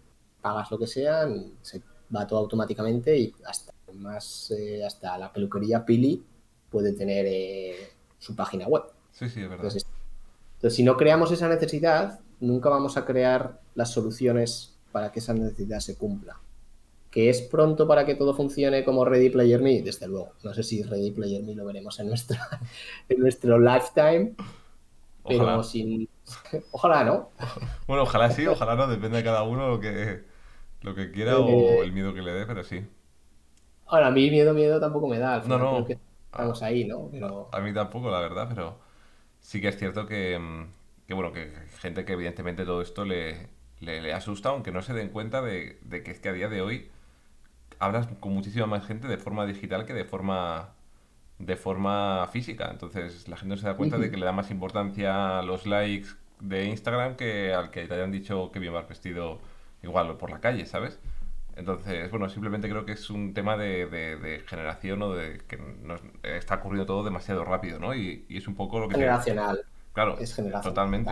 pagas 0.41 0.72
lo 0.72 0.80
que 0.80 0.88
sea, 0.88 1.28
se 1.62 1.84
va 2.16 2.26
todo 2.26 2.39
automáticamente 2.39 3.16
y 3.16 3.34
hasta 3.46 3.74
más 3.93 4.51
eh, 4.51 4.83
hasta 4.86 5.17
la 5.17 5.31
peluquería 5.31 5.86
Pili 5.86 6.23
puede 6.69 6.93
tener 6.93 7.25
eh, 7.27 7.89
su 8.19 8.36
página 8.36 8.67
web. 8.67 8.83
Sí, 9.11 9.29
sí, 9.29 9.41
es 9.41 9.49
verdad. 9.49 9.65
Entonces, 9.65 10.75
si 10.75 10.83
no 10.83 10.97
creamos 10.97 11.31
esa 11.31 11.47
necesidad, 11.47 12.19
nunca 12.39 12.69
vamos 12.69 12.97
a 12.97 13.05
crear 13.05 13.61
las 13.75 13.91
soluciones 13.91 14.75
para 14.91 15.11
que 15.11 15.19
esa 15.19 15.33
necesidad 15.33 15.79
se 15.79 15.97
cumpla. 15.97 16.39
¿Que 17.11 17.29
es 17.29 17.41
pronto 17.41 17.88
para 17.88 18.05
que 18.05 18.15
todo 18.15 18.33
funcione 18.33 18.83
como 18.83 19.05
Ready 19.05 19.29
Player 19.29 19.61
Me? 19.61 19.81
Desde 19.81 20.07
luego. 20.07 20.33
No 20.43 20.53
sé 20.53 20.63
si 20.63 20.83
Ready 20.83 21.11
Player 21.11 21.43
Me 21.43 21.55
lo 21.55 21.65
veremos 21.65 21.99
en, 21.99 22.07
nuestra, 22.07 22.61
en 23.09 23.19
nuestro 23.19 23.57
lifetime. 23.59 24.36
Pero 25.27 25.63
sin. 25.63 26.09
Ojalá 26.71 27.03
no. 27.03 27.31
Bueno, 27.88 28.03
ojalá 28.03 28.29
sí, 28.31 28.45
ojalá 28.45 28.75
no. 28.75 28.88
Depende 28.88 29.17
de 29.17 29.23
cada 29.23 29.43
uno 29.43 29.67
lo 29.67 29.79
que, 29.79 30.23
lo 30.81 30.93
que 30.93 31.11
quiera 31.11 31.39
o 31.39 31.47
eh, 31.47 31.79
el 31.83 31.93
miedo 31.93 32.13
que 32.13 32.21
le 32.21 32.31
dé, 32.33 32.45
pero 32.45 32.63
sí. 32.63 32.86
Ahora, 33.88 34.07
a 34.07 34.11
mí 34.11 34.29
miedo, 34.29 34.53
miedo 34.53 34.79
tampoco 34.79 35.07
me 35.07 35.19
da. 35.19 35.43
no, 35.45 35.57
no 35.57 35.86
estamos 36.36 36.61
ahí, 36.63 36.86
¿no? 36.86 37.09
A 37.51 37.59
mí 37.59 37.73
tampoco, 37.73 38.09
la 38.09 38.19
verdad, 38.19 38.47
pero 38.49 38.77
sí 39.39 39.61
que 39.61 39.69
es 39.69 39.77
cierto 39.77 40.05
que, 40.05 40.38
mm, 40.38 41.13
bueno, 41.13 41.31
que 41.31 41.51
gente 41.79 42.03
que 42.05 42.13
evidentemente 42.13 42.65
todo 42.65 42.81
esto 42.81 43.05
le, 43.05 43.49
le, 43.79 44.13
asusta, 44.13 44.49
aunque 44.49 44.71
no 44.71 44.81
se 44.81 44.93
den 44.93 45.09
cuenta 45.09 45.41
de, 45.41 45.77
que 46.03 46.11
es 46.11 46.19
que 46.19 46.29
a 46.29 46.33
día 46.33 46.49
de 46.49 46.61
hoy 46.61 46.89
hablas 47.79 48.07
con 48.19 48.33
muchísima 48.33 48.65
más 48.65 48.86
gente 48.86 49.07
de 49.07 49.17
forma 49.17 49.45
digital 49.45 49.86
que 49.86 49.93
de 49.93 50.05
forma 50.05 50.69
de 51.38 51.55
forma 51.57 52.27
física. 52.31 52.69
Entonces 52.71 53.27
la 53.27 53.38
gente 53.38 53.55
no 53.55 53.61
se 53.61 53.67
da 53.67 53.75
cuenta 53.75 53.97
de 53.97 54.09
que 54.09 54.17
le 54.17 54.25
da 54.25 54.31
más 54.31 54.51
importancia 54.51 55.39
a 55.39 55.41
los 55.41 55.65
likes 55.65 56.09
de 56.39 56.65
Instagram 56.65 57.15
que 57.15 57.53
al 57.53 57.71
que 57.71 57.88
te 57.88 57.93
hayan 57.93 58.11
dicho 58.11 58.51
que 58.51 58.59
bien 58.59 58.73
vas 58.73 58.88
vestido 58.88 59.39
igual 59.83 60.17
por 60.17 60.29
la 60.31 60.39
calle, 60.39 60.65
¿sabes? 60.65 60.99
Entonces, 61.56 62.12
bueno, 62.12 62.30
simplemente 62.30 62.70
creo 62.70 62.86
que 62.86 62.93
es 62.93 63.10
un 63.10 63.34
tema 63.34 63.56
de, 63.56 64.43
generación 64.47 65.01
o 65.01 65.14
de 65.14 65.39
que 65.47 65.58
nos 65.58 66.01
está 66.24 66.56
ocurriendo 66.56 66.86
todo 66.86 67.03
demasiado 67.03 67.45
rápido, 67.45 67.80
¿no? 67.80 67.95
Y, 67.95 68.26
es 68.30 68.47
un 68.47 68.56
poco 68.56 68.80
lo 68.80 68.89
que... 68.89 68.95
Generacional. 68.95 69.64
Claro, 69.93 70.18
es 70.20 70.34
generacional. 70.34 70.74
Totalmente. 70.74 71.12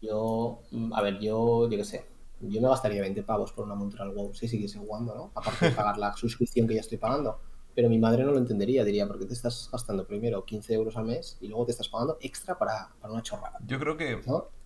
Yo, 0.00 0.60
mm, 0.70 0.92
a 0.92 1.02
ver, 1.02 1.18
yo, 1.18 1.68
yo 1.68 1.76
qué 1.76 1.84
sé, 1.84 2.04
yo 2.40 2.60
me 2.60 2.68
gastaría 2.68 3.00
20 3.00 3.22
pavos 3.22 3.52
por 3.52 3.64
una 3.64 3.74
Montreal 3.74 4.10
WoW 4.10 4.34
si 4.34 4.46
siguiese 4.46 4.78
jugando, 4.78 5.14
¿no? 5.14 5.32
Aparte 5.34 5.66
de 5.66 5.72
pagar 5.72 5.98
la 5.98 6.12
suscripción 6.16 6.68
que 6.68 6.74
ya 6.74 6.80
estoy 6.80 6.98
pagando. 6.98 7.40
Pero 7.74 7.90
mi 7.90 7.98
madre 7.98 8.24
no 8.24 8.32
lo 8.32 8.38
entendería, 8.38 8.84
diría, 8.84 9.06
porque 9.06 9.26
te 9.26 9.34
estás 9.34 9.68
gastando 9.70 10.06
primero 10.06 10.44
15 10.44 10.74
euros 10.74 10.96
al 10.96 11.04
mes 11.04 11.36
y 11.40 11.48
luego 11.48 11.66
te 11.66 11.72
estás 11.72 11.88
pagando 11.88 12.16
extra 12.22 12.56
para, 12.56 12.88
para 13.00 13.12
una 13.12 13.22
chorrada. 13.22 13.58
Yo 13.66 13.78
creo 13.78 13.96
que 13.98 14.18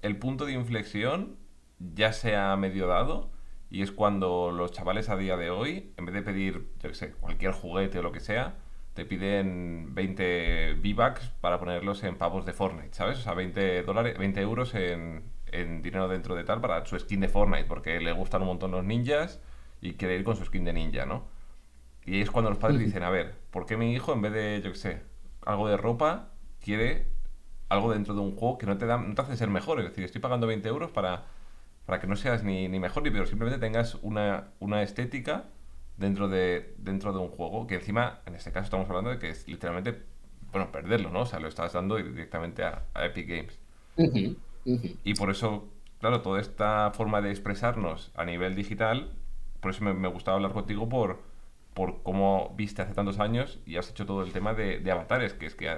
el 0.03 0.19
punto 0.19 0.45
de 0.45 0.53
inflexión 0.53 1.37
ya 1.95 2.13
se 2.13 2.37
ha 2.37 2.55
medio 2.57 2.87
dado 2.87 3.31
y 3.71 3.83
es 3.83 3.93
cuando 3.93 4.51
los 4.51 4.73
chavales 4.73 5.09
a 5.09 5.17
día 5.17 5.37
de 5.37 5.51
hoy, 5.51 5.93
en 5.97 6.05
vez 6.05 6.15
de 6.15 6.23
pedir, 6.23 6.69
yo 6.83 6.89
qué 6.89 6.95
sé, 6.95 7.13
cualquier 7.13 7.53
juguete 7.53 8.01
o 8.01 8.03
lo 8.03 8.11
que 8.13 8.21
sea, 8.21 8.57
te 8.95 9.05
piden 9.05 9.95
20 9.95 10.75
V-Bucks 10.83 11.29
para 11.41 11.61
ponerlos 11.61 12.03
en 12.03 12.17
pavos 12.17 12.45
de 12.45 12.53
Fortnite, 12.53 12.93
¿sabes? 12.93 13.19
O 13.19 13.23
sea, 13.23 13.35
20, 13.35 13.85
dólares, 13.85 14.19
20 14.19 14.41
euros 14.41 14.75
en, 14.75 15.23
en 15.53 15.83
dinero 15.83 16.09
dentro 16.09 16.35
de 16.35 16.43
tal 16.43 16.61
para 16.61 16.85
su 16.85 16.99
skin 16.99 17.21
de 17.21 17.29
Fortnite, 17.29 17.67
porque 17.67 18.01
le 18.01 18.13
gustan 18.13 18.43
un 18.43 18.49
montón 18.49 18.73
los 18.73 18.85
ninjas 18.85 19.41
y 19.81 19.95
quiere 19.95 20.17
ir 20.17 20.25
con 20.25 20.37
su 20.37 20.45
skin 20.45 20.65
de 20.65 20.73
ninja, 20.73 21.07
¿no? 21.07 21.25
Y 22.05 22.21
es 22.21 22.31
cuando 22.31 22.51
los 22.51 22.59
padres 22.59 22.81
dicen, 22.81 23.05
a 23.05 23.11
ver, 23.11 23.37
¿por 23.53 23.67
qué 23.67 23.77
mi 23.77 23.93
hijo 23.93 24.13
en 24.13 24.23
vez 24.23 24.33
de, 24.33 24.61
yo 24.65 24.73
qué 24.73 24.79
sé, 24.79 25.03
algo 25.47 25.69
de 25.69 25.77
ropa, 25.77 26.33
quiere 26.61 27.07
algo 27.69 27.93
dentro 27.93 28.15
de 28.15 28.21
un 28.21 28.35
juego 28.35 28.59
que 28.59 28.67
no 28.67 28.77
te, 28.79 28.87
da, 28.87 28.97
no 28.97 29.15
te 29.15 29.23
hace 29.23 29.37
ser 29.37 29.49
mejor? 29.49 29.79
Es 29.79 29.87
decir, 29.87 30.05
estoy 30.05 30.21
pagando 30.21 30.49
20 30.49 30.69
euros 30.69 30.91
para 30.91 31.27
para 31.87 32.01
que 32.01 32.07
no 32.07 32.17
seas 32.17 32.45
ni, 32.45 32.69
mejor 32.69 33.03
ni 33.03 33.11
peor, 33.11 33.27
simplemente 33.27 33.59
tengas 33.59 33.97
una, 34.03 34.49
una 34.61 34.83
estética 34.83 35.45
dentro 35.97 36.29
de, 36.29 36.75
dentro 36.79 37.13
de 37.13 37.19
un 37.19 37.29
juego, 37.29 37.67
que 37.67 37.77
encima, 37.77 38.21
en 38.27 38.35
este 38.35 38.53
caso 38.53 38.65
estamos 38.65 38.89
hablando 38.89 39.11
de 39.11 39.19
que 39.19 39.31
es 39.31 39.47
literalmente, 39.49 40.03
bueno, 40.53 40.73
perderlo, 40.73 41.11
¿no? 41.11 41.21
O 41.23 41.27
sea, 41.27 41.41
lo 41.41 41.49
estás 41.49 41.73
dando 41.73 41.97
directamente 41.97 42.65
a, 42.65 42.85
Epic 42.95 43.29
Games. 43.29 43.59
Y 45.05 45.15
por 45.15 45.31
eso, 45.31 45.69
claro, 46.01 46.23
toda 46.23 46.41
esta 46.41 46.91
forma 46.93 47.21
de 47.21 47.31
expresarnos 47.31 48.13
a 48.15 48.25
nivel 48.25 48.55
digital, 48.55 49.13
por 49.61 49.73
eso 49.73 49.85
me, 49.85 50.09
gustaba 50.09 50.37
hablar 50.37 50.53
contigo 50.53 50.89
por, 50.89 51.21
por 51.75 52.03
cómo 52.03 52.55
viste 52.57 52.83
hace 52.83 52.95
tantos 52.95 53.19
años 53.19 53.59
y 53.67 53.77
has 53.77 53.91
hecho 53.91 54.07
todo 54.07 54.23
el 54.23 54.33
tema 54.33 54.55
de, 54.55 54.79
de 54.79 54.91
avatares, 54.91 55.35
que 55.35 55.47
es 55.47 55.55
que 55.55 55.69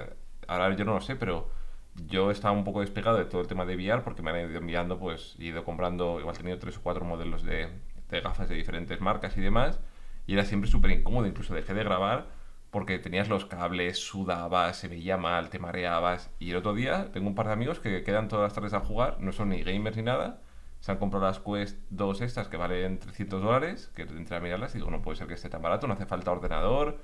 ahora 0.47 0.75
yo 0.75 0.85
no 0.85 0.93
lo 0.93 1.01
sé, 1.01 1.15
pero 1.15 1.49
yo 1.95 2.31
estaba 2.31 2.55
un 2.55 2.63
poco 2.63 2.81
despegado 2.81 3.17
de 3.17 3.25
todo 3.25 3.41
el 3.41 3.47
tema 3.47 3.65
de 3.65 3.75
VR 3.75 4.03
porque 4.03 4.21
me 4.21 4.31
han 4.31 4.49
ido 4.49 4.59
enviando, 4.59 4.99
pues, 4.99 5.35
he 5.39 5.45
ido 5.45 5.63
comprando, 5.63 6.19
igual 6.19 6.35
he 6.35 6.39
tenido 6.39 6.59
tres 6.59 6.77
o 6.77 6.81
cuatro 6.81 7.05
modelos 7.05 7.43
de, 7.43 7.69
gafas 8.09 8.49
de 8.49 8.55
diferentes 8.55 9.01
marcas 9.01 9.37
y 9.37 9.41
demás, 9.41 9.79
y 10.27 10.33
era 10.33 10.45
siempre 10.45 10.69
súper 10.69 10.91
incómodo, 10.91 11.27
incluso 11.27 11.53
dejé 11.53 11.73
de 11.73 11.83
grabar 11.83 12.27
porque 12.69 12.97
tenías 12.97 13.29
los 13.29 13.45
cables, 13.45 13.99
sudabas, 13.99 14.77
se 14.77 14.87
veía 14.87 15.15
mal, 15.17 15.49
te 15.49 15.59
mareabas, 15.59 16.31
y 16.39 16.51
el 16.51 16.57
otro 16.57 16.73
día 16.73 17.11
tengo 17.11 17.27
un 17.27 17.35
par 17.35 17.47
de 17.47 17.53
amigos 17.53 17.79
que 17.79 18.03
quedan 18.03 18.27
todas 18.27 18.43
las 18.43 18.53
tardes 18.53 18.73
a 18.73 18.79
jugar, 18.79 19.17
no 19.19 19.31
son 19.31 19.49
ni 19.49 19.61
gamers 19.61 19.95
ni 19.95 20.03
nada, 20.03 20.41
se 20.79 20.91
han 20.91 20.97
comprado 20.97 21.25
las 21.25 21.39
Quest 21.39 21.77
2 21.91 22.21
estas 22.21 22.47
que 22.47 22.57
valen 22.57 22.99
300 22.99 23.41
dólares, 23.41 23.91
que 23.95 24.01
entré 24.01 24.35
a 24.37 24.39
mirarlas 24.39 24.73
y 24.73 24.79
digo, 24.79 24.89
no 24.89 25.01
puede 25.01 25.17
ser 25.17 25.27
que 25.27 25.35
esté 25.35 25.49
tan 25.49 25.61
barato, 25.61 25.87
no 25.87 25.93
hace 25.93 26.05
falta 26.05 26.31
ordenador, 26.31 26.99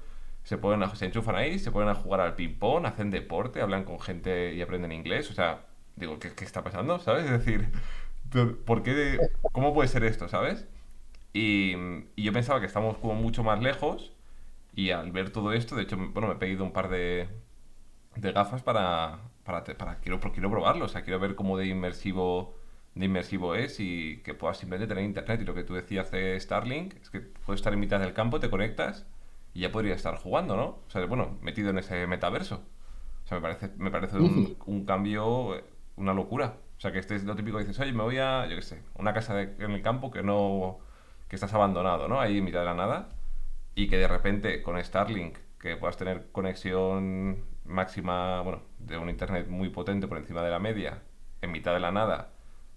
se, 0.49 0.57
ponen 0.57 0.81
a, 0.81 0.95
se 0.95 1.05
enchufan 1.05 1.35
ahí, 1.35 1.59
se 1.59 1.71
ponen 1.71 1.89
a 1.89 1.95
jugar 1.95 2.21
al 2.21 2.33
ping-pong, 2.33 2.87
hacen 2.87 3.11
deporte, 3.11 3.61
hablan 3.61 3.83
con 3.83 3.99
gente 3.99 4.55
y 4.55 4.61
aprenden 4.63 4.91
inglés. 4.91 5.29
O 5.29 5.33
sea, 5.35 5.67
digo, 5.95 6.17
¿qué, 6.17 6.33
qué 6.33 6.43
está 6.43 6.63
pasando? 6.63 6.97
¿Sabes? 6.97 7.25
Es 7.25 7.31
decir, 7.45 7.69
¿por 8.65 8.81
qué 8.81 9.19
¿cómo 9.51 9.75
puede 9.75 9.87
ser 9.87 10.03
esto? 10.03 10.27
¿Sabes? 10.27 10.67
Y, 11.33 11.75
y, 12.15 12.23
yo 12.23 12.33
pensaba 12.33 12.59
que 12.59 12.65
estamos 12.65 12.97
como 12.97 13.13
mucho 13.13 13.43
más 13.43 13.61
lejos 13.61 14.11
y 14.73 14.89
al 14.89 15.11
ver 15.11 15.29
todo 15.31 15.53
esto, 15.53 15.75
de 15.75 15.83
hecho, 15.83 15.97
bueno, 15.97 16.27
me 16.29 16.33
he 16.33 16.37
pedido 16.37 16.63
un 16.63 16.73
par 16.73 16.89
de, 16.89 17.29
de 18.15 18.31
gafas 18.31 18.63
para, 18.63 19.19
para, 19.43 19.63
para 19.63 19.99
quiero, 19.99 20.19
quiero 20.19 20.49
probarlo, 20.49 20.85
o 20.85 20.87
sea, 20.87 21.03
quiero 21.03 21.19
ver 21.19 21.35
cómo 21.35 21.59
de 21.59 21.67
inmersivo 21.67 22.55
de 22.95 23.05
inmersivo 23.05 23.53
es 23.55 23.79
y 23.79 24.17
que 24.23 24.33
puedas 24.33 24.57
simplemente 24.57 24.87
tener 24.87 25.05
internet. 25.05 25.41
Y 25.41 25.45
lo 25.45 25.53
que 25.53 25.63
tú 25.63 25.75
decías 25.75 26.09
de 26.11 26.39
Starlink 26.39 26.95
es 27.01 27.11
que 27.11 27.19
puedes 27.21 27.59
estar 27.59 27.71
en 27.73 27.79
mitad 27.79 27.99
del 27.99 28.13
campo, 28.13 28.39
te 28.39 28.49
conectas 28.49 29.05
y 29.59 29.63
ya 29.63 29.73
podría 29.73 29.93
estar 29.93 30.15
jugando, 30.15 30.55
¿no? 30.55 30.67
O 30.87 30.89
sea, 30.89 31.05
bueno, 31.05 31.37
metido 31.41 31.69
en 31.71 31.79
ese 31.79 32.07
metaverso. 32.07 32.63
O 33.25 33.27
sea, 33.27 33.39
me 33.39 33.41
parece, 33.41 33.69
me 33.77 33.91
parece 33.91 34.17
un, 34.17 34.85
cambio, 34.85 35.53
eh, 35.57 35.65
una 35.97 36.13
locura. 36.13 36.55
O 36.77 36.79
sea, 36.79 36.93
que 36.93 36.99
este 36.99 37.15
es 37.15 37.25
lo 37.25 37.35
típico 37.35 37.59
dices, 37.59 37.77
oye, 37.77 37.91
me 37.91 38.03
voy 38.03 38.19
a, 38.19 38.47
yo 38.47 38.55
qué 38.55 38.61
sé, 38.61 38.81
una 38.95 39.13
casa 39.13 39.41
en 39.41 39.71
el 39.71 39.81
campo 39.81 40.11
que 40.11 40.23
no, 40.23 40.79
que 41.27 41.35
estás 41.35 41.53
abandonado, 41.53 42.07
¿no? 42.07 42.21
Ahí 42.21 42.37
en 42.37 42.45
mitad 42.45 42.59
de 42.59 42.67
la 42.67 42.73
nada. 42.73 43.09
Y 43.75 43.89
que 43.89 43.97
de 43.97 44.07
repente 44.07 44.61
con 44.61 44.81
Starlink, 44.81 45.37
que 45.59 45.75
puedas 45.75 45.97
tener 45.97 46.31
conexión 46.31 47.43
máxima, 47.65 48.39
bueno, 48.41 48.61
de 48.77 48.97
un 48.97 49.09
internet 49.09 49.49
muy 49.49 49.67
potente 49.71 50.07
por 50.07 50.17
encima 50.19 50.41
de 50.41 50.51
la 50.51 50.59
media, 50.59 51.03
en 51.41 51.51
mitad 51.51 51.73
de 51.73 51.81
la 51.81 51.91
nada, 51.91 52.29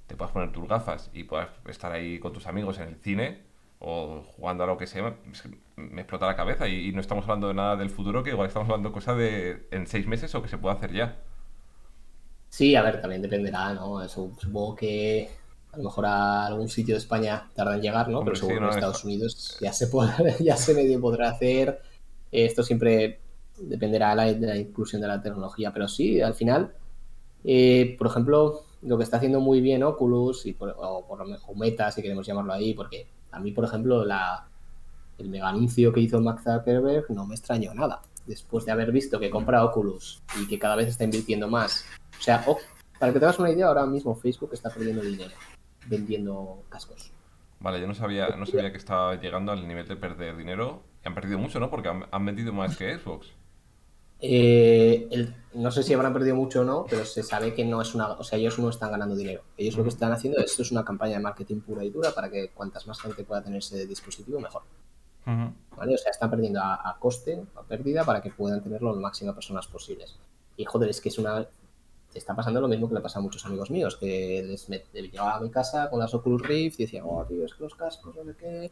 te 0.08 0.16
puedas 0.16 0.32
poner 0.32 0.50
tus 0.50 0.66
gafas 0.66 1.12
y 1.14 1.22
puedas 1.22 1.48
estar 1.68 1.92
ahí 1.92 2.18
con 2.18 2.32
tus 2.32 2.48
amigos 2.48 2.80
en 2.80 2.88
el 2.88 2.96
cine 2.96 3.51
o 3.84 4.22
jugando 4.36 4.62
a 4.62 4.66
lo 4.68 4.78
que 4.78 4.86
sea, 4.86 5.16
me 5.76 6.02
explota 6.02 6.26
la 6.26 6.36
cabeza 6.36 6.68
y, 6.68 6.92
no 6.92 7.00
estamos 7.00 7.24
hablando 7.24 7.48
de 7.48 7.54
nada 7.54 7.76
del 7.76 7.90
futuro, 7.90 8.22
que 8.22 8.30
igual 8.30 8.46
estamos 8.46 8.68
hablando 8.68 8.90
de 8.90 8.92
cosas 8.92 9.16
de 9.16 9.66
en 9.72 9.88
seis 9.88 10.06
meses 10.06 10.32
o 10.36 10.42
que 10.42 10.48
se 10.48 10.56
puede 10.56 10.76
hacer 10.76 10.92
ya. 10.92 11.16
Sí, 12.48 12.76
a 12.76 12.82
ver, 12.82 13.00
también 13.00 13.22
dependerá, 13.22 13.74
¿no? 13.74 14.08
supongo 14.08 14.76
que 14.76 15.28
a 15.72 15.78
lo 15.78 15.84
mejor 15.84 16.06
a 16.06 16.46
algún 16.46 16.68
sitio 16.68 16.94
de 16.94 16.98
España 16.98 17.48
tarda 17.54 17.74
en 17.74 17.82
llegar, 17.82 18.08
¿no? 18.08 18.22
Pero 18.22 18.36
seguro 18.36 18.58
en 18.58 18.68
Estados 18.68 19.04
Unidos 19.04 19.58
ya 19.60 19.72
se, 19.72 19.90
ya 20.40 20.56
se 20.56 20.74
medio 20.74 21.00
podrá 21.00 21.30
hacer. 21.30 21.80
Esto 22.30 22.62
siempre 22.62 23.20
dependerá 23.58 24.14
de 24.14 24.46
la, 24.46 24.56
inclusión 24.56 25.02
de 25.02 25.08
la 25.08 25.20
tecnología, 25.20 25.72
pero 25.72 25.88
sí, 25.88 26.20
al 26.20 26.34
final, 26.34 26.72
eh, 27.42 27.96
por 27.98 28.06
ejemplo, 28.06 28.64
lo 28.82 28.96
que 28.96 29.04
está 29.04 29.16
haciendo 29.16 29.40
muy 29.40 29.60
bien 29.60 29.82
Oculus 29.82 30.46
y 30.46 30.56
o 30.60 31.04
por 31.06 31.18
lo 31.18 31.24
mejor 31.24 31.56
Meta, 31.56 31.90
si 31.90 32.00
queremos 32.00 32.26
llamarlo 32.26 32.52
ahí, 32.52 32.74
porque 32.74 33.08
a 33.32 33.40
mí, 33.40 33.52
por 33.52 33.64
ejemplo, 33.64 34.04
la, 34.04 34.46
el 35.18 35.28
mega 35.28 35.48
anuncio 35.48 35.92
que 35.92 36.00
hizo 36.00 36.20
Max 36.20 36.44
Zuckerberg 36.44 37.10
no 37.10 37.26
me 37.26 37.34
extrañó 37.34 37.74
nada. 37.74 38.02
Después 38.26 38.64
de 38.64 38.72
haber 38.72 38.92
visto 38.92 39.18
que 39.18 39.30
compra 39.30 39.64
Oculus 39.64 40.22
y 40.40 40.46
que 40.46 40.58
cada 40.58 40.76
vez 40.76 40.88
está 40.88 41.04
invirtiendo 41.04 41.48
más. 41.48 41.84
O 42.18 42.22
sea, 42.22 42.44
para 43.00 43.12
que 43.12 43.18
te 43.18 43.24
hagas 43.24 43.40
una 43.40 43.50
idea, 43.50 43.66
ahora 43.66 43.84
mismo 43.86 44.14
Facebook 44.14 44.50
está 44.52 44.70
perdiendo 44.70 45.02
dinero 45.02 45.34
vendiendo 45.86 46.64
cascos. 46.68 47.12
Vale, 47.60 47.80
yo 47.80 47.86
no 47.86 47.94
sabía, 47.94 48.28
no 48.36 48.46
sabía 48.46 48.72
que 48.72 48.78
estaba 48.78 49.14
llegando 49.20 49.52
al 49.52 49.66
nivel 49.66 49.86
de 49.86 49.96
perder 49.96 50.36
dinero. 50.36 50.82
Y 51.04 51.08
han 51.08 51.14
perdido 51.14 51.38
mucho, 51.38 51.60
¿no? 51.60 51.70
Porque 51.70 51.88
han, 51.88 52.06
han 52.10 52.24
vendido 52.24 52.52
más 52.52 52.76
que 52.76 52.96
Xbox. 52.98 53.32
Eh, 54.24 55.28
no 55.54 55.72
sé 55.72 55.82
si 55.82 55.92
habrán 55.92 56.12
perdido 56.12 56.36
mucho 56.36 56.60
o 56.60 56.64
no, 56.64 56.86
pero 56.88 57.04
se 57.04 57.24
sabe 57.24 57.54
que 57.54 57.64
no 57.64 57.82
es 57.82 57.94
una. 57.94 58.12
O 58.12 58.22
sea, 58.22 58.38
ellos 58.38 58.58
no 58.60 58.70
están 58.70 58.92
ganando 58.92 59.16
dinero. 59.16 59.42
Ellos 59.56 59.76
lo 59.76 59.82
que 59.82 59.88
están 59.88 60.12
haciendo 60.12 60.40
esto 60.40 60.62
es 60.62 60.70
una 60.70 60.84
campaña 60.84 61.14
de 61.14 61.20
marketing 61.20 61.60
pura 61.60 61.84
y 61.84 61.90
dura 61.90 62.12
para 62.12 62.30
que 62.30 62.50
cuantas 62.50 62.86
más 62.86 63.00
gente 63.00 63.24
pueda 63.24 63.42
tener 63.42 63.58
ese 63.58 63.84
dispositivo, 63.84 64.40
mejor. 64.40 64.62
¿Vale? 65.24 65.94
O 65.94 65.98
sea, 65.98 66.10
están 66.10 66.30
perdiendo 66.30 66.60
a, 66.62 66.96
coste, 66.98 67.42
a 67.56 67.62
pérdida, 67.62 68.04
para 68.04 68.22
que 68.22 68.30
puedan 68.30 68.62
tenerlo 68.62 68.94
lo 68.94 69.00
máximo 69.00 69.34
personas 69.34 69.66
posibles. 69.66 70.16
Y 70.56 70.64
joder, 70.64 70.90
es 70.90 71.00
que 71.00 71.08
es 71.08 71.18
una. 71.18 71.46
Está 72.14 72.36
pasando 72.36 72.60
lo 72.60 72.68
mismo 72.68 72.88
que 72.88 72.94
le 72.94 73.00
pasa 73.00 73.18
a 73.18 73.22
muchos 73.22 73.44
amigos 73.46 73.70
míos, 73.70 73.96
que 73.96 74.42
les 74.46 74.68
llegaba 74.92 75.36
a 75.36 75.40
mi 75.40 75.50
casa 75.50 75.90
con 75.90 75.98
las 75.98 76.14
Oculus 76.14 76.42
Rift 76.42 76.78
y 76.78 76.84
decían, 76.84 77.04
oh, 77.08 77.24
tío, 77.24 77.44
es 77.44 77.54
que 77.54 77.62
los 77.64 77.74
cascos, 77.74 78.14
no 78.14 78.24
sé 78.24 78.36
qué 78.36 78.70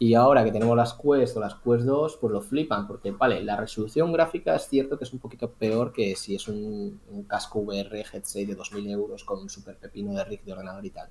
y 0.00 0.14
ahora 0.14 0.44
que 0.44 0.52
tenemos 0.52 0.76
las 0.76 0.94
Quest 0.94 1.36
o 1.36 1.40
las 1.40 1.56
Quest 1.56 1.84
2, 1.84 2.18
pues 2.20 2.32
lo 2.32 2.40
flipan, 2.40 2.86
porque 2.86 3.10
vale, 3.10 3.42
la 3.42 3.56
resolución 3.56 4.12
gráfica 4.12 4.54
es 4.54 4.68
cierto 4.68 4.96
que 4.96 5.04
es 5.04 5.12
un 5.12 5.18
poquito 5.18 5.50
peor 5.50 5.92
que 5.92 6.14
si 6.14 6.36
es 6.36 6.46
un, 6.46 7.00
casco 7.26 7.60
VR 7.60 8.04
headset 8.12 8.46
de 8.46 8.56
2.000 8.56 8.90
euros 8.90 9.24
con 9.24 9.40
un 9.40 9.50
super 9.50 9.76
pepino 9.76 10.14
de 10.14 10.24
rig 10.24 10.44
de 10.44 10.52
ordenador 10.52 10.86
y 10.86 10.90
tal. 10.90 11.08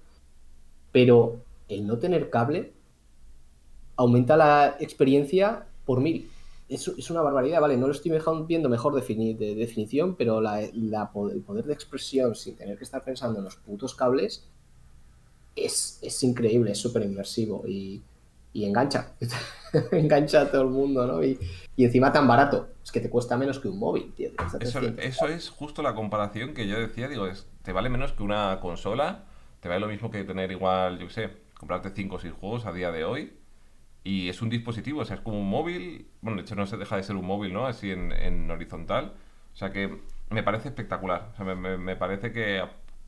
Pero 0.93 1.41
el 1.67 1.85
no 1.85 1.97
tener 1.97 2.29
cable 2.29 2.71
aumenta 3.97 4.38
la 4.38 4.77
experiencia 4.79 5.65
por 5.85 5.99
mil. 5.99 6.29
Es, 6.69 6.88
es 6.88 7.09
una 7.09 7.21
barbaridad, 7.21 7.59
¿vale? 7.59 7.75
No 7.75 7.88
lo 7.88 7.93
estoy 7.93 8.11
viendo 8.47 8.69
mejor 8.69 8.93
de 8.93 9.55
definición, 9.55 10.15
pero 10.15 10.39
la, 10.39 10.61
el 10.61 11.43
poder 11.45 11.65
de 11.65 11.73
expresión 11.73 12.35
sin 12.35 12.55
tener 12.55 12.77
que 12.77 12.85
estar 12.85 13.03
pensando 13.03 13.39
en 13.39 13.45
los 13.45 13.57
putos 13.57 13.95
cables 13.95 14.45
es, 15.57 15.99
es 16.01 16.23
increíble, 16.23 16.71
es 16.71 16.77
súper 16.77 17.03
inmersivo 17.03 17.63
y 17.67 18.01
y 18.54 18.66
engancha. 18.66 19.14
engancha 19.91 20.41
a 20.41 20.52
todo 20.52 20.64
el 20.64 20.70
mundo, 20.70 21.06
¿no? 21.06 21.24
Y, 21.24 21.39
encima 21.78 22.12
tan 22.12 22.28
barato. 22.28 22.70
Es 22.84 22.91
que 22.91 23.00
te 23.00 23.10
cuesta 23.10 23.38
menos 23.38 23.60
que 23.60 23.68
un 23.68 23.80
móvil, 23.80 24.14
tío. 24.14 24.32
Eso, 25.00 25.28
es 25.28 25.50
justo 25.50 25.82
la 25.82 25.93
comparación 25.93 26.54
que 26.54 26.68
yo 26.68 26.80
decía. 26.80 27.08
Digo, 27.08 27.28
es, 27.28 27.48
te 27.64 27.72
vale 27.72 27.89
menos 27.89 28.14
que 28.14 28.24
una 28.24 28.60
consola. 28.62 29.26
Te 29.60 29.70
vale 29.70 29.82
lo 29.82 29.88
mismo 29.88 30.10
que 30.10 30.24
tener 30.24 30.52
igual, 30.52 31.00
yo 31.00 31.08
qué 31.08 31.14
sé, 31.14 31.30
comprarte 31.60 31.89
5 31.89 32.16
o 32.16 32.20
6 32.20 32.34
juegos 32.34 32.66
a 32.66 32.72
día 32.72 32.91
de 32.91 33.04
hoy. 33.04 33.34
Y 34.04 34.30
es 34.30 34.41
un 34.41 34.50
dispositivo, 34.50 35.02
o 35.02 35.06
sea, 35.06 35.18
es 35.18 35.22
como 35.22 35.39
un 35.39 35.50
móvil. 35.50 36.08
Bueno, 36.22 36.38
de 36.38 36.43
hecho 36.43 36.56
no 36.56 36.66
se 36.66 36.78
deja 36.78 36.95
de 36.95 37.04
ser 37.04 37.16
un 37.16 37.26
móvil, 37.26 37.54
¿no? 37.54 37.68
Así 37.68 37.91
en, 37.91 38.50
horizontal. 38.50 39.14
O 39.54 39.58
sea 39.58 39.72
que 39.72 40.02
me 40.30 40.43
parece 40.43 40.70
espectacular. 40.70 41.30
O 41.34 41.36
sea, 41.36 41.45
me, 41.45 41.78
me 41.78 41.95
parece 41.95 42.32
que 42.32 42.64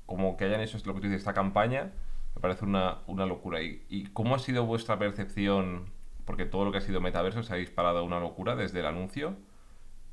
como 0.06 0.36
que 0.36 0.46
hayan 0.46 0.62
hecho 0.62 0.78
lo 0.86 0.96
que 0.96 1.02
tú 1.02 1.08
dices, 1.08 1.22
esta 1.22 1.34
campaña 1.34 1.94
me 2.40 2.42
parece 2.42 2.64
una, 2.64 3.26
locura. 3.26 3.62
¿Y, 3.62 4.10
cómo 4.14 4.34
ha 4.34 4.40
sido 4.40 4.66
vuestra 4.66 4.98
percepción? 4.98 5.92
Porque 6.24 6.46
todo 6.46 6.64
lo 6.64 6.72
que 6.72 6.78
ha 6.78 6.82
sido 6.82 7.02
metaverso 7.02 7.44
se 7.44 7.54
ha 7.54 7.58
disparado 7.58 8.02
una 8.06 8.22
locura 8.22 8.56
desde 8.56 8.80
el 8.80 8.86
anuncio 8.86 9.36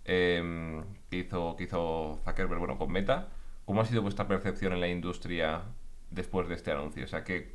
em, 0.05 0.83
que, 1.09 1.18
hizo, 1.18 1.55
que 1.55 1.64
hizo 1.64 2.18
Zuckerberg 2.24 2.59
bueno, 2.59 2.79
con 2.79 2.91
Meta. 2.91 3.29
¿Cómo 3.64 3.81
ha 3.81 3.85
sido 3.85 4.03
vuestra 4.03 4.27
percepción 4.27 4.72
en 4.72 4.81
la 4.81 4.89
industria 4.89 5.62
después 6.11 6.49
de 6.49 6.57
este 6.57 6.72
anuncio? 6.72 7.05
O 7.05 7.07
sea, 7.07 7.22
¿qué, 7.22 7.55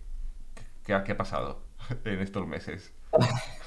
qué, 0.86 0.94
ha 0.94 1.18
pasado 1.18 1.64
en 2.06 2.22
estos 2.22 2.48
meses? 2.48 2.94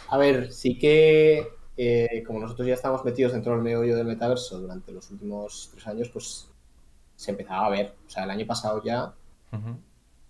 A 0.08 0.16
ver, 0.16 0.52
sí 0.52 0.78
que 0.78 1.46
eh, 1.76 2.22
como 2.26 2.40
nosotros 2.40 2.66
ya 2.66 2.74
estamos 2.74 3.04
metidos 3.04 3.34
dentro 3.34 3.52
del 3.52 3.60
meollo 3.60 3.94
del 3.94 4.06
metaverso 4.06 4.58
durante 4.58 4.90
los 4.90 5.10
últimos 5.10 5.68
tres 5.70 5.86
años, 5.86 6.08
pues 6.08 6.48
se 7.14 7.30
empezaba 7.30 7.66
a 7.66 7.70
ver. 7.70 7.94
O 8.06 8.10
sea, 8.10 8.24
el 8.24 8.30
año 8.30 8.46
pasado 8.46 8.82
ya 8.82 9.12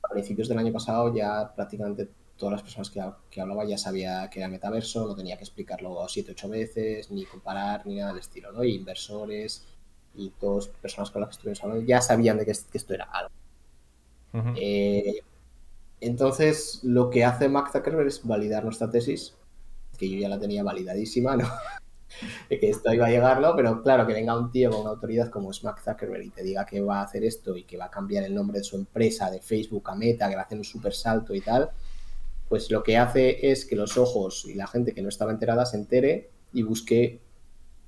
a 0.04 0.12
principios 0.12 0.48
del 0.48 0.58
año 0.58 0.72
pasado 0.72 1.14
ya 1.14 1.52
prácticamente 1.54 2.08
todas 2.36 2.52
las 2.52 2.62
personas 2.62 2.90
que, 3.30 3.40
hablaba 3.40 3.64
ya 3.64 3.78
sabía 3.78 4.28
que 4.30 4.40
era 4.40 4.48
metaverso, 4.48 5.06
no 5.06 5.14
tenía 5.14 5.36
que 5.36 5.44
explicarlo 5.44 6.06
siete, 6.08 6.32
ocho 6.32 6.48
veces, 6.48 7.10
ni 7.10 7.24
comparar, 7.24 7.86
ni 7.86 7.96
nada 7.96 8.10
del 8.10 8.20
estilo, 8.20 8.52
¿no? 8.52 8.64
Y 8.64 8.74
inversores 8.74 9.64
y 10.14 10.30
todas 10.30 10.68
las 10.68 10.76
personas 10.78 11.10
con 11.10 11.20
las 11.20 11.28
que 11.28 11.32
estuvimos 11.32 11.62
hablando 11.62 11.84
ya 11.84 12.00
sabían 12.00 12.38
de 12.38 12.44
que, 12.44 12.50
esto 12.50 12.94
era 12.94 13.04
algo. 13.04 13.30
Eh, 14.56 15.20
entonces, 16.00 16.80
lo 16.82 17.08
que 17.08 17.24
hace 17.24 17.48
Max 17.48 17.70
Zuckerberg 17.72 18.08
es 18.08 18.26
validar 18.26 18.64
nuestra 18.64 18.90
tesis, 18.90 19.36
que 19.96 20.10
yo 20.10 20.18
ya 20.18 20.28
la 20.28 20.40
tenía 20.40 20.64
validadísima, 20.64 21.36
¿no? 21.36 21.48
que 22.48 22.70
esto 22.70 22.92
iba 22.92 23.06
a 23.06 23.10
llegarlo, 23.10 23.54
pero 23.56 23.82
claro, 23.82 24.06
que 24.06 24.12
venga 24.12 24.38
un 24.38 24.50
tío 24.50 24.70
con 24.70 24.82
una 24.82 24.90
autoridad 24.90 25.30
como 25.30 25.50
es 25.50 25.62
Mark 25.64 25.80
Zuckerberg 25.80 26.24
y 26.24 26.30
te 26.30 26.42
diga 26.42 26.64
que 26.66 26.80
va 26.80 27.00
a 27.00 27.04
hacer 27.04 27.24
esto 27.24 27.56
y 27.56 27.64
que 27.64 27.76
va 27.76 27.86
a 27.86 27.90
cambiar 27.90 28.24
el 28.24 28.34
nombre 28.34 28.58
de 28.58 28.64
su 28.64 28.76
empresa 28.76 29.30
de 29.30 29.40
Facebook 29.40 29.88
a 29.90 29.94
Meta, 29.94 30.28
que 30.28 30.36
va 30.36 30.42
a 30.42 30.44
hacer 30.44 30.58
un 30.58 30.64
super 30.64 30.94
salto 30.94 31.34
y 31.34 31.40
tal, 31.40 31.70
pues 32.48 32.70
lo 32.70 32.82
que 32.82 32.96
hace 32.96 33.50
es 33.50 33.64
que 33.64 33.76
los 33.76 33.96
ojos 33.96 34.44
y 34.46 34.54
la 34.54 34.66
gente 34.66 34.94
que 34.94 35.02
no 35.02 35.08
estaba 35.08 35.32
enterada 35.32 35.66
se 35.66 35.76
entere 35.76 36.30
y 36.52 36.62
busque 36.62 37.20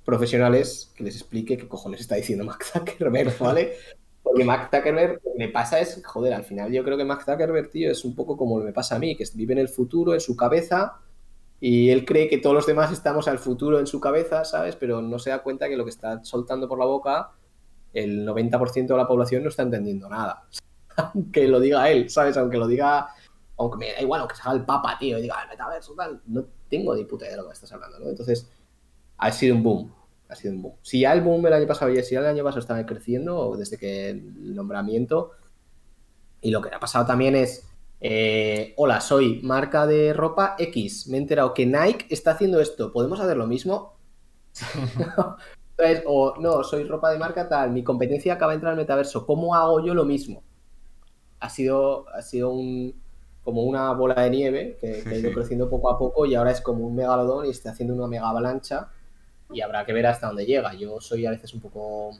profesionales 0.05 0.93
que 0.97 1.05
les 1.05 1.17
explique 1.17 1.57
qué 1.57 1.69
cojones 1.69 2.01
está 2.01 2.15
diciendo 2.15 2.45
Mark 2.45 2.65
Zuckerberg, 2.65 3.37
¿vale? 3.41 3.75
Porque 4.23 4.45
Mark 4.45 4.71
Zuckerberg, 4.75 5.21
lo 5.25 5.33
que 5.33 5.39
me 5.39 5.49
pasa 5.49 5.79
es, 5.81 6.03
joder, 6.05 6.33
al 6.35 6.45
final 6.45 6.73
yo 6.73 6.83
creo 6.85 6.97
que 6.97 7.05
Mark 7.05 7.25
Zuckerberg, 7.25 7.71
tío, 7.71 7.91
es 7.91 8.05
un 8.05 8.15
poco 8.15 8.37
como 8.37 8.57
lo 8.57 8.65
que 8.65 8.69
me 8.69 8.73
pasa 8.73 8.97
a 8.97 8.99
mí, 8.99 9.17
que 9.17 9.25
vive 9.35 9.53
en 9.53 9.59
el 9.59 9.69
futuro, 9.69 10.15
en 10.15 10.21
su 10.21 10.37
cabeza, 10.37 11.01
y 11.61 11.91
él 11.91 12.05
cree 12.05 12.29
que 12.29 12.39
todos 12.39 12.55
los 12.55 12.67
demás 12.67 12.93
estamos 12.93 13.29
al 13.29 13.39
futuro 13.39 13.79
en 13.79 13.87
su 13.87 14.01
cabeza, 14.01 14.45
¿sabes? 14.45 14.77
Pero 14.77 15.01
no 15.01 15.19
se 15.19 15.31
da 15.31 15.43
cuenta 15.43 15.69
que 15.69 15.77
lo 15.77 15.85
que 15.85 15.91
está 15.91 16.23
soltando 16.23 16.69
por 16.69 16.79
la 16.79 16.85
boca, 16.85 17.31
el 17.95 18.27
90% 18.27 18.87
de 18.87 18.97
la 18.97 19.09
población 19.09 19.43
no 19.43 19.49
está 19.49 19.63
entendiendo 19.63 20.09
nada. 20.09 20.47
Aunque 20.97 21.49
lo 21.49 21.61
diga 21.61 21.91
él, 21.91 22.11
¿sabes? 22.11 22.37
Aunque 22.37 22.59
lo 22.59 22.67
diga, 22.67 23.09
aunque 23.59 23.79
me 23.79 23.93
da 23.93 24.01
igual, 24.01 24.21
aunque 24.21 24.37
salga 24.37 24.59
el 24.59 24.65
papa, 24.65 24.97
tío, 24.99 25.19
y 25.19 25.23
diga, 25.23 25.37
metaverso, 25.49 25.95
tal, 25.95 26.21
no 26.27 26.45
tengo 26.69 26.95
ni 26.95 27.05
puta 27.05 27.25
idea 27.25 27.37
de 27.37 27.43
lo 27.43 27.49
que 27.49 27.55
estás 27.55 27.73
hablando, 27.73 27.99
¿no? 27.99 28.09
Entonces, 28.09 28.51
ha 29.19 29.33
sido 29.33 29.57
un 29.57 29.63
boom, 29.63 29.95
ha 30.29 30.35
sido 30.35 30.55
un 30.55 30.63
boom. 30.63 30.75
Si 30.83 31.01
ya 31.01 31.13
el 31.13 31.23
boom 31.23 31.47
el 31.47 31.53
año 31.53 31.67
pasado, 31.67 31.91
y 31.91 32.03
si 32.03 32.15
ya 32.15 32.21
el 32.21 32.27
año 32.27 32.45
pasado 32.45 32.61
estaba 32.61 32.85
creciendo, 32.85 33.57
desde 33.57 33.79
que 33.79 34.11
el 34.11 34.55
nombramiento, 34.55 35.33
y 36.41 36.51
lo 36.51 36.61
que 36.61 36.75
ha 36.75 36.81
pasado 36.81 37.07
también 37.07 37.35
es 37.35 37.67
eh, 38.01 38.75
hola, 38.77 39.01
soy 39.01 39.41
marca 39.43 39.87
de 39.87 40.13
ropa 40.13 40.57
X. 40.59 41.09
Me 41.09 41.17
he 41.17 41.21
enterado 41.21 41.55
que 41.55 41.67
Nike 41.67 42.07
está 42.11 42.33
haciendo 42.33 42.61
esto. 42.61 42.93
¿Podemos 42.93 43.21
hacer 43.21 43.37
lo 43.37 43.47
mismo? 43.47 43.97
o 46.07 46.35
no, 46.39 46.65
soy 46.65 46.85
ropa 46.85 47.11
de 47.11 47.19
marca 47.19 47.49
tal. 47.49 47.71
Mi 47.71 47.83
competencia 47.83 48.35
acaba 48.35 48.53
de 48.53 48.57
entrar 48.57 48.73
al 48.73 48.79
metaverso. 48.79 49.27
¿Cómo 49.27 49.55
hago 49.55 49.85
yo 49.85 49.95
lo 49.95 50.05
mismo? 50.05 50.43
Ha 51.41 51.51
sido, 51.51 52.09
ha 52.11 52.23
sido 52.23 52.51
un, 52.51 52.95
como 53.45 53.63
una 53.63 53.93
bola 53.93 54.23
de 54.23 54.31
nieve 54.31 54.77
que, 54.81 55.05
ha 55.07 55.15
ido 55.15 55.33
creciendo 55.35 55.71
poco 55.71 55.91
a 55.91 55.99
poco 55.99 56.27
y 56.27 56.35
ahora 56.35 56.51
es 56.51 56.61
como 56.61 56.87
un 56.87 56.97
megalodón 56.97 57.47
y 57.47 57.51
está 57.51 57.71
haciendo 57.71 57.95
una 57.95 58.09
mega 58.09 58.29
avalancha 58.29 58.89
y 59.53 59.61
habrá 59.61 59.85
que 59.87 59.93
ver 59.93 60.07
hasta 60.07 60.27
dónde 60.27 60.47
llega. 60.47 60.75
Yo 60.75 61.01
soy 61.01 61.27
a 61.27 61.31
veces 61.31 61.55
un 61.55 61.61
poco 61.61 62.09
O 62.09 62.19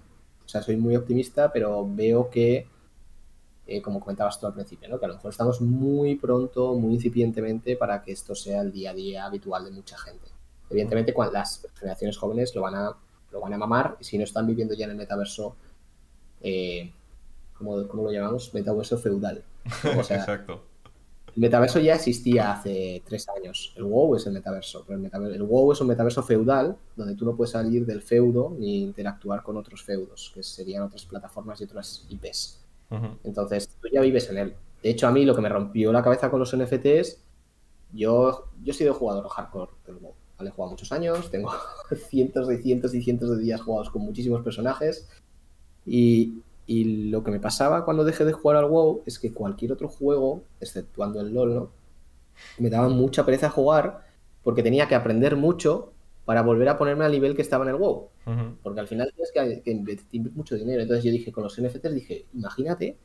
sea, 0.49 0.63
soy 0.63 0.77
muy 0.77 0.95
optimista, 0.97 1.53
pero 1.53 1.87
veo 1.89 2.31
que, 2.31 2.69
eh, 3.67 3.83
como 3.83 4.01
comentabas 4.01 4.39
tú 4.39 4.47
al 4.47 4.55
principio, 4.55 4.89
¿no? 4.89 4.99
que 4.99 5.07
a 5.07 5.09
lo 5.09 5.15
mejor 5.15 5.31
estamos 5.31 5.61
muy 5.61 6.15
pronto, 6.15 6.75
muy 6.75 6.95
incipientemente 6.95 7.77
para 7.77 8.03
que 8.03 8.13
esto 8.13 8.35
sea 8.35 8.61
el 8.61 8.71
día 8.71 8.93
a 8.93 8.95
día 8.95 9.25
habitual 9.25 9.65
de 9.65 9.73
mucha 9.73 9.99
gente. 9.99 10.29
Evidentemente, 10.71 11.13
cuando 11.13 11.33
las 11.35 11.67
generaciones 11.75 12.17
jóvenes 12.17 12.55
lo 12.55 12.63
van 12.63 12.75
a, 12.75 12.97
lo 13.33 13.41
van 13.41 13.53
a 13.55 13.59
mamar, 13.59 13.97
y 14.01 14.05
si 14.05 14.19
no 14.19 14.25
están 14.25 14.47
viviendo 14.47 14.75
ya 14.75 14.85
en 14.85 14.93
el 14.93 14.97
metaverso, 14.97 15.57
eh, 16.41 16.93
¿cómo, 17.55 17.77
lo 17.77 18.13
llamamos? 18.13 18.53
Metaverso 18.55 18.99
feudal. 18.99 19.45
O 19.99 20.03
sea, 20.03 20.17
Exacto. 20.21 20.63
El 21.37 21.43
metaverso 21.43 21.81
ya 21.81 21.97
existía 21.97 22.53
hace 22.53 23.03
tres 23.05 23.27
años. 23.29 23.75
El 23.77 23.85
WoW 23.85 24.17
es 24.17 24.27
el 24.27 24.33
metaverso, 24.33 24.85
pero 24.87 24.99
el, 24.99 25.43
WoW 25.43 25.73
es 25.73 25.81
un 25.83 25.89
metaverso 25.89 26.23
feudal 26.23 26.79
donde 26.97 27.15
tú 27.15 27.27
no 27.27 27.37
puedes 27.37 27.51
salir 27.51 27.85
del 27.85 28.01
feudo 28.01 28.57
ni 28.59 28.83
interactuar 28.83 29.43
con 29.43 29.59
otros 29.59 29.83
feudos, 29.83 30.33
que 30.35 30.43
serían 30.43 30.85
otras 30.85 31.05
plataformas 31.05 31.61
y 31.61 31.65
otras 31.65 32.07
IPs. 32.09 32.66
Entonces, 33.25 33.69
tú 33.81 33.89
ya 33.93 34.01
vives 34.01 34.31
en 34.31 34.39
él. 34.39 34.55
De 34.83 34.91
hecho, 34.91 35.07
a 35.09 35.11
mí 35.11 35.25
lo 35.25 35.35
que 35.35 35.41
me 35.43 35.49
rompió 35.49 35.93
la 35.93 36.03
cabeza 36.03 36.31
con 36.31 36.41
los 36.41 36.57
NFTs, 36.57 37.21
yo, 37.93 38.49
yo 38.63 38.71
he 38.71 38.75
sido 38.75 38.95
jugador 38.95 39.29
hardcore 39.29 39.73
del 39.87 39.97
WoW. 39.97 40.15
He 40.39 40.51
jugado 40.51 40.71
muchos 40.71 40.93
años, 40.93 41.31
tengo 41.31 41.51
cientos 42.09 42.51
y 42.53 42.59
cientos 42.59 42.95
y 42.95 43.03
cientos 43.03 43.31
de 43.31 43.43
días 43.43 43.61
jugados 43.61 43.91
con 43.91 44.03
muchísimos 44.03 44.43
personajes. 44.43 45.09
Y, 45.87 46.43
y 46.67 47.09
lo 47.11 47.25
que 47.25 47.31
me 47.31 47.41
pasaba 47.41 47.85
cuando 47.85 48.05
dejé 48.05 48.25
de 48.25 48.33
jugar 48.33 48.57
al 48.57 48.67
WoW 48.67 49.03
es 49.07 49.19
que 49.19 49.33
cualquier 49.33 49.73
otro 49.73 49.89
juego, 49.89 50.43
exceptuando 50.61 51.21
el 51.21 51.33
LoL, 51.33 51.55
¿no? 51.55 51.71
me 52.59 52.71
daba 52.71 52.89
mucha 52.89 53.25
pereza 53.25 53.51
jugar 53.51 54.05
porque 54.43 54.63
tenía 54.63 54.89
que 54.89 54.95
aprender 54.95 55.37
mucho 55.37 55.93
para 56.27 56.43
volver 56.43 56.69
a 56.69 56.77
ponerme 56.77 57.05
al 57.05 57.13
nivel 57.13 57.37
que 57.37 57.43
estaba 57.43 57.65
en 57.65 57.71
el 57.71 57.77
WoW. 57.77 58.11
Porque 58.63 58.81
al 58.81 58.89
final 58.89 59.13
tienes 59.15 59.63
que, 59.63 59.71
invertir 59.71 60.33
mucho 60.33 60.57
dinero. 60.57 60.83
Entonces 60.83 61.05
yo 61.05 61.13
dije, 61.13 61.31
con 61.31 61.45
los 61.45 61.59
NFTs 61.59 61.95
dije, 61.95 62.27
imagínate 62.35 62.99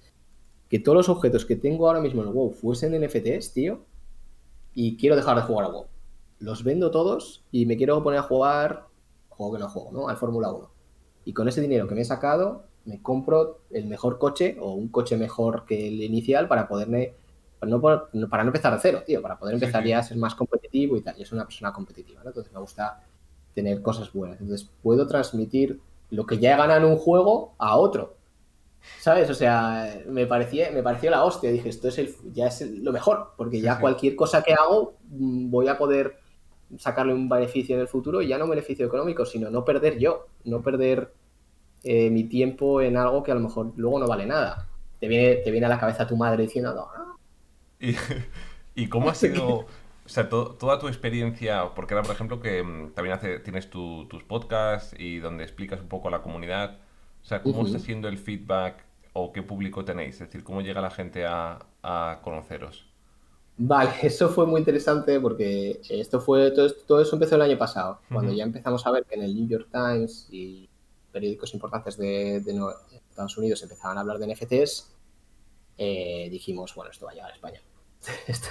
que 0.67 0.79
todos 0.79 0.95
los 0.95 1.09
objetos 1.09 1.45
que 1.45 1.55
tengo 1.55 1.87
ahora 1.87 2.01
mismo 2.01 2.23
en 2.23 2.29
el 2.29 2.33
WoW 2.33 2.49
fuesen 2.51 2.99
NFTs, 2.99 3.53
tío, 3.53 3.85
y 4.73 4.97
quiero 4.97 5.15
dejar 5.15 5.35
de 5.35 5.43
jugar 5.43 5.67
al 5.67 5.71
WoW. 5.71 5.85
Los 6.39 6.63
vendo 6.63 6.89
todos 6.89 7.45
y 7.51 7.67
me 7.67 7.77
quiero 7.77 8.01
poner 8.01 8.19
a 8.19 8.23
jugar, 8.23 8.87
juego 9.29 9.53
que 9.53 9.59
no 9.59 9.69
juego, 9.69 9.91
¿no? 9.91 10.09
Al 10.09 10.17
Fórmula 10.17 10.51
1. 10.51 10.71
Y 11.25 11.33
con 11.33 11.47
ese 11.47 11.61
dinero 11.61 11.87
que 11.87 11.93
me 11.93 12.01
he 12.01 12.05
sacado, 12.05 12.65
me 12.85 13.03
compro 13.03 13.59
el 13.69 13.85
mejor 13.85 14.17
coche 14.17 14.57
o 14.59 14.73
un 14.73 14.87
coche 14.87 15.15
mejor 15.15 15.65
que 15.67 15.89
el 15.89 16.01
inicial 16.01 16.47
para 16.47 16.67
poderme, 16.67 17.13
para 17.59 17.69
no, 17.69 17.79
para 17.79 18.43
no 18.43 18.49
empezar 18.49 18.73
de 18.73 18.79
cero, 18.81 19.03
tío, 19.05 19.21
para 19.21 19.37
poder 19.37 19.53
empezar 19.53 19.85
ya 19.85 19.99
a 19.99 20.03
ser 20.03 20.17
más 20.17 20.33
competitivo 20.33 20.97
y 20.97 21.01
tal. 21.01 21.15
Yo 21.17 21.25
soy 21.25 21.35
una 21.35 21.45
persona 21.45 21.71
competitiva, 21.71 22.23
¿no? 22.23 22.31
Entonces 22.31 22.51
me 22.51 22.59
gusta 22.59 23.03
tener 23.53 23.81
cosas 23.81 24.11
buenas. 24.13 24.39
Entonces 24.41 24.69
puedo 24.81 25.07
transmitir 25.07 25.79
lo 26.09 26.25
que 26.25 26.39
ya 26.39 26.53
he 26.53 26.57
ganado 26.57 26.85
en 26.85 26.93
un 26.93 26.97
juego 26.97 27.53
a 27.57 27.77
otro. 27.77 28.15
¿Sabes? 28.99 29.29
O 29.29 29.33
sea, 29.33 30.01
me 30.07 30.25
parecía, 30.25 30.71
me 30.71 30.81
pareció 30.81 31.11
la 31.11 31.23
hostia. 31.23 31.51
Dije, 31.51 31.69
esto 31.69 31.87
es 31.87 31.99
el, 31.99 32.15
ya 32.33 32.47
es 32.47 32.61
lo 32.61 32.91
mejor, 32.91 33.33
porque 33.37 33.61
ya 33.61 33.79
cualquier 33.79 34.15
cosa 34.15 34.41
que 34.41 34.53
hago 34.53 34.95
mm, 35.09 35.51
voy 35.51 35.67
a 35.67 35.77
poder 35.77 36.17
sacarle 36.77 37.13
un 37.13 37.29
beneficio 37.29 37.75
en 37.75 37.81
el 37.81 37.87
futuro 37.87 38.21
y 38.21 38.27
ya 38.27 38.37
no 38.37 38.45
un 38.45 38.51
beneficio 38.51 38.85
económico, 38.85 39.25
sino 39.25 39.49
no 39.49 39.65
perder 39.65 39.99
yo, 39.99 40.27
no 40.45 40.61
perder 40.61 41.13
eh, 41.83 42.09
mi 42.09 42.23
tiempo 42.23 42.81
en 42.81 42.97
algo 42.97 43.23
que 43.23 43.31
a 43.31 43.35
lo 43.35 43.41
mejor 43.41 43.73
luego 43.75 43.99
no 43.99 44.07
vale 44.07 44.25
nada. 44.25 44.67
Te 44.99 45.07
viene, 45.07 45.35
te 45.37 45.51
viene 45.51 45.65
a 45.65 45.69
la 45.69 45.79
cabeza 45.79 46.07
tu 46.07 46.15
madre 46.15 46.43
diciendo, 46.43 46.73
no, 46.73 46.87
¿Y, 48.75 48.87
cómo 48.87 49.09
ha 49.09 49.15
sido, 49.15 49.65
o 50.11 50.13
sea, 50.13 50.27
toda 50.27 50.77
tu 50.77 50.89
experiencia, 50.89 51.73
porque 51.73 51.93
ahora, 51.93 52.05
por 52.05 52.13
ejemplo, 52.13 52.41
que 52.41 52.61
mm, 52.61 52.91
también 52.91 53.15
hace, 53.15 53.39
tienes 53.39 53.69
tus 53.69 54.23
podcasts 54.27 54.93
y 54.99 55.19
donde 55.19 55.45
explicas 55.45 55.79
un 55.79 55.87
poco 55.87 56.09
a 56.09 56.11
la 56.11 56.21
comunidad, 56.21 56.79
o 57.23 57.25
sea, 57.25 57.41
¿cómo 57.41 57.65
está 57.65 57.79
siendo 57.79 58.09
el 58.09 58.17
feedback 58.17 58.83
o 59.13 59.31
qué 59.31 59.41
público 59.41 59.85
tenéis? 59.85 60.15
Es 60.15 60.27
decir, 60.27 60.43
¿cómo 60.43 60.61
llega 60.61 60.81
la 60.81 60.91
gente 60.91 61.25
a, 61.25 61.65
conoceros? 62.23 62.85
Vale, 63.55 63.91
eso 64.01 64.27
fue 64.27 64.45
muy 64.45 64.59
interesante 64.59 65.17
porque 65.21 65.79
esto 65.87 66.19
fue 66.19 66.51
todo, 66.51 66.69
todo 66.85 67.01
eso 67.01 67.15
empezó 67.15 67.35
el 67.35 67.43
año 67.43 67.57
pasado, 67.57 68.01
cuando 68.11 68.33
ya 68.33 68.43
empezamos 68.43 68.85
a 68.85 68.91
ver 68.91 69.05
que 69.05 69.15
en 69.15 69.21
el 69.21 69.33
New 69.33 69.47
York 69.47 69.69
Times 69.71 70.27
y 70.29 70.67
periódicos 71.13 71.53
importantes 71.53 71.95
de, 71.95 72.43
Estados 73.09 73.37
Unidos 73.37 73.63
empezaban 73.63 73.97
a 73.97 74.01
hablar 74.01 74.17
de 74.17 74.35
NFTs, 74.35 74.91
eh, 75.77 76.27
dijimos, 76.29 76.75
bueno, 76.75 76.91
esto 76.91 77.05
va 77.05 77.11
a 77.11 77.15
llegar 77.15 77.31
a 77.31 77.33
España. 77.33 77.61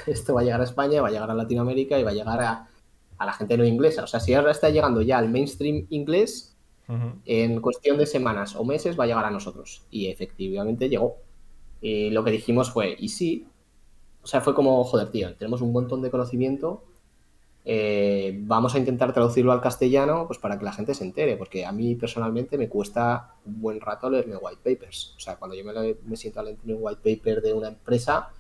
Esto, 0.07 0.35
va 0.35 0.41
a 0.41 0.45
llegar 0.45 0.61
a 0.61 0.65
España, 0.65 1.03
va 1.03 1.09
a 1.09 1.11
llegar 1.11 1.31
a 1.31 1.35
Latinoamérica 1.35 1.99
y 1.99 2.03
va 2.03 2.11
a 2.11 2.15
llegar 2.15 2.41
a, 2.41 2.69
la 3.25 3.33
gente 3.33 3.57
no 3.57 3.65
inglesa. 3.65 4.05
O 4.05 4.07
sea, 4.07 4.21
si 4.21 4.35
ahora 4.35 4.51
está 4.51 4.71
llegando 4.71 5.03
ya 5.03 5.19
al 5.19 5.29
mainstream 5.29 5.87
inglés, 5.91 6.57
en 7.25 7.61
cuestión 7.61 7.99
de 7.99 8.07
semanas 8.07 8.57
o 8.57 8.65
meses 8.65 8.99
va 8.99 9.05
a 9.05 9.07
llegar 9.07 9.25
a 9.25 9.31
nosotros. 9.31 9.87
Y 9.91 10.09
efectivamente 10.09 10.89
llegó. 10.89 11.19
Y 11.81 12.11
lo 12.11 12.25
que 12.25 12.33
dijimos 12.33 12.71
fue, 12.73 12.97
y 12.99 13.09
sí, 13.11 13.47
o 14.23 14.27
sea, 14.27 14.41
fue 14.41 14.55
como, 14.55 14.83
joder, 14.85 15.11
tío, 15.11 15.35
tenemos 15.37 15.63
un 15.63 15.73
montón 15.73 16.03
de 16.03 16.11
conocimiento, 16.11 16.85
eh, 17.65 18.39
vamos 18.43 18.75
a 18.75 18.79
intentar 18.79 19.13
traducirlo 19.13 19.53
al 19.53 19.61
castellano 19.61 20.27
pues 20.27 20.39
para 20.39 20.59
que 20.59 20.65
la 20.65 20.73
gente 20.73 20.95
se 20.95 21.05
entere, 21.05 21.37
porque 21.37 21.67
a 21.67 21.73
mí 21.73 21.95
personalmente 21.95 22.57
me 22.57 22.69
cuesta 22.69 23.35
un 23.45 23.61
buen 23.61 23.81
rato 23.81 24.09
leerme 24.11 24.37
white 24.37 24.61
papers. 24.65 25.15
O 25.17 25.21
sea, 25.21 25.37
cuando 25.37 25.57
yo 25.57 25.65
me, 25.65 26.17
siento 26.17 26.41
a 26.41 26.43
leer 26.43 26.59
un 26.65 26.79
white 26.81 27.17
paper 27.17 27.43
de 27.43 27.53
una 27.53 27.69
empresa, 27.69 28.31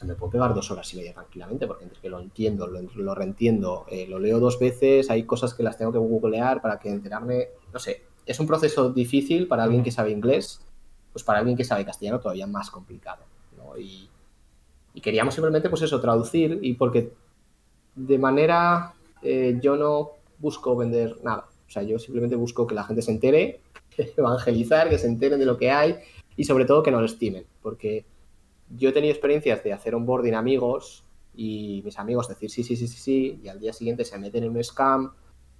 se 0.00 0.06
me 0.06 0.14
puede 0.14 0.32
pegar 0.32 0.54
dos 0.54 0.70
horas 0.70 0.90
y 0.94 0.96
media 0.96 1.12
tranquilamente, 1.12 1.66
porque 1.66 1.84
entre 1.84 2.00
que 2.00 2.08
lo 2.08 2.20
entiendo, 2.20 2.66
lo, 2.66 3.14
reentiendo, 3.14 3.84
eh, 3.90 4.06
lo 4.08 4.18
leo 4.18 4.40
dos 4.40 4.58
veces, 4.58 5.10
hay 5.10 5.24
cosas 5.24 5.52
que 5.52 5.62
las 5.62 5.76
tengo 5.76 5.92
que 5.92 5.98
googlear 5.98 6.62
para 6.62 6.78
que 6.78 6.88
enterarme, 6.88 7.48
no 7.70 7.78
sé, 7.78 8.04
es 8.24 8.40
un 8.40 8.46
proceso 8.46 8.90
difícil 8.90 9.46
para 9.46 9.64
alguien 9.64 9.82
que 9.82 9.90
sabe 9.90 10.10
inglés, 10.10 10.62
pues 11.12 11.22
para 11.22 11.40
alguien 11.40 11.54
que 11.54 11.64
sabe 11.64 11.84
castellano 11.84 12.18
todavía 12.18 12.46
más 12.46 12.70
complicado. 12.70 13.24
Y, 13.78 14.08
y 14.94 15.00
queríamos 15.02 15.34
simplemente, 15.34 15.68
pues 15.68 15.82
eso, 15.82 16.00
traducir 16.00 16.58
y 16.62 16.72
porque 16.72 17.12
de 17.94 18.18
manera, 18.18 18.94
eh, 19.20 19.58
yo 19.60 19.76
no 19.76 20.12
busco 20.38 20.74
vender 20.76 21.18
nada. 21.22 21.44
O 21.68 21.70
sea, 21.70 21.82
yo 21.82 21.98
simplemente 21.98 22.36
busco 22.36 22.66
que 22.66 22.74
la 22.74 22.84
gente 22.84 23.02
se 23.02 23.10
entere, 23.10 23.60
evangelizar, 24.16 24.88
que 24.88 24.96
se 24.96 25.08
enteren 25.08 25.38
de 25.38 25.44
lo 25.44 25.58
que 25.58 25.70
hay 25.70 25.96
y 26.36 26.44
sobre 26.44 26.64
todo 26.64 26.82
que 26.82 26.90
no 26.90 27.00
lo 27.00 27.06
estimen. 27.06 27.44
Porque 27.60 28.06
yo 28.76 28.90
he 28.90 28.92
tenido 28.92 29.12
experiencias 29.12 29.62
de 29.64 29.72
hacer 29.72 29.94
onboarding 29.94 30.34
amigos 30.34 31.04
y 31.34 31.82
mis 31.84 31.98
amigos 31.98 32.28
decir 32.28 32.50
sí, 32.50 32.62
sí, 32.62 32.76
sí, 32.76 32.86
sí, 32.86 32.98
sí, 32.98 33.40
y 33.42 33.48
al 33.48 33.60
día 33.60 33.72
siguiente 33.72 34.04
se 34.04 34.18
meten 34.18 34.44
en 34.44 34.50
un 34.50 34.62
scam 34.62 35.12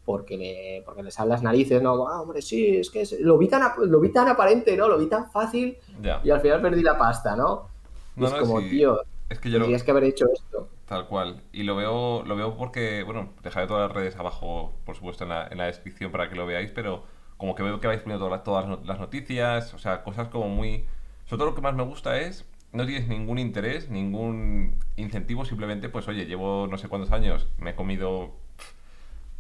porque, 0.05 0.83
porque 0.85 1.03
les 1.03 1.15
salen 1.15 1.31
las 1.31 1.43
narices, 1.43 1.83
no, 1.83 2.09
ah, 2.09 2.23
hombre, 2.23 2.43
sí, 2.43 2.77
es 2.77 2.91
que 2.91 3.05
lo, 3.21 3.39
vi 3.39 3.49
tan, 3.49 3.63
lo 3.79 4.01
vi 4.01 4.11
tan 4.11 4.29
aparente, 4.29 4.77
¿no? 4.77 4.89
Lo 4.89 4.99
vi 4.99 5.07
tan 5.07 5.31
fácil 5.31 5.77
y 6.25 6.31
al 6.31 6.41
final 6.41 6.61
perdí 6.61 6.83
la 6.83 6.99
pasta, 6.99 7.37
¿no? 7.37 7.69
es 8.17 8.35
como, 8.35 8.61
tío, 8.61 9.01
es 9.29 9.39
que 9.39 9.51
yo 9.51 9.59
tendrías 9.59 9.85
que 9.85 9.91
haber 9.93 10.05
hecho 10.05 10.27
esto. 10.33 10.69
Tal 10.87 11.07
cual. 11.07 11.41
Y 11.53 11.63
lo 11.63 11.77
veo, 11.77 12.25
lo 12.25 12.35
veo 12.35 12.57
porque, 12.57 13.05
bueno, 13.05 13.33
dejaré 13.45 13.69
todas 13.69 13.89
las 13.89 13.97
redes 13.97 14.17
abajo, 14.17 14.73
por 14.85 14.97
supuesto, 14.97 15.23
en 15.23 15.31
la, 15.31 15.47
en 15.47 15.59
la 15.59 15.67
descripción 15.67 16.11
para 16.11 16.29
que 16.29 16.35
lo 16.35 16.47
veáis, 16.47 16.73
pero 16.73 17.05
como 17.37 17.55
que 17.55 17.63
veo 17.63 17.79
que 17.79 17.87
vais 17.87 18.01
poniendo 18.01 18.27
todas, 18.27 18.43
todas 18.43 18.85
las 18.85 18.99
noticias, 18.99 19.73
o 19.73 19.79
sea, 19.79 20.03
cosas 20.03 20.29
como 20.29 20.49
muy... 20.49 20.85
Sobre 21.27 21.39
todo 21.39 21.51
lo 21.51 21.55
que 21.55 21.61
más 21.61 21.75
me 21.75 21.85
gusta 21.85 22.19
es, 22.19 22.45
no 22.73 22.87
tienes 22.87 23.09
ningún 23.09 23.39
interés, 23.39 23.91
ningún 23.91 24.77
incentivo, 24.97 25.45
simplemente, 25.45 25.89
pues 25.89 26.09
oye, 26.09 26.27
llevo 26.27 26.67
no 26.67 26.79
sé 26.79 26.89
cuántos 26.89 27.13
años, 27.13 27.49
me 27.59 27.71
he 27.71 27.75
comido 27.75 28.37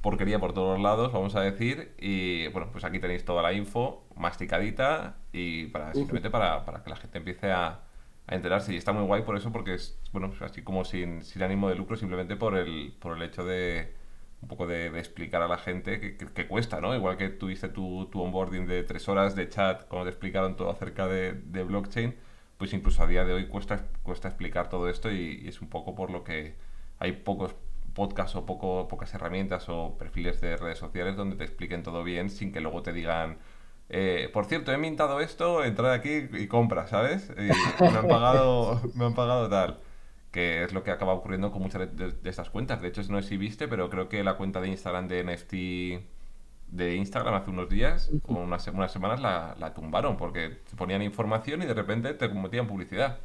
porquería 0.00 0.38
por 0.38 0.54
todos 0.54 0.80
lados, 0.80 1.12
vamos 1.12 1.36
a 1.36 1.42
decir, 1.42 1.94
y 1.98 2.48
bueno, 2.48 2.68
pues 2.72 2.84
aquí 2.84 2.98
tenéis 2.98 3.24
toda 3.24 3.42
la 3.42 3.52
info 3.52 4.04
masticadita 4.16 5.16
y 5.32 5.66
para 5.66 5.92
simplemente 5.92 6.30
para, 6.30 6.64
para 6.64 6.82
que 6.82 6.90
la 6.90 6.96
gente 6.96 7.18
empiece 7.18 7.52
a 7.52 7.82
a 8.30 8.36
enterarse. 8.36 8.72
Y 8.72 8.76
está 8.76 8.92
muy 8.92 9.04
guay 9.04 9.22
por 9.22 9.36
eso, 9.36 9.52
porque 9.52 9.74
es, 9.74 9.98
bueno, 10.12 10.28
pues 10.28 10.40
así 10.42 10.62
como 10.62 10.84
sin, 10.84 11.22
sin 11.22 11.42
ánimo 11.42 11.68
de 11.68 11.74
lucro, 11.74 11.96
simplemente 11.96 12.36
por 12.36 12.56
el, 12.56 12.94
por 12.98 13.16
el 13.16 13.22
hecho 13.22 13.44
de 13.44 13.94
un 14.40 14.48
poco 14.48 14.66
de, 14.66 14.86
explicar 14.98 15.42
a 15.42 15.48
la 15.48 15.58
gente 15.58 16.16
que, 16.16 16.48
cuesta, 16.48 16.80
¿no? 16.80 16.94
Igual 16.94 17.18
que 17.18 17.28
tuviste 17.28 17.68
tu, 17.68 18.06
tu 18.10 18.22
onboarding 18.22 18.66
de 18.66 18.84
tres 18.84 19.06
horas 19.08 19.34
de 19.34 19.48
chat, 19.50 19.86
cuando 19.86 20.04
te 20.04 20.10
explicaron 20.10 20.56
todo 20.56 20.70
acerca 20.70 21.06
de, 21.06 21.34
de 21.34 21.62
blockchain, 21.64 22.16
pues 22.60 22.74
incluso 22.74 23.02
a 23.02 23.06
día 23.06 23.24
de 23.24 23.32
hoy 23.32 23.46
cuesta, 23.46 23.86
cuesta 24.02 24.28
explicar 24.28 24.68
todo 24.68 24.90
esto 24.90 25.10
y, 25.10 25.48
es 25.48 25.62
un 25.62 25.70
poco 25.70 25.94
por 25.94 26.10
lo 26.10 26.24
que 26.24 26.56
hay 26.98 27.12
pocos 27.12 27.54
podcasts 27.94 28.36
o 28.36 28.44
poco, 28.44 28.86
pocas 28.86 29.14
herramientas 29.14 29.70
o 29.70 29.96
perfiles 29.98 30.42
de 30.42 30.58
redes 30.58 30.76
sociales 30.76 31.16
donde 31.16 31.36
te 31.36 31.44
expliquen 31.44 31.82
todo 31.82 32.04
bien 32.04 32.28
sin 32.28 32.52
que 32.52 32.60
luego 32.60 32.82
te 32.82 32.92
digan 32.92 33.38
eh, 33.88 34.28
por 34.34 34.44
cierto, 34.44 34.72
he 34.72 34.76
mintado 34.76 35.20
esto, 35.20 35.64
entra 35.64 35.94
aquí 35.94 36.28
y 36.32 36.48
compra, 36.48 36.86
¿sabes? 36.86 37.32
Y 37.38 37.82
me 37.82 37.88
han 37.98 38.06
pagado, 38.06 38.82
me 38.94 39.06
han 39.06 39.14
pagado 39.14 39.48
tal. 39.48 39.80
Que 40.30 40.62
es 40.62 40.74
lo 40.74 40.84
que 40.84 40.90
acaba 40.90 41.14
ocurriendo 41.14 41.50
con 41.50 41.62
muchas 41.62 41.96
de, 41.96 42.14
estas 42.24 42.50
cuentas. 42.50 42.82
De 42.82 42.88
hecho, 42.88 43.02
no 43.08 43.20
sé 43.22 43.30
si 43.30 43.36
viste, 43.38 43.68
pero 43.68 43.88
creo 43.88 44.08
que 44.10 44.22
la 44.22 44.36
cuenta 44.36 44.60
de 44.60 44.68
Instagram 44.68 45.08
de 45.08 45.24
NFT 45.24 46.19
de 46.70 46.96
Instagram 46.96 47.34
hace 47.34 47.50
unos 47.50 47.68
días, 47.68 48.10
como 48.22 48.42
unas, 48.42 48.66
unas 48.68 48.92
semanas, 48.92 49.20
la, 49.20 49.74
tumbaron 49.74 50.16
porque 50.16 50.58
ponían 50.76 51.02
información 51.02 51.62
y 51.62 51.66
de 51.66 51.74
repente 51.74 52.14
te 52.14 52.28
metían 52.28 52.66
publicidad. 52.66 53.18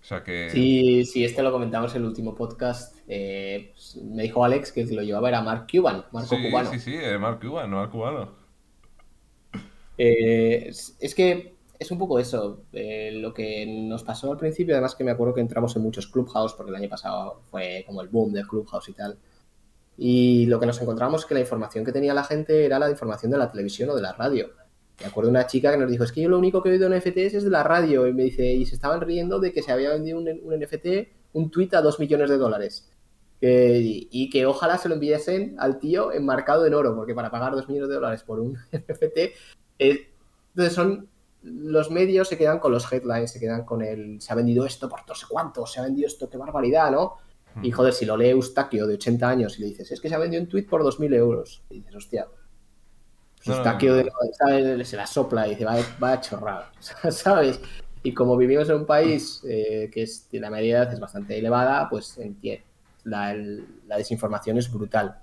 O 0.00 0.04
sea 0.04 0.22
que... 0.22 0.48
Sí, 0.50 1.04
sí, 1.04 1.24
este 1.24 1.42
lo 1.42 1.50
comentamos 1.50 1.94
en 1.94 2.02
el 2.02 2.08
último 2.08 2.34
podcast. 2.34 2.96
Eh, 3.08 3.72
pues, 3.74 3.96
me 3.96 4.22
dijo 4.22 4.44
Alex 4.44 4.72
que 4.72 4.86
lo 4.86 5.02
llevaba 5.02 5.28
era 5.28 5.42
Mark 5.42 5.66
Cuban, 5.70 6.04
Marco 6.12 6.36
sí, 6.36 6.48
Cubano. 6.48 6.70
Sí, 6.70 6.78
sí, 6.78 6.96
Mark 7.18 7.40
Cuban, 7.40 7.70
no 7.70 7.76
Mark 7.76 7.90
Cubano. 7.90 8.32
Eh, 9.98 10.68
es, 10.68 11.14
que 11.14 11.56
es 11.78 11.90
un 11.90 11.98
poco 11.98 12.18
eso. 12.18 12.62
Eh, 12.72 13.10
lo 13.12 13.34
que 13.34 13.66
nos 13.66 14.04
pasó 14.04 14.30
al 14.30 14.38
principio, 14.38 14.74
además 14.74 14.94
que 14.94 15.04
me 15.04 15.10
acuerdo 15.10 15.34
que 15.34 15.40
entramos 15.40 15.74
en 15.76 15.82
muchos 15.82 16.06
Clubhouse, 16.06 16.54
porque 16.54 16.70
el 16.70 16.76
año 16.76 16.88
pasado 16.88 17.42
fue 17.50 17.82
como 17.86 18.00
el 18.00 18.08
boom 18.08 18.32
del 18.32 18.46
Clubhouse 18.46 18.88
y 18.88 18.92
tal. 18.92 19.18
Y 20.00 20.46
lo 20.46 20.60
que 20.60 20.66
nos 20.66 20.80
encontramos 20.80 21.22
es 21.22 21.26
que 21.26 21.34
la 21.34 21.40
información 21.40 21.84
que 21.84 21.90
tenía 21.90 22.14
la 22.14 22.22
gente 22.22 22.64
era 22.64 22.78
la 22.78 22.88
información 22.88 23.32
de 23.32 23.38
la 23.38 23.50
televisión 23.50 23.90
o 23.90 23.96
de 23.96 24.02
la 24.02 24.12
radio. 24.12 24.50
Me 25.00 25.06
acuerdo 25.06 25.28
una 25.28 25.48
chica 25.48 25.72
que 25.72 25.76
nos 25.76 25.90
dijo, 25.90 26.04
es 26.04 26.12
que 26.12 26.22
yo 26.22 26.28
lo 26.28 26.38
único 26.38 26.62
que 26.62 26.68
he 26.68 26.72
oído 26.72 26.86
en 26.86 26.96
NFTs 26.96 27.34
es 27.34 27.44
de 27.44 27.50
la 27.50 27.64
radio. 27.64 28.06
Y 28.06 28.14
me 28.14 28.22
dice, 28.22 28.46
y 28.46 28.64
se 28.64 28.76
estaban 28.76 29.00
riendo 29.00 29.40
de 29.40 29.52
que 29.52 29.60
se 29.60 29.72
había 29.72 29.90
vendido 29.90 30.18
un, 30.18 30.24
NFT, 30.24 31.08
un 31.32 31.50
tweet 31.50 31.70
a 31.72 31.82
dos 31.82 31.98
millones 31.98 32.30
de 32.30 32.38
dólares. 32.38 32.88
y 33.40 34.30
que 34.30 34.46
ojalá 34.46 34.78
se 34.78 34.88
lo 34.88 34.94
enviasen 34.94 35.56
al 35.58 35.80
tío 35.80 36.12
enmarcado 36.12 36.64
en 36.64 36.74
oro, 36.74 36.94
porque 36.94 37.14
para 37.14 37.30
pagar 37.32 37.52
dos 37.52 37.68
millones 37.68 37.88
de 37.88 37.94
dólares 37.96 38.22
por 38.22 38.38
un 38.38 38.56
NFT... 38.72 39.18
entonces 39.78 40.74
son 40.74 41.08
los 41.42 41.90
medios 41.90 42.28
se 42.28 42.36
quedan 42.36 42.58
con 42.58 42.72
los 42.72 42.90
headlines, 42.92 43.30
se 43.30 43.40
quedan 43.40 43.64
con 43.64 43.82
el 43.82 44.20
se 44.20 44.32
ha 44.32 44.36
vendido 44.36 44.66
esto 44.66 44.88
por 44.88 45.06
no 45.06 45.14
sé 45.14 45.26
cuánto, 45.28 45.66
se 45.66 45.80
ha 45.80 45.84
vendido 45.84 46.06
esto, 46.06 46.28
qué 46.28 46.36
barbaridad, 46.36 46.90
¿no? 46.90 47.16
Y 47.62 47.70
joder, 47.72 47.92
si 47.92 48.04
lo 48.04 48.16
lee 48.16 48.30
Eustaquio 48.30 48.86
de 48.86 48.94
80 48.94 49.28
años 49.28 49.58
y 49.58 49.62
le 49.62 49.68
dices, 49.68 49.90
es 49.90 50.00
que 50.00 50.08
se 50.08 50.14
ha 50.14 50.18
vendido 50.18 50.42
un 50.42 50.48
tweet 50.48 50.64
por 50.64 50.82
2.000 50.82 51.14
euros, 51.14 51.62
y 51.70 51.76
dices, 51.76 51.96
hostia, 51.96 52.28
se 54.84 54.96
la 54.96 55.06
sopla 55.06 55.46
y 55.46 55.50
dice, 55.50 55.64
va, 55.64 55.76
va 56.02 56.12
a 56.12 56.20
chorrar, 56.20 56.70
¿sabes? 57.10 57.60
Y 58.02 58.14
como 58.14 58.36
vivimos 58.36 58.68
en 58.68 58.76
un 58.76 58.86
país 58.86 59.42
eh, 59.44 59.90
que 59.92 60.02
es, 60.02 60.28
la 60.32 60.50
media 60.50 60.84
es 60.84 61.00
bastante 61.00 61.38
elevada, 61.38 61.88
pues 61.88 62.18
la, 63.04 63.34
la, 63.34 63.96
desinformación 63.96 64.58
es 64.58 64.72
brutal. 64.72 65.18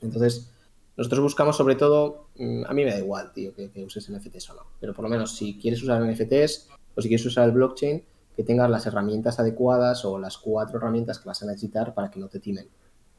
Entonces, 0.00 0.50
nosotros 0.96 1.20
buscamos 1.20 1.56
sobre 1.56 1.76
todo, 1.76 2.28
mm, 2.36 2.64
a 2.66 2.72
mí 2.72 2.84
me 2.84 2.90
da 2.90 2.98
igual, 2.98 3.32
tío, 3.32 3.54
que, 3.54 3.70
que, 3.70 3.84
uses 3.84 4.10
NFTs 4.10 4.50
o 4.50 4.54
no, 4.54 4.62
pero 4.80 4.92
por 4.92 5.04
lo 5.04 5.08
menos 5.08 5.36
si 5.36 5.58
quieres 5.58 5.82
usar 5.82 6.02
NFTs 6.02 6.68
o 6.94 7.02
si 7.02 7.08
quieres 7.08 7.26
usar 7.26 7.46
el 7.46 7.52
blockchain, 7.52 8.02
que 8.36 8.44
tengas 8.44 8.68
las 8.68 8.86
herramientas 8.86 9.38
adecuadas 9.38 10.04
o 10.04 10.18
las 10.18 10.38
cuatro 10.38 10.78
herramientas 10.78 11.18
que 11.18 11.28
vas 11.28 11.42
a 11.42 11.46
necesitar 11.46 11.94
para 11.94 12.10
que 12.10 12.18
no 12.18 12.28
te 12.28 12.40
timen, 12.40 12.68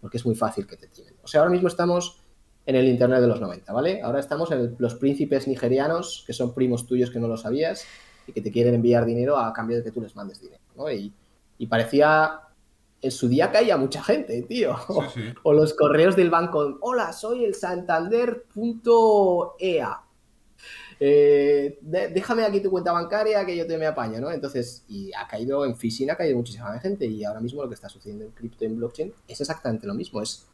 porque 0.02 0.18
es 0.18 0.26
muy 0.26 0.36
fácil 0.36 0.68
que 0.68 0.78
te 0.78 0.88
timen. 0.88 1.14
O 1.24 1.28
sea, 1.28 1.42
ahora 1.42 1.52
mismo 1.52 1.68
estamos 1.68 2.22
en 2.66 2.76
el 2.76 2.88
Internet 2.88 3.22
de 3.22 3.28
los 3.28 3.40
90, 3.40 3.72
¿vale? 3.72 4.02
Ahora 4.02 4.20
estamos 4.20 4.52
en 4.52 4.76
los 4.80 4.96
príncipes 4.96 5.48
nigerianos, 5.48 6.24
que 6.26 6.34
son 6.34 6.54
primos 6.54 6.86
tuyos 6.88 7.12
que 7.12 7.20
no 7.20 7.28
lo 7.28 7.38
sabías 7.38 7.86
y 8.28 8.34
que 8.34 8.42
te 8.42 8.52
quieren 8.52 8.74
enviar 8.76 9.06
dinero 9.06 9.38
a 9.38 9.54
cambio 9.54 9.78
de 9.78 9.84
que 9.84 9.92
tú 9.92 10.02
les 10.02 10.16
mandes 10.16 10.42
dinero, 10.42 10.64
¿no? 10.76 10.92
Y, 10.92 11.14
parecía, 11.70 12.42
en 13.02 13.12
su 13.12 13.30
día 13.30 13.52
caía 13.52 13.78
mucha 13.78 14.04
gente, 14.04 14.42
tío. 14.44 14.76
O, 15.44 15.54
los 15.54 15.76
correos 15.76 16.16
del 16.16 16.32
banco, 16.32 16.80
hola, 16.82 17.14
soy 17.14 17.46
el 17.46 17.54
santander.ea. 17.54 18.46
Eh, 21.00 21.78
déjame 21.82 22.44
aquí 22.46 22.62
tu 22.62 22.70
cuenta 22.70 22.92
bancaria 22.92 23.46
que 23.46 23.56
yo 23.56 23.68
te 23.68 23.78
me 23.78 23.86
apaño, 23.86 24.20
¿no? 24.22 24.32
Entonces, 24.32 24.86
y 24.88 25.12
ha 25.14 25.28
caído 25.28 25.66
en 25.66 25.76
phishing, 25.76 26.10
ha 26.10 26.16
caído 26.16 26.38
muchísima 26.38 26.78
gente 26.80 27.06
y 27.06 27.24
ahora 27.24 27.42
mismo 27.42 27.62
lo 27.62 27.68
que 27.68 27.76
está 27.76 27.90
sucediendo 27.90 28.26
en 28.26 28.32
cripto 28.32 28.64
y 28.64 28.68
en 28.68 28.78
blockchain 28.78 29.14
es 29.28 29.42
exactamente 29.42 29.88
lo 29.88 29.94
mismo, 29.94 30.22
es 30.22 30.48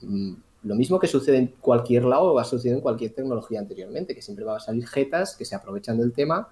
mm, 0.00 0.32
lo 0.62 0.74
mismo 0.74 0.98
que 0.98 1.06
sucede 1.06 1.36
en 1.36 1.48
cualquier 1.60 2.04
lado 2.04 2.32
o 2.32 2.38
ha 2.38 2.44
sucedido 2.44 2.76
en 2.76 2.82
cualquier 2.82 3.12
tecnología 3.12 3.60
anteriormente, 3.60 4.14
que 4.14 4.22
siempre 4.22 4.44
va 4.44 4.56
a 4.56 4.60
salir 4.60 4.86
jetas 4.86 5.36
que 5.36 5.44
se 5.44 5.54
aprovechan 5.54 5.98
del 5.98 6.12
tema 6.12 6.48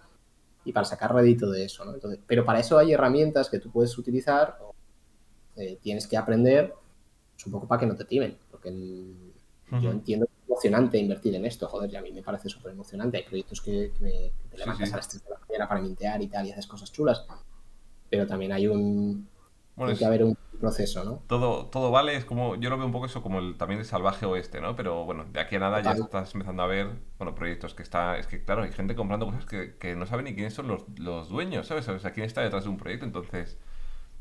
y 0.65 0.73
para 0.73 0.85
sacar 0.85 1.15
rédito 1.15 1.51
de 1.51 1.65
eso, 1.65 1.85
¿no? 1.85 1.95
Entonces, 1.95 2.21
pero 2.27 2.45
para 2.45 2.61
eso 2.61 2.79
hay 2.79 2.93
herramientas 2.93 3.49
que 3.49 3.59
tú 3.59 3.71
puedes 3.71 3.97
utilizar, 3.97 4.59
eh, 5.57 5.79
tienes 5.81 6.07
que 6.07 6.17
aprender, 6.17 6.75
pues, 7.35 7.47
un 7.47 7.53
poco 7.53 7.67
para 7.67 7.81
que 7.81 7.87
no 7.87 7.97
te 7.97 8.05
timen, 8.05 8.37
porque 8.51 8.71
yo 9.83 9.91
entiendo 9.91 10.27
es 10.27 10.28
emocionante 10.59 10.99
invertir 10.99 11.35
en 11.35 11.45
esto, 11.45 11.69
joder, 11.69 11.91
y 11.93 11.97
a 11.97 12.03
mí 12.03 12.13
me 12.13 12.23
parece 12.23 12.49
súper 12.49 12.73
emocionante, 12.73 13.19
hay 13.19 13.23
proyectos 13.23 13.61
que, 13.61 13.93
me, 14.01 14.33
te 14.51 14.59
levantas 14.59 14.93
a 14.93 14.97
las 14.97 15.09
3 15.09 15.25
de 15.25 15.31
la 15.31 15.39
mañana 15.47 15.69
para 15.69 15.81
mintear 15.81 16.21
y 16.21 16.27
tal, 16.27 16.47
y 16.47 16.51
haces 16.51 16.67
cosas 16.67 16.93
chulas, 16.93 17.25
pero 18.11 18.27
también 18.27 18.53
hay 18.53 18.67
un... 18.67 19.29
tiene 19.77 19.97
que 19.97 20.05
haber 20.05 20.25
un 20.25 20.37
proceso, 20.61 21.05
¿no? 21.05 21.23
Todo, 21.29 21.67
todo 21.67 21.93
vale, 21.93 22.17
es 22.17 22.25
como, 22.25 22.57
yo 22.57 22.71
lo 22.71 22.77
veo 22.77 22.87
un 22.87 22.93
poco 22.93 23.07
eso 23.07 23.23
como 23.23 23.39
el, 23.39 23.57
también 23.57 23.79
el 23.79 23.87
salvaje 23.87 24.27
oeste, 24.27 24.61
¿no? 24.61 24.75
Pero 24.75 25.05
bueno, 25.05 25.27
de 25.33 25.39
aquí 25.39 25.55
a 25.55 25.61
nada 25.61 25.81
ya 25.81 25.93
estás 25.93 26.35
empezando 26.35 26.65
a 26.65 26.67
ver, 26.67 26.89
bueno, 27.19 27.37
proyectos 27.37 27.75
que 27.75 27.85
está, 27.85 28.19
es 28.19 28.27
que 28.27 28.43
claro, 28.43 28.65
hay 28.65 28.73
gente 28.73 28.97
comprando 28.97 29.27
cosas 29.27 29.47
que, 29.47 29.77
que 29.77 29.95
no 29.95 30.07
sabe 30.07 30.25
ni 30.25 30.35
quiénes 30.35 30.55
son 30.55 30.67
los, 30.67 30.85
los 30.99 31.29
dueños, 31.29 31.69
¿sabes? 31.69 31.89
O 31.89 31.99
sea, 32.01 32.13
quién 32.13 32.27
está 32.27 32.41
detrás 32.41 32.65
de 32.65 32.71
un 32.71 32.79
proyecto, 32.79 33.05
entonces 33.05 33.59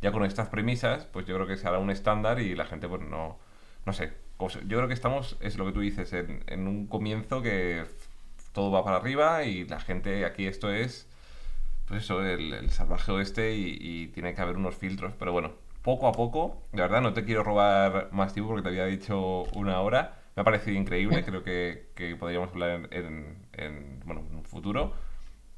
ya 0.02 0.12
con 0.12 0.24
estas 0.24 0.50
premisas, 0.50 1.06
pues 1.06 1.26
yo 1.26 1.34
creo 1.36 1.48
que 1.48 1.58
se 1.58 1.68
hará 1.68 1.80
un 1.80 1.90
estándar 1.90 2.40
y 2.40 2.56
la 2.56 2.66
gente 2.66 2.88
pues 2.88 3.02
no, 3.02 3.40
no 3.86 3.94
sé, 3.94 4.14
yo 4.40 4.78
creo 4.78 4.88
que 4.88 4.94
estamos, 4.94 5.38
es 5.42 5.58
lo 5.58 5.66
que 5.66 5.72
tú 5.72 5.80
dices, 5.82 6.14
en, 6.14 6.44
en 6.48 6.68
un 6.68 6.88
comienzo 6.88 7.42
que 7.42 7.84
todo 8.54 8.72
va 8.72 8.84
para 8.84 8.98
arriba 8.98 9.44
y 9.44 9.66
la 9.66 9.80
gente, 9.80 10.26
aquí 10.26 10.48
esto 10.48 10.72
es, 10.72 11.08
pues 11.88 12.04
eso, 12.04 12.24
el, 12.26 12.70
salvaje 12.70 13.12
oeste 13.12 13.56
y, 13.56 13.78
y 13.80 14.08
tiene 14.08 14.34
que 14.34 14.42
haber 14.42 14.58
unos 14.58 14.76
filtros, 14.76 15.14
pero 15.18 15.32
bueno, 15.32 15.54
poco 15.88 16.08
a 16.08 16.12
poco. 16.12 16.64
De 16.74 16.82
verdad, 16.82 17.02
no 17.02 17.14
te 17.14 17.24
quiero 17.24 17.44
robar 17.44 18.10
más 18.12 18.34
tiempo 18.34 18.50
porque 18.50 18.64
te 18.64 18.68
había 18.68 18.86
dicho 18.86 19.44
una 19.54 19.80
hora. 19.80 20.18
Me 20.36 20.42
ha 20.42 20.44
parecido 20.44 20.78
increíble, 20.78 21.24
creo 21.24 21.44
que, 21.44 22.18
podríamos 22.20 22.50
hablar 22.50 22.90
en, 22.92 24.02
bueno, 24.04 24.22
un 24.30 24.44
futuro. 24.44 24.94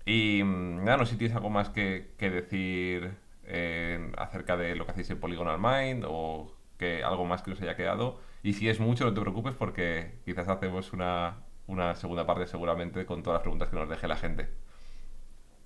Y 0.05 0.43
mm, 0.43 0.83
nada, 0.83 0.97
no 0.97 1.05
sé 1.05 1.13
si 1.13 1.17
tienes 1.17 1.35
algo 1.35 1.49
más 1.49 1.69
que, 1.69 2.13
decir 2.19 3.11
eh, 3.45 4.11
acerca 4.17 4.55
de 4.55 4.75
lo 4.75 4.85
que 4.85 4.91
hacéis 4.91 5.09
en 5.09 5.19
Polygonal 5.19 5.59
Mind 5.59 6.05
o 6.07 6.53
que 6.77 7.03
algo 7.03 7.25
más 7.25 7.41
que 7.41 7.51
os 7.51 7.61
haya 7.61 7.75
quedado. 7.75 8.19
Y 8.43 8.53
si 8.53 8.69
es 8.69 8.79
mucho, 8.79 9.05
no 9.05 9.13
te 9.13 9.21
preocupes 9.21 9.53
porque 9.55 10.19
quizás 10.25 10.47
hacemos 10.47 10.93
una, 10.93 11.43
una 11.67 11.95
segunda 11.95 12.25
parte 12.25 12.47
seguramente 12.47 13.05
con 13.05 13.21
todas 13.21 13.37
las 13.37 13.41
preguntas 13.43 13.69
que 13.69 13.75
nos 13.75 13.89
deje 13.89 14.07
la 14.07 14.15
gente. 14.15 14.49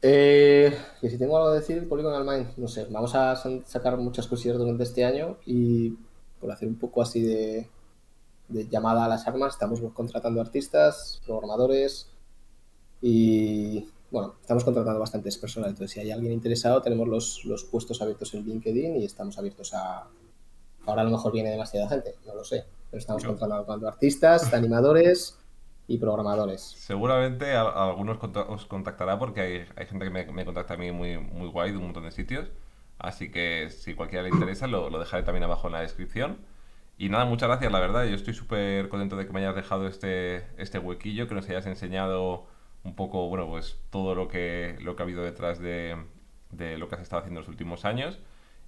Eh, 0.06 0.78
que 1.00 1.10
si 1.10 1.18
tengo 1.18 1.38
algo 1.38 1.52
que 1.54 1.60
decir, 1.60 1.88
Polygonal 1.88 2.26
Mind, 2.26 2.58
no 2.58 2.68
sé, 2.68 2.86
vamos 2.90 3.16
a 3.16 3.36
sacar 3.66 3.98
muchas 3.98 4.28
cosillas 4.28 4.58
durante 4.58 4.84
este 4.84 5.06
año 5.06 5.38
y 5.46 5.92
por 6.42 6.52
hacer 6.52 6.68
un 6.68 6.76
poco 6.76 7.02
así 7.02 7.22
de, 7.22 7.70
llamada 8.50 9.06
a 9.06 9.08
las 9.08 9.26
armas, 9.28 9.54
estamos 9.54 9.80
contratando 9.94 10.42
artistas, 10.42 11.22
programadores 11.26 12.10
y 13.02 13.88
bueno, 14.12 14.36
estamos 14.42 14.66
contratando 14.66 15.00
bastantes 15.00 15.38
personas, 15.38 15.70
entonces 15.70 15.92
si 15.92 16.02
hay 16.02 16.12
alguien 16.12 16.34
interesado 16.34 16.82
tenemos 16.82 17.08
los, 17.08 17.46
los 17.46 17.64
puestos 17.64 18.02
abiertos 18.02 18.34
en 18.34 18.44
LinkedIn 18.44 18.98
y 18.98 19.06
estamos 19.06 19.38
abiertos 19.38 19.74
a... 19.74 20.10
Ahora 20.86 21.02
a 21.02 21.06
lo 21.06 21.12
mejor 21.12 21.32
viene 21.32 21.50
demasiada 21.50 21.88
gente, 21.90 22.16
no 22.26 22.36
lo 22.36 22.44
sé, 22.44 22.66
pero 22.90 23.00
estamos 23.00 23.24
contratando 23.24 23.88
artistas, 23.88 24.54
animadores 24.54 25.40
y 25.88 25.98
programadores. 25.98 26.62
Seguramente 26.62 27.54
algunos 27.56 28.18
os 28.22 28.66
contactará 28.66 29.18
porque 29.20 29.42
hay, 29.42 29.66
hay 29.76 29.86
gente 29.86 30.06
que 30.06 30.32
me, 30.32 30.46
contacta 30.46 30.74
a 30.74 30.78
mí 30.78 30.92
muy, 30.92 31.18
muy 31.18 31.48
guay 31.48 31.72
de 31.72 31.78
un 31.78 31.86
montón 31.86 32.04
de 32.04 32.12
sitios. 32.12 32.52
Así 33.00 33.32
que 33.32 33.70
si 33.70 33.96
cualquiera 33.96 34.24
le 34.24 34.30
interesa, 34.30 34.68
lo, 34.68 34.90
lo 34.90 35.00
dejaré 35.00 35.24
también 35.24 35.44
abajo 35.44 35.68
en 35.68 35.74
la 35.74 35.82
descripción. 35.82 36.38
Y 36.98 37.10
nada, 37.10 37.26
muchas 37.26 37.50
gracias, 37.50 37.72
la 37.72 37.80
verdad. 37.80 38.06
Yo 38.06 38.16
estoy 38.16 38.34
súper 38.34 38.88
contento 38.88 39.18
de 39.18 39.26
que 39.26 39.34
me 39.34 39.40
hayas 39.40 39.56
dejado 39.56 39.88
este, 39.88 40.46
este 40.58 40.80
huequillo, 40.80 41.28
que 41.28 41.36
nos 41.36 41.50
hayas 41.50 41.66
enseñado 41.66 42.46
un 42.84 42.96
poco, 42.96 43.28
bueno, 43.30 43.48
pues 43.48 43.78
todo 43.90 44.16
lo 44.16 44.28
que, 44.28 44.78
lo 44.82 44.96
que 44.96 45.04
ha 45.04 45.06
habido 45.06 45.24
detrás 45.24 45.60
de, 45.60 45.98
de 46.52 46.78
lo 46.78 46.88
que 46.88 46.96
has 46.96 47.02
estado 47.02 47.22
haciendo 47.22 47.40
en 47.40 47.46
los 47.46 47.50
últimos 47.50 47.84
años 47.86 48.20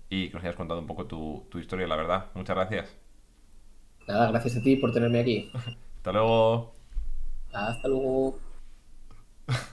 y 0.10 0.28
que 0.30 0.34
nos 0.36 0.44
hayas 0.44 0.56
contado 0.56 0.80
un 0.80 0.88
poco 0.88 1.06
tu, 1.06 1.46
tu 1.50 1.60
historia, 1.60 1.88
la 1.88 1.96
verdad. 1.96 2.32
Muchas 2.36 2.56
gracias. 2.56 2.96
Nada, 4.08 4.32
gracias 4.32 4.58
a 4.58 4.62
ti 4.62 4.76
por 4.78 4.92
tenerme 4.94 5.20
aquí. 5.20 5.52
Hasta 5.98 6.12
luego. 6.14 6.74
Hasta 7.54 7.88
luego. 7.88 8.38